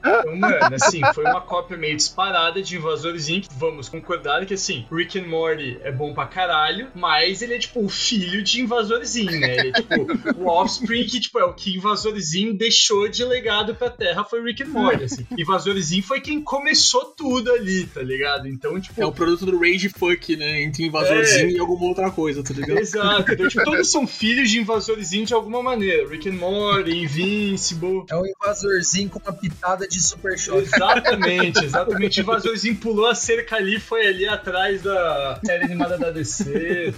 Então, 0.03 0.37
mano, 0.37 0.75
assim, 0.75 1.01
foi 1.15 1.25
uma 1.25 1.41
cópia 1.41 1.77
meio 1.77 1.97
disparada 1.97 2.63
de 2.63 2.77
Invasores 2.77 3.29
In. 3.29 3.43
Vamos 3.57 3.89
concordar 3.89 4.45
que, 4.47 4.55
assim, 4.55 4.87
Rick 4.91 5.19
and 5.19 5.27
Morty 5.27 5.79
é 5.83 5.93
bom 5.93 6.15
pra 6.15 6.27
caralho, 6.27 6.89
mas 6.95 7.43
ele 7.43 7.55
é, 7.55 7.59
tipo, 7.59 7.85
o 7.85 7.89
filho 7.89 8.43
de 8.43 8.61
Invasores 8.61 9.17
In, 9.17 9.27
né? 9.27 9.57
Ele 9.57 9.69
é, 9.69 9.73
tipo, 9.73 9.95
o 10.43 10.47
offspring 10.47 11.05
que, 11.05 11.21
tipo, 11.21 11.39
é 11.39 11.45
o 11.45 11.53
que 11.53 11.77
Invasores 11.77 12.35
In 12.35 12.55
deixou 12.55 13.09
de 13.09 13.25
legado 13.25 13.75
pra 13.75 13.91
Terra 13.91 14.25
foi 14.25 14.43
Rick 14.43 14.63
and 14.63 14.69
Morty, 14.69 15.05
assim. 15.05 15.27
Invasores 15.37 15.93
In 15.93 16.03
foi 16.03 16.21
quem 16.21 16.43
começou 16.43 17.05
tudo 17.17 17.53
ali, 17.53 17.87
tá 17.87 18.03
ligado? 18.03 18.49
Então, 18.49 18.81
tipo... 18.81 19.01
É 19.01 19.07
o 19.07 19.13
produto 19.13 19.47
do 19.47 19.59
Rage 19.59 19.89
Fuck, 19.89 20.37
né? 20.37 20.63
Entre 20.63 20.85
invasorzinho 20.85 21.51
e 21.51 21.59
alguma 21.59 21.87
outra 21.87 22.11
coisa, 22.11 22.43
tá 22.43 22.53
ligado? 22.55 22.79
Exato, 22.79 23.33
então, 23.33 23.49
tipo, 23.49 23.65
todos 23.65 23.91
são 23.91 24.07
filhos 24.07 24.51
de 24.51 24.59
Invasores 24.59 25.13
In 25.13 25.25
de 25.25 25.35
alguma 25.35 25.63
maneira. 25.63 26.09
Rick 26.09 26.29
and 26.29 26.35
Morty, 26.35 27.07
Invincible... 27.51 28.05
É 28.09 28.17
um 28.17 28.27
invasorzinho 28.27 29.11
com 29.11 29.19
uma 29.19 29.33
pitada 29.33 29.87
de 29.87 30.01
super 30.01 30.39
choque. 30.39 30.63
Exatamente, 30.63 31.63
exatamente. 31.65 32.21
O 32.21 32.23
Invasorzinho 32.23 32.77
pulou 32.77 33.07
a 33.07 33.15
cerca 33.15 33.57
ali, 33.57 33.79
foi 33.79 34.07
ali 34.07 34.29
atrás 34.29 34.83
da 34.83 35.41
série 35.45 35.65
animada 35.65 35.99
da 35.99 36.11
DC. 36.11 36.95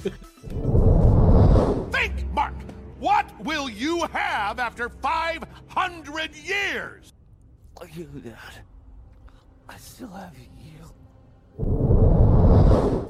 Think, 1.90 2.24
Mark. 2.32 2.54
What 3.00 3.32
will 3.44 3.68
you 3.68 4.04
have 4.12 4.60
after 4.60 4.88
500 4.88 6.36
years? 6.36 7.12
you, 7.90 8.06
Dad. 8.22 8.62
I 9.68 9.76
still 9.78 10.10
have 10.10 10.36
you. 10.38 11.91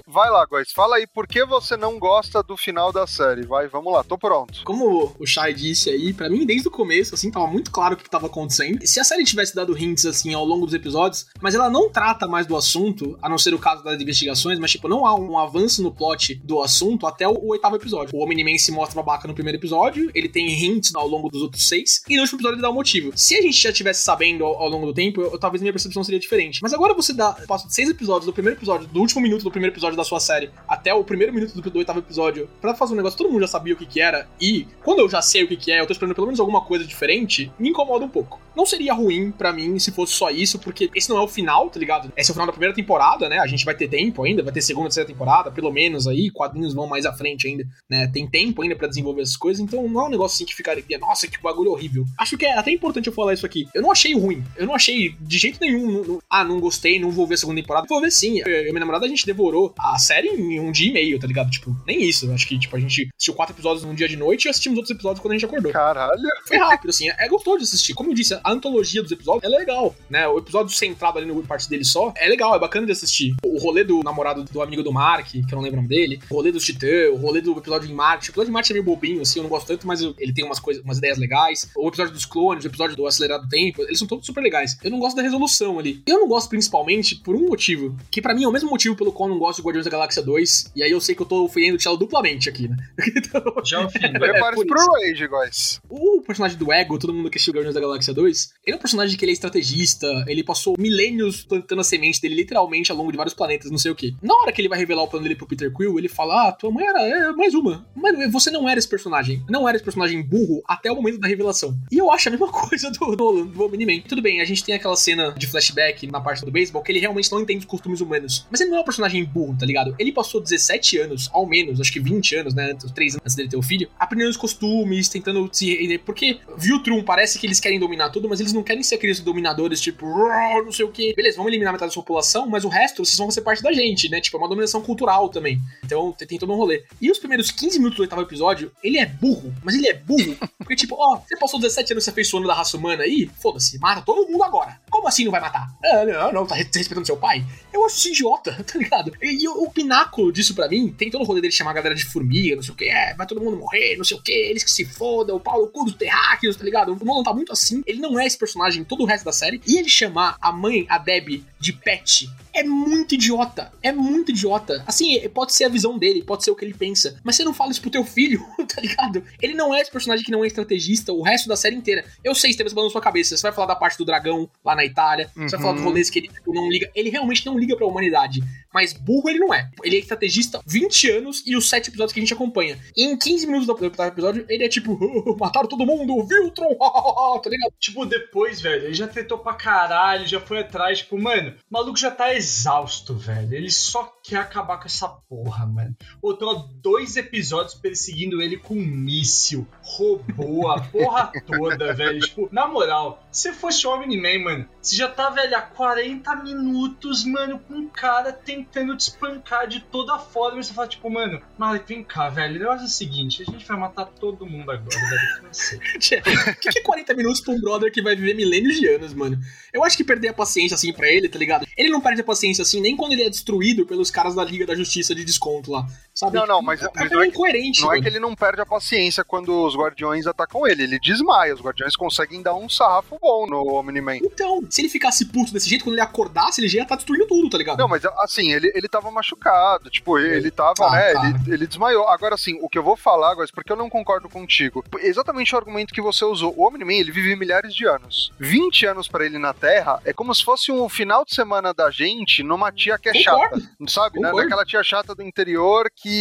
Vai 0.06 0.30
lá, 0.30 0.44
Góis, 0.44 0.70
fala 0.74 0.96
aí 0.96 1.06
por 1.06 1.26
que 1.26 1.42
você 1.46 1.74
não 1.74 1.98
gosta 1.98 2.42
do 2.42 2.54
final 2.54 2.92
da 2.92 3.06
série. 3.06 3.46
Vai, 3.46 3.66
vamos 3.66 3.90
lá, 3.90 4.04
tô 4.04 4.18
pronto. 4.18 4.60
Como 4.62 5.10
o 5.18 5.26
Shai 5.26 5.54
disse 5.54 5.88
aí, 5.88 6.12
pra 6.12 6.28
mim, 6.28 6.44
desde 6.44 6.68
o 6.68 6.70
começo, 6.70 7.14
assim, 7.14 7.30
tava 7.30 7.46
muito 7.46 7.70
claro 7.70 7.94
o 7.94 7.96
que 7.96 8.10
tava 8.10 8.26
acontecendo. 8.26 8.86
Se 8.86 9.00
a 9.00 9.04
série 9.04 9.24
tivesse 9.24 9.54
dado 9.54 9.76
hints, 9.76 10.04
assim, 10.04 10.34
ao 10.34 10.44
longo 10.44 10.66
dos 10.66 10.74
episódios, 10.74 11.24
mas 11.40 11.54
ela 11.54 11.70
não 11.70 11.88
trata 11.88 12.28
mais 12.28 12.46
do 12.46 12.54
assunto, 12.54 13.18
a 13.22 13.28
não 13.28 13.38
ser 13.38 13.54
o 13.54 13.58
caso 13.58 13.82
das 13.82 13.98
investigações, 14.02 14.58
mas, 14.58 14.70
tipo, 14.72 14.86
não 14.86 15.06
há 15.06 15.18
um 15.18 15.38
avanço 15.38 15.82
no 15.82 15.90
plot 15.90 16.34
do 16.44 16.60
assunto 16.60 17.06
até 17.06 17.26
o, 17.26 17.32
o 17.32 17.48
oitavo 17.52 17.76
episódio. 17.76 18.14
O 18.14 18.22
Omni-Man 18.22 18.58
se 18.58 18.70
mostra 18.70 19.00
babaca 19.02 19.26
no 19.26 19.32
primeiro 19.32 19.56
episódio, 19.58 20.10
ele 20.14 20.28
tem 20.28 20.46
hints 20.46 20.94
ao 20.94 21.08
longo 21.08 21.30
dos 21.30 21.40
outros 21.40 21.66
seis, 21.66 22.02
e 22.06 22.16
no 22.16 22.20
último 22.20 22.36
episódio 22.36 22.56
ele 22.56 22.62
dá 22.62 22.68
um 22.70 22.74
motivo. 22.74 23.12
Se 23.16 23.34
a 23.34 23.40
gente 23.40 23.56
já 23.56 23.72
tivesse 23.72 24.02
sabendo 24.02 24.44
ao, 24.44 24.56
ao 24.60 24.68
longo 24.68 24.84
do 24.84 24.92
tempo, 24.92 25.22
eu- 25.22 25.38
talvez 25.38 25.62
minha 25.62 25.72
percepção 25.72 26.04
seria 26.04 26.20
diferente. 26.20 26.58
Mas 26.60 26.74
agora 26.74 26.92
você 26.92 27.14
dá, 27.14 27.32
passa 27.48 27.66
seis 27.70 27.88
episódios 27.88 28.26
do 28.26 28.32
primeiro 28.34 28.58
episódio, 28.58 28.86
do 28.88 29.00
último 29.00 29.22
minuto 29.22 29.42
do 29.44 29.50
primeiro 29.52 29.72
episódio 29.74 29.96
da 29.96 30.04
sua 30.04 30.20
série, 30.20 30.50
até 30.66 30.92
o 30.94 31.04
primeiro 31.04 31.32
minuto 31.32 31.60
do, 31.60 31.78
oitavo 31.78 31.98
episódio, 32.00 32.48
pra 32.60 32.74
fazer 32.74 32.92
um 32.94 32.96
negócio 32.96 33.16
que 33.16 33.22
todo 33.22 33.32
mundo 33.32 33.42
já 33.42 33.48
sabia 33.48 33.74
o 33.74 33.76
que 33.76 33.86
que 33.86 34.00
era, 34.00 34.28
e 34.40 34.66
quando 34.84 35.00
eu 35.00 35.08
já 35.08 35.22
sei 35.22 35.44
o 35.44 35.48
que 35.48 35.56
que 35.56 35.70
é, 35.72 35.80
eu 35.80 35.86
tô 35.86 35.92
esperando 35.92 36.14
pelo 36.14 36.26
menos 36.26 36.40
alguma 36.40 36.60
coisa 36.62 36.84
diferente, 36.84 37.50
me 37.58 37.68
incomoda 37.70 38.04
um 38.04 38.08
pouco. 38.08 38.40
Não 38.54 38.66
seria 38.66 38.92
ruim 38.92 39.30
pra 39.30 39.50
mim 39.52 39.78
se 39.78 39.90
fosse 39.92 40.12
só 40.12 40.30
isso, 40.30 40.58
porque 40.58 40.90
esse 40.94 41.08
não 41.08 41.16
é 41.16 41.20
o 41.22 41.28
final, 41.28 41.70
tá 41.70 41.80
ligado? 41.80 42.12
Esse 42.16 42.30
é 42.30 42.32
o 42.32 42.34
final 42.34 42.46
da 42.46 42.52
primeira 42.52 42.74
temporada, 42.74 43.26
né? 43.28 43.38
A 43.38 43.46
gente 43.46 43.64
vai 43.64 43.74
ter 43.74 43.88
tempo 43.88 44.22
ainda, 44.24 44.42
vai 44.42 44.52
ter 44.52 44.60
segunda, 44.60 44.88
terceira 44.88 45.08
temporada, 45.08 45.50
pelo 45.50 45.72
menos 45.72 46.06
aí, 46.06 46.30
quadrinhos 46.30 46.74
vão 46.74 46.86
mais 46.86 47.06
à 47.06 47.12
frente 47.12 47.46
ainda, 47.48 47.64
né? 47.88 48.06
Tem 48.12 48.28
tempo 48.28 48.60
ainda 48.62 48.76
pra 48.76 48.88
desenvolver 48.88 49.22
essas 49.22 49.36
coisas, 49.36 49.62
então 49.62 49.88
não 49.88 50.02
é 50.02 50.04
um 50.04 50.10
negócio 50.10 50.34
assim 50.36 50.44
que 50.44 50.54
ficaria, 50.54 50.84
nossa, 50.98 51.26
que 51.26 51.40
bagulho 51.42 51.70
horrível. 51.70 52.04
Acho 52.18 52.36
que 52.36 52.44
é 52.44 52.56
até 52.58 52.70
importante 52.70 53.06
eu 53.06 53.12
falar 53.12 53.32
isso 53.32 53.46
aqui. 53.46 53.66
Eu 53.74 53.80
não 53.82 53.90
achei 53.90 54.14
ruim, 54.14 54.44
eu 54.56 54.66
não 54.66 54.74
achei 54.74 55.14
de 55.20 55.38
jeito 55.38 55.58
nenhum, 55.60 55.90
não- 55.90 56.04
não- 56.04 56.18
ah, 56.28 56.44
não 56.44 56.60
gostei, 56.60 57.00
não 57.00 57.10
vou 57.10 57.26
ver 57.26 57.34
a 57.34 57.38
segunda 57.38 57.60
temporada. 57.60 57.86
Vou 57.88 58.00
ver 58.02 58.10
sim. 58.12 58.40
Eu 58.40 58.46
e 58.66 58.70
minha 58.70 58.80
namorada 58.80 59.06
a 59.06 59.08
gente 59.08 59.26
devorou 59.42 59.74
a 59.78 59.98
série 59.98 60.28
em 60.28 60.60
um 60.60 60.70
dia 60.70 60.90
e 60.90 60.92
meio, 60.92 61.18
tá 61.18 61.26
ligado? 61.26 61.50
Tipo, 61.50 61.76
nem 61.86 62.02
isso. 62.02 62.30
Acho 62.32 62.46
que, 62.46 62.58
tipo, 62.58 62.76
a 62.76 62.80
gente 62.80 63.10
assistiu 63.12 63.34
quatro 63.34 63.54
episódios 63.54 63.84
num 63.84 63.94
dia 63.94 64.08
de 64.08 64.16
noite 64.16 64.44
e 64.44 64.48
assistimos 64.48 64.78
outros 64.78 64.94
episódios 64.94 65.20
quando 65.20 65.32
a 65.32 65.36
gente 65.36 65.44
acordou. 65.44 65.72
Caralho. 65.72 66.22
Foi 66.46 66.56
rápido, 66.58 66.90
assim, 66.90 67.08
é 67.08 67.28
gostoso 67.28 67.58
de 67.58 67.64
assistir. 67.64 67.94
Como 67.94 68.10
eu 68.10 68.14
disse, 68.14 68.34
a 68.34 68.52
antologia 68.52 69.02
dos 69.02 69.10
episódios 69.10 69.44
é 69.44 69.48
legal, 69.48 69.94
né? 70.08 70.28
O 70.28 70.38
episódio 70.38 70.74
centrado 70.74 71.18
ali 71.18 71.26
no 71.26 71.42
parte 71.42 71.68
dele 71.68 71.84
só 71.84 72.12
é 72.16 72.28
legal, 72.28 72.54
é 72.54 72.58
bacana 72.58 72.86
de 72.86 72.92
assistir. 72.92 73.34
O 73.44 73.58
rolê 73.58 73.82
do 73.82 74.00
namorado 74.02 74.44
do 74.44 74.62
amigo 74.62 74.82
do 74.82 74.92
Mark, 74.92 75.26
que 75.26 75.38
eu 75.38 75.56
não 75.56 75.62
lembro 75.62 75.80
o 75.80 75.82
nome 75.82 75.88
dele, 75.88 76.20
o 76.30 76.34
rolê 76.34 76.52
do 76.52 76.60
Titã, 76.60 77.10
o 77.12 77.16
rolê 77.16 77.40
do 77.40 77.58
episódio 77.58 77.90
em 77.90 77.94
Marte. 77.94 78.28
O 78.28 78.32
episódio 78.32 78.50
em 78.50 78.52
Marte 78.52 78.72
é 78.72 78.74
meio 78.74 78.84
bobinho, 78.84 79.22
assim, 79.22 79.40
eu 79.40 79.42
não 79.42 79.50
gosto 79.50 79.66
tanto, 79.66 79.86
mas 79.86 80.00
ele 80.00 80.32
tem 80.32 80.44
umas 80.44 80.60
coisas, 80.60 80.82
umas 80.84 80.98
ideias 80.98 81.18
legais. 81.18 81.68
O 81.76 81.88
episódio 81.88 82.12
dos 82.12 82.24
clones, 82.24 82.64
o 82.64 82.68
episódio 82.68 82.96
do 82.96 83.06
acelerado 83.06 83.48
tempo, 83.48 83.82
eles 83.82 83.98
são 83.98 84.06
todos 84.06 84.24
super 84.24 84.40
legais. 84.40 84.78
Eu 84.84 84.90
não 84.90 85.00
gosto 85.00 85.16
da 85.16 85.22
resolução 85.22 85.78
ali. 85.78 86.00
Eu 86.06 86.20
não 86.20 86.28
gosto 86.28 86.48
principalmente 86.48 87.16
por 87.16 87.34
um 87.34 87.48
motivo, 87.48 87.96
que 88.10 88.22
pra 88.22 88.34
mim 88.34 88.44
é 88.44 88.48
o 88.48 88.52
mesmo 88.52 88.70
motivo 88.70 88.94
pelo 88.94 89.12
qual 89.12 89.28
não 89.32 89.38
gosto 89.38 89.58
de 89.58 89.66
Guardiões 89.66 89.84
da 89.84 89.90
Galáxia 89.90 90.22
2, 90.22 90.72
e 90.76 90.82
aí 90.82 90.90
eu 90.90 91.00
sei 91.00 91.14
que 91.14 91.22
eu 91.22 91.26
tô 91.26 91.44
ofendendo 91.44 91.74
o 91.74 91.78
Tchelo 91.78 91.96
duplamente 91.96 92.48
aqui, 92.48 92.68
né? 92.68 92.76
Então, 93.14 93.42
Já 93.64 93.84
ofendeu. 93.84 94.20
Prepare-se 94.20 94.64
por 94.64 94.76
pro 94.76 94.92
Rage, 94.92 95.26
Góis. 95.26 95.80
o 95.88 96.22
personagem 96.22 96.56
do 96.58 96.72
Ego, 96.72 96.98
todo 96.98 97.12
mundo 97.12 97.30
que 97.30 97.36
assistiu 97.36 97.54
Guardiões 97.54 97.74
da 97.74 97.80
Galáxia 97.80 98.12
2, 98.12 98.52
ele 98.66 98.74
é 98.74 98.78
um 98.78 98.80
personagem 98.80 99.16
que 99.16 99.24
ele 99.24 99.32
é 99.32 99.34
estrategista, 99.34 100.06
ele 100.26 100.42
passou 100.42 100.74
milênios 100.78 101.44
plantando 101.44 101.80
a 101.80 101.84
semente 101.84 102.20
dele 102.20 102.34
literalmente 102.34 102.90
ao 102.90 102.98
longo 102.98 103.10
de 103.10 103.16
vários 103.16 103.34
planetas, 103.34 103.70
não 103.70 103.78
sei 103.78 103.90
o 103.90 103.94
que. 103.94 104.14
Na 104.22 104.34
hora 104.34 104.52
que 104.52 104.60
ele 104.60 104.68
vai 104.68 104.78
revelar 104.78 105.02
o 105.02 105.08
plano 105.08 105.24
dele 105.24 105.36
pro 105.36 105.46
Peter 105.46 105.72
Quill, 105.72 105.98
ele 105.98 106.08
fala: 106.08 106.48
Ah, 106.48 106.52
tua 106.52 106.70
mãe 106.70 106.86
era 106.86 107.02
é, 107.02 107.32
mais 107.32 107.54
uma. 107.54 107.86
Mas 107.94 108.30
você 108.30 108.50
não 108.50 108.68
era 108.68 108.78
esse 108.78 108.88
personagem. 108.88 109.44
Não 109.48 109.68
era 109.68 109.76
esse 109.76 109.84
personagem 109.84 110.22
burro 110.22 110.62
até 110.66 110.90
o 110.90 110.96
momento 110.96 111.18
da 111.18 111.28
revelação. 111.28 111.76
E 111.90 111.98
eu 111.98 112.10
acho 112.10 112.28
a 112.28 112.30
mesma 112.30 112.48
coisa 112.52 112.90
do 112.90 113.16
Nolan, 113.16 113.46
do 113.46 113.64
Omni-Man. 113.64 114.02
Tudo 114.08 114.22
bem, 114.22 114.40
a 114.40 114.44
gente 114.44 114.64
tem 114.64 114.74
aquela 114.74 114.96
cena 114.96 115.32
de 115.32 115.46
flashback 115.46 116.06
na 116.06 116.20
parte 116.20 116.44
do 116.44 116.50
beisebol 116.50 116.82
que 116.82 116.92
ele 116.92 116.98
realmente 116.98 117.30
não 117.30 117.40
entende 117.40 117.60
os 117.60 117.66
costumes 117.66 118.00
humanos. 118.00 118.46
Mas 118.50 118.60
ele 118.60 118.70
não 118.70 118.78
é 118.78 118.80
um 118.80 118.84
personagem 118.84 119.11
burro, 119.24 119.56
tá 119.58 119.66
ligado? 119.66 119.94
Ele 119.98 120.12
passou 120.12 120.40
17 120.40 120.98
anos, 120.98 121.28
ao 121.32 121.46
menos, 121.46 121.80
acho 121.80 121.92
que 121.92 122.00
20 122.00 122.36
anos, 122.36 122.54
né? 122.54 122.74
Os 122.82 122.90
3 122.90 123.14
anos 123.14 123.22
antes 123.24 123.36
dele 123.36 123.48
ter 123.48 123.56
o 123.56 123.62
filho, 123.62 123.88
aprendendo 123.98 124.30
os 124.30 124.36
costumes, 124.36 125.08
tentando 125.08 125.48
se. 125.52 125.98
Porque 126.04 126.38
Viltrum 126.56 127.02
parece 127.02 127.38
que 127.38 127.46
eles 127.46 127.60
querem 127.60 127.78
dominar 127.78 128.10
tudo, 128.10 128.28
mas 128.28 128.40
eles 128.40 128.52
não 128.52 128.62
querem 128.62 128.82
ser 128.82 128.96
aqueles 128.96 129.20
dominadores, 129.20 129.80
tipo, 129.80 130.06
"Rrr", 130.06 130.64
não 130.64 130.72
sei 130.72 130.84
o 130.84 130.90
que. 130.90 131.14
Beleza, 131.14 131.36
vamos 131.36 131.50
eliminar 131.50 131.72
metade 131.72 131.90
da 131.90 131.92
sua 131.94 132.02
população, 132.02 132.46
mas 132.46 132.64
o 132.64 132.68
resto 132.68 133.04
vocês 133.04 133.18
vão 133.18 133.30
ser 133.30 133.42
parte 133.42 133.62
da 133.62 133.72
gente, 133.72 134.08
né? 134.08 134.20
Tipo, 134.20 134.36
é 134.36 134.40
uma 134.40 134.48
dominação 134.48 134.80
cultural 134.82 135.28
também. 135.28 135.60
Então 135.84 136.12
tem 136.12 136.38
todo 136.38 136.52
um 136.52 136.56
rolê. 136.56 136.84
E 137.00 137.10
os 137.10 137.18
primeiros 137.18 137.50
15 137.50 137.78
minutos 137.78 137.96
do 137.96 138.02
oitavo 138.02 138.22
episódio, 138.22 138.72
ele 138.82 138.98
é 138.98 139.06
burro, 139.06 139.52
mas 139.62 139.74
ele 139.74 139.88
é 139.88 139.94
burro. 139.94 140.36
Porque, 140.58 140.76
tipo, 140.76 140.94
ó, 140.98 141.18
você 141.18 141.36
passou 141.36 141.60
17 141.60 141.92
anos 141.92 142.04
se 142.04 142.10
afeiçoando 142.10 142.46
da 142.46 142.54
raça 142.54 142.76
humana 142.76 143.02
aí, 143.02 143.28
foda-se, 143.40 143.78
mata 143.78 144.02
todo 144.02 144.28
mundo 144.30 144.42
agora. 144.42 144.80
Como 144.90 145.08
assim 145.08 145.24
não 145.24 145.32
vai 145.32 145.40
matar? 145.40 145.68
Ah, 145.84 146.04
não, 146.04 146.32
não, 146.32 146.46
tá 146.46 146.54
respeitando 146.54 147.06
seu 147.06 147.16
pai? 147.16 147.44
Eu 147.72 147.84
acho 147.84 147.96
isso 147.96 148.08
idiota, 148.08 148.52
tá 148.64 148.78
ligado? 148.78 149.01
E, 149.22 149.42
e 149.44 149.48
o, 149.48 149.64
o 149.64 149.70
pináculo 149.70 150.32
disso 150.32 150.54
pra 150.54 150.68
mim, 150.68 150.94
tem 150.96 151.10
todo 151.10 151.22
o 151.22 151.24
rolê 151.24 151.40
dele 151.40 151.52
chamar 151.52 151.70
a 151.70 151.74
galera 151.74 151.94
de 151.94 152.04
formiga, 152.04 152.56
não 152.56 152.62
sei 152.62 152.72
o 152.72 152.76
que, 152.76 152.84
é, 152.84 153.14
vai 153.14 153.26
todo 153.26 153.40
mundo 153.40 153.56
morrer, 153.56 153.96
não 153.96 154.04
sei 154.04 154.16
o 154.16 154.22
que, 154.22 154.32
eles 154.32 154.62
que 154.62 154.70
se 154.70 154.84
fodam, 154.84 155.36
o 155.36 155.40
Paulo 155.40 155.68
cu 155.68 155.84
dos 155.84 155.94
terráqueos, 155.94 156.56
tá 156.56 156.64
ligado? 156.64 156.92
O 157.00 157.04
Nolan 157.04 157.22
tá 157.22 157.32
muito 157.32 157.52
assim, 157.52 157.82
ele 157.86 158.00
não 158.00 158.18
é 158.18 158.26
esse 158.26 158.38
personagem 158.38 158.82
em 158.82 158.84
todo 158.84 159.02
o 159.02 159.06
resto 159.06 159.24
da 159.24 159.32
série, 159.32 159.60
e 159.66 159.78
ele 159.78 159.88
chamar 159.88 160.36
a 160.40 160.52
mãe, 160.52 160.86
a 160.88 160.98
Debbie, 160.98 161.44
de 161.58 161.72
Pet, 161.72 162.28
é 162.54 162.62
muito 162.64 163.14
idiota. 163.14 163.72
É 163.82 163.92
muito 163.92 164.30
idiota. 164.30 164.82
Assim, 164.86 165.18
pode 165.30 165.54
ser 165.54 165.64
a 165.64 165.68
visão 165.68 165.96
dele, 165.96 166.22
pode 166.22 166.44
ser 166.44 166.50
o 166.50 166.56
que 166.56 166.64
ele 166.64 166.74
pensa. 166.74 167.18
Mas 167.24 167.36
você 167.36 167.44
não 167.44 167.54
fala 167.54 167.70
isso 167.70 167.80
pro 167.80 167.88
teu 167.90 168.04
filho, 168.04 168.44
tá 168.68 168.80
ligado? 168.80 169.24
Ele 169.40 169.54
não 169.54 169.72
é 169.72 169.80
esse 169.80 169.90
personagem 169.90 170.24
que 170.24 170.30
não 170.30 170.44
é 170.44 170.48
estrategista 170.48 171.12
o 171.12 171.22
resto 171.22 171.48
da 171.48 171.56
série 171.56 171.76
inteira. 171.76 172.04
Eu 172.22 172.34
sei, 172.34 172.52
você 172.52 172.58
falando 172.68 172.86
na 172.88 172.90
sua 172.90 173.00
cabeça. 173.00 173.36
Você 173.36 173.42
vai 173.42 173.52
falar 173.52 173.68
da 173.68 173.76
parte 173.76 173.96
do 173.96 174.04
dragão 174.04 174.50
lá 174.64 174.74
na 174.74 174.84
Itália. 174.84 175.30
Você 175.34 175.56
vai 175.56 175.60
falar 175.60 175.72
dos 175.72 175.82
Uhum. 175.82 175.88
rolês 175.88 176.10
que 176.10 176.18
ele 176.18 176.28
tipo, 176.28 176.52
não 176.52 176.68
liga. 176.68 176.90
Ele 176.94 177.08
realmente 177.10 177.46
não 177.46 177.58
liga 177.58 177.76
pra 177.76 177.86
humanidade. 177.86 178.42
Mas 178.72 178.91
burro 179.00 179.28
ele 179.28 179.38
não 179.38 179.52
é. 179.52 179.70
Ele 179.82 179.96
é 179.96 179.98
estrategista 179.98 180.60
20 180.66 181.10
anos 181.10 181.42
e 181.46 181.56
os 181.56 181.68
7 181.68 181.88
episódios 181.88 182.12
que 182.12 182.20
a 182.20 182.22
gente 182.22 182.34
acompanha. 182.34 182.78
E 182.96 183.04
em 183.04 183.16
15 183.16 183.46
minutos 183.46 183.66
do 183.66 183.86
episódio, 184.04 184.44
ele 184.48 184.64
é 184.64 184.68
tipo, 184.68 184.96
mataram 185.38 185.68
todo 185.68 185.86
mundo, 185.86 186.26
Viltron, 186.26 186.74
tá 187.42 187.50
ligado? 187.50 187.72
Tipo, 187.78 188.06
depois, 188.06 188.60
velho, 188.60 188.86
ele 188.86 188.94
já 188.94 189.08
tentou 189.08 189.38
pra 189.38 189.54
caralho, 189.54 190.26
já 190.26 190.40
foi 190.40 190.60
atrás. 190.60 190.98
Tipo, 190.98 191.18
mano, 191.18 191.50
o 191.50 191.54
maluco 191.70 191.98
já 191.98 192.10
tá 192.10 192.34
exausto, 192.34 193.14
velho. 193.14 193.54
Ele 193.54 193.70
só 193.70 194.12
quer 194.22 194.36
acabar 194.36 194.78
com 194.78 194.86
essa 194.86 195.08
porra, 195.08 195.66
mano. 195.66 195.96
Ou 196.20 196.36
tô 196.36 196.50
há 196.50 196.64
dois 196.76 197.16
episódios 197.16 197.74
perseguindo 197.74 198.40
ele 198.40 198.56
com 198.56 198.74
um 198.74 198.86
míssil, 198.86 199.66
roubou 199.82 200.70
a 200.70 200.80
porra 200.80 201.32
toda, 201.44 201.92
velho. 201.92 202.20
Tipo, 202.20 202.48
na 202.52 202.66
moral, 202.66 203.22
se 203.30 203.52
fosse 203.52 203.86
o 203.86 203.90
Omni-Man, 203.90 204.38
mano, 204.44 204.68
você 204.80 204.96
já 204.96 205.08
tá, 205.08 205.30
velho, 205.30 205.56
há 205.56 205.62
40 205.62 206.36
minutos, 206.36 207.24
mano, 207.24 207.58
com 207.58 207.74
um 207.74 207.88
cara 207.88 208.32
tentando 208.32 208.96
te 208.96 209.00
espancar 209.00 209.66
de 209.66 209.80
toda 209.80 210.18
forma. 210.18 210.60
E 210.60 210.64
você 210.64 210.72
fala, 210.72 210.88
tipo, 210.88 211.10
mano, 211.10 211.42
Malik, 211.58 211.86
vem 211.88 212.04
cá, 212.04 212.28
velho. 212.28 212.56
O 212.56 212.58
negócio 212.60 212.82
é 212.82 212.86
o 212.86 212.88
seguinte, 212.88 213.42
a 213.42 213.50
gente 213.50 213.66
vai 213.66 213.76
matar 213.76 214.06
todo 214.06 214.46
mundo 214.46 214.70
agora, 214.70 214.88
velho. 214.88 215.50
O 215.96 215.98
que, 215.98 216.20
que 216.70 216.78
é 216.78 216.82
40 216.82 217.14
minutos 217.14 217.40
pra 217.40 217.54
um 217.54 217.60
brother 217.60 217.90
que 217.90 218.02
vai 218.02 218.14
viver 218.14 218.34
milênios 218.34 218.76
de 218.76 218.88
anos, 218.88 219.12
mano? 219.12 219.38
Eu 219.72 219.82
acho 219.82 219.96
que 219.96 220.04
perder 220.04 220.28
a 220.28 220.34
paciência 220.34 220.74
assim 220.74 220.92
pra 220.92 221.08
ele, 221.08 221.28
tá 221.28 221.38
ligado? 221.38 221.66
Ele 221.76 221.88
não 221.88 222.00
perde 222.00 222.20
a 222.20 222.24
paciência 222.24 222.62
assim 222.62 222.80
nem 222.80 222.96
quando 222.96 223.12
ele 223.12 223.22
é 223.22 223.30
destruído 223.30 223.86
pelos 223.86 224.11
caras 224.12 224.34
da 224.34 224.44
Liga 224.44 224.66
da 224.66 224.74
Justiça 224.74 225.14
de 225.14 225.24
desconto 225.24 225.72
lá. 225.72 225.86
Sabe? 226.22 226.36
Não, 226.36 226.46
não, 226.46 226.62
mas- 226.62 226.82
é, 226.82 226.88
mas 226.94 227.10
não 227.10 227.20
é 227.20 227.24
que- 227.24 227.30
incoerente, 227.30 227.82
Não 227.82 227.92
é 227.92 228.00
que 228.00 228.06
ele 228.06 228.18
não 228.20 228.34
perde 228.34 228.60
a 228.60 228.66
paciência 228.66 229.24
quando 229.24 229.64
os 229.64 229.74
guardiões 229.76 230.26
atacam 230.26 230.66
ele, 230.66 230.82
ele 230.84 230.98
desmaia. 230.98 231.54
Os 231.54 231.60
guardiões 231.60 231.96
conseguem 231.96 232.42
dar 232.42 232.54
um 232.54 232.68
sarrafo 232.68 233.18
bom 233.20 233.46
no 233.46 233.74
Omni-Man. 233.74 234.16
Então, 234.16 234.60
se 234.70 234.80
ele 234.80 234.88
ficasse 234.88 235.24
puto 235.26 235.52
desse 235.52 235.68
jeito, 235.68 235.84
quando 235.84 235.94
ele 235.94 236.02
acordasse, 236.02 236.60
ele 236.60 236.68
já 236.68 236.78
ia 236.78 236.82
estar 236.82 236.96
destruindo 236.96 237.26
tudo, 237.26 237.50
tá 237.50 237.58
ligado? 237.58 237.78
Não, 237.78 237.88
mas 237.88 238.04
assim, 238.20 238.52
ele, 238.52 238.70
ele 238.74 238.88
tava 238.88 239.10
machucado, 239.10 239.90
tipo, 239.90 240.18
ele 240.18 240.50
tava, 240.50 240.86
Ah, 240.86 240.90
né, 240.92 241.12
tá. 241.12 241.26
ele, 241.28 241.54
ele 241.54 241.66
desmaiou. 241.66 242.08
Agora, 242.08 242.34
assim, 242.34 242.58
o 242.62 242.68
que 242.68 242.78
eu 242.78 242.82
vou 242.82 242.96
falar 242.96 243.32
agora, 243.32 243.48
porque 243.54 243.72
eu 243.72 243.76
não 243.76 243.90
concordo 243.90 244.28
contigo, 244.28 244.84
exatamente 245.00 245.54
o 245.54 245.58
argumento 245.58 245.92
que 245.92 246.00
você 246.02 246.24
usou. 246.24 246.54
O 246.56 246.66
Omni-Man, 246.66 246.94
ele 246.94 247.10
vive 247.12 247.34
milhares 247.36 247.74
de 247.74 247.86
anos. 247.86 248.32
20 248.38 248.86
anos 248.86 249.08
pra 249.08 249.24
ele 249.26 249.38
na 249.38 249.52
Terra 249.52 250.00
é 250.04 250.12
como 250.12 250.34
se 250.34 250.44
fosse 250.44 250.70
um 250.70 250.88
final 250.88 251.24
de 251.24 251.34
semana 251.34 251.72
da 251.74 251.90
gente 251.90 252.42
numa 252.42 252.70
tia 252.70 252.98
que 252.98 253.08
é 253.08 253.12
Concordo. 253.12 253.60
chata, 253.60 253.72
sabe? 253.88 254.20
Né? 254.20 254.30
Daquela 254.32 254.64
tia 254.64 254.82
chata 254.82 255.14
do 255.14 255.22
interior 255.22 255.90
que 255.94 256.11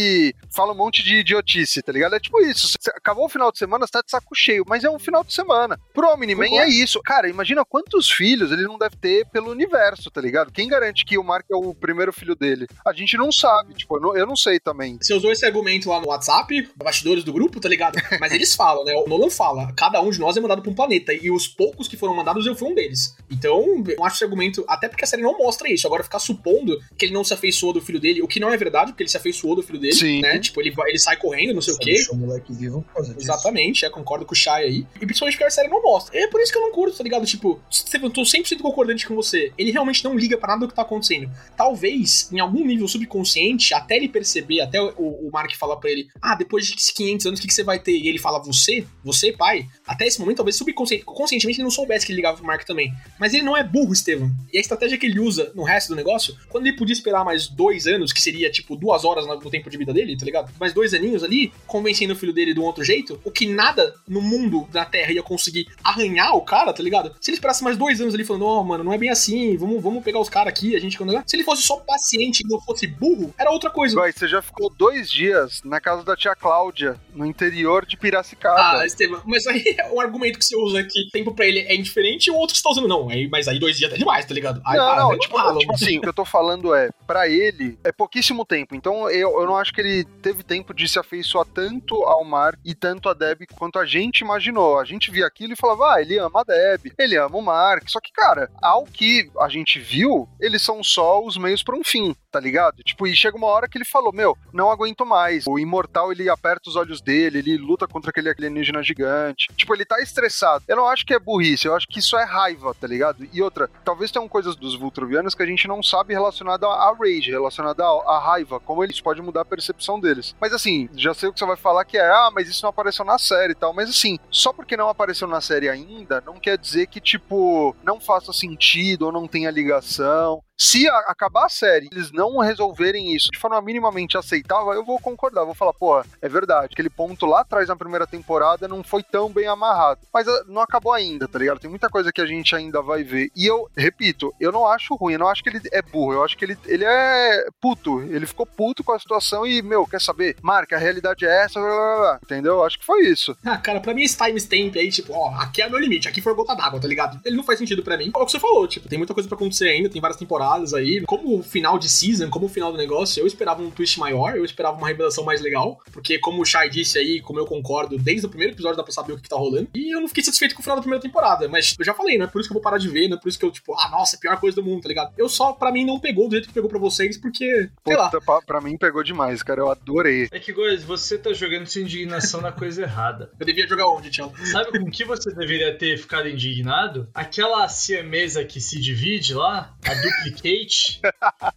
fala 0.50 0.72
um 0.72 0.76
monte 0.76 1.02
de 1.02 1.16
idiotice, 1.16 1.82
tá 1.82 1.92
ligado? 1.92 2.14
É 2.14 2.20
tipo 2.20 2.40
isso. 2.40 2.68
Você 2.68 2.90
acabou 2.90 3.26
o 3.26 3.28
final 3.28 3.50
de 3.50 3.58
semana, 3.58 3.86
você 3.86 3.92
tá 3.92 4.02
de 4.02 4.10
saco 4.10 4.34
cheio, 4.34 4.64
mas 4.66 4.84
é 4.84 4.90
um 4.90 4.98
final 4.98 5.24
de 5.24 5.32
semana. 5.32 5.78
Pro 5.92 6.12
Omni-Man 6.12 6.46
é 6.60 6.68
isso. 6.68 7.00
Cara, 7.02 7.28
imagina 7.28 7.64
quantos 7.64 8.10
filhos 8.10 8.52
ele 8.52 8.62
não 8.62 8.78
deve 8.78 8.96
ter 8.96 9.26
pelo 9.26 9.50
universo, 9.50 10.10
tá 10.10 10.20
ligado? 10.20 10.52
Quem 10.52 10.68
garante 10.68 11.04
que 11.04 11.18
o 11.18 11.24
Mark 11.24 11.46
é 11.50 11.56
o 11.56 11.74
primeiro 11.74 12.12
filho 12.12 12.34
dele? 12.34 12.66
A 12.86 12.92
gente 12.92 13.16
não 13.16 13.32
sabe, 13.32 13.74
tipo, 13.74 13.96
eu 13.96 14.00
não, 14.00 14.16
eu 14.16 14.26
não 14.26 14.36
sei 14.36 14.58
também. 14.58 14.98
Você 15.00 15.14
usou 15.14 15.32
esse 15.32 15.44
argumento 15.44 15.88
lá 15.88 16.00
no 16.00 16.08
WhatsApp, 16.08 16.68
bastidores 16.76 17.24
do 17.24 17.32
grupo, 17.32 17.60
tá 17.60 17.68
ligado? 17.68 17.98
Mas 18.20 18.32
eles 18.32 18.54
falam, 18.54 18.84
né? 18.84 18.94
O 18.94 19.08
Nolan 19.08 19.30
fala, 19.30 19.72
cada 19.76 20.00
um 20.00 20.10
de 20.10 20.20
nós 20.20 20.36
é 20.36 20.40
mandado 20.40 20.62
pra 20.62 20.70
um 20.70 20.74
planeta, 20.74 21.12
e 21.12 21.30
os 21.30 21.48
poucos 21.48 21.88
que 21.88 21.96
foram 21.96 22.14
mandados, 22.14 22.46
eu 22.46 22.54
fui 22.54 22.70
um 22.70 22.74
deles. 22.74 23.16
Então, 23.30 23.82
eu 23.86 24.04
acho 24.04 24.16
esse 24.16 24.24
argumento, 24.24 24.64
até 24.68 24.88
porque 24.88 25.04
a 25.04 25.06
série 25.06 25.22
não 25.22 25.36
mostra 25.38 25.70
isso. 25.70 25.86
Agora, 25.86 26.02
ficar 26.02 26.18
supondo 26.18 26.78
que 26.96 27.06
ele 27.06 27.14
não 27.14 27.24
se 27.24 27.34
afeiçoou 27.34 27.72
do 27.72 27.80
filho 27.80 28.00
dele, 28.00 28.22
o 28.22 28.28
que 28.28 28.40
não 28.40 28.52
é 28.52 28.56
verdade, 28.56 28.92
porque 28.92 29.02
ele 29.02 29.10
se 29.10 29.16
afeiçoou 29.16 29.56
do 29.56 29.62
filho 29.62 29.78
dele, 29.82 29.94
Sim. 29.94 30.20
né? 30.20 30.38
Tipo, 30.38 30.60
ele, 30.60 30.70
vai- 30.70 30.88
ele 30.90 30.98
sai 30.98 31.16
correndo, 31.16 31.52
não 31.54 31.60
sei 31.62 31.72
o 31.74 31.76
Só 31.76 31.82
quê. 31.82 31.92
deixou 31.92 32.14
o 32.14 32.18
moleque 32.18 32.52
vivo 32.52 32.82
por 32.82 32.94
causa 32.94 33.14
disso. 33.14 33.26
Exatamente, 33.26 33.84
é, 33.84 33.90
concordo 33.90 34.24
com 34.24 34.32
o 34.32 34.36
Shai 34.36 34.64
aí. 34.64 34.86
E 35.00 35.04
principalmente 35.06 35.34
porque 35.34 35.44
a 35.44 35.50
série 35.50 35.68
não 35.68 35.82
mostra. 35.82 36.16
É 36.18 36.26
por 36.28 36.40
isso 36.40 36.50
que 36.52 36.58
eu 36.58 36.62
não 36.62 36.72
curto, 36.72 36.96
tá 36.96 37.04
ligado? 37.04 37.26
Tipo, 37.26 37.60
Steven, 37.70 38.06
eu 38.08 38.12
tô 38.12 38.22
100% 38.22 38.60
concordante 38.60 39.06
com 39.06 39.14
você. 39.14 39.52
Ele 39.58 39.70
realmente 39.70 40.02
não 40.04 40.16
liga 40.16 40.36
pra 40.38 40.48
nada 40.54 40.60
do 40.66 40.68
que 40.68 40.74
tá 40.74 40.82
acontecendo. 40.82 41.30
Talvez, 41.56 42.28
em 42.32 42.40
algum 42.40 42.64
nível 42.66 42.88
subconsciente, 42.88 43.74
até 43.74 43.96
ele 43.96 44.08
perceber, 44.08 44.60
até 44.60 44.80
o, 44.80 44.88
o 44.96 45.30
Mark 45.32 45.54
falar 45.56 45.76
pra 45.76 45.90
ele, 45.90 46.08
ah, 46.20 46.34
depois 46.34 46.66
de 46.66 46.74
500 46.74 47.26
anos, 47.26 47.38
o 47.38 47.42
que, 47.42 47.48
que 47.48 47.54
você 47.54 47.62
vai 47.62 47.78
ter? 47.78 47.92
E 47.96 48.08
ele 48.08 48.18
fala, 48.18 48.38
você? 48.42 48.84
Você, 49.04 49.32
pai? 49.32 49.66
Até 49.86 50.06
esse 50.06 50.18
momento, 50.20 50.38
talvez 50.38 50.56
subconsciente, 50.56 51.04
conscientemente 51.04 51.58
ele 51.58 51.64
não 51.64 51.70
soubesse 51.70 52.06
que 52.06 52.12
ele 52.12 52.16
ligava 52.16 52.36
pro 52.38 52.46
Mark 52.46 52.64
também. 52.64 52.92
Mas 53.18 53.34
ele 53.34 53.42
não 53.42 53.56
é 53.56 53.62
burro, 53.62 53.92
Estevam. 53.92 54.30
E 54.52 54.58
a 54.58 54.60
estratégia 54.60 54.98
que 54.98 55.06
ele 55.06 55.20
usa 55.20 55.52
no 55.54 55.62
resto 55.62 55.88
do 55.88 55.96
negócio, 55.96 56.34
quando 56.48 56.66
ele 56.66 56.76
podia 56.76 56.92
esperar 56.92 57.24
mais 57.24 57.48
dois 57.48 57.86
anos, 57.86 58.12
que 58.12 58.20
seria 58.20 58.50
tipo 58.50 58.74
duas 58.76 59.04
horas 59.04 59.26
no 59.26 59.50
tempo 59.50 59.68
de 59.72 59.78
vida 59.78 59.92
dele, 59.92 60.16
tá 60.16 60.24
ligado? 60.24 60.52
Mais 60.60 60.72
dois 60.72 60.94
aninhos 60.94 61.24
ali, 61.24 61.52
convencendo 61.66 62.12
o 62.12 62.16
filho 62.16 62.32
dele 62.32 62.54
de 62.54 62.60
um 62.60 62.64
outro 62.64 62.84
jeito, 62.84 63.20
o 63.24 63.30
que 63.30 63.46
nada 63.46 63.94
no 64.06 64.20
mundo 64.20 64.68
da 64.70 64.84
Terra 64.84 65.12
ia 65.12 65.22
conseguir 65.22 65.66
arranhar 65.82 66.36
o 66.36 66.42
cara, 66.42 66.72
tá 66.72 66.82
ligado? 66.82 67.14
Se 67.20 67.30
ele 67.30 67.36
esperasse 67.36 67.64
mais 67.64 67.76
dois 67.76 68.00
anos 68.00 68.14
ali 68.14 68.24
falando, 68.24 68.46
ó, 68.46 68.62
mano, 68.62 68.84
não 68.84 68.92
é 68.92 68.98
bem 68.98 69.10
assim, 69.10 69.56
vamos, 69.56 69.82
vamos 69.82 70.04
pegar 70.04 70.20
os 70.20 70.28
caras 70.28 70.52
aqui, 70.52 70.76
a 70.76 70.78
gente. 70.78 70.96
Se 71.26 71.36
ele 71.36 71.44
fosse 71.44 71.62
só 71.62 71.76
paciente 71.78 72.40
e 72.40 72.48
não 72.48 72.60
fosse 72.60 72.86
burro, 72.86 73.34
era 73.38 73.50
outra 73.50 73.70
coisa. 73.70 73.94
Góis, 73.94 74.14
você 74.14 74.28
já 74.28 74.42
ficou 74.42 74.70
dois 74.70 75.10
dias 75.10 75.62
na 75.64 75.80
casa 75.80 76.04
da 76.04 76.16
tia 76.16 76.36
Cláudia, 76.36 77.00
no 77.14 77.26
interior 77.26 77.86
de 77.86 77.96
Piracicaba. 77.96 78.80
Ah, 78.80 78.86
Estevam, 78.86 79.22
mas 79.24 79.46
aí 79.46 79.76
o 79.90 80.00
argumento 80.00 80.38
que 80.38 80.44
você 80.44 80.56
usa 80.56 80.82
que 80.84 81.10
tempo 81.10 81.34
pra 81.34 81.46
ele 81.46 81.60
é 81.60 81.74
indiferente 81.74 82.28
e 82.28 82.30
o 82.30 82.36
outro 82.36 82.54
que 82.54 82.58
você 82.58 82.62
tá 82.62 82.70
usando 82.70 82.88
não. 82.88 83.08
Aí, 83.08 83.28
mas 83.28 83.48
aí 83.48 83.58
dois 83.58 83.76
dias 83.76 83.90
tá 83.90 83.96
demais, 83.96 84.24
tá 84.24 84.34
ligado? 84.34 84.60
Aí, 84.64 84.76
não, 84.76 84.86
para, 84.86 85.00
não, 85.00 85.08
vai 85.08 85.18
tipo, 85.18 85.36
tomar, 85.36 85.58
tipo 85.58 85.74
assim, 85.74 85.98
o 85.98 86.00
que 86.00 86.08
eu 86.08 86.12
tô 86.12 86.24
falando 86.24 86.74
é, 86.74 86.90
pra 87.06 87.28
ele, 87.28 87.78
é 87.84 87.92
pouquíssimo 87.92 88.44
tempo. 88.44 88.74
Então 88.74 89.10
eu, 89.10 89.40
eu 89.40 89.46
não 89.46 89.51
acho 89.56 89.72
que 89.72 89.80
ele 89.80 90.04
teve 90.22 90.42
tempo 90.42 90.74
de 90.74 90.88
se 90.88 90.98
afeiçoar 90.98 91.46
tanto 91.46 91.94
ao 92.04 92.24
Mark 92.24 92.58
e 92.64 92.74
tanto 92.74 93.08
a 93.08 93.14
Deb 93.14 93.46
quanto 93.54 93.78
a 93.78 93.86
gente 93.86 94.20
imaginou. 94.20 94.78
A 94.78 94.84
gente 94.84 95.10
via 95.10 95.26
aquilo 95.26 95.52
e 95.52 95.56
falava, 95.56 95.94
ah, 95.94 96.00
ele 96.00 96.18
ama 96.18 96.40
a 96.40 96.44
Deb, 96.44 96.92
ele 96.98 97.16
ama 97.16 97.36
o 97.36 97.42
Mark. 97.42 97.88
Só 97.88 98.00
que, 98.00 98.12
cara, 98.12 98.50
ao 98.60 98.84
que 98.84 99.30
a 99.40 99.48
gente 99.48 99.78
viu, 99.78 100.28
eles 100.40 100.62
são 100.62 100.82
só 100.82 101.24
os 101.24 101.36
meios 101.36 101.62
pra 101.62 101.76
um 101.76 101.84
fim, 101.84 102.14
tá 102.30 102.40
ligado? 102.40 102.82
Tipo, 102.82 103.06
e 103.06 103.14
chega 103.14 103.36
uma 103.36 103.46
hora 103.46 103.68
que 103.68 103.78
ele 103.78 103.84
falou, 103.84 104.12
meu, 104.12 104.36
não 104.52 104.70
aguento 104.70 105.04
mais. 105.04 105.46
O 105.46 105.58
imortal, 105.58 106.12
ele 106.12 106.28
aperta 106.28 106.68
os 106.68 106.76
olhos 106.76 107.00
dele, 107.00 107.38
ele 107.38 107.56
luta 107.56 107.86
contra 107.86 108.10
aquele 108.10 108.30
alienígena 108.30 108.82
gigante. 108.82 109.48
Tipo, 109.56 109.74
ele 109.74 109.84
tá 109.84 110.00
estressado. 110.00 110.64
Eu 110.68 110.76
não 110.76 110.86
acho 110.86 111.04
que 111.04 111.14
é 111.14 111.18
burrice, 111.18 111.66
eu 111.66 111.74
acho 111.74 111.86
que 111.88 111.98
isso 111.98 112.16
é 112.16 112.24
raiva, 112.24 112.74
tá 112.74 112.86
ligado? 112.86 113.26
E 113.32 113.42
outra, 113.42 113.68
talvez 113.84 114.10
tenham 114.10 114.28
coisas 114.28 114.56
dos 114.56 114.74
Vultrovianos 114.74 115.34
que 115.34 115.42
a 115.42 115.46
gente 115.46 115.68
não 115.68 115.82
sabe 115.82 116.14
relacionada 116.14 116.66
a 116.66 116.94
rage, 116.94 117.30
relacionada 117.30 117.84
à, 117.84 118.16
à 118.16 118.18
raiva, 118.18 118.60
como 118.60 118.82
eles 118.82 119.00
podem 119.00 119.22
mudar 119.22 119.41
a 119.42 119.44
percepção 119.44 120.00
deles. 120.00 120.34
Mas 120.40 120.52
assim, 120.52 120.88
já 120.94 121.12
sei 121.14 121.28
o 121.28 121.32
que 121.32 121.38
você 121.38 121.46
vai 121.46 121.56
falar 121.56 121.84
que 121.84 121.96
é, 121.96 122.08
ah, 122.08 122.30
mas 122.32 122.48
isso 122.48 122.62
não 122.62 122.70
apareceu 122.70 123.04
na 123.04 123.18
série 123.18 123.52
e 123.52 123.56
tal. 123.56 123.72
Mas 123.72 123.90
assim, 123.90 124.18
só 124.30 124.52
porque 124.52 124.76
não 124.76 124.88
apareceu 124.88 125.28
na 125.28 125.40
série 125.40 125.68
ainda, 125.68 126.22
não 126.24 126.34
quer 126.34 126.58
dizer 126.58 126.86
que, 126.86 127.00
tipo, 127.00 127.76
não 127.82 128.00
faça 128.00 128.32
sentido 128.32 129.06
ou 129.06 129.12
não 129.12 129.28
tenha 129.28 129.50
ligação. 129.50 130.42
Se 130.56 130.88
a- 130.88 130.98
acabar 131.08 131.46
a 131.46 131.48
série, 131.48 131.88
eles 131.90 132.12
não 132.12 132.38
resolverem 132.38 133.14
isso 133.14 133.30
de 133.32 133.38
forma 133.38 133.60
minimamente 133.60 134.16
aceitável, 134.16 134.72
eu 134.72 134.84
vou 134.84 134.98
concordar, 135.00 135.44
vou 135.44 135.54
falar, 135.54 135.72
pô, 135.72 136.00
é 136.20 136.28
verdade, 136.28 136.68
aquele 136.72 136.88
ponto 136.90 137.26
lá 137.26 137.40
atrás 137.40 137.68
na 137.68 137.76
primeira 137.76 138.06
temporada 138.06 138.68
não 138.68 138.82
foi 138.82 139.02
tão 139.02 139.28
bem 139.30 139.46
amarrado. 139.46 140.00
Mas 140.12 140.28
ah, 140.28 140.44
não 140.46 140.62
acabou 140.62 140.92
ainda, 140.92 141.26
tá 141.26 141.38
ligado? 141.38 141.58
Tem 141.58 141.68
muita 141.70 141.88
coisa 141.88 142.12
que 142.12 142.20
a 142.20 142.26
gente 142.26 142.54
ainda 142.54 142.80
vai 142.80 143.02
ver. 143.02 143.30
E 143.34 143.46
eu, 143.46 143.68
repito, 143.76 144.32
eu 144.38 144.52
não 144.52 144.66
acho 144.66 144.94
ruim, 144.94 145.14
eu 145.14 145.18
não 145.18 145.28
acho 145.28 145.42
que 145.42 145.48
ele 145.50 145.60
é 145.72 145.82
burro, 145.82 146.12
eu 146.12 146.24
acho 146.24 146.36
que 146.36 146.44
ele, 146.44 146.56
ele 146.66 146.84
é 146.84 147.46
puto. 147.60 148.00
Ele 148.02 148.26
ficou 148.26 148.46
puto 148.46 148.84
com 148.84 148.92
a 148.92 148.98
situação 148.98 149.46
e, 149.46 149.62
meu, 149.62 149.86
quer 149.86 150.00
saber? 150.00 150.36
Marca, 150.42 150.76
a 150.76 150.78
realidade 150.78 151.24
é 151.26 151.44
essa, 151.44 151.58
blá, 151.60 151.68
blá, 151.70 151.96
blá. 151.96 152.20
entendeu? 152.22 152.54
Eu 152.54 152.64
acho 152.64 152.78
que 152.78 152.84
foi 152.86 153.00
isso. 153.02 153.36
Ah, 153.44 153.58
cara, 153.58 153.80
pra 153.80 153.94
mim 153.94 154.02
esse 154.04 154.16
timestamp 154.16 154.76
aí, 154.76 154.90
tipo, 154.90 155.12
ó, 155.12 155.34
aqui 155.40 155.60
é 155.60 155.66
o 155.66 155.70
meu 155.70 155.80
limite, 155.80 156.08
aqui 156.08 156.20
foi 156.20 156.34
gota 156.34 156.54
d'água, 156.54 156.80
tá 156.80 156.86
ligado? 156.86 157.20
Ele 157.24 157.36
não 157.36 157.44
faz 157.44 157.58
sentido 157.58 157.82
pra 157.82 157.96
mim. 157.96 158.12
É 158.14 158.18
o 158.18 158.24
que 158.26 158.32
você 158.32 158.38
falou, 158.40 158.66
tipo, 158.68 158.88
tem 158.88 158.98
muita 158.98 159.14
coisa 159.14 159.28
pra 159.28 159.36
acontecer 159.36 159.68
ainda, 159.68 159.88
tem 159.88 160.00
várias 160.00 160.18
temporadas 160.18 160.51
aí. 160.74 161.02
Como 161.02 161.38
o 161.38 161.42
final 161.42 161.78
de 161.78 161.88
season, 161.88 162.30
como 162.30 162.46
o 162.46 162.48
final 162.48 162.72
do 162.72 162.78
negócio, 162.78 163.20
eu 163.20 163.26
esperava 163.26 163.62
um 163.62 163.70
twist 163.70 163.98
maior, 163.98 164.36
eu 164.36 164.44
esperava 164.44 164.76
uma 164.76 164.88
revelação 164.88 165.24
mais 165.24 165.40
legal, 165.40 165.80
porque 165.92 166.18
como 166.18 166.42
o 166.42 166.44
Shai 166.44 166.68
disse 166.68 166.98
aí, 166.98 167.20
como 167.20 167.38
eu 167.38 167.46
concordo, 167.46 167.98
desde 167.98 168.26
o 168.26 168.28
primeiro 168.28 168.54
episódio 168.54 168.76
dá 168.76 168.82
pra 168.82 168.92
saber 168.92 169.12
o 169.12 169.16
que, 169.16 169.22
que 169.22 169.28
tá 169.28 169.36
rolando. 169.36 169.68
E 169.74 169.94
eu 169.94 170.00
não 170.00 170.08
fiquei 170.08 170.24
satisfeito 170.24 170.54
com 170.54 170.60
o 170.60 170.62
final 170.62 170.76
da 170.76 170.82
primeira 170.82 171.02
temporada, 171.02 171.48
mas 171.48 171.74
eu 171.78 171.84
já 171.84 171.94
falei, 171.94 172.18
não 172.18 172.26
é 172.26 172.28
por 172.28 172.40
isso 172.40 172.48
que 172.48 172.52
eu 172.52 172.60
vou 172.60 172.62
parar 172.62 172.78
de 172.78 172.88
ver, 172.88 173.08
não 173.08 173.16
é 173.16 173.20
por 173.20 173.28
isso 173.28 173.38
que 173.38 173.44
eu, 173.44 173.50
tipo, 173.50 173.74
ah, 173.78 173.88
nossa, 173.90 174.18
pior 174.18 174.38
coisa 174.38 174.56
do 174.56 174.62
mundo, 174.62 174.82
tá 174.82 174.88
ligado? 174.88 175.12
Eu 175.16 175.28
só, 175.28 175.52
pra 175.52 175.72
mim, 175.72 175.84
não 175.84 175.98
pegou 175.98 176.28
do 176.28 176.32
jeito 176.32 176.48
que 176.48 176.54
pegou 176.54 176.68
pra 176.68 176.78
vocês, 176.78 177.16
porque, 177.16 177.68
sei 177.86 177.96
lá. 177.96 178.10
Puta, 178.10 178.24
pra, 178.24 178.40
pra 178.42 178.60
mim 178.60 178.76
pegou 178.76 179.02
demais, 179.02 179.42
cara. 179.42 179.60
Eu 179.60 179.70
adorei. 179.70 180.28
É 180.30 180.38
que, 180.38 180.52
Góis, 180.52 180.82
você 180.82 181.16
tá 181.16 181.32
jogando 181.32 181.66
sua 181.66 181.82
indignação 181.82 182.40
na 182.40 182.52
coisa 182.52 182.82
errada. 182.82 183.30
Eu 183.38 183.46
devia 183.46 183.66
jogar 183.66 183.86
onde, 183.88 184.10
Tchau? 184.10 184.32
Sabe 184.44 184.78
com 184.78 184.90
que 184.90 185.04
você 185.04 185.32
deveria 185.34 185.76
ter 185.76 185.96
ficado 185.98 186.28
indignado? 186.28 187.08
Aquela 187.14 187.68
siamesa 187.68 188.44
que 188.44 188.60
se 188.60 188.80
divide 188.80 189.34
lá, 189.34 189.74
a 189.84 189.94
Duplicate, 190.32 191.00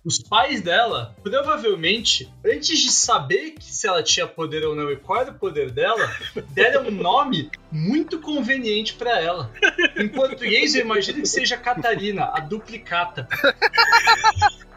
os 0.04 0.20
pais 0.20 0.62
dela, 0.62 1.16
provavelmente, 1.24 2.32
antes 2.46 2.80
de 2.80 2.92
saber 2.92 3.52
que 3.52 3.66
se 3.66 3.88
ela 3.88 4.04
tinha 4.04 4.28
poder 4.28 4.66
ou 4.66 4.76
não 4.76 4.92
e 4.92 4.98
qual 4.98 5.22
era 5.22 5.32
o 5.32 5.40
poder 5.40 5.72
dela, 5.72 6.12
deram 6.52 6.88
um 6.88 6.92
nome 6.92 7.50
muito 7.72 8.20
conveniente 8.20 8.94
pra 8.94 9.20
ela. 9.20 9.52
Em 9.98 10.08
português, 10.08 10.76
eu 10.76 10.82
imagino 10.82 11.22
que 11.22 11.28
seja 11.28 11.58
Catarina, 11.58 12.26
a 12.34 12.40
duplicata. 12.40 13.28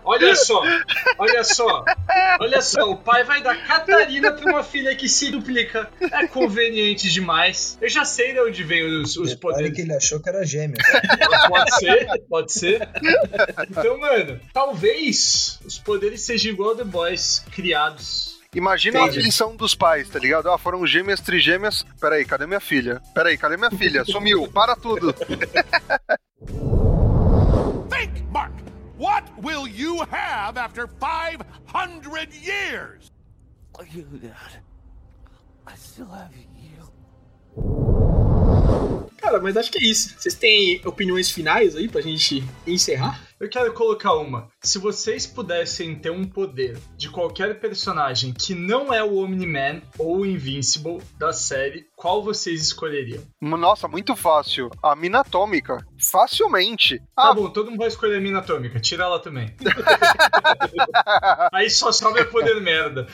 Olha 0.08 0.34
só, 0.34 0.62
olha 1.18 1.44
só, 1.44 1.84
olha 2.40 2.62
só, 2.62 2.90
o 2.90 2.96
pai 2.96 3.24
vai 3.24 3.42
dar 3.42 3.62
Catarina 3.66 4.32
pra 4.32 4.50
uma 4.50 4.64
filha 4.64 4.96
que 4.96 5.06
se 5.06 5.30
duplica. 5.30 5.90
É 6.00 6.26
conveniente 6.26 7.10
demais. 7.10 7.76
Eu 7.78 7.90
já 7.90 8.06
sei 8.06 8.32
de 8.32 8.40
onde 8.40 8.64
vem 8.64 8.82
os, 9.02 9.18
os 9.18 9.34
poderes. 9.34 9.74
que 9.74 9.82
ele 9.82 9.94
achou 9.94 10.18
que 10.18 10.30
era 10.30 10.44
gêmeo. 10.46 10.78
Pode 11.48 11.74
ser, 11.76 12.22
pode 12.28 12.52
ser. 12.52 12.88
Então, 13.70 13.98
mano, 13.98 14.40
talvez 14.52 15.60
os 15.64 15.78
poderes 15.78 16.22
sejam 16.22 16.52
igual 16.52 16.74
The 16.74 16.84
Boys, 16.84 17.44
criados. 17.52 18.38
Imagina 18.54 19.00
Entendi. 19.00 19.18
a 19.18 19.22
lição 19.22 19.54
dos 19.54 19.74
pais, 19.74 20.08
tá 20.08 20.18
ligado? 20.18 20.50
Ah, 20.50 20.56
foram 20.56 20.86
gêmeas, 20.86 21.20
trigêmeas. 21.20 21.84
Peraí, 22.00 22.24
cadê 22.24 22.46
minha 22.46 22.60
filha? 22.60 23.02
Peraí, 23.14 23.36
cadê 23.36 23.58
minha 23.58 23.70
filha? 23.70 24.04
Sumiu, 24.06 24.48
para 24.48 24.74
tudo. 24.74 25.14
What 28.98 29.30
will 29.40 29.68
you 29.68 30.02
have 30.10 30.56
after 30.58 30.88
500 30.88 32.34
years? 32.34 33.12
You, 33.94 34.02
Dad. 34.20 34.58
I 35.68 35.76
still 35.76 36.10
have 36.10 36.34
you. 36.34 36.82
Cara, 39.18 39.40
mas 39.40 39.56
acho 39.56 39.70
que 39.70 39.78
é 39.78 39.88
isso. 39.88 40.16
Vocês 40.18 40.34
têm 40.34 40.80
opiniões 40.84 41.30
finais 41.30 41.76
aí 41.76 41.88
pra 41.88 42.00
gente 42.00 42.42
encerrar? 42.66 43.27
Eu 43.40 43.48
quero 43.48 43.72
colocar 43.72 44.14
uma. 44.14 44.48
Se 44.60 44.78
vocês 44.78 45.24
pudessem 45.24 45.94
ter 45.94 46.10
um 46.10 46.24
poder 46.24 46.76
de 46.96 47.08
qualquer 47.08 47.60
personagem 47.60 48.32
que 48.32 48.52
não 48.52 48.92
é 48.92 49.02
o 49.02 49.16
Omni-Man 49.18 49.80
ou 49.96 50.18
o 50.18 50.26
Invincible 50.26 51.00
da 51.16 51.32
série, 51.32 51.86
qual 51.94 52.20
vocês 52.22 52.60
escolheriam? 52.60 53.22
Nossa, 53.40 53.86
muito 53.86 54.16
fácil. 54.16 54.68
A 54.82 54.96
mina 54.96 55.20
atômica. 55.20 55.86
Facilmente. 56.10 56.98
Tá 57.14 57.28
Ah, 57.28 57.32
bom, 57.32 57.48
todo 57.48 57.70
mundo 57.70 57.78
vai 57.78 57.86
escolher 57.88 58.16
a 58.16 58.20
mina 58.20 58.40
atômica. 58.40 58.80
Tira 58.80 59.04
ela 59.04 59.20
também. 59.20 59.54
Aí 61.52 61.70
só 61.70 61.92
sobra 61.92 62.24
poder 62.24 62.60
merda. 62.60 63.06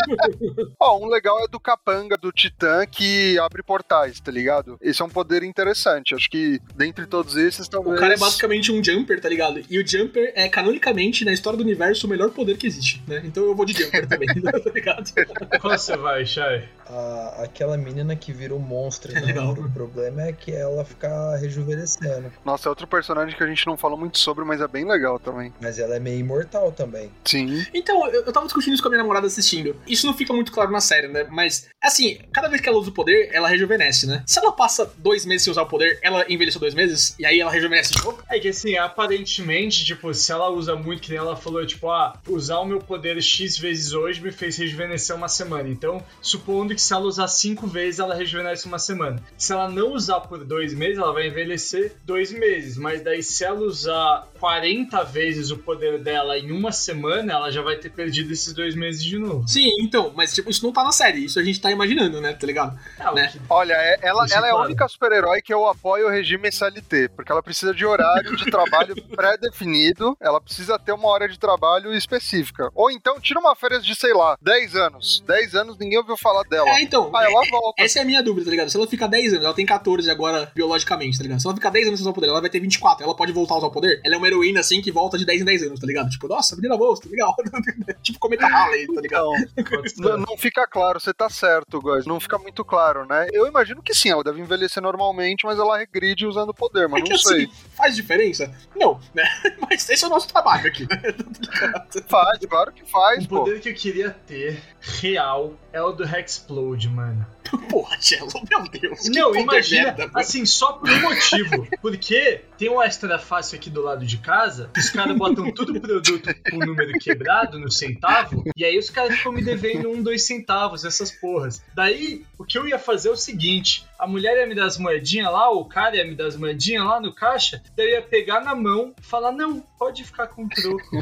ó, 0.80 0.98
um 0.98 1.08
legal 1.08 1.38
é 1.44 1.48
do 1.48 1.60
capanga, 1.60 2.16
do 2.16 2.32
titã, 2.32 2.86
que 2.86 3.38
abre 3.38 3.62
portais, 3.62 4.18
tá 4.18 4.32
ligado? 4.32 4.78
Esse 4.80 5.02
é 5.02 5.04
um 5.04 5.10
poder 5.10 5.42
interessante. 5.42 6.14
Acho 6.14 6.30
que 6.30 6.58
dentre 6.74 7.06
todos 7.06 7.36
esses, 7.36 7.66
O 7.66 7.70
talvez... 7.70 8.00
cara 8.00 8.14
é 8.14 8.18
basicamente 8.18 8.72
um 8.72 8.82
jumper, 8.82 9.20
tá 9.26 9.30
ligado? 9.30 9.60
E 9.68 9.76
o 9.78 9.86
jumper 9.86 10.32
é, 10.36 10.48
canonicamente, 10.48 11.24
na 11.24 11.32
história 11.32 11.56
do 11.56 11.64
universo, 11.64 12.06
o 12.06 12.10
melhor 12.10 12.30
poder 12.30 12.56
que 12.56 12.64
existe, 12.66 13.02
né? 13.08 13.20
Então 13.24 13.42
eu 13.44 13.56
vou 13.56 13.66
de 13.66 13.72
jumper 13.72 14.06
também, 14.08 14.28
tá 14.40 14.70
ligado? 14.72 15.12
Qual 15.60 15.76
você 15.76 15.96
vai, 15.96 16.24
Shai? 16.24 16.68
A- 16.88 17.42
aquela 17.42 17.76
menina 17.76 18.14
que 18.14 18.32
vira 18.32 18.54
um 18.54 18.58
monstro. 18.60 19.16
É 19.16 19.20
legal. 19.20 19.52
O 19.52 19.70
problema 19.70 20.22
é 20.22 20.32
que 20.32 20.52
ela 20.52 20.84
fica 20.84 21.36
rejuvenescendo. 21.38 22.32
Nossa, 22.44 22.68
é 22.68 22.70
outro 22.70 22.86
personagem 22.86 23.36
que 23.36 23.42
a 23.42 23.46
gente 23.46 23.66
não 23.66 23.76
fala 23.76 23.96
muito 23.96 24.18
sobre, 24.18 24.44
mas 24.44 24.60
é 24.60 24.68
bem 24.68 24.86
legal 24.86 25.18
também. 25.18 25.52
Mas 25.60 25.78
ela 25.80 25.96
é 25.96 25.98
meio 26.00 26.20
imortal 26.20 26.70
também. 26.70 27.10
Sim. 27.24 27.66
Então, 27.74 28.06
eu, 28.08 28.22
eu 28.24 28.32
tava 28.32 28.46
discutindo 28.46 28.74
isso 28.74 28.82
com 28.82 28.88
a 28.88 28.90
minha 28.92 29.02
namorada 29.02 29.26
assistindo. 29.26 29.74
Isso 29.88 30.06
não 30.06 30.14
fica 30.14 30.32
muito 30.32 30.52
claro 30.52 30.70
na 30.70 30.80
série, 30.80 31.08
né? 31.08 31.26
Mas 31.30 31.66
Assim, 31.82 32.18
cada 32.32 32.48
vez 32.48 32.60
que 32.60 32.68
ela 32.68 32.78
usa 32.78 32.90
o 32.90 32.92
poder, 32.92 33.30
ela 33.32 33.46
rejuvenesce, 33.48 34.08
né? 34.08 34.24
Se 34.26 34.40
ela 34.40 34.50
passa 34.50 34.92
dois 34.98 35.24
meses 35.24 35.42
sem 35.44 35.50
usar 35.52 35.62
o 35.62 35.66
poder, 35.66 35.98
ela 36.02 36.24
envelheceu 36.28 36.60
dois 36.60 36.74
meses, 36.74 37.14
e 37.16 37.24
aí 37.24 37.38
ela 37.40 37.50
rejuvenesce 37.50 37.92
de 37.92 38.02
novo. 38.04 38.20
É 38.28 38.40
que 38.40 38.48
assim, 38.48 38.76
aparentemente, 38.76 39.15
tipo, 39.24 40.12
se 40.14 40.32
ela 40.32 40.48
usa 40.50 40.74
muito, 40.76 41.02
que 41.02 41.10
nem 41.10 41.18
ela 41.18 41.36
falou, 41.36 41.64
tipo, 41.66 41.90
ah, 41.90 42.14
usar 42.28 42.58
o 42.58 42.64
meu 42.64 42.78
poder 42.78 43.20
X 43.22 43.58
vezes 43.58 43.92
hoje 43.92 44.20
me 44.20 44.30
fez 44.32 44.56
rejuvenescer 44.56 45.14
uma 45.16 45.28
semana. 45.28 45.68
Então, 45.68 46.02
supondo 46.20 46.74
que 46.74 46.80
se 46.80 46.92
ela 46.92 47.04
usar 47.04 47.28
cinco 47.28 47.66
vezes, 47.66 48.00
ela 48.00 48.14
rejuvenesce 48.14 48.66
uma 48.66 48.78
semana. 48.78 49.22
Se 49.36 49.52
ela 49.52 49.68
não 49.68 49.92
usar 49.92 50.20
por 50.20 50.44
dois 50.44 50.72
meses, 50.74 50.98
ela 50.98 51.12
vai 51.12 51.26
envelhecer 51.28 51.96
dois 52.04 52.30
meses. 52.32 52.76
Mas 52.76 53.02
daí, 53.02 53.22
se 53.22 53.44
ela 53.44 53.60
usar 53.60 54.26
40 54.38 55.02
vezes 55.04 55.50
o 55.50 55.58
poder 55.58 55.98
dela 55.98 56.38
em 56.38 56.50
uma 56.52 56.72
semana, 56.72 57.32
ela 57.32 57.50
já 57.50 57.62
vai 57.62 57.76
ter 57.76 57.90
perdido 57.90 58.32
esses 58.32 58.52
dois 58.52 58.74
meses 58.74 59.02
de 59.02 59.18
novo. 59.18 59.46
Sim, 59.48 59.70
então, 59.80 60.12
mas 60.14 60.32
tipo, 60.34 60.50
isso 60.50 60.64
não 60.64 60.72
tá 60.72 60.82
na 60.84 60.92
série, 60.92 61.24
isso 61.24 61.38
a 61.38 61.42
gente 61.42 61.60
tá 61.60 61.70
imaginando, 61.70 62.20
né? 62.20 62.32
Tá 62.32 62.46
ligado? 62.46 62.78
É, 62.98 63.14
Né? 63.14 63.28
que- 63.32 63.40
Olha, 63.48 63.72
é- 63.74 63.98
ela, 64.02 64.20
Deixa 64.22 64.36
ela 64.36 64.48
é 64.48 64.50
a 64.50 64.56
única 64.56 64.86
super-herói 64.88 65.40
que 65.42 65.52
eu 65.52 65.66
apoio 65.66 66.06
o 66.06 66.10
regime 66.10 66.50
CLT, 66.50 67.08
porque 67.14 67.30
ela 67.32 67.42
precisa 67.42 67.72
de 67.74 67.84
horário 67.84 68.36
de 68.36 68.50
trabalho 68.50 68.94
pré-definido, 69.06 70.16
ela 70.20 70.40
precisa 70.40 70.78
ter 70.78 70.92
uma 70.92 71.08
hora 71.08 71.28
de 71.28 71.38
trabalho 71.38 71.94
específica. 71.94 72.70
Ou 72.74 72.90
então 72.90 73.20
tira 73.20 73.40
uma 73.40 73.54
férias 73.54 73.84
de, 73.84 73.94
sei 73.94 74.12
lá, 74.12 74.36
10 74.42 74.74
anos. 74.76 75.22
10 75.26 75.54
anos 75.54 75.78
ninguém 75.78 75.98
ouviu 75.98 76.16
falar 76.16 76.42
dela. 76.44 76.68
É, 76.70 76.82
então, 76.82 77.10
Aí 77.14 77.26
ela 77.32 77.42
volta. 77.50 77.82
essa 77.82 77.98
é 77.98 78.02
a 78.02 78.04
minha 78.04 78.22
dúvida, 78.22 78.44
tá 78.46 78.50
ligado? 78.50 78.70
Se 78.70 78.76
ela 78.76 78.86
ficar 78.86 79.06
10 79.06 79.32
anos, 79.34 79.44
ela 79.44 79.54
tem 79.54 79.64
14 79.66 80.10
agora, 80.10 80.50
biologicamente, 80.54 81.16
tá 81.16 81.22
ligado? 81.22 81.40
Se 81.40 81.46
ela 81.46 81.54
ficar 81.54 81.70
10 81.70 81.88
anos 81.88 82.00
sem 82.00 82.04
usar 82.04 82.10
o 82.10 82.14
poder, 82.14 82.28
ela 82.28 82.40
vai 82.40 82.50
ter 82.50 82.60
24, 82.60 83.04
ela 83.04 83.14
pode 83.14 83.32
voltar 83.32 83.54
a 83.54 83.58
usar 83.58 83.66
o 83.66 83.70
poder. 83.70 84.00
Ela 84.04 84.14
é 84.14 84.18
uma 84.18 84.26
heroína, 84.26 84.60
assim, 84.60 84.80
que 84.82 84.90
volta 84.90 85.16
de 85.18 85.24
10 85.24 85.42
em 85.42 85.44
10 85.44 85.62
anos, 85.64 85.80
tá 85.80 85.86
ligado? 85.86 86.10
Tipo, 86.10 86.28
nossa, 86.28 86.54
menina 86.56 86.76
boa, 86.76 86.98
tá 87.00 87.08
legal. 87.08 87.34
tipo, 88.02 88.18
cometa 88.18 88.46
Halley, 88.46 88.86
tá 88.86 89.00
ligado? 89.00 89.26
Não, 89.98 90.16
não 90.18 90.36
fica 90.36 90.66
claro, 90.66 91.00
você 91.00 91.12
tá 91.12 91.28
certo, 91.30 91.80
guys. 91.80 92.06
Não 92.06 92.20
fica 92.20 92.38
muito 92.38 92.64
claro, 92.64 93.06
né? 93.06 93.28
Eu 93.32 93.46
imagino 93.46 93.82
que 93.82 93.94
sim, 93.94 94.10
ela 94.10 94.22
deve 94.22 94.40
envelhecer 94.40 94.82
normalmente, 94.82 95.44
mas 95.46 95.58
ela 95.58 95.78
regride 95.78 96.26
usando 96.26 96.50
o 96.50 96.54
poder, 96.54 96.88
mas 96.88 97.00
É 97.00 97.04
que 97.04 97.10
não 97.10 97.18
sei. 97.18 97.44
assim, 97.44 97.52
faz 97.76 97.94
diferença? 97.96 98.52
Não, 98.74 98.95
né? 99.14 99.24
Mas 99.60 99.88
esse 99.88 100.04
é 100.04 100.06
o 100.06 100.10
nosso 100.10 100.28
trabalho 100.28 100.66
aqui, 100.66 100.86
né? 100.88 101.02
Faz, 102.08 102.38
claro 102.46 102.72
que 102.72 102.84
faz, 102.84 103.26
pô. 103.26 103.40
poder 103.40 103.60
que 103.60 103.70
eu 103.70 103.74
queria 103.74 104.10
ter, 104.10 104.60
real, 104.80 105.54
é 105.72 105.82
o 105.82 105.92
do 105.92 106.04
Hexplode, 106.04 106.88
mano. 106.88 107.26
Porra, 107.68 107.96
Cello, 108.00 108.30
meu 108.50 108.68
Deus. 108.68 109.02
que 109.02 109.10
Não, 109.10 109.34
imagina, 109.34 109.94
merda, 109.94 110.10
assim, 110.14 110.44
só 110.44 110.72
por 110.72 110.90
um 110.90 111.00
motivo. 111.00 111.68
Porque 111.80 112.42
tem 112.58 112.68
um 112.68 112.82
extra 112.82 113.18
fácil 113.18 113.56
aqui 113.56 113.70
do 113.70 113.82
lado 113.82 114.04
de 114.04 114.18
casa, 114.18 114.70
os 114.76 114.90
caras 114.90 115.16
botam 115.16 115.52
tudo 115.52 115.80
produto 115.80 116.34
com 116.50 116.58
número 116.58 116.92
quebrado 116.98 117.58
no 117.58 117.70
centavo, 117.70 118.42
e 118.56 118.64
aí 118.64 118.78
os 118.78 118.90
caras 118.90 119.16
ficam 119.16 119.32
me 119.32 119.42
devendo 119.42 119.90
um, 119.90 120.02
dois 120.02 120.26
centavos, 120.26 120.84
essas 120.84 121.10
porras. 121.10 121.62
Daí, 121.74 122.24
o 122.38 122.44
que 122.44 122.58
eu 122.58 122.66
ia 122.66 122.78
fazer 122.78 123.08
é 123.08 123.12
o 123.12 123.16
seguinte: 123.16 123.86
a 123.98 124.06
mulher 124.06 124.36
ia 124.38 124.46
me 124.46 124.54
dar 124.54 124.66
as 124.66 124.78
moedinhas 124.78 125.32
lá, 125.32 125.50
ou 125.50 125.62
o 125.62 125.64
cara 125.64 125.96
ia 125.96 126.04
me 126.04 126.14
dar 126.14 126.26
as 126.26 126.36
moedinhas 126.36 126.84
lá 126.84 127.00
no 127.00 127.14
caixa, 127.14 127.62
daí 127.76 127.88
eu 127.88 127.92
ia 127.92 128.02
pegar 128.02 128.40
na 128.40 128.54
mão 128.54 128.94
e 128.98 129.02
falar: 129.02 129.32
não, 129.32 129.62
pode 129.78 130.04
ficar 130.04 130.26
com 130.28 130.48
troco. 130.48 130.82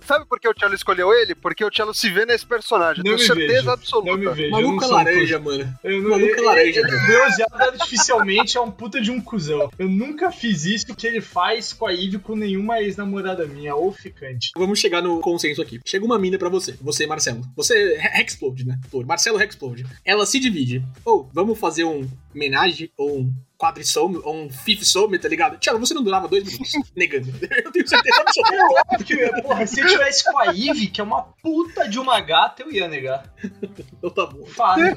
Sabe 0.00 0.26
por 0.26 0.38
que 0.40 0.48
o 0.48 0.54
Cello 0.58 0.74
escolheu 0.74 1.12
ele? 1.12 1.34
Porque 1.34 1.64
o 1.64 1.70
Cello 1.74 1.94
se 1.94 2.10
vê 2.10 2.24
nesse 2.26 2.46
personagem. 2.46 3.02
Não 3.04 3.16
tenho 3.16 3.18
me 3.18 3.24
certeza 3.26 3.52
vejo. 3.54 3.70
absoluta. 3.70 4.10
Não 4.10 4.18
me 4.18 4.28
vejo. 4.28 4.50
não 4.50 4.60
é 4.60 4.66
um 4.66 4.76
laranja, 4.76 5.38
mano. 5.38 5.78
Eu 5.84 6.02
não, 6.02 6.10
Maluco 6.10 6.34
é 6.34 6.40
laranja, 6.40 6.82
velho. 6.82 7.06
Bronzeado 7.06 7.54
artificialmente 7.62 8.56
é 8.56 8.60
um 8.60 8.70
puta 8.70 9.00
de 9.00 9.10
um 9.10 9.20
cuzão. 9.20 9.70
Eu 9.78 9.88
nunca 9.88 10.30
fiz 10.30 10.64
isso 10.64 10.94
que 10.94 11.06
ele 11.06 11.20
faz 11.20 11.72
com 11.72 11.86
a 11.86 11.92
Ivy 11.92 12.18
com 12.18 12.34
nenhuma 12.36 12.80
ex-namorada 12.80 13.46
minha 13.46 13.74
ou 13.74 13.92
ficante. 13.92 14.50
Vamos 14.56 14.78
chegar 14.78 15.02
no 15.02 15.20
consenso 15.20 15.60
aqui. 15.62 15.80
Chega 15.84 16.04
uma 16.04 16.18
mina 16.18 16.38
pra 16.38 16.48
você, 16.48 16.76
você 16.80 17.06
Marcelo. 17.06 17.42
Você 17.56 17.98
Hexplode, 18.14 18.64
né? 18.68 18.78
Marcelo 19.06 19.40
Hexplode. 19.40 19.86
Ela 20.04 20.26
se 20.26 20.38
divide. 20.38 20.84
Ou 21.04 21.28
vamos 21.32 21.58
fazer 21.58 21.84
um 21.84 22.06
homenagem 22.38 22.92
ou 22.96 23.18
um 23.18 23.34
quadrissome 23.58 24.20
ou 24.22 24.36
um 24.36 24.48
fifth 24.48 24.84
some, 24.84 25.18
tá 25.18 25.28
ligado? 25.28 25.58
Tchau, 25.58 25.78
você 25.78 25.92
não 25.92 26.04
durava 26.04 26.28
dois 26.28 26.44
minutos 26.44 26.72
negando. 26.94 27.28
Eu 27.42 27.72
tenho 27.72 27.88
certeza 27.88 28.20
absoluta. 28.20 28.54
É 28.54 28.80
óbvio 28.80 29.06
que 29.06 29.12
eu 29.14 29.18
ia, 29.18 29.42
porra, 29.42 29.66
se 29.66 29.80
eu 29.80 29.86
tivesse 29.88 30.24
com 30.24 30.38
a 30.38 30.52
Ivy, 30.52 30.86
que 30.86 31.00
é 31.00 31.04
uma 31.04 31.22
puta 31.42 31.88
de 31.88 31.98
uma 31.98 32.20
gata, 32.20 32.62
eu 32.62 32.70
ia 32.70 32.86
negar. 32.86 33.24
Então 33.98 34.10
tá 34.10 34.26
bom. 34.26 34.46
Fácil. 34.46 34.96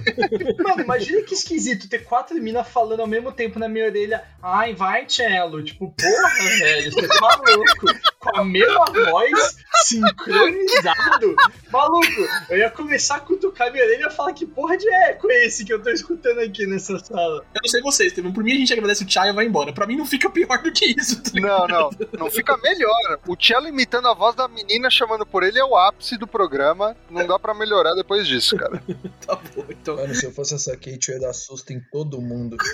Mano, 0.64 0.84
imagina 0.84 1.24
que 1.24 1.34
esquisito 1.34 1.90
ter 1.90 2.04
quatro 2.04 2.40
minas 2.40 2.68
falando 2.68 3.00
ao 3.00 3.08
mesmo 3.08 3.32
tempo 3.32 3.58
na 3.58 3.68
minha 3.68 3.86
orelha. 3.86 4.24
Ai, 4.42 4.76
vai, 4.76 5.10
Cello. 5.10 5.64
Tipo, 5.64 5.92
porra, 5.92 6.50
velho, 6.60 6.92
você 6.92 7.08
tá 7.08 7.20
maluco. 7.20 8.12
Com 8.20 8.38
a 8.38 8.46
mesma 8.46 8.86
voz, 8.86 9.58
sincronizado. 9.86 11.36
Maluco, 11.72 12.28
eu 12.50 12.58
ia 12.60 12.70
começar 12.70 13.16
a 13.16 13.20
cutucar 13.22 13.72
minha 13.72 13.84
orelha 13.84 14.08
e 14.08 14.12
falar 14.12 14.34
que 14.34 14.46
porra 14.46 14.78
de 14.78 14.88
eco 14.88 15.32
é 15.32 15.46
esse 15.46 15.66
que 15.66 15.74
eu 15.74 15.82
tô 15.82 15.90
escutando 15.90 16.40
aqui 16.40 16.68
nessa 16.68 17.00
sala. 17.00 17.31
Eu 17.38 17.62
não 17.64 17.70
sei 17.70 17.82
vocês, 17.82 18.12
Steven. 18.12 18.32
Por 18.32 18.44
mim 18.44 18.54
a 18.54 18.58
gente 18.58 18.74
agradece 18.74 19.04
o 19.04 19.10
Chai 19.10 19.30
e 19.30 19.34
vai 19.34 19.46
embora. 19.46 19.74
Pra 19.74 19.88
mim 19.88 19.96
não 19.96 20.06
fica 20.06 20.30
pior 20.30 20.62
do 20.62 20.72
que 20.72 20.86
isso, 20.98 21.22
tá? 21.22 21.32
Não, 21.40 21.68
não. 21.68 21.90
Não 22.18 22.32
fica 22.32 22.58
melhor. 22.58 23.20
O 23.28 23.36
Cello 23.40 23.68
imitando 23.68 24.08
a 24.08 24.14
voz 24.14 24.36
da 24.36 24.48
menina 24.48 24.90
chamando 24.90 25.26
por 25.26 25.44
ele 25.44 25.60
é 25.60 25.66
o 25.66 25.76
ápice 25.76 26.18
do 26.18 26.28
programa. 26.28 26.96
Não 27.10 27.26
dá 27.26 27.38
pra 27.40 27.54
melhorar 27.54 27.94
depois 27.94 28.28
disso, 28.28 28.56
cara. 28.58 28.82
Tá 29.26 29.36
bom, 29.36 29.66
então. 29.70 29.96
Mano, 29.98 30.16
se 30.16 30.26
eu 30.26 30.32
fosse 30.32 30.56
essa 30.56 30.76
Kate, 30.76 31.10
eu 31.10 31.16
ia 31.16 31.22
dar 31.22 31.34
susto 31.34 31.72
em 31.72 31.80
todo 31.92 32.20
mundo. 32.20 32.58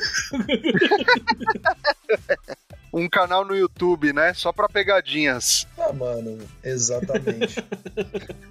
Um 2.93 3.07
canal 3.07 3.45
no 3.45 3.55
YouTube, 3.55 4.13
né? 4.13 4.33
Só 4.33 4.51
pra 4.51 4.67
pegadinhas. 4.69 5.67
Ah, 5.77 5.93
mano, 5.93 6.37
exatamente. 6.63 7.63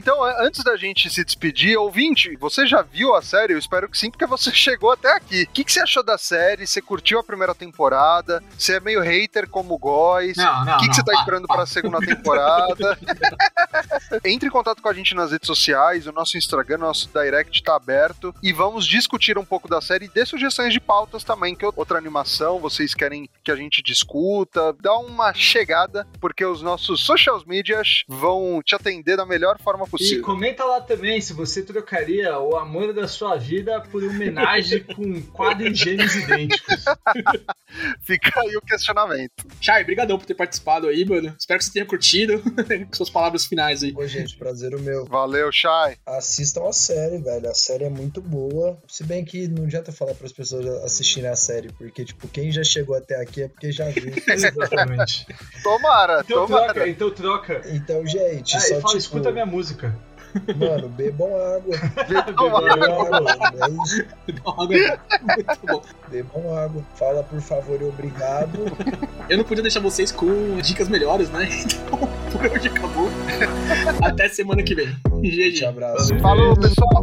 Então, 0.07 0.23
antes 0.23 0.62
da 0.62 0.77
gente 0.77 1.11
se 1.11 1.24
despedir, 1.24 1.77
ouvinte, 1.77 2.36
você 2.36 2.65
já 2.65 2.81
viu 2.81 3.12
a 3.16 3.20
série? 3.20 3.55
Eu 3.55 3.59
espero 3.59 3.89
que 3.89 3.98
sim, 3.98 4.09
porque 4.09 4.24
você 4.24 4.53
chegou 4.55 4.93
até 4.93 5.12
aqui. 5.12 5.43
O 5.43 5.48
que, 5.48 5.65
que 5.65 5.73
você 5.73 5.81
achou 5.81 6.01
da 6.05 6.16
série? 6.16 6.65
Você 6.65 6.81
curtiu 6.81 7.19
a 7.19 7.24
primeira 7.24 7.53
temporada? 7.57 8.40
Você 8.57 8.77
é 8.77 8.81
meio 8.81 9.01
hater 9.01 9.48
como 9.48 9.74
o 9.74 9.78
Góis? 9.78 10.36
Não, 10.36 10.65
não. 10.65 10.77
O 10.77 10.78
que, 10.78 10.82
que 10.82 10.89
não, 10.89 10.94
você 10.94 11.03
tá 11.03 11.12
esperando 11.12 11.48
para. 11.48 11.62
a 11.62 11.66
segunda 11.66 11.98
temporada? 11.98 12.97
Entre 14.24 14.48
em 14.48 14.53
contato 14.53 14.81
com 14.81 14.89
a 14.89 14.93
gente 14.93 15.12
nas 15.12 15.32
redes 15.32 15.48
sociais, 15.48 16.07
o 16.07 16.12
nosso 16.12 16.39
Instagram, 16.39 16.78
nosso 16.78 17.11
direct 17.12 17.61
tá 17.65 17.74
aberto 17.74 18.32
e 18.40 18.53
vamos 18.53 18.86
discutir 18.86 19.36
um 19.36 19.44
pouco 19.44 19.69
da 19.69 19.81
série 19.81 20.05
e 20.05 20.09
dê 20.09 20.24
sugestões 20.24 20.73
de 20.73 20.78
pautas 20.78 21.24
também, 21.24 21.57
que 21.57 21.66
outra 21.66 21.98
animação 21.98 22.61
vocês 22.61 22.94
querem 22.94 23.28
que 23.43 23.51
a 23.51 23.57
gente 23.57 23.82
discuta. 23.82 24.73
Dá 24.81 24.97
uma 24.98 25.35
chegada, 25.35 26.07
porque 26.20 26.44
os 26.44 26.62
nossos 26.62 27.05
social 27.16 27.43
medias 27.47 28.05
vão 28.09 28.60
te 28.64 28.74
atender 28.74 29.16
da 29.16 29.24
melhor 29.26 29.59
forma 29.60 29.84
E 29.86 29.90
possível. 29.90 30.24
comenta 30.24 30.64
lá 30.64 30.80
também 30.80 31.20
se 31.20 31.32
você 31.32 31.62
trocaria 31.62 32.38
o 32.38 32.56
amor 32.56 32.93
da 32.93 33.06
sua 33.09 33.36
vida 33.36 33.80
por 33.90 34.02
homenagem 34.02 34.82
com 34.94 35.22
quadrigêmeos 35.32 36.14
idênticos. 36.14 36.84
Fica 38.02 38.40
aí 38.40 38.56
o 38.56 38.60
questionamento. 38.60 39.32
Chai, 39.60 39.84
brigadão 39.84 40.18
por 40.18 40.26
ter 40.26 40.34
participado 40.34 40.88
aí, 40.88 41.05
mano. 41.05 41.34
Espero 41.38 41.59
que 41.59 41.64
você 41.64 41.72
tenha 41.72 41.86
curtido. 41.86 42.40
com 42.43 42.93
suas 42.94 43.10
palavras 43.10 43.44
finais 43.44 43.82
aí. 43.82 43.93
Ô, 43.97 44.06
gente, 44.06 44.36
prazer 44.36 44.74
o 44.74 44.80
meu. 44.80 45.05
Valeu, 45.06 45.51
Shai. 45.52 45.97
Assistam 46.06 46.68
a 46.68 46.72
série, 46.72 47.18
velho. 47.18 47.48
A 47.51 47.55
série 47.55 47.84
é 47.84 47.90
muito 47.90 48.20
boa. 48.20 48.78
Se 48.88 49.05
bem 49.05 49.24
que 49.24 49.48
não 49.48 49.64
adianta 49.64 49.93
falar 49.93 50.14
para 50.14 50.26
as 50.26 50.32
pessoas 50.32 50.66
assistirem 50.84 51.28
a 51.30 51.36
série, 51.36 51.72
porque, 51.72 52.05
tipo, 52.05 52.28
quem 52.28 52.51
já 52.52 52.62
chegou 52.64 52.97
até 52.97 53.20
aqui 53.20 53.43
é 53.43 53.48
porque 53.48 53.72
já 53.72 53.88
viu. 53.90 54.12
Exatamente. 54.28 55.26
Tomara, 55.62 56.22
Então 56.24 56.47
tomara. 56.47 56.72
troca, 56.74 56.88
então 56.88 57.06
troca. 57.11 57.62
Então, 57.66 58.05
gente, 58.07 58.57
Ah, 58.57 58.61
só 58.61 58.69
fala, 58.74 58.85
tipo, 58.87 58.97
escuta 58.99 59.28
a 59.28 59.33
minha 59.33 59.47
música. 59.47 59.95
mano, 60.57 60.89
bebam 60.89 61.28
água. 61.35 61.74
Bebam 62.09 62.57
água. 62.57 63.31
É 63.55 63.70
isso. 63.85 64.05
Muito 64.27 64.43
bom. 65.66 65.83
Bebam 66.11 66.57
água. 66.59 66.83
Fala 66.95 67.23
por 67.23 67.41
favor 67.41 67.81
e 67.81 67.85
obrigado. 67.85 68.59
Eu 69.31 69.39
não 69.39 69.45
podia 69.45 69.62
deixar 69.62 69.81
vocês 69.81 70.12
com 70.12 70.57
dicas 70.59 70.89
melhores, 70.89 71.31
né? 71.31 71.49
Então, 71.87 71.99
por 72.31 72.45
hoje 72.53 72.69
acabou. 72.69 73.09
Até 74.03 74.28
semana 74.28 74.62
que 74.62 74.74
vem. 74.74 74.89
Te 75.23 75.31
GG. 75.59 75.65
abraço. 75.65 76.19
Falou, 76.19 76.55
pessoal. 76.59 77.03